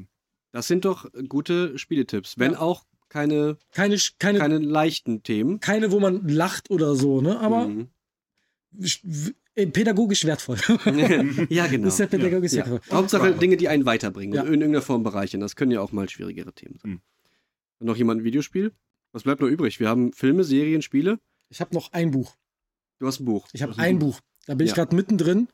Das 0.51 0.67
sind 0.67 0.85
doch 0.85 1.09
gute 1.27 1.77
Spieletipps. 1.77 2.37
Wenn 2.37 2.53
ja. 2.53 2.59
auch 2.59 2.85
keine, 3.09 3.57
keine, 3.71 3.97
keine, 4.19 4.39
keine 4.39 4.59
leichten 4.59 5.23
Themen. 5.23 5.59
Keine, 5.59 5.91
wo 5.91 5.99
man 5.99 6.25
lacht 6.25 6.69
oder 6.69 6.95
so, 6.95 7.19
ne? 7.19 7.39
Aber 7.39 7.67
mhm. 7.67 7.89
Äh, 9.55 9.67
pädagogisch 9.67 10.25
wertvoll. 10.25 10.57
ja, 11.49 11.67
genau. 11.67 11.85
Das 11.85 11.93
ist 11.93 11.99
ja 11.99 12.07
pädagogisch 12.07 12.53
ja. 12.53 12.69
wertvoll. 12.69 12.81
Hauptsache 12.91 13.33
Dinge, 13.33 13.57
die 13.57 13.69
einen 13.69 13.85
weiterbringen. 13.85 14.35
Ja. 14.35 14.41
In 14.41 14.53
irgendeiner 14.53 14.81
Form 14.81 15.03
bereichern. 15.03 15.39
Das 15.39 15.55
können 15.55 15.71
ja 15.71 15.81
auch 15.81 15.91
mal 15.91 16.09
schwierigere 16.09 16.53
Themen 16.53 16.77
sein. 16.81 16.91
Mhm. 16.91 17.01
Noch 17.79 17.95
jemand 17.95 18.21
ein 18.21 18.23
Videospiel? 18.23 18.73
Was 19.11 19.23
bleibt 19.23 19.41
noch 19.41 19.47
übrig? 19.47 19.79
Wir 19.79 19.87
haben 19.87 20.11
Filme, 20.11 20.43
Serien, 20.43 20.81
Spiele. 20.81 21.19
Ich 21.49 21.61
habe 21.61 21.73
noch 21.73 21.93
ein 21.93 22.11
Buch. 22.11 22.35
Du 22.99 23.07
hast 23.07 23.21
ein 23.21 23.25
Buch. 23.25 23.47
Ich 23.53 23.61
habe 23.61 23.77
ein 23.77 23.99
Buch. 23.99 24.19
Da 24.45 24.55
bin 24.55 24.67
ja. 24.67 24.71
ich 24.71 24.75
gerade 24.75 24.95
mittendrin. 24.95 25.47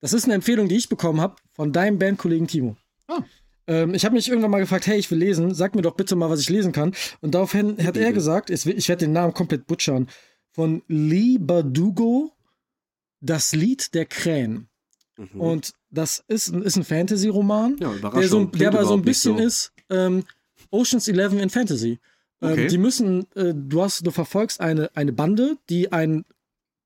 Das 0.00 0.12
ist 0.12 0.24
eine 0.24 0.34
Empfehlung, 0.34 0.68
die 0.68 0.76
ich 0.76 0.88
bekommen 0.88 1.20
habe 1.20 1.36
von 1.52 1.72
deinem 1.72 1.98
Bandkollegen 1.98 2.46
Timo. 2.46 2.76
Ah. 3.06 3.22
Ähm, 3.66 3.94
ich 3.94 4.04
habe 4.04 4.14
mich 4.14 4.28
irgendwann 4.28 4.50
mal 4.50 4.60
gefragt, 4.60 4.86
hey, 4.86 4.98
ich 4.98 5.10
will 5.10 5.18
lesen, 5.18 5.54
sag 5.54 5.74
mir 5.74 5.82
doch 5.82 5.94
bitte 5.94 6.16
mal, 6.16 6.28
was 6.28 6.40
ich 6.40 6.50
lesen 6.50 6.72
kann. 6.72 6.94
Und 7.20 7.34
daraufhin 7.34 7.78
hat 7.84 7.96
er 7.96 8.12
gesagt, 8.12 8.50
ich 8.50 8.66
werde 8.66 9.06
den 9.06 9.12
Namen 9.12 9.32
komplett 9.32 9.66
butchern, 9.66 10.08
von 10.50 10.82
Lee 10.88 11.38
Bardugo, 11.38 12.32
das 13.24 13.52
Lied 13.52 13.94
der 13.94 14.06
Krähen. 14.06 14.68
Mhm. 15.16 15.40
Und 15.40 15.72
das 15.90 16.24
ist, 16.28 16.48
ist 16.48 16.76
ein 16.76 16.84
Fantasy-Roman, 16.84 17.76
ja, 17.78 18.10
der, 18.10 18.28
so, 18.28 18.44
der 18.44 18.68
aber 18.68 18.84
so 18.84 18.94
ein 18.94 19.02
bisschen 19.02 19.38
so. 19.38 19.44
ist 19.44 19.72
ähm, 19.90 20.24
Oceans 20.70 21.06
11 21.06 21.34
in 21.34 21.50
Fantasy. 21.50 22.00
Ähm, 22.42 22.52
okay. 22.52 22.66
die 22.66 22.78
müssen, 22.78 23.26
äh, 23.34 23.54
du 23.54 23.82
hast, 23.82 24.04
du 24.04 24.10
verfolgst 24.10 24.60
eine, 24.60 24.90
eine 24.96 25.12
Bande, 25.12 25.56
die 25.70 25.92
einen 25.92 26.24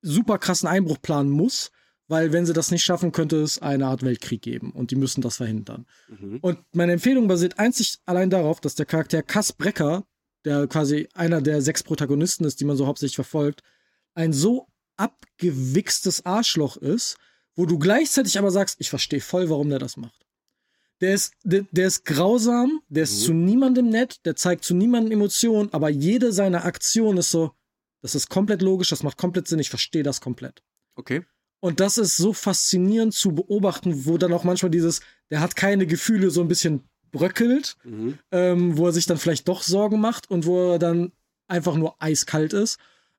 super 0.03 0.39
krassen 0.39 0.68
Einbruch 0.68 1.01
planen 1.01 1.30
muss 1.30 1.70
weil 2.09 2.32
wenn 2.32 2.47
sie 2.47 2.55
das 2.55 2.70
nicht 2.70 2.82
schaffen, 2.82 3.12
könnte 3.12 3.36
es 3.36 3.61
eine 3.61 3.86
Art 3.86 4.03
Weltkrieg 4.03 4.43
geben 4.43 4.72
und 4.72 4.91
die 4.91 4.97
müssen 4.97 5.20
das 5.20 5.36
verhindern. 5.36 5.86
Mhm. 6.09 6.39
Und 6.41 6.59
meine 6.72 6.93
Empfehlung 6.93 7.28
basiert 7.28 7.59
einzig 7.59 7.99
allein 8.07 8.30
darauf, 8.30 8.61
dass 8.61 8.74
der 8.74 8.86
Charakter 8.86 9.22
Cass 9.22 9.53
Brecker, 9.53 10.05
der 10.45 10.66
quasi 10.66 11.09
einer 11.14 11.43
der 11.43 11.61
sechs 11.61 11.82
Protagonisten 11.82 12.45
ist, 12.45 12.61
die 12.61 12.64
man 12.64 12.76
so 12.76 12.86
hauptsächlich 12.86 13.14
verfolgt, 13.14 13.62
ein 14.14 14.32
so 14.32 14.66
abgewichstes 14.99 16.27
Arschloch 16.27 16.77
ist, 16.77 17.17
wo 17.57 17.67
du 17.67 17.79
gleichzeitig 17.79 18.39
aber 18.39 18.51
sagst, 18.51 18.77
ich 18.79 18.91
verstehe 18.91 19.21
voll, 19.21 19.51
warum 19.51 19.69
der 19.69 19.79
das 19.79 19.97
macht. 19.97 20.27
Der 21.01 21.15
ist, 21.15 21.35
der, 21.45 21.65
der 21.71 21.87
ist 21.87 22.05
grausam, 22.05 22.81
der 22.89 23.05
ist 23.05 23.21
mhm. 23.21 23.25
zu 23.25 23.33
niemandem 23.33 23.89
nett, 23.89 24.25
der 24.25 24.37
zeigt 24.37 24.65
zu 24.65 24.75
niemandem 24.75 25.13
Emotionen, 25.13 25.73
aber 25.73 25.89
jede 25.89 26.33
seiner 26.33 26.65
Aktionen 26.65 27.19
ist 27.19 27.31
so, 27.31 27.53
das 28.03 28.15
ist 28.15 28.29
komplett 28.29 28.63
logisch, 28.63 28.89
das 28.91 29.03
macht 29.03 29.17
komplett 29.17 29.49
Sinn, 29.49 29.59
ich 29.59 29.71
verstehe 29.71 30.03
das 30.03 30.21
komplett. 30.21 30.63
Okay. 30.97 31.25
Und 31.61 31.81
das 31.81 31.99
ist 31.99 32.17
so 32.17 32.33
faszinierend 32.33 33.15
zu 33.15 33.33
beobachten, 33.33 34.07
wo 34.07 34.19
dann 34.19 34.33
auch 34.33 34.45
manchmal 34.45 34.71
dieses, 34.71 35.01
der 35.31 35.41
hat 35.41 35.57
keine 35.57 35.87
Gefühle, 35.87 36.31
so 36.31 36.41
ein 36.41 36.49
bisschen 36.49 36.89
bröckelt, 37.11 37.77
mhm. 37.85 38.19
ähm, 38.31 38.77
wo 38.77 38.87
er 38.87 38.93
sich 38.93 39.07
dann 39.07 39.19
vielleicht 39.19 39.49
doch 39.49 39.63
Sorgen 39.63 40.01
macht 40.01 40.31
und 40.31 40.47
wo 40.47 40.73
er 40.73 40.79
dann 40.79 41.13
einfach 41.49 41.75
nur 41.75 42.01
eiskalt 42.03 42.53
ist. 42.53 42.79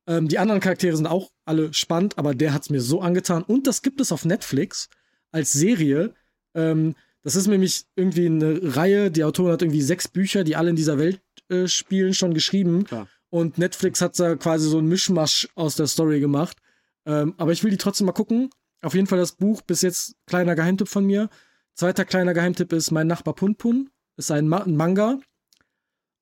Ähm, 0.10 0.28
die 0.28 0.40
anderen 0.40 0.60
Charaktere 0.60 0.98
sind 0.98 1.06
auch 1.06 1.32
alle 1.46 1.72
spannend, 1.72 2.18
aber 2.18 2.34
der 2.34 2.52
hat 2.52 2.64
es 2.64 2.72
mir 2.72 2.82
so 2.82 3.00
angetan. 3.00 3.44
Und 3.44 3.68
das 3.68 3.84
gibt 3.84 4.02
es 4.02 4.12
auf 4.12 4.26
Netflix 4.26 4.90
als 5.32 5.54
Serie. 5.54 6.16
Ähm, 6.56 6.96
das 7.22 7.36
ist 7.36 7.46
nämlich 7.46 7.86
irgendwie 7.96 8.26
eine 8.26 8.76
Reihe, 8.76 9.12
die 9.12 9.24
Autorin 9.24 9.54
hat 9.54 9.62
irgendwie 9.62 9.84
sechs 9.84 10.08
Bücher, 10.08 10.44
die 10.44 10.56
alle 10.56 10.72
in 10.72 10.76
dieser 10.76 10.98
Welt 10.98 11.22
äh, 11.50 11.68
spielen, 11.68 12.16
schon 12.16 12.34
geschrieben. 12.34 12.86
Klar. 12.86 13.08
Und 13.30 13.60
Netflix 13.60 14.02
hat 14.02 14.20
da 14.20 14.36
quasi 14.36 14.68
so 14.68 14.80
ein 14.80 14.88
Mischmasch 14.88 15.48
aus 15.54 15.76
der 15.76 15.86
Story 15.86 16.20
gemacht. 16.20 16.58
Ähm, 17.06 17.36
aber 17.38 17.52
ich 17.52 17.64
will 17.64 17.70
die 17.70 17.78
trotzdem 17.78 18.08
mal 18.08 18.14
gucken. 18.14 18.50
Auf 18.82 18.96
jeden 18.96 19.06
Fall 19.06 19.20
das 19.20 19.34
Buch, 19.34 19.62
bis 19.62 19.84
jetzt 19.84 20.16
kleiner 20.26 20.56
Geheimtipp 20.56 20.88
von 20.88 21.06
mir. 21.06 21.30
Zweiter 21.76 22.04
kleiner 22.04 22.34
Geheimtipp 22.34 22.74
ist 22.74 22.90
Mein 22.90 23.06
Nachbar 23.06 23.36
Punpun. 23.36 23.92
Ist 24.18 24.32
ein, 24.32 24.48
Ma 24.48 24.64
ein 24.64 24.76
Manga. 24.76 25.20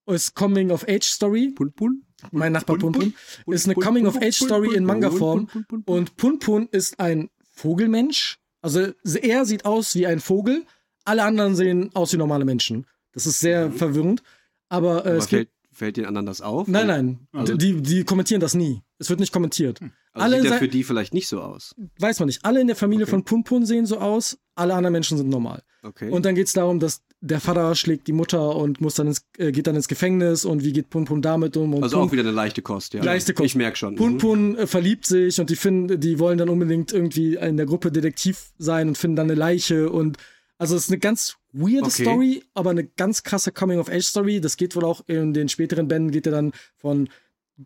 Ist 0.06 0.34
Coming 0.34 0.70
of 0.70 0.86
Age 0.86 1.06
Story. 1.06 1.52
Punpun? 1.54 2.04
Mein 2.32 2.52
Nachbar 2.52 2.78
Punpun. 2.78 3.14
Ist 3.46 3.66
eine 3.66 3.74
Coming 3.74 4.06
of 4.06 4.16
Age 4.16 4.36
Story 4.36 4.74
in 4.74 4.84
Manga-Form. 4.84 5.48
Und 5.86 6.16
Punpun 6.16 6.68
ist 6.70 6.98
ein 7.00 7.30
Vogelmensch. 7.52 8.38
Also 8.60 8.92
er 9.04 9.44
sieht 9.44 9.64
aus 9.64 9.94
wie 9.94 10.06
ein 10.06 10.20
Vogel. 10.20 10.64
Alle 11.04 11.24
anderen 11.24 11.54
sehen 11.54 11.90
aus 11.94 12.12
wie 12.12 12.16
normale 12.16 12.44
Menschen. 12.44 12.86
Das 13.12 13.26
ist 13.26 13.40
sehr 13.40 13.68
mhm. 13.68 13.72
verwirrend. 13.74 14.22
Aber, 14.68 15.06
äh, 15.06 15.10
Aber 15.10 15.16
es 15.16 15.26
fällt, 15.26 15.48
fällt 15.72 15.96
den 15.96 16.06
anderen 16.06 16.26
das 16.26 16.40
auf? 16.40 16.68
Nein, 16.68 16.86
nein. 16.86 17.28
Also 17.32 17.56
die, 17.56 17.80
die 17.80 18.04
kommentieren 18.04 18.40
das 18.40 18.54
nie. 18.54 18.82
Es 18.98 19.08
wird 19.08 19.20
nicht 19.20 19.32
kommentiert. 19.32 19.80
Hm. 19.80 19.92
Also 20.12 20.24
alle 20.24 20.42
sieht 20.42 20.50
der 20.50 20.58
für 20.58 20.68
die 20.68 20.84
vielleicht 20.84 21.14
nicht 21.14 21.28
so 21.28 21.40
aus? 21.40 21.74
Weiß 21.98 22.18
man 22.18 22.26
nicht. 22.26 22.44
Alle 22.44 22.60
in 22.60 22.66
der 22.66 22.76
Familie 22.76 23.04
okay. 23.04 23.10
von 23.10 23.24
Punpun 23.24 23.64
sehen 23.64 23.86
so 23.86 23.98
aus, 23.98 24.38
alle 24.56 24.74
anderen 24.74 24.92
Menschen 24.92 25.16
sind 25.16 25.28
normal. 25.28 25.62
Okay. 25.82 26.10
Und 26.10 26.26
dann 26.26 26.34
geht 26.34 26.48
es 26.48 26.52
darum, 26.52 26.80
dass 26.80 27.02
der 27.20 27.40
Vater 27.40 27.74
schlägt 27.74 28.06
die 28.06 28.12
Mutter 28.12 28.54
und 28.54 28.80
muss 28.80 28.94
dann 28.94 29.08
ins, 29.08 29.26
äh, 29.38 29.50
geht 29.50 29.66
dann 29.66 29.74
ins 29.74 29.88
Gefängnis 29.88 30.44
und 30.44 30.62
wie 30.62 30.72
geht 30.72 30.88
Punpun 30.88 31.20
damit 31.20 31.56
um? 31.56 31.82
also 31.82 31.96
Pun 31.96 32.08
auch 32.08 32.12
wieder 32.12 32.22
eine 32.22 32.30
leichte 32.30 32.62
Kost, 32.62 32.94
ja. 32.94 33.02
Leichte 33.02 33.34
Kost. 33.34 33.46
Ich 33.46 33.54
merke 33.54 33.76
schon. 33.76 33.96
Punpun 33.96 34.50
mhm. 34.50 34.58
äh, 34.58 34.66
verliebt 34.66 35.06
sich 35.06 35.40
und 35.40 35.50
die 35.50 35.56
finden, 35.56 36.00
die 36.00 36.18
wollen 36.18 36.38
dann 36.38 36.48
unbedingt 36.48 36.92
irgendwie 36.92 37.34
in 37.34 37.56
der 37.56 37.66
Gruppe 37.66 37.90
Detektiv 37.90 38.52
sein 38.58 38.88
und 38.88 38.98
finden 38.98 39.16
dann 39.16 39.26
eine 39.26 39.38
Leiche 39.38 39.90
und 39.90 40.18
also 40.58 40.74
es 40.74 40.84
ist 40.84 40.90
eine 40.90 40.98
ganz 40.98 41.36
weirde 41.52 41.86
okay. 41.86 42.02
Story, 42.02 42.42
aber 42.54 42.70
eine 42.70 42.84
ganz 42.84 43.22
krasse 43.22 43.52
Coming-of-Age-Story. 43.52 44.40
Das 44.40 44.56
geht 44.56 44.74
wohl 44.74 44.84
auch 44.84 45.02
in 45.06 45.32
den 45.32 45.48
späteren 45.48 45.86
Bänden, 45.86 46.10
geht 46.10 46.26
er 46.26 46.32
dann 46.32 46.52
von 46.76 47.08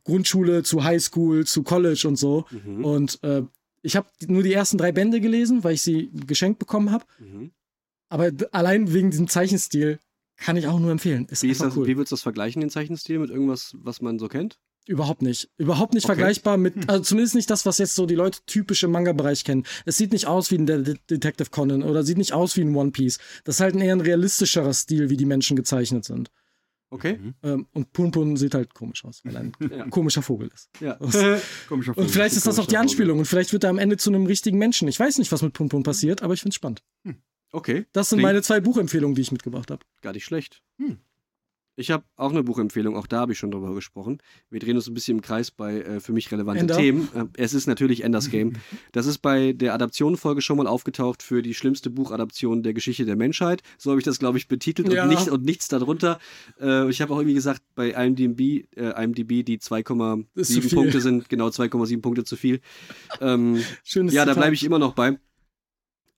Grundschule 0.05 0.63
zu 0.63 0.85
Highschool 0.85 1.47
zu 1.47 1.63
College 1.63 2.05
und 2.07 2.17
so. 2.17 2.45
Mhm. 2.51 2.85
Und 2.85 3.19
äh, 3.23 3.43
ich 3.83 3.97
habe 3.97 4.09
nur 4.27 4.43
die 4.43 4.53
ersten 4.53 4.79
drei 4.79 4.93
Bände 4.93 5.21
gelesen, 5.21 5.65
weil 5.65 5.75
ich 5.75 5.83
sie 5.83 6.11
geschenkt 6.27 6.59
bekommen 6.59 6.91
habe. 6.91 7.05
Mhm. 7.19 7.53
Aber 8.13 8.31
allein 8.51 8.93
wegen 8.93 9.11
diesem 9.11 9.27
Zeichenstil 9.27 9.99
kann 10.37 10.59
ich 10.59 10.67
auch 10.67 10.79
nur 10.79 10.91
empfehlen. 10.91 11.27
Ist 11.31 11.43
wie, 11.45 11.49
ist 11.49 11.63
das, 11.63 11.75
cool. 11.75 11.87
wie 11.87 11.97
würdest 11.97 12.13
du 12.13 12.17
das 12.17 12.23
vergleichen, 12.23 12.61
den 12.61 12.69
Zeichenstil, 12.69 13.19
mit 13.19 13.31
irgendwas, 13.31 13.75
was 13.79 14.03
man 14.03 14.19
so 14.19 14.29
kennt? 14.29 14.59
Überhaupt 14.87 15.23
nicht. 15.23 15.49
Überhaupt 15.57 15.95
nicht 15.95 16.05
okay. 16.05 16.17
vergleichbar 16.17 16.59
mit, 16.59 16.75
hm. 16.75 16.85
also 16.89 17.03
zumindest 17.05 17.37
nicht 17.37 17.49
das, 17.49 17.65
was 17.65 17.79
jetzt 17.79 17.95
so 17.95 18.05
die 18.05 18.15
Leute 18.15 18.41
typisch 18.45 18.83
im 18.83 18.91
Manga-Bereich 18.91 19.45
kennen. 19.45 19.65
Es 19.87 19.97
sieht 19.97 20.13
nicht 20.13 20.27
aus 20.27 20.51
wie 20.51 20.57
ein 20.57 20.67
De 20.67 20.95
Detective 21.09 21.49
Conan 21.49 21.83
oder 21.83 22.03
sieht 22.03 22.19
nicht 22.19 22.35
aus 22.35 22.55
wie 22.59 22.61
ein 22.61 22.77
One 22.77 22.91
Piece. 22.91 23.19
Das 23.45 23.55
ist 23.55 23.61
halt 23.63 23.77
ein 23.77 23.81
eher 23.81 23.95
ein 23.95 24.03
realistischerer 24.03 24.75
Stil, 24.75 25.09
wie 25.09 25.17
die 25.17 25.25
Menschen 25.25 25.57
gezeichnet 25.57 26.05
sind. 26.05 26.31
Okay. 26.91 27.17
Mhm. 27.17 27.35
Ähm, 27.43 27.67
und 27.73 27.95
Punpun 27.95 28.37
sieht 28.37 28.55
halt 28.55 28.75
komisch 28.75 29.07
aus, 29.07 29.25
weil 29.25 29.37
er 29.37 29.41
ein 29.41 29.53
ja. 29.71 29.89
komischer 29.89 30.21
Vogel 30.21 30.51
ist. 30.53 30.69
Ja. 30.81 30.99
komischer 31.67 31.95
Vogel. 31.95 32.05
Und 32.05 32.11
vielleicht 32.11 32.37
ist 32.37 32.47
das 32.47 32.59
auch 32.59 32.67
die 32.67 32.77
Anspielung 32.77 33.21
und 33.21 33.25
vielleicht 33.25 33.55
wird 33.55 33.65
er 33.65 33.71
am 33.71 33.79
Ende 33.79 33.97
zu 33.97 34.11
einem 34.11 34.27
richtigen 34.27 34.59
Menschen. 34.59 34.87
Ich 34.89 35.01
weiß 35.01 35.17
nicht, 35.17 35.33
was 35.33 35.41
mit 35.41 35.55
Punpun 35.55 35.83
passiert, 35.83 36.23
aber 36.23 36.35
ich 36.35 36.43
finde 36.43 36.51
es 36.51 36.57
spannend. 36.57 36.83
Hm. 37.07 37.17
Okay. 37.53 37.87
Das 37.93 38.09
sind 38.09 38.19
Klingt 38.19 38.29
meine 38.29 38.43
zwei 38.43 38.61
Buchempfehlungen, 38.61 39.15
die 39.15 39.23
ich 39.23 39.33
mitgebracht 39.33 39.71
habe. 39.71 39.85
Gar 40.01 40.15
nicht 40.15 40.25
schlecht. 40.25 40.63
Hm. 40.79 40.99
Ich 41.75 41.91
habe 41.91 42.05
auch 42.17 42.31
eine 42.31 42.43
Buchempfehlung, 42.43 42.97
auch 42.97 43.07
da 43.07 43.21
habe 43.21 43.33
ich 43.33 43.39
schon 43.39 43.51
drüber 43.51 43.75
gesprochen. 43.75 44.19
Wir 44.51 44.61
drehen 44.61 44.77
uns 44.77 44.89
ein 44.89 44.95
bisschen 44.95 45.19
im 45.19 45.23
Kreis 45.23 45.51
bei 45.51 45.81
äh, 45.81 46.01
für 46.01 46.13
mich 46.13 46.31
relevanten 46.31 46.69
Ender. 46.69 46.77
Themen. 46.77 47.09
Äh, 47.15 47.25
es 47.39 47.55
ist 47.55 47.67
natürlich 47.67 48.05
Enders 48.05 48.31
Game. 48.31 48.55
Das 48.93 49.07
ist 49.07 49.19
bei 49.19 49.53
der 49.53 49.73
Adaptionenfolge 49.73 50.43
schon 50.43 50.59
mal 50.59 50.67
aufgetaucht 50.67 51.23
für 51.23 51.41
die 51.41 51.55
schlimmste 51.55 51.89
Buchadaption 51.89 52.63
der 52.63 52.75
Geschichte 52.75 53.07
der 53.07 53.17
Menschheit. 53.17 53.63
So 53.79 53.91
habe 53.91 54.01
ich 54.01 54.05
das, 54.05 54.19
glaube 54.19 54.37
ich, 54.37 54.49
betitelt 54.49 54.93
ja. 54.93 55.05
und, 55.05 55.09
nicht, 55.09 55.29
und 55.29 55.45
nichts 55.45 55.69
darunter. 55.69 56.19
Äh, 56.61 56.91
ich 56.91 57.01
habe 57.01 57.15
auch 57.15 57.19
irgendwie 57.19 57.35
gesagt, 57.35 57.63
bei 57.75 57.91
IMDb, 57.91 58.67
äh, 58.77 59.03
IMDb 59.03 59.45
die 59.45 59.59
2,7 59.59 60.75
Punkte 60.75 61.01
sind 61.01 61.31
genau 61.31 61.49
2,7 61.49 62.03
Punkte 62.03 62.25
zu 62.25 62.37
viel. 62.37 62.61
Ähm, 63.21 63.63
Schönes 63.83 64.13
ja, 64.13 64.27
da 64.27 64.35
bleibe 64.35 64.55
ich 64.55 64.65
immer 64.65 64.79
noch 64.79 64.93
bei. 64.93 65.19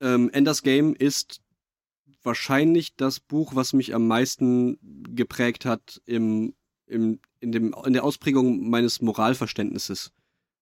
Ähm, 0.05 0.29
Enders 0.35 0.63
Game 0.63 0.95
ist 0.95 1.41
wahrscheinlich 2.23 2.95
das 2.95 3.21
Buch, 3.21 3.55
was 3.55 3.73
mich 3.73 3.95
am 3.95 4.07
meisten 4.07 4.79
geprägt 5.15 5.65
hat 5.65 6.03
im, 6.05 6.55
im, 6.87 7.21
in, 7.41 7.53
dem, 7.53 7.75
in 7.87 7.95
der 7.95 8.05
Ausprägung 8.05 8.69
meines 8.69 9.01
Moralverständnisses. 9.01 10.13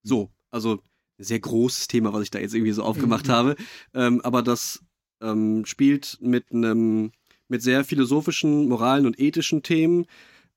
So, 0.04 0.30
also 0.50 0.74
ein 1.18 1.24
sehr 1.24 1.40
großes 1.40 1.88
Thema, 1.88 2.12
was 2.12 2.22
ich 2.22 2.30
da 2.30 2.38
jetzt 2.38 2.54
irgendwie 2.54 2.72
so 2.72 2.84
aufgemacht 2.84 3.26
mhm. 3.26 3.32
habe. 3.32 3.56
Ähm, 3.94 4.20
aber 4.20 4.42
das 4.42 4.80
ähm, 5.20 5.66
spielt 5.66 6.18
mit 6.20 6.52
einem 6.52 7.10
mit 7.48 7.62
sehr 7.62 7.84
philosophischen, 7.84 8.68
moralen 8.68 9.06
und 9.06 9.18
ethischen 9.18 9.64
Themen. 9.64 10.06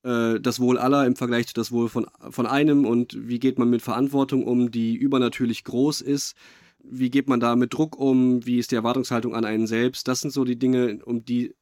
Äh, 0.03 0.39
das 0.39 0.59
Wohl 0.59 0.77
aller 0.77 1.07
im 1.07 1.15
Vergleich 1.15 1.47
zu 1.47 1.55
das 1.55 1.71
Wohl 1.71 1.89
von, 1.89 2.05
von 2.29 2.45
einem 2.45 2.85
und 2.85 3.17
wie 3.27 3.39
geht 3.39 3.57
man 3.57 3.69
mit 3.71 3.81
Verantwortung 3.81 4.45
um, 4.45 4.69
die 4.69 4.95
übernatürlich 4.95 5.63
groß 5.63 6.01
ist 6.01 6.35
wie 6.89 7.09
geht 7.09 7.27
man 7.27 7.39
da 7.39 7.55
mit 7.55 7.73
Druck 7.73 7.97
um, 7.97 8.45
wie 8.45 8.59
ist 8.59 8.71
die 8.71 8.75
Erwartungshaltung 8.75 9.35
an 9.35 9.45
einen 9.45 9.67
selbst. 9.67 10.07
Das 10.07 10.21
sind 10.21 10.31
so 10.31 10.43
die 10.43 10.57
Dinge, 10.57 10.99
um 11.05 11.25
die 11.25 11.53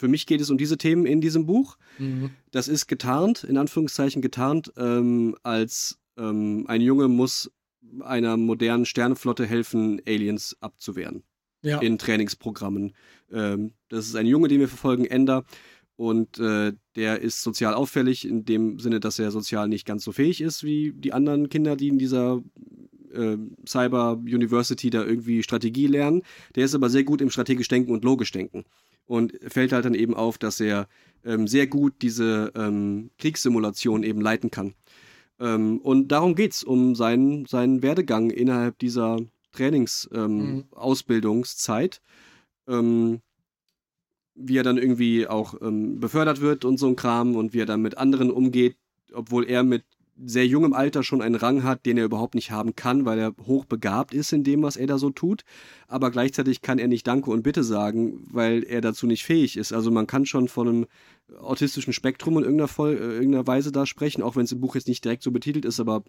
für 0.00 0.08
mich 0.08 0.26
geht 0.26 0.40
es 0.40 0.48
um 0.48 0.56
diese 0.56 0.78
Themen 0.78 1.04
in 1.04 1.20
diesem 1.20 1.44
Buch. 1.44 1.76
Mhm. 1.98 2.30
Das 2.52 2.68
ist 2.68 2.86
getarnt, 2.86 3.44
in 3.44 3.58
Anführungszeichen 3.58 4.22
getarnt, 4.22 4.72
ähm, 4.78 5.36
als 5.42 5.98
ähm, 6.16 6.64
ein 6.68 6.80
Junge 6.80 7.08
muss 7.08 7.50
einer 8.00 8.38
modernen 8.38 8.86
Sternenflotte 8.86 9.44
helfen, 9.44 10.00
Aliens 10.06 10.56
abzuwehren. 10.60 11.22
Ja. 11.62 11.80
In 11.80 11.98
Trainingsprogrammen. 11.98 12.94
Ähm, 13.30 13.74
das 13.90 14.06
ist 14.06 14.16
ein 14.16 14.24
Junge, 14.24 14.48
den 14.48 14.60
wir 14.60 14.68
verfolgen, 14.68 15.04
Ender. 15.04 15.44
Und 15.96 16.38
äh, 16.38 16.72
der 16.96 17.20
ist 17.20 17.42
sozial 17.42 17.74
auffällig, 17.74 18.26
in 18.26 18.46
dem 18.46 18.78
Sinne, 18.78 19.00
dass 19.00 19.18
er 19.18 19.30
sozial 19.30 19.68
nicht 19.68 19.84
ganz 19.84 20.02
so 20.02 20.12
fähig 20.12 20.40
ist 20.40 20.64
wie 20.64 20.92
die 20.94 21.12
anderen 21.12 21.50
Kinder, 21.50 21.76
die 21.76 21.88
in 21.88 21.98
dieser 21.98 22.40
äh, 23.12 23.36
Cyber 23.66 24.18
University 24.22 24.90
da 24.90 25.04
irgendwie 25.04 25.42
Strategie 25.42 25.86
lernen. 25.86 26.22
Der 26.54 26.64
ist 26.64 26.74
aber 26.74 26.90
sehr 26.90 27.04
gut 27.04 27.20
im 27.20 27.30
strategisch 27.30 27.68
Denken 27.68 27.92
und 27.92 28.04
logisch 28.04 28.32
Denken. 28.32 28.64
Und 29.06 29.32
fällt 29.46 29.72
halt 29.72 29.84
dann 29.84 29.94
eben 29.94 30.14
auf, 30.14 30.38
dass 30.38 30.60
er 30.60 30.88
ähm, 31.24 31.46
sehr 31.48 31.66
gut 31.66 31.94
diese 32.02 32.52
ähm, 32.54 33.10
Kriegssimulation 33.18 34.04
eben 34.04 34.20
leiten 34.20 34.50
kann. 34.50 34.74
Ähm, 35.40 35.78
und 35.78 36.08
darum 36.08 36.34
geht's, 36.34 36.62
um 36.62 36.94
seinen, 36.94 37.46
seinen 37.46 37.82
Werdegang 37.82 38.28
innerhalb 38.30 38.78
dieser 38.78 39.18
Trainings-Ausbildungszeit. 39.52 42.02
Ähm, 42.68 42.76
mhm. 42.76 43.14
Ähm, 43.14 43.22
wie 44.42 44.56
er 44.56 44.62
dann 44.62 44.78
irgendwie 44.78 45.26
auch 45.26 45.52
ähm, 45.60 46.00
befördert 46.00 46.40
wird 46.40 46.64
und 46.64 46.78
so 46.78 46.86
ein 46.86 46.96
Kram 46.96 47.36
und 47.36 47.52
wie 47.52 47.60
er 47.60 47.66
dann 47.66 47.82
mit 47.82 47.98
anderen 47.98 48.30
umgeht, 48.30 48.78
obwohl 49.12 49.44
er 49.44 49.62
mit 49.62 49.84
sehr 50.24 50.46
jungem 50.46 50.72
Alter 50.72 51.02
schon 51.02 51.22
einen 51.22 51.34
Rang 51.34 51.62
hat, 51.62 51.86
den 51.86 51.96
er 51.96 52.04
überhaupt 52.04 52.34
nicht 52.34 52.50
haben 52.50 52.76
kann, 52.76 53.04
weil 53.04 53.18
er 53.18 53.34
hochbegabt 53.46 54.14
ist 54.14 54.32
in 54.32 54.44
dem, 54.44 54.62
was 54.62 54.76
er 54.76 54.86
da 54.86 54.98
so 54.98 55.10
tut. 55.10 55.44
Aber 55.88 56.10
gleichzeitig 56.10 56.62
kann 56.62 56.78
er 56.78 56.88
nicht 56.88 57.06
Danke 57.06 57.30
und 57.30 57.42
Bitte 57.42 57.64
sagen, 57.64 58.26
weil 58.30 58.62
er 58.64 58.80
dazu 58.80 59.06
nicht 59.06 59.24
fähig 59.24 59.56
ist. 59.56 59.72
Also 59.72 59.90
man 59.90 60.06
kann 60.06 60.26
schon 60.26 60.48
von 60.48 60.68
einem 60.68 60.86
autistischen 61.38 61.92
Spektrum 61.92 62.36
in 62.38 62.44
irgendeiner, 62.44 62.68
Voll 62.68 62.92
äh, 62.92 63.14
irgendeiner 63.14 63.46
Weise 63.46 63.72
da 63.72 63.86
sprechen, 63.86 64.22
auch 64.22 64.36
wenn 64.36 64.44
es 64.44 64.52
im 64.52 64.60
Buch 64.60 64.74
jetzt 64.74 64.88
nicht 64.88 65.04
direkt 65.04 65.22
so 65.22 65.30
betitelt 65.30 65.64
ist, 65.64 65.80
aber 65.80 66.04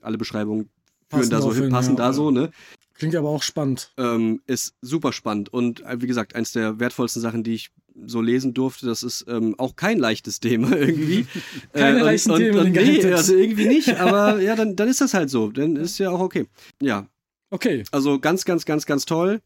alle 0.00 0.18
Beschreibungen 0.18 0.70
führen 1.10 1.30
da 1.30 1.40
so 1.40 1.54
hin, 1.54 1.70
passen 1.70 1.96
ja. 1.96 1.96
da 1.96 2.12
so, 2.12 2.30
ne? 2.30 2.50
Klingt 2.94 3.14
aber 3.14 3.28
auch 3.28 3.42
spannend. 3.42 3.92
Ähm, 3.98 4.40
ist 4.46 4.74
super 4.80 5.12
spannend 5.12 5.52
und 5.52 5.82
äh, 5.84 6.00
wie 6.00 6.06
gesagt, 6.06 6.34
eins 6.34 6.52
der 6.52 6.80
wertvollsten 6.80 7.20
Sachen, 7.20 7.42
die 7.42 7.54
ich 7.54 7.70
so 8.04 8.20
lesen 8.20 8.54
durfte. 8.54 8.86
Das 8.86 9.02
ist 9.02 9.24
ähm, 9.28 9.54
auch 9.58 9.76
kein 9.76 9.98
leichtes 9.98 10.40
Thema 10.40 10.76
irgendwie. 10.76 11.26
Keine 11.72 12.00
äh, 12.00 12.02
leichten 12.02 12.30
und, 12.30 12.38
Themen. 12.38 12.58
Und, 12.58 12.72
nee, 12.72 13.12
also 13.12 13.34
irgendwie 13.34 13.66
nicht, 13.66 13.88
aber 14.00 14.40
ja, 14.40 14.56
dann, 14.56 14.76
dann 14.76 14.88
ist 14.88 15.00
das 15.00 15.14
halt 15.14 15.30
so. 15.30 15.50
Dann 15.50 15.76
ist 15.76 15.98
ja 15.98 16.10
auch 16.10 16.20
okay. 16.20 16.46
Ja. 16.80 17.08
Okay. 17.50 17.84
Also 17.92 18.18
ganz, 18.18 18.44
ganz, 18.44 18.64
ganz, 18.64 18.86
ganz 18.86 19.04
toll. 19.04 19.40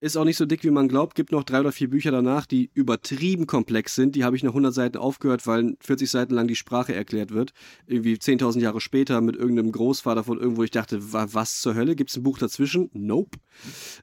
Ist 0.00 0.16
auch 0.16 0.24
nicht 0.24 0.36
so 0.36 0.46
dick, 0.46 0.62
wie 0.62 0.70
man 0.70 0.86
glaubt. 0.86 1.16
Gibt 1.16 1.32
noch 1.32 1.42
drei 1.42 1.58
oder 1.58 1.72
vier 1.72 1.90
Bücher 1.90 2.12
danach, 2.12 2.46
die 2.46 2.70
übertrieben 2.72 3.48
komplex 3.48 3.96
sind. 3.96 4.14
Die 4.14 4.22
habe 4.22 4.36
ich 4.36 4.44
nach 4.44 4.50
100 4.50 4.72
Seiten 4.72 4.96
aufgehört, 4.96 5.44
weil 5.48 5.76
40 5.80 6.08
Seiten 6.08 6.34
lang 6.34 6.46
die 6.46 6.54
Sprache 6.54 6.94
erklärt 6.94 7.32
wird. 7.32 7.52
Irgendwie 7.86 8.14
10.000 8.14 8.60
Jahre 8.60 8.80
später 8.80 9.20
mit 9.20 9.34
irgendeinem 9.34 9.72
Großvater 9.72 10.22
von 10.22 10.38
irgendwo. 10.38 10.62
Ich 10.62 10.70
dachte, 10.70 11.12
was 11.12 11.60
zur 11.60 11.74
Hölle? 11.74 11.96
Gibt 11.96 12.10
es 12.10 12.16
ein 12.16 12.22
Buch 12.22 12.38
dazwischen? 12.38 12.90
Nope. 12.92 13.38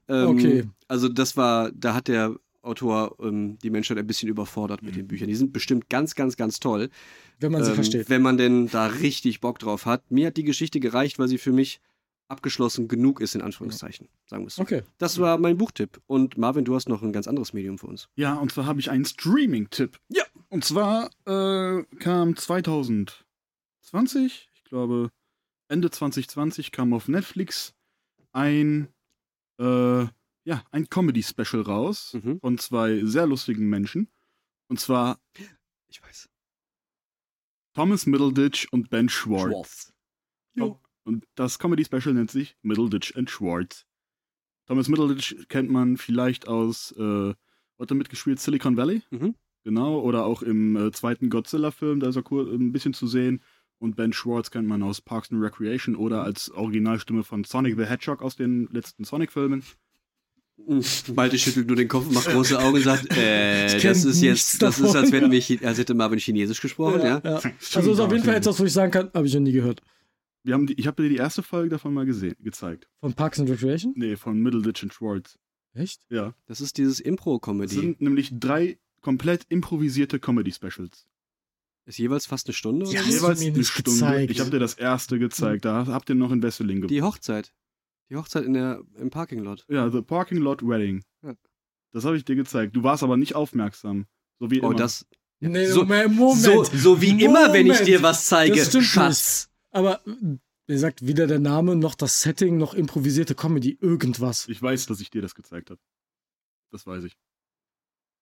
Ähm, 0.09 0.27
okay. 0.27 0.63
Also 0.89 1.07
das 1.07 1.37
war, 1.37 1.71
da 1.71 1.93
hat 1.93 2.09
der 2.09 2.35
Autor 2.65 3.15
ähm, 3.19 3.57
die 3.59 3.69
Menschheit 3.69 3.97
ein 3.97 4.07
bisschen 4.07 4.29
überfordert 4.29 4.81
mit 4.81 4.95
den 4.95 5.07
Büchern. 5.07 5.27
Die 5.27 5.35
sind 5.35 5.53
bestimmt 5.53 5.89
ganz, 5.89 6.15
ganz, 6.15 6.35
ganz 6.35 6.59
toll. 6.59 6.89
Wenn 7.39 7.51
man 7.51 7.63
sie 7.63 7.69
ähm, 7.69 7.75
versteht. 7.75 8.09
Wenn 8.09 8.21
man 8.21 8.37
denn 8.37 8.69
da 8.69 8.87
richtig 8.87 9.41
Bock 9.41 9.59
drauf 9.59 9.85
hat. 9.85 10.09
Mir 10.11 10.27
hat 10.27 10.37
die 10.37 10.43
Geschichte 10.43 10.79
gereicht, 10.79 11.19
weil 11.19 11.27
sie 11.27 11.37
für 11.37 11.51
mich 11.51 11.79
abgeschlossen 12.27 12.87
genug 12.87 13.21
ist, 13.21 13.35
in 13.35 13.41
Anführungszeichen, 13.41 14.09
sagen 14.25 14.43
wir 14.43 14.47
es 14.47 14.55
so. 14.55 14.63
Okay. 14.63 14.81
Das 14.97 15.19
war 15.19 15.37
mein 15.37 15.57
Buchtipp. 15.57 16.01
Und 16.07 16.37
Marvin, 16.37 16.65
du 16.65 16.75
hast 16.75 16.89
noch 16.89 17.03
ein 17.03 17.13
ganz 17.13 17.27
anderes 17.27 17.53
Medium 17.53 17.77
für 17.77 17.87
uns. 17.87 18.09
Ja, 18.15 18.35
und 18.35 18.51
zwar 18.51 18.65
habe 18.65 18.79
ich 18.79 18.89
einen 18.89 19.05
Streaming-Tipp. 19.05 19.99
Ja. 20.09 20.23
Und 20.49 20.65
zwar 20.65 21.11
äh, 21.25 21.83
kam 21.99 22.35
2020, 22.35 24.49
ich 24.53 24.63
glaube 24.63 25.11
Ende 25.67 25.91
2020, 25.91 26.71
kam 26.71 26.93
auf 26.93 27.07
Netflix 27.07 27.75
ein 28.31 28.87
äh, 29.59 30.05
ja, 30.45 30.63
ein 30.71 30.89
Comedy-Special 30.89 31.61
raus 31.63 32.13
mhm. 32.13 32.39
von 32.39 32.57
zwei 32.57 33.03
sehr 33.03 33.27
lustigen 33.27 33.67
Menschen. 33.67 34.07
Und 34.67 34.79
zwar. 34.79 35.19
Ich 35.87 36.01
weiß. 36.01 36.29
Thomas 37.73 38.05
Middleditch 38.05 38.67
und 38.71 38.89
Ben 38.89 39.09
Schwartz. 39.09 39.91
Schwartz. 40.55 40.79
Und 41.03 41.25
das 41.35 41.59
Comedy-Special 41.59 42.13
nennt 42.13 42.31
sich 42.31 42.55
Middleditch 42.61 43.15
and 43.15 43.29
Schwartz. 43.29 43.85
Thomas 44.65 44.87
Middleditch 44.87 45.47
kennt 45.49 45.69
man 45.69 45.97
vielleicht 45.97 46.47
aus, 46.47 46.91
äh, 46.97 47.33
hat 47.77 47.91
er 47.91 47.95
mitgespielt, 47.95 48.39
Silicon 48.39 48.77
Valley? 48.77 49.03
Mhm. 49.11 49.35
Genau, 49.63 49.99
oder 49.99 50.25
auch 50.25 50.41
im 50.41 50.75
äh, 50.75 50.91
zweiten 50.91 51.29
Godzilla-Film, 51.29 51.99
da 51.99 52.09
ist 52.09 52.15
er 52.15 52.31
cool, 52.31 52.51
ein 52.51 52.71
bisschen 52.71 52.93
zu 52.93 53.07
sehen. 53.07 53.41
Und 53.77 53.95
Ben 53.95 54.13
Schwartz 54.13 54.49
kennt 54.51 54.67
man 54.67 54.81
aus 54.81 55.01
Parks 55.01 55.31
and 55.31 55.43
Recreation 55.43 55.95
oder 55.95 56.23
als 56.23 56.49
Originalstimme 56.49 57.23
von 57.23 57.43
Sonic 57.43 57.75
the 57.77 57.85
Hedgehog 57.85 58.21
aus 58.21 58.35
den 58.35 58.67
letzten 58.71 59.03
Sonic-Filmen. 59.03 59.63
Malte 61.15 61.37
schüttelt 61.37 61.67
nur 61.67 61.75
den 61.75 61.87
Kopf, 61.87 62.09
macht 62.11 62.27
große 62.27 62.57
Augen 62.59 62.77
und 62.77 62.83
sagt, 62.83 63.11
äh, 63.17 63.79
das 63.79 64.05
ist 64.05 64.21
jetzt, 64.21 64.61
das 64.61 64.77
davon, 64.77 64.85
ist, 64.89 64.95
als, 64.95 65.11
wenn 65.11 65.29
mich, 65.29 65.65
als 65.65 65.77
hätte 65.77 65.93
Marvin 65.93 66.19
Chinesisch 66.19 66.61
gesprochen, 66.61 67.01
ja. 67.01 67.21
ja. 67.23 67.39
ja. 67.41 67.51
Also 67.73 67.91
ist 67.91 67.99
auf 67.99 68.11
jeden 68.11 68.23
Fall 68.23 68.35
etwas, 68.35 68.59
wo 68.59 68.65
ich 68.65 68.73
sagen 68.73 68.91
kann, 68.91 69.11
habe 69.13 69.27
ich 69.27 69.33
noch 69.33 69.41
nie 69.41 69.51
gehört. 69.51 69.81
Wir 70.43 70.53
haben 70.53 70.67
die, 70.67 70.73
ich 70.73 70.87
habe 70.87 71.01
dir 71.01 71.09
die 71.09 71.17
erste 71.17 71.43
Folge 71.43 71.69
davon 71.69 71.93
mal 71.93 72.05
gesehen, 72.05 72.35
gezeigt. 72.39 72.87
Von 72.99 73.13
Parks 73.13 73.39
and 73.39 73.49
Recreation? 73.49 73.93
Nee, 73.95 74.15
von 74.15 74.39
Middleditch 74.39 74.83
and 74.83 74.93
Schwartz. 74.93 75.37
Echt? 75.73 76.01
Ja. 76.09 76.33
Das 76.45 76.61
ist 76.61 76.77
dieses 76.77 76.99
Impro-Comedy. 76.99 77.75
Das 77.75 77.83
sind 77.83 78.01
nämlich 78.01 78.31
drei 78.39 78.77
komplett 79.01 79.45
improvisierte 79.49 80.19
Comedy-Specials. 80.19 81.07
Ist 81.85 81.99
jeweils 81.99 82.25
fast 82.25 82.47
eine 82.47 82.53
Stunde? 82.53 82.85
Ja, 82.87 83.01
jeweils 83.01 83.41
eine 83.41 83.63
Stunde. 83.63 83.91
Gezeigt. 83.91 84.31
Ich 84.31 84.39
habe 84.39 84.49
dir 84.49 84.59
das 84.59 84.73
erste 84.73 85.19
gezeigt. 85.19 85.65
Da 85.65 85.85
habt 85.87 86.09
ihr 86.09 86.15
noch 86.15 86.31
in 86.31 86.41
Wesseling 86.41 86.77
gebracht. 86.77 86.91
Die 86.91 87.01
Hochzeit. 87.01 87.53
Die 88.09 88.15
Hochzeit 88.15 88.45
in 88.45 88.53
der, 88.53 88.81
im 88.97 89.09
Parking 89.09 89.39
Lot. 89.39 89.65
Ja, 89.67 89.89
The 89.89 90.01
Parking 90.01 90.37
Lot 90.37 90.61
Wedding. 90.67 91.03
Ja. 91.23 91.33
Das 91.91 92.05
habe 92.05 92.17
ich 92.17 92.25
dir 92.25 92.35
gezeigt. 92.35 92.75
Du 92.75 92.83
warst 92.83 93.03
aber 93.03 93.17
nicht 93.17 93.35
aufmerksam. 93.35 94.05
So 94.39 94.51
wie 94.51 94.61
oh, 94.61 94.67
immer. 94.69 94.75
das. 94.75 95.05
Nee, 95.39 95.65
so, 95.67 95.81
Moment. 95.81 96.15
So, 96.37 96.63
so 96.63 97.01
wie 97.01 97.13
Moment. 97.13 97.21
immer, 97.23 97.53
wenn 97.53 97.67
ich 97.67 97.81
dir 97.81 98.03
was 98.03 98.25
zeige. 98.25 98.55
Das 98.55 98.69
stimmt 98.69 98.83
Schatz. 98.83 99.47
Nicht. 99.47 99.75
Aber 99.75 100.01
wie 100.05 100.73
gesagt, 100.73 101.05
weder 101.05 101.27
der 101.27 101.39
Name 101.39 101.75
noch 101.75 101.95
das 101.95 102.21
Setting 102.21 102.57
noch 102.57 102.73
improvisierte 102.73 103.35
Comedy, 103.35 103.77
irgendwas. 103.81 104.47
Ich 104.47 104.61
weiß, 104.61 104.87
dass 104.87 104.99
ich 104.99 105.09
dir 105.09 105.21
das 105.21 105.35
gezeigt 105.35 105.69
habe. 105.69 105.79
Das 106.71 106.87
weiß 106.87 107.03
ich. 107.03 107.15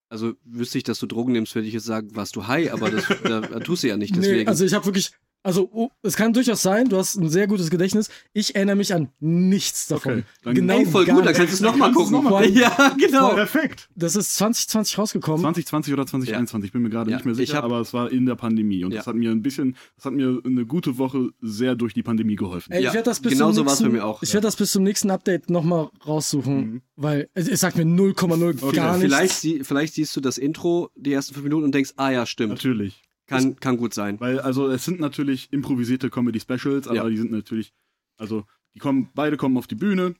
Also 0.09 0.33
wüsste 0.43 0.77
ich, 0.77 0.83
dass 0.83 0.99
du 0.99 1.07
Drogen 1.07 1.31
nimmst, 1.31 1.55
würde 1.55 1.67
ich 1.67 1.73
jetzt 1.73 1.85
sagen, 1.85 2.15
warst 2.15 2.35
du 2.35 2.45
high, 2.47 2.71
aber 2.71 2.91
das 2.91 3.07
da, 3.23 3.41
da 3.41 3.59
tust 3.59 3.83
du 3.83 3.87
ja 3.87 3.97
nicht. 3.97 4.15
Deswegen. 4.15 4.43
Nee, 4.43 4.47
also 4.47 4.65
ich 4.65 4.73
habe 4.73 4.85
wirklich, 4.85 5.11
also, 5.43 5.69
oh, 5.73 5.89
es 6.01 6.15
kann 6.15 6.31
durchaus 6.31 6.61
sein, 6.61 6.87
du 6.87 6.97
hast 6.97 7.15
ein 7.15 7.29
sehr 7.29 7.47
gutes 7.47 7.69
Gedächtnis. 7.69 8.09
Ich 8.31 8.55
erinnere 8.55 8.77
mich 8.77 8.93
an 8.93 9.09
nichts 9.19 9.87
davon. 9.87 10.13
Okay, 10.13 10.23
dann 10.43 10.55
genau, 10.55 10.77
ey, 10.79 10.85
voll 10.85 11.05
gut, 11.05 11.25
dann 11.25 11.33
kannst 11.33 11.51
du 11.51 11.55
es 11.55 11.61
nochmal 11.61 11.91
gucken. 11.91 12.13
Noch 12.13 12.23
mal. 12.23 12.49
ja, 12.49 12.95
genau. 12.97 13.33
Perfekt. 13.33 13.89
Das 13.95 14.15
ist 14.15 14.35
2020 14.35 14.97
rausgekommen. 14.97 15.41
2020 15.41 15.93
oder 15.93 16.05
2021, 16.05 16.63
ja. 16.63 16.65
ich 16.67 16.71
bin 16.71 16.81
mir 16.81 16.89
gerade 16.89 17.11
ja. 17.11 17.17
nicht 17.17 17.25
mehr 17.25 17.35
sicher, 17.35 17.57
hab, 17.57 17.65
aber 17.65 17.81
es 17.81 17.93
war 17.93 18.09
in 18.09 18.25
der 18.25 18.35
Pandemie. 18.35 18.85
Und 18.85 18.91
ja. 18.91 18.99
das 18.99 19.07
hat 19.07 19.15
mir 19.15 19.31
ein 19.31 19.41
bisschen, 19.41 19.75
das 19.97 20.05
hat 20.05 20.13
mir 20.13 20.41
eine 20.45 20.65
gute 20.65 20.97
Woche 20.97 21.29
sehr 21.41 21.75
durch 21.75 21.93
die 21.93 22.03
Pandemie 22.03 22.37
geholfen. 22.37 22.71
Ey, 22.71 22.85
ich 22.85 22.93
werde 22.93 23.03
das 23.03 23.19
bis 23.19 23.33
genau 23.33 23.51
so 23.51 23.65
war 23.65 23.73
es 23.73 23.81
bei 23.81 23.89
mir 23.89 24.05
auch. 24.05 24.23
Ich 24.23 24.33
werde 24.33 24.47
das 24.47 24.55
bis 24.55 24.71
zum 24.71 24.83
nächsten 24.83 25.11
Update 25.11 25.49
nochmal 25.49 25.89
raussuchen, 26.07 26.55
mhm. 26.55 26.81
weil 26.95 27.29
es, 27.33 27.49
es, 27.49 27.59
sagt 27.59 27.75
mir 27.75 27.83
0,0 27.83 28.63
okay. 28.63 28.75
gar 28.77 28.97
nichts. 28.97 29.41
Vielleicht, 29.41 29.67
vielleicht 29.67 29.93
siehst 29.95 30.15
du 30.15 30.21
das 30.21 30.37
Intro, 30.37 30.89
die 30.95 31.11
ersten 31.11 31.33
fünf 31.33 31.43
Minuten 31.43 31.65
und 31.65 31.75
denkst, 31.75 31.91
ah 31.97 32.11
ja, 32.11 32.25
stimmt. 32.25 32.51
Natürlich. 32.51 33.01
Kann, 33.33 33.55
kann 33.59 33.77
gut 33.77 33.93
sein. 33.93 34.19
Weil, 34.19 34.39
also, 34.39 34.69
es 34.69 34.85
sind 34.85 34.99
natürlich 34.99 35.51
improvisierte 35.51 36.09
Comedy-Specials, 36.09 36.87
aber 36.87 36.95
ja. 36.95 37.09
die 37.09 37.17
sind 37.17 37.31
natürlich, 37.31 37.73
also, 38.17 38.45
die 38.73 38.79
kommen, 38.79 39.09
beide 39.13 39.37
kommen 39.37 39.57
auf 39.57 39.67
die 39.67 39.75
Bühne 39.75 40.15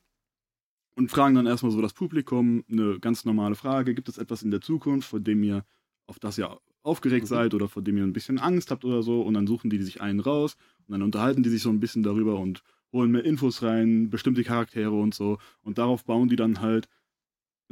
und 0.95 1.09
fragen 1.09 1.35
dann 1.35 1.45
erstmal 1.45 1.71
so 1.71 1.81
das 1.81 1.93
Publikum 1.93 2.63
eine 2.69 2.99
ganz 2.99 3.25
normale 3.25 3.55
Frage: 3.55 3.95
Gibt 3.95 4.09
es 4.09 4.17
etwas 4.17 4.43
in 4.43 4.51
der 4.51 4.61
Zukunft, 4.61 5.09
vor 5.09 5.19
dem 5.19 5.43
ihr, 5.43 5.65
auf 6.07 6.19
das 6.19 6.37
ihr 6.37 6.59
aufgeregt 6.83 7.23
mhm. 7.23 7.27
seid 7.27 7.53
oder 7.53 7.67
vor 7.67 7.81
dem 7.81 7.97
ihr 7.97 8.03
ein 8.03 8.13
bisschen 8.13 8.39
Angst 8.39 8.71
habt 8.71 8.85
oder 8.85 9.01
so? 9.03 9.21
Und 9.21 9.33
dann 9.33 9.47
suchen 9.47 9.69
die 9.69 9.81
sich 9.81 10.01
einen 10.01 10.19
raus 10.19 10.55
und 10.87 10.93
dann 10.93 11.01
unterhalten 11.01 11.43
die 11.43 11.49
sich 11.49 11.61
so 11.61 11.69
ein 11.69 11.79
bisschen 11.79 12.03
darüber 12.03 12.39
und 12.39 12.63
holen 12.91 13.11
mehr 13.11 13.25
Infos 13.25 13.63
rein, 13.63 14.09
bestimmte 14.09 14.43
Charaktere 14.43 14.91
und 14.91 15.13
so. 15.15 15.39
Und 15.61 15.77
darauf 15.77 16.05
bauen 16.05 16.29
die 16.29 16.35
dann 16.35 16.61
halt 16.61 16.87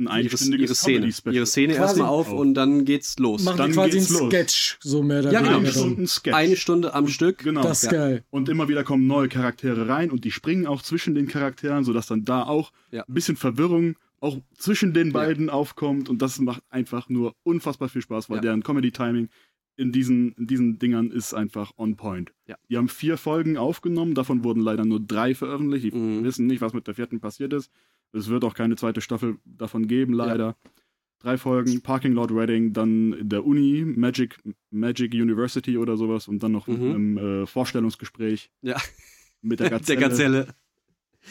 ein 0.01 0.07
einstündiges 0.07 0.69
ihre 0.69 0.75
Szene, 0.75 1.13
ihre 1.31 1.45
Szene 1.45 1.73
erstmal 1.75 2.07
auf, 2.07 2.27
auf 2.27 2.33
und 2.33 2.53
dann 2.53 2.85
geht's 2.85 3.17
los. 3.19 3.43
Machen 3.43 3.57
dann 3.57 3.71
quasi 3.71 3.97
einen 3.97 4.29
Sketch, 4.29 4.77
so 4.81 5.03
mehr 5.03 5.19
oder 5.19 5.31
ja, 5.31 5.41
genau. 5.41 5.57
Eine 5.57 5.71
Stunde, 5.71 6.07
Sketch. 6.07 6.35
Eine 6.35 6.55
Stunde 6.55 6.93
am 6.93 7.07
Stück. 7.07 7.39
Genau. 7.39 7.61
Das 7.61 7.83
ist 7.83 7.91
ja. 7.91 7.99
geil. 7.99 8.23
Und 8.29 8.49
immer 8.49 8.67
wieder 8.67 8.83
kommen 8.83 9.07
neue 9.07 9.27
Charaktere 9.27 9.87
rein 9.87 10.11
und 10.11 10.23
die 10.23 10.31
springen 10.31 10.67
auch 10.67 10.81
zwischen 10.81 11.15
den 11.15 11.27
Charakteren, 11.27 11.83
sodass 11.83 12.07
dann 12.07 12.25
da 12.25 12.43
auch 12.43 12.71
ja. 12.91 13.03
ein 13.07 13.13
bisschen 13.13 13.35
Verwirrung 13.35 13.95
auch 14.19 14.37
zwischen 14.57 14.93
den 14.93 15.11
beiden 15.11 15.47
ja. 15.47 15.53
aufkommt 15.53 16.07
und 16.07 16.21
das 16.21 16.39
macht 16.39 16.61
einfach 16.69 17.09
nur 17.09 17.35
unfassbar 17.43 17.89
viel 17.89 18.03
Spaß, 18.03 18.29
weil 18.29 18.39
deren 18.39 18.61
Comedy-Timing 18.61 19.29
in 19.77 19.91
diesen, 19.91 20.33
in 20.33 20.47
diesen 20.47 20.77
Dingern 20.77 21.09
ist 21.09 21.33
einfach 21.33 21.71
on 21.77 21.95
point. 21.95 22.31
Ja. 22.45 22.55
Die 22.69 22.77
haben 22.77 22.87
vier 22.87 23.17
Folgen 23.17 23.57
aufgenommen, 23.57 24.13
davon 24.13 24.43
wurden 24.43 24.61
leider 24.61 24.85
nur 24.85 24.99
drei 24.99 25.33
veröffentlicht. 25.33 25.85
Die 25.85 25.91
mhm. 25.91 26.23
wissen 26.23 26.45
nicht, 26.45 26.61
was 26.61 26.73
mit 26.73 26.85
der 26.87 26.93
vierten 26.93 27.19
passiert 27.19 27.51
ist. 27.53 27.71
Es 28.14 28.28
wird 28.28 28.43
auch 28.43 28.53
keine 28.53 28.76
zweite 28.76 29.01
Staffel 29.01 29.38
davon 29.45 29.88
geben, 29.88 30.14
leider. 30.14 30.45
Ja. 30.45 30.72
Drei 31.20 31.38
Folgen, 31.38 31.82
Parking 31.82 32.14
Lot 32.14 32.32
Reading, 32.32 32.74
dann 32.74 33.14
in 33.14 33.30
der 33.30 33.45
Uni, 33.45 33.86
Magic, 33.86 34.39
Magic 34.72 35.14
University 35.14 35.78
oder 35.78 35.95
sowas 35.95 36.28
und 36.28 36.41
dann 36.41 36.51
noch 36.51 36.68
mhm. 36.68 36.91
ein 36.91 37.18
äh, 37.18 37.45
Vorstellungsgespräch. 37.45 38.49
Ja. 38.62 38.78
Mit 39.41 39.59
der 39.59 39.70
Gazelle. 39.72 39.99
der 39.99 40.09
Gazelle. 40.09 40.47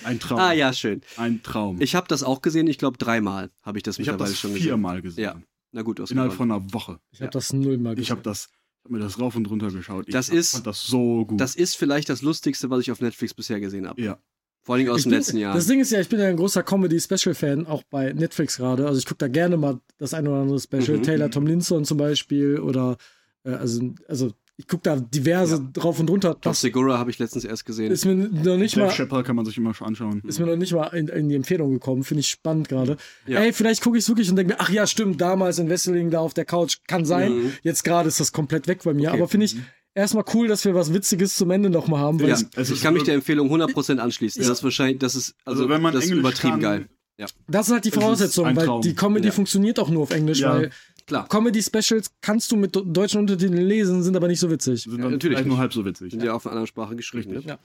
Ein 0.04 0.20
Traum. 0.20 0.38
Ah 0.38 0.52
ja, 0.52 0.72
schön. 0.72 1.02
Ein 1.16 1.42
Traum. 1.42 1.80
Ich 1.80 1.96
habe 1.96 2.06
das 2.06 2.22
auch 2.22 2.42
gesehen, 2.42 2.68
ich 2.68 2.78
glaube 2.78 2.98
dreimal 2.98 3.50
habe 3.62 3.78
ich 3.78 3.82
das 3.82 3.96
ich 3.96 4.06
mittlerweile 4.06 4.30
das 4.30 4.38
schon 4.38 4.52
gesehen. 4.52 4.68
viermal 4.68 5.02
gesehen. 5.02 5.24
Ja. 5.24 5.42
Na 5.72 5.82
gut, 5.82 5.98
Innerhalb 5.98 6.32
von 6.32 6.50
einer 6.50 6.72
Woche. 6.72 7.00
Ich 7.10 7.18
habe 7.18 7.26
ja. 7.26 7.30
das 7.30 7.52
nullmal 7.52 7.94
gesehen. 7.94 8.02
Ich 8.04 8.10
habe 8.10 8.22
das 8.22 8.48
ich 8.80 8.84
habe 8.84 8.94
mir 8.94 9.00
das 9.00 9.20
rauf 9.20 9.36
und 9.36 9.48
runter 9.50 9.70
geschaut. 9.70 10.08
Ich 10.08 10.12
das 10.12 10.30
ist, 10.30 10.52
fand 10.52 10.66
das 10.66 10.86
so 10.86 11.26
gut. 11.26 11.38
Das 11.38 11.54
ist 11.54 11.76
vielleicht 11.76 12.08
das 12.08 12.22
Lustigste, 12.22 12.70
was 12.70 12.80
ich 12.80 12.90
auf 12.90 13.00
Netflix 13.02 13.34
bisher 13.34 13.60
gesehen 13.60 13.86
habe. 13.86 14.00
Ja. 14.00 14.18
Vor 14.62 14.74
allem 14.74 14.88
aus 14.90 14.98
ich 14.98 15.04
dem 15.04 15.10
bin, 15.10 15.18
letzten 15.18 15.36
Jahr. 15.38 15.54
Das 15.54 15.66
Ding 15.66 15.80
ist 15.80 15.90
ja, 15.90 16.00
ich 16.00 16.08
bin 16.08 16.20
ja 16.20 16.26
ein 16.26 16.36
großer 16.36 16.62
Comedy-Special-Fan, 16.62 17.66
auch 17.66 17.82
bei 17.90 18.12
Netflix 18.12 18.58
gerade. 18.58 18.86
Also 18.86 18.98
ich 18.98 19.06
gucke 19.06 19.18
da 19.18 19.28
gerne 19.28 19.56
mal 19.56 19.80
das 19.98 20.14
ein 20.14 20.28
oder 20.28 20.40
andere 20.40 20.60
Special. 20.60 20.98
Mhm. 20.98 21.02
Taylor 21.02 21.30
Tomlinson 21.30 21.84
zum 21.84 21.98
Beispiel 21.98 22.58
oder 22.58 22.96
äh, 23.44 23.52
also, 23.52 23.94
also 24.06 24.32
ich 24.60 24.66
gucke 24.66 24.82
da 24.82 24.96
diverse 24.96 25.54
ja. 25.54 25.70
drauf 25.72 25.98
und 26.00 26.10
runter. 26.10 26.38
Top 26.38 26.54
Segura 26.54 26.98
habe 26.98 27.10
ich 27.10 27.18
letztens 27.18 27.46
erst 27.46 27.64
gesehen. 27.64 27.90
Ist 27.90 28.04
mir 28.04 28.14
noch 28.14 28.58
nicht 28.58 28.76
Dave 28.76 28.88
mal. 28.88 28.92
Chappelle 28.92 29.22
kann 29.22 29.34
man 29.34 29.46
sich 29.46 29.56
immer 29.56 29.72
schon 29.72 29.86
anschauen. 29.86 30.22
Ist 30.26 30.38
mir 30.38 30.44
noch 30.44 30.56
nicht 30.56 30.74
mal 30.74 30.88
in, 30.88 31.08
in 31.08 31.30
die 31.30 31.34
Empfehlung 31.34 31.72
gekommen. 31.72 32.04
Finde 32.04 32.20
ich 32.20 32.28
spannend 32.28 32.68
gerade. 32.68 32.98
Ja. 33.26 33.40
Ey, 33.40 33.54
vielleicht 33.54 33.80
gucke 33.82 33.96
ich 33.96 34.04
es 34.04 34.08
wirklich 34.10 34.28
und 34.28 34.36
denke 34.36 34.52
mir, 34.52 34.60
ach 34.60 34.68
ja, 34.68 34.86
stimmt, 34.86 35.18
damals 35.18 35.58
in 35.58 35.70
Wesseling 35.70 36.10
da 36.10 36.20
auf 36.20 36.34
der 36.34 36.44
Couch 36.44 36.76
kann 36.86 37.06
sein. 37.06 37.32
Mhm. 37.32 37.52
Jetzt 37.62 37.84
gerade 37.84 38.08
ist 38.08 38.20
das 38.20 38.32
komplett 38.32 38.68
weg 38.68 38.82
bei 38.84 38.92
mir. 38.92 39.08
Okay. 39.08 39.18
Aber 39.18 39.28
finde 39.28 39.46
ich, 39.46 39.56
erstmal 39.94 40.24
cool, 40.34 40.48
dass 40.48 40.64
wir 40.64 40.74
was 40.74 40.92
Witziges 40.92 41.34
zum 41.36 41.50
Ende 41.50 41.70
nochmal 41.70 42.00
haben. 42.00 42.18
Ja, 42.20 42.38
also 42.56 42.74
ich 42.74 42.82
kann 42.82 42.94
mich 42.94 43.04
der 43.04 43.14
Empfehlung 43.14 43.52
100% 43.52 43.98
anschließen. 43.98 44.42
Ja. 44.42 44.48
Das 44.48 44.58
ist 44.58 44.64
wahrscheinlich, 44.64 44.98
das 44.98 45.14
ist, 45.14 45.34
also, 45.44 45.62
also 45.62 45.74
wenn 45.74 45.82
man 45.82 45.94
das 45.94 46.04
ist 46.04 46.10
übertrieben 46.12 46.54
kann, 46.54 46.60
geil. 46.60 46.88
Ja. 47.18 47.26
Das 47.48 47.66
ist 47.68 47.72
halt 47.72 47.84
die 47.84 47.90
Voraussetzung, 47.90 48.56
weil 48.56 48.80
die 48.80 48.94
Comedy 48.94 49.26
ja. 49.26 49.32
funktioniert 49.32 49.78
auch 49.78 49.90
nur 49.90 50.02
auf 50.04 50.10
Englisch, 50.10 50.40
ja. 50.40 50.54
weil 50.54 50.70
Klar. 51.06 51.28
Comedy-Specials 51.28 52.12
kannst 52.20 52.52
du 52.52 52.56
mit 52.56 52.74
deutschen 52.74 53.20
Untertiteln 53.20 53.66
lesen, 53.66 54.02
sind 54.02 54.16
aber 54.16 54.28
nicht 54.28 54.38
so 54.38 54.48
witzig. 54.48 54.84
Sind 54.84 55.00
ja, 55.00 55.10
natürlich 55.10 55.44
nur 55.44 55.58
halb 55.58 55.72
so 55.72 55.84
witzig. 55.84 56.12
Sind 56.12 56.22
ja 56.22 56.34
auf 56.34 56.46
einer 56.46 56.52
anderen 56.52 56.68
Sprache 56.68 56.94
geschrieben. 56.94 57.32
Ne? 57.32 57.42
Ja. 57.44 57.58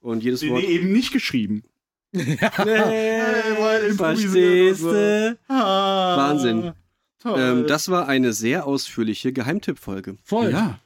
Und 0.00 0.22
jedes 0.22 0.46
Wort. 0.46 0.62
Nee, 0.62 0.68
eben 0.68 0.92
nicht 0.92 1.12
geschrieben. 1.12 1.62
Nee, 2.12 2.36
verstehst 3.96 4.82
du? 4.82 5.38
Ah, 5.48 6.16
Wahnsinn. 6.16 6.72
Ähm, 7.24 7.66
das 7.66 7.88
war 7.88 8.08
eine 8.08 8.32
sehr 8.32 8.66
ausführliche 8.66 9.32
Geheimtipp-Folge. 9.32 10.16
Voll. 10.24 10.50
Ja. 10.50 10.80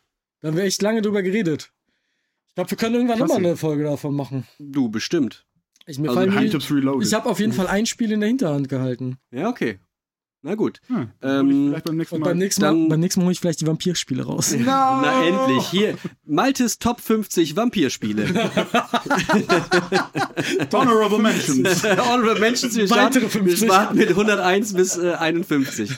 Da 0.45 0.49
haben 0.49 0.59
wir 0.59 0.65
echt 0.65 0.83
lange 0.83 1.01
drüber 1.01 1.23
geredet. 1.23 1.73
Ich 2.49 2.55
glaube, 2.55 2.71
wir 2.71 2.77
können 2.77 2.97
irgendwann 2.97 3.19
nochmal 3.19 3.39
eine 3.39 3.57
Folge 3.57 3.85
davon 3.85 4.15
machen. 4.15 4.47
Du, 4.59 4.91
bestimmt. 4.91 5.47
Ich, 5.87 5.99
mir 5.99 6.11
also 6.11 6.21
Geheimtipps 6.21 6.71
Reloaded. 6.71 7.09
Ich 7.09 7.15
habe 7.15 7.31
auf 7.31 7.41
jeden 7.41 7.53
Fall 7.55 7.67
ein 7.67 7.87
Spiel 7.87 8.13
in 8.13 8.21
der 8.21 8.29
Hinterhand 8.29 8.69
gehalten. 8.69 9.17
Ja, 9.31 9.49
okay. 9.49 9.79
Na 10.47 10.57
gut. 10.57 10.83
Hm, 10.89 11.09
ähm, 11.23 11.69
vielleicht 11.71 11.87
beim 11.87 11.97
nächsten 11.97 12.19
Mal. 12.19 12.27
Beim 12.27 12.37
nächsten 12.37 12.61
Mal, 12.61 12.89
beim 12.91 13.01
nächsten 13.01 13.21
Mal 13.21 13.25
hole 13.25 13.33
ich 13.33 13.41
vielleicht 13.41 13.63
die 13.63 13.67
Vampirspiele 13.67 14.27
raus. 14.27 14.53
No. 14.53 14.65
Na 14.67 15.25
endlich. 15.25 15.69
Hier, 15.71 15.97
Maltes 16.27 16.79
Top 16.79 17.01
50 17.01 17.57
Vampirspiele. 17.57 18.27
Honorable 20.71 21.19
Mentions. 21.19 21.83
Honorable 21.83 22.41
Mentions. 22.41 22.77
Wir 22.77 22.87
starten, 22.87 23.05
Weitere 23.07 23.31
50. 23.31 23.63
wir 23.63 23.69
starten 23.69 23.97
mit 23.97 24.11
101 24.11 24.75
bis 24.75 24.99
äh, 24.99 25.13
51. 25.15 25.93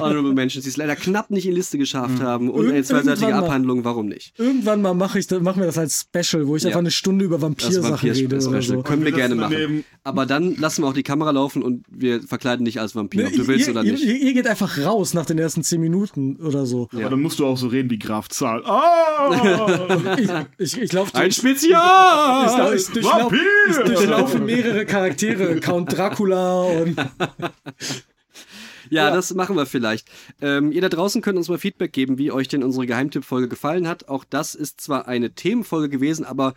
Honorable 0.00 0.32
Mentions, 0.32 0.64
die 0.64 0.70
es 0.70 0.76
leider 0.76 0.96
knapp 0.96 1.30
nicht 1.30 1.44
in 1.44 1.52
die 1.52 1.58
Liste 1.58 1.78
geschafft 1.78 2.18
hm. 2.18 2.26
haben. 2.26 2.50
Und 2.50 2.68
eine 2.68 2.82
zweiseitige 2.82 3.32
Abhandlung, 3.36 3.84
warum 3.84 4.06
nicht? 4.06 4.36
Irgendwann 4.40 4.82
mal 4.82 4.94
mache 4.94 5.20
ich, 5.20 5.30
machen 5.30 5.60
wir 5.60 5.66
das 5.66 5.78
als 5.78 6.00
Special, 6.00 6.48
wo 6.48 6.56
ich 6.56 6.64
ja. 6.64 6.70
einfach 6.70 6.80
eine 6.80 6.90
Stunde 6.90 7.24
über 7.24 7.40
Vampirsachen 7.40 8.10
rede. 8.10 8.44
Oder 8.44 8.60
so. 8.60 8.82
Können 8.82 9.04
wir 9.04 9.12
gerne 9.12 9.36
machen. 9.36 9.84
Aber 10.02 10.26
dann 10.26 10.56
lassen 10.56 10.82
wir 10.82 10.88
auch 10.88 10.94
die 10.94 11.04
Kamera 11.04 11.30
laufen 11.30 11.62
und 11.62 11.84
wir 11.88 12.22
verkleiden 12.22 12.64
dich 12.64 12.80
als 12.80 12.96
Vampir, 12.96 13.28
ob 13.28 13.32
du 13.34 13.46
willst 13.46 13.67
ihr, 13.68 13.72
oder 13.72 13.82
nicht. 13.82 14.04
Ihr, 14.04 14.16
ihr, 14.16 14.34
geht 14.34 14.46
einfach 14.46 14.78
raus 14.78 15.14
nach 15.14 15.26
den 15.26 15.38
ersten 15.38 15.62
zehn 15.62 15.80
Minuten 15.80 16.36
oder 16.36 16.66
so. 16.66 16.88
Ja. 16.92 17.00
Aber 17.00 17.10
dann 17.10 17.22
musst 17.22 17.38
du 17.38 17.46
auch 17.46 17.56
so 17.56 17.68
reden 17.68 17.90
wie 17.90 17.98
Graf 17.98 18.28
Zahl. 18.28 18.62
Oh! 18.66 19.34
ich, 20.18 20.30
ich, 20.58 20.82
ich 20.82 20.92
lauf 20.92 21.14
Ein 21.14 21.32
Spezial! 21.32 22.74
Ich, 22.74 22.80
ich, 22.80 22.92
durchlauf, 22.92 23.32
ich 23.32 23.76
durchlaufe 23.76 24.38
mehrere 24.38 24.86
Charaktere. 24.86 25.60
Count 25.60 25.96
Dracula 25.96 26.62
und. 26.62 26.96
Ja, 28.90 29.08
ja, 29.08 29.14
das 29.14 29.34
machen 29.34 29.56
wir 29.56 29.66
vielleicht. 29.66 30.08
Ähm, 30.40 30.72
ihr 30.72 30.80
da 30.80 30.88
draußen 30.88 31.20
könnt 31.20 31.36
uns 31.36 31.48
mal 31.48 31.58
Feedback 31.58 31.92
geben, 31.92 32.18
wie 32.18 32.32
euch 32.32 32.48
denn 32.48 32.62
unsere 32.62 32.86
Geheimtipp-Folge 32.86 33.48
gefallen 33.48 33.86
hat. 33.86 34.08
Auch 34.08 34.24
das 34.24 34.54
ist 34.54 34.80
zwar 34.80 35.06
eine 35.08 35.32
Themenfolge 35.34 35.88
gewesen, 35.88 36.24
aber 36.24 36.54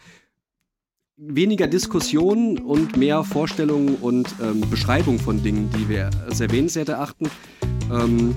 weniger 1.21 1.67
Diskussion 1.67 2.57
und 2.57 2.97
mehr 2.97 3.23
Vorstellungen 3.23 3.95
und 3.95 4.33
ähm, 4.41 4.61
Beschreibung 4.69 5.19
von 5.19 5.43
Dingen, 5.43 5.69
die 5.77 5.87
wir 5.87 6.09
als 6.27 6.41
erwähnenswert 6.41 6.89
erachten. 6.89 7.29
Ähm, 7.91 8.33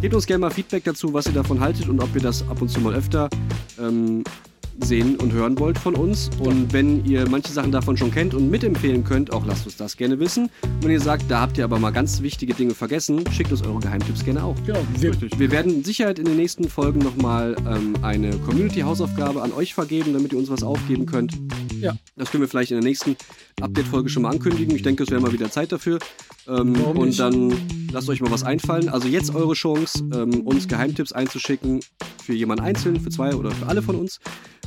gebt 0.00 0.14
uns 0.14 0.26
gerne 0.26 0.40
mal 0.40 0.50
Feedback 0.50 0.84
dazu, 0.84 1.12
was 1.12 1.26
ihr 1.26 1.32
davon 1.32 1.58
haltet 1.58 1.88
und 1.88 2.00
ob 2.00 2.14
ihr 2.14 2.22
das 2.22 2.48
ab 2.48 2.62
und 2.62 2.68
zu 2.68 2.80
mal 2.80 2.94
öfter 2.94 3.28
ähm, 3.78 4.22
sehen 4.80 5.16
und 5.16 5.32
hören 5.32 5.58
wollt 5.58 5.78
von 5.78 5.94
uns. 5.94 6.30
Und 6.38 6.72
wenn 6.72 7.04
ihr 7.04 7.28
manche 7.28 7.52
Sachen 7.52 7.72
davon 7.72 7.96
schon 7.96 8.10
kennt 8.10 8.34
und 8.34 8.50
mitempfehlen 8.50 9.04
könnt, 9.04 9.32
auch 9.32 9.44
lasst 9.46 9.66
uns 9.66 9.76
das 9.76 9.96
gerne 9.96 10.18
wissen. 10.18 10.50
Und 10.62 10.84
wenn 10.84 10.90
ihr 10.90 11.00
sagt, 11.00 11.30
da 11.30 11.40
habt 11.40 11.58
ihr 11.58 11.64
aber 11.64 11.78
mal 11.78 11.90
ganz 11.90 12.22
wichtige 12.22 12.54
Dinge 12.54 12.74
vergessen, 12.74 13.24
schickt 13.32 13.50
uns 13.52 13.62
eure 13.62 13.80
Geheimtipps 13.80 14.24
gerne 14.24 14.44
auch. 14.44 14.56
Genau, 14.66 14.80
wirklich. 14.98 15.38
Wir 15.38 15.50
werden 15.50 15.84
Sicherheit 15.84 16.18
in 16.18 16.24
den 16.24 16.36
nächsten 16.36 16.68
Folgen 16.68 17.00
nochmal 17.00 17.56
ähm, 17.66 17.94
eine 18.02 18.36
Community-Hausaufgabe 18.38 19.42
an 19.42 19.52
euch 19.52 19.74
vergeben, 19.74 20.12
damit 20.12 20.32
ihr 20.32 20.38
uns 20.38 20.50
was 20.50 20.62
aufgeben 20.62 21.06
könnt. 21.06 21.32
Ja. 21.80 21.94
Das 22.16 22.30
können 22.30 22.42
wir 22.42 22.48
vielleicht 22.48 22.70
in 22.70 22.80
der 22.80 22.84
nächsten 22.84 23.16
Update-Folge 23.60 24.08
schon 24.08 24.22
mal 24.22 24.30
ankündigen. 24.30 24.74
Ich 24.74 24.82
denke, 24.82 25.02
es 25.02 25.10
wäre 25.10 25.20
mal 25.20 25.32
wieder 25.32 25.50
Zeit 25.50 25.72
dafür. 25.72 25.98
Ähm, 26.48 26.74
und 26.80 27.18
dann 27.18 27.52
lasst 27.92 28.08
euch 28.08 28.20
mal 28.20 28.30
was 28.30 28.42
einfallen. 28.42 28.88
Also 28.88 29.08
jetzt 29.08 29.34
eure 29.34 29.54
Chance, 29.54 30.04
ähm, 30.14 30.40
uns 30.42 30.68
Geheimtipps 30.68 31.12
einzuschicken 31.12 31.80
für 32.22 32.34
jemanden 32.34 32.64
einzeln, 32.64 33.00
für 33.00 33.10
zwei 33.10 33.34
oder 33.34 33.50
für 33.50 33.66
alle 33.66 33.82
von 33.82 33.96
uns. 33.96 34.18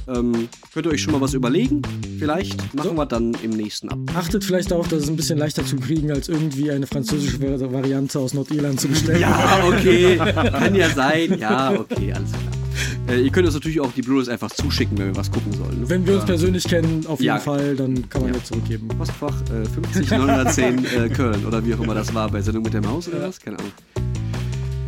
Ähm, 0.07 0.49
könnt 0.73 0.85
ihr 0.85 0.91
euch 0.91 1.01
schon 1.01 1.13
mal 1.13 1.21
was 1.21 1.33
überlegen? 1.33 1.81
Vielleicht 2.19 2.75
machen 2.75 2.91
so. 2.91 2.97
wir 2.97 3.05
dann 3.07 3.35
im 3.41 3.51
nächsten 3.51 3.89
ab. 3.89 3.97
Achtet 4.13 4.43
vielleicht 4.43 4.69
darauf, 4.69 4.87
dass 4.87 5.03
es 5.03 5.09
ein 5.09 5.15
bisschen 5.15 5.39
leichter 5.39 5.65
zu 5.65 5.77
kriegen, 5.77 6.11
als 6.11 6.29
irgendwie 6.29 6.69
eine 6.69 6.85
französische 6.85 7.41
Variante 7.41 8.19
aus 8.19 8.33
Nordirland 8.33 8.79
zu 8.79 8.87
bestellen. 8.89 9.21
ja, 9.21 9.63
okay. 9.65 10.17
Kann 10.17 10.75
ja 10.75 10.89
sein. 10.91 11.39
Ja, 11.39 11.71
okay, 11.71 12.13
alles 12.13 12.31
klar. 12.31 12.64
Äh, 13.07 13.21
ihr 13.21 13.29
könnt 13.29 13.45
uns 13.45 13.53
natürlich 13.53 13.79
auch 13.79 13.91
die 13.91 14.01
Blu-rays 14.01 14.29
einfach 14.29 14.49
zuschicken, 14.49 14.97
wenn 14.97 15.07
wir 15.07 15.15
was 15.15 15.29
gucken 15.29 15.53
sollen. 15.53 15.87
Wenn 15.87 16.07
wir 16.07 16.15
uns 16.15 16.25
persönlich 16.25 16.63
kennen, 16.63 17.05
auf 17.05 17.19
jeden 17.19 17.35
ja. 17.35 17.39
Fall, 17.39 17.75
dann 17.75 18.09
kann 18.09 18.23
man 18.23 18.31
ja, 18.31 18.37
ja 18.37 18.43
zurückgeben. 18.43 18.87
Postfach 18.87 19.41
äh, 19.43 19.65
50 19.65 20.09
910 20.09 20.85
äh, 21.03 21.09
Köln 21.09 21.45
oder 21.45 21.63
wie 21.63 21.75
auch 21.75 21.81
immer 21.81 21.93
das 21.93 22.11
war 22.15 22.29
bei 22.31 22.41
Sendung 22.41 22.63
mit 22.63 22.73
der 22.73 22.81
Maus 22.81 23.07
oder 23.07 23.21
was? 23.21 23.39
Keine 23.39 23.59
Ahnung. 23.59 23.71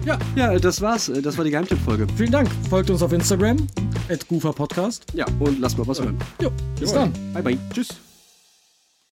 Ja, 0.08 0.18
ja, 0.36 0.58
das 0.58 0.82
war's. 0.82 1.12
Das 1.22 1.38
war 1.38 1.44
die 1.44 1.52
Geheimtipp-Folge. 1.52 2.08
Vielen 2.16 2.32
Dank. 2.32 2.50
Folgt 2.70 2.90
uns 2.90 3.02
auf 3.02 3.12
Instagram, 3.12 3.68
at 4.10 4.26
Podcast. 4.28 5.06
Ja, 5.14 5.26
und 5.40 5.60
lasst 5.60 5.78
mal 5.78 5.86
was 5.86 6.02
hören. 6.02 6.18
Jo, 6.42 6.50
bis 6.80 6.92
Jawohl. 6.92 7.12
dann. 7.14 7.34
Bye, 7.34 7.44
bye. 7.44 7.58
Tschüss. 7.74 8.07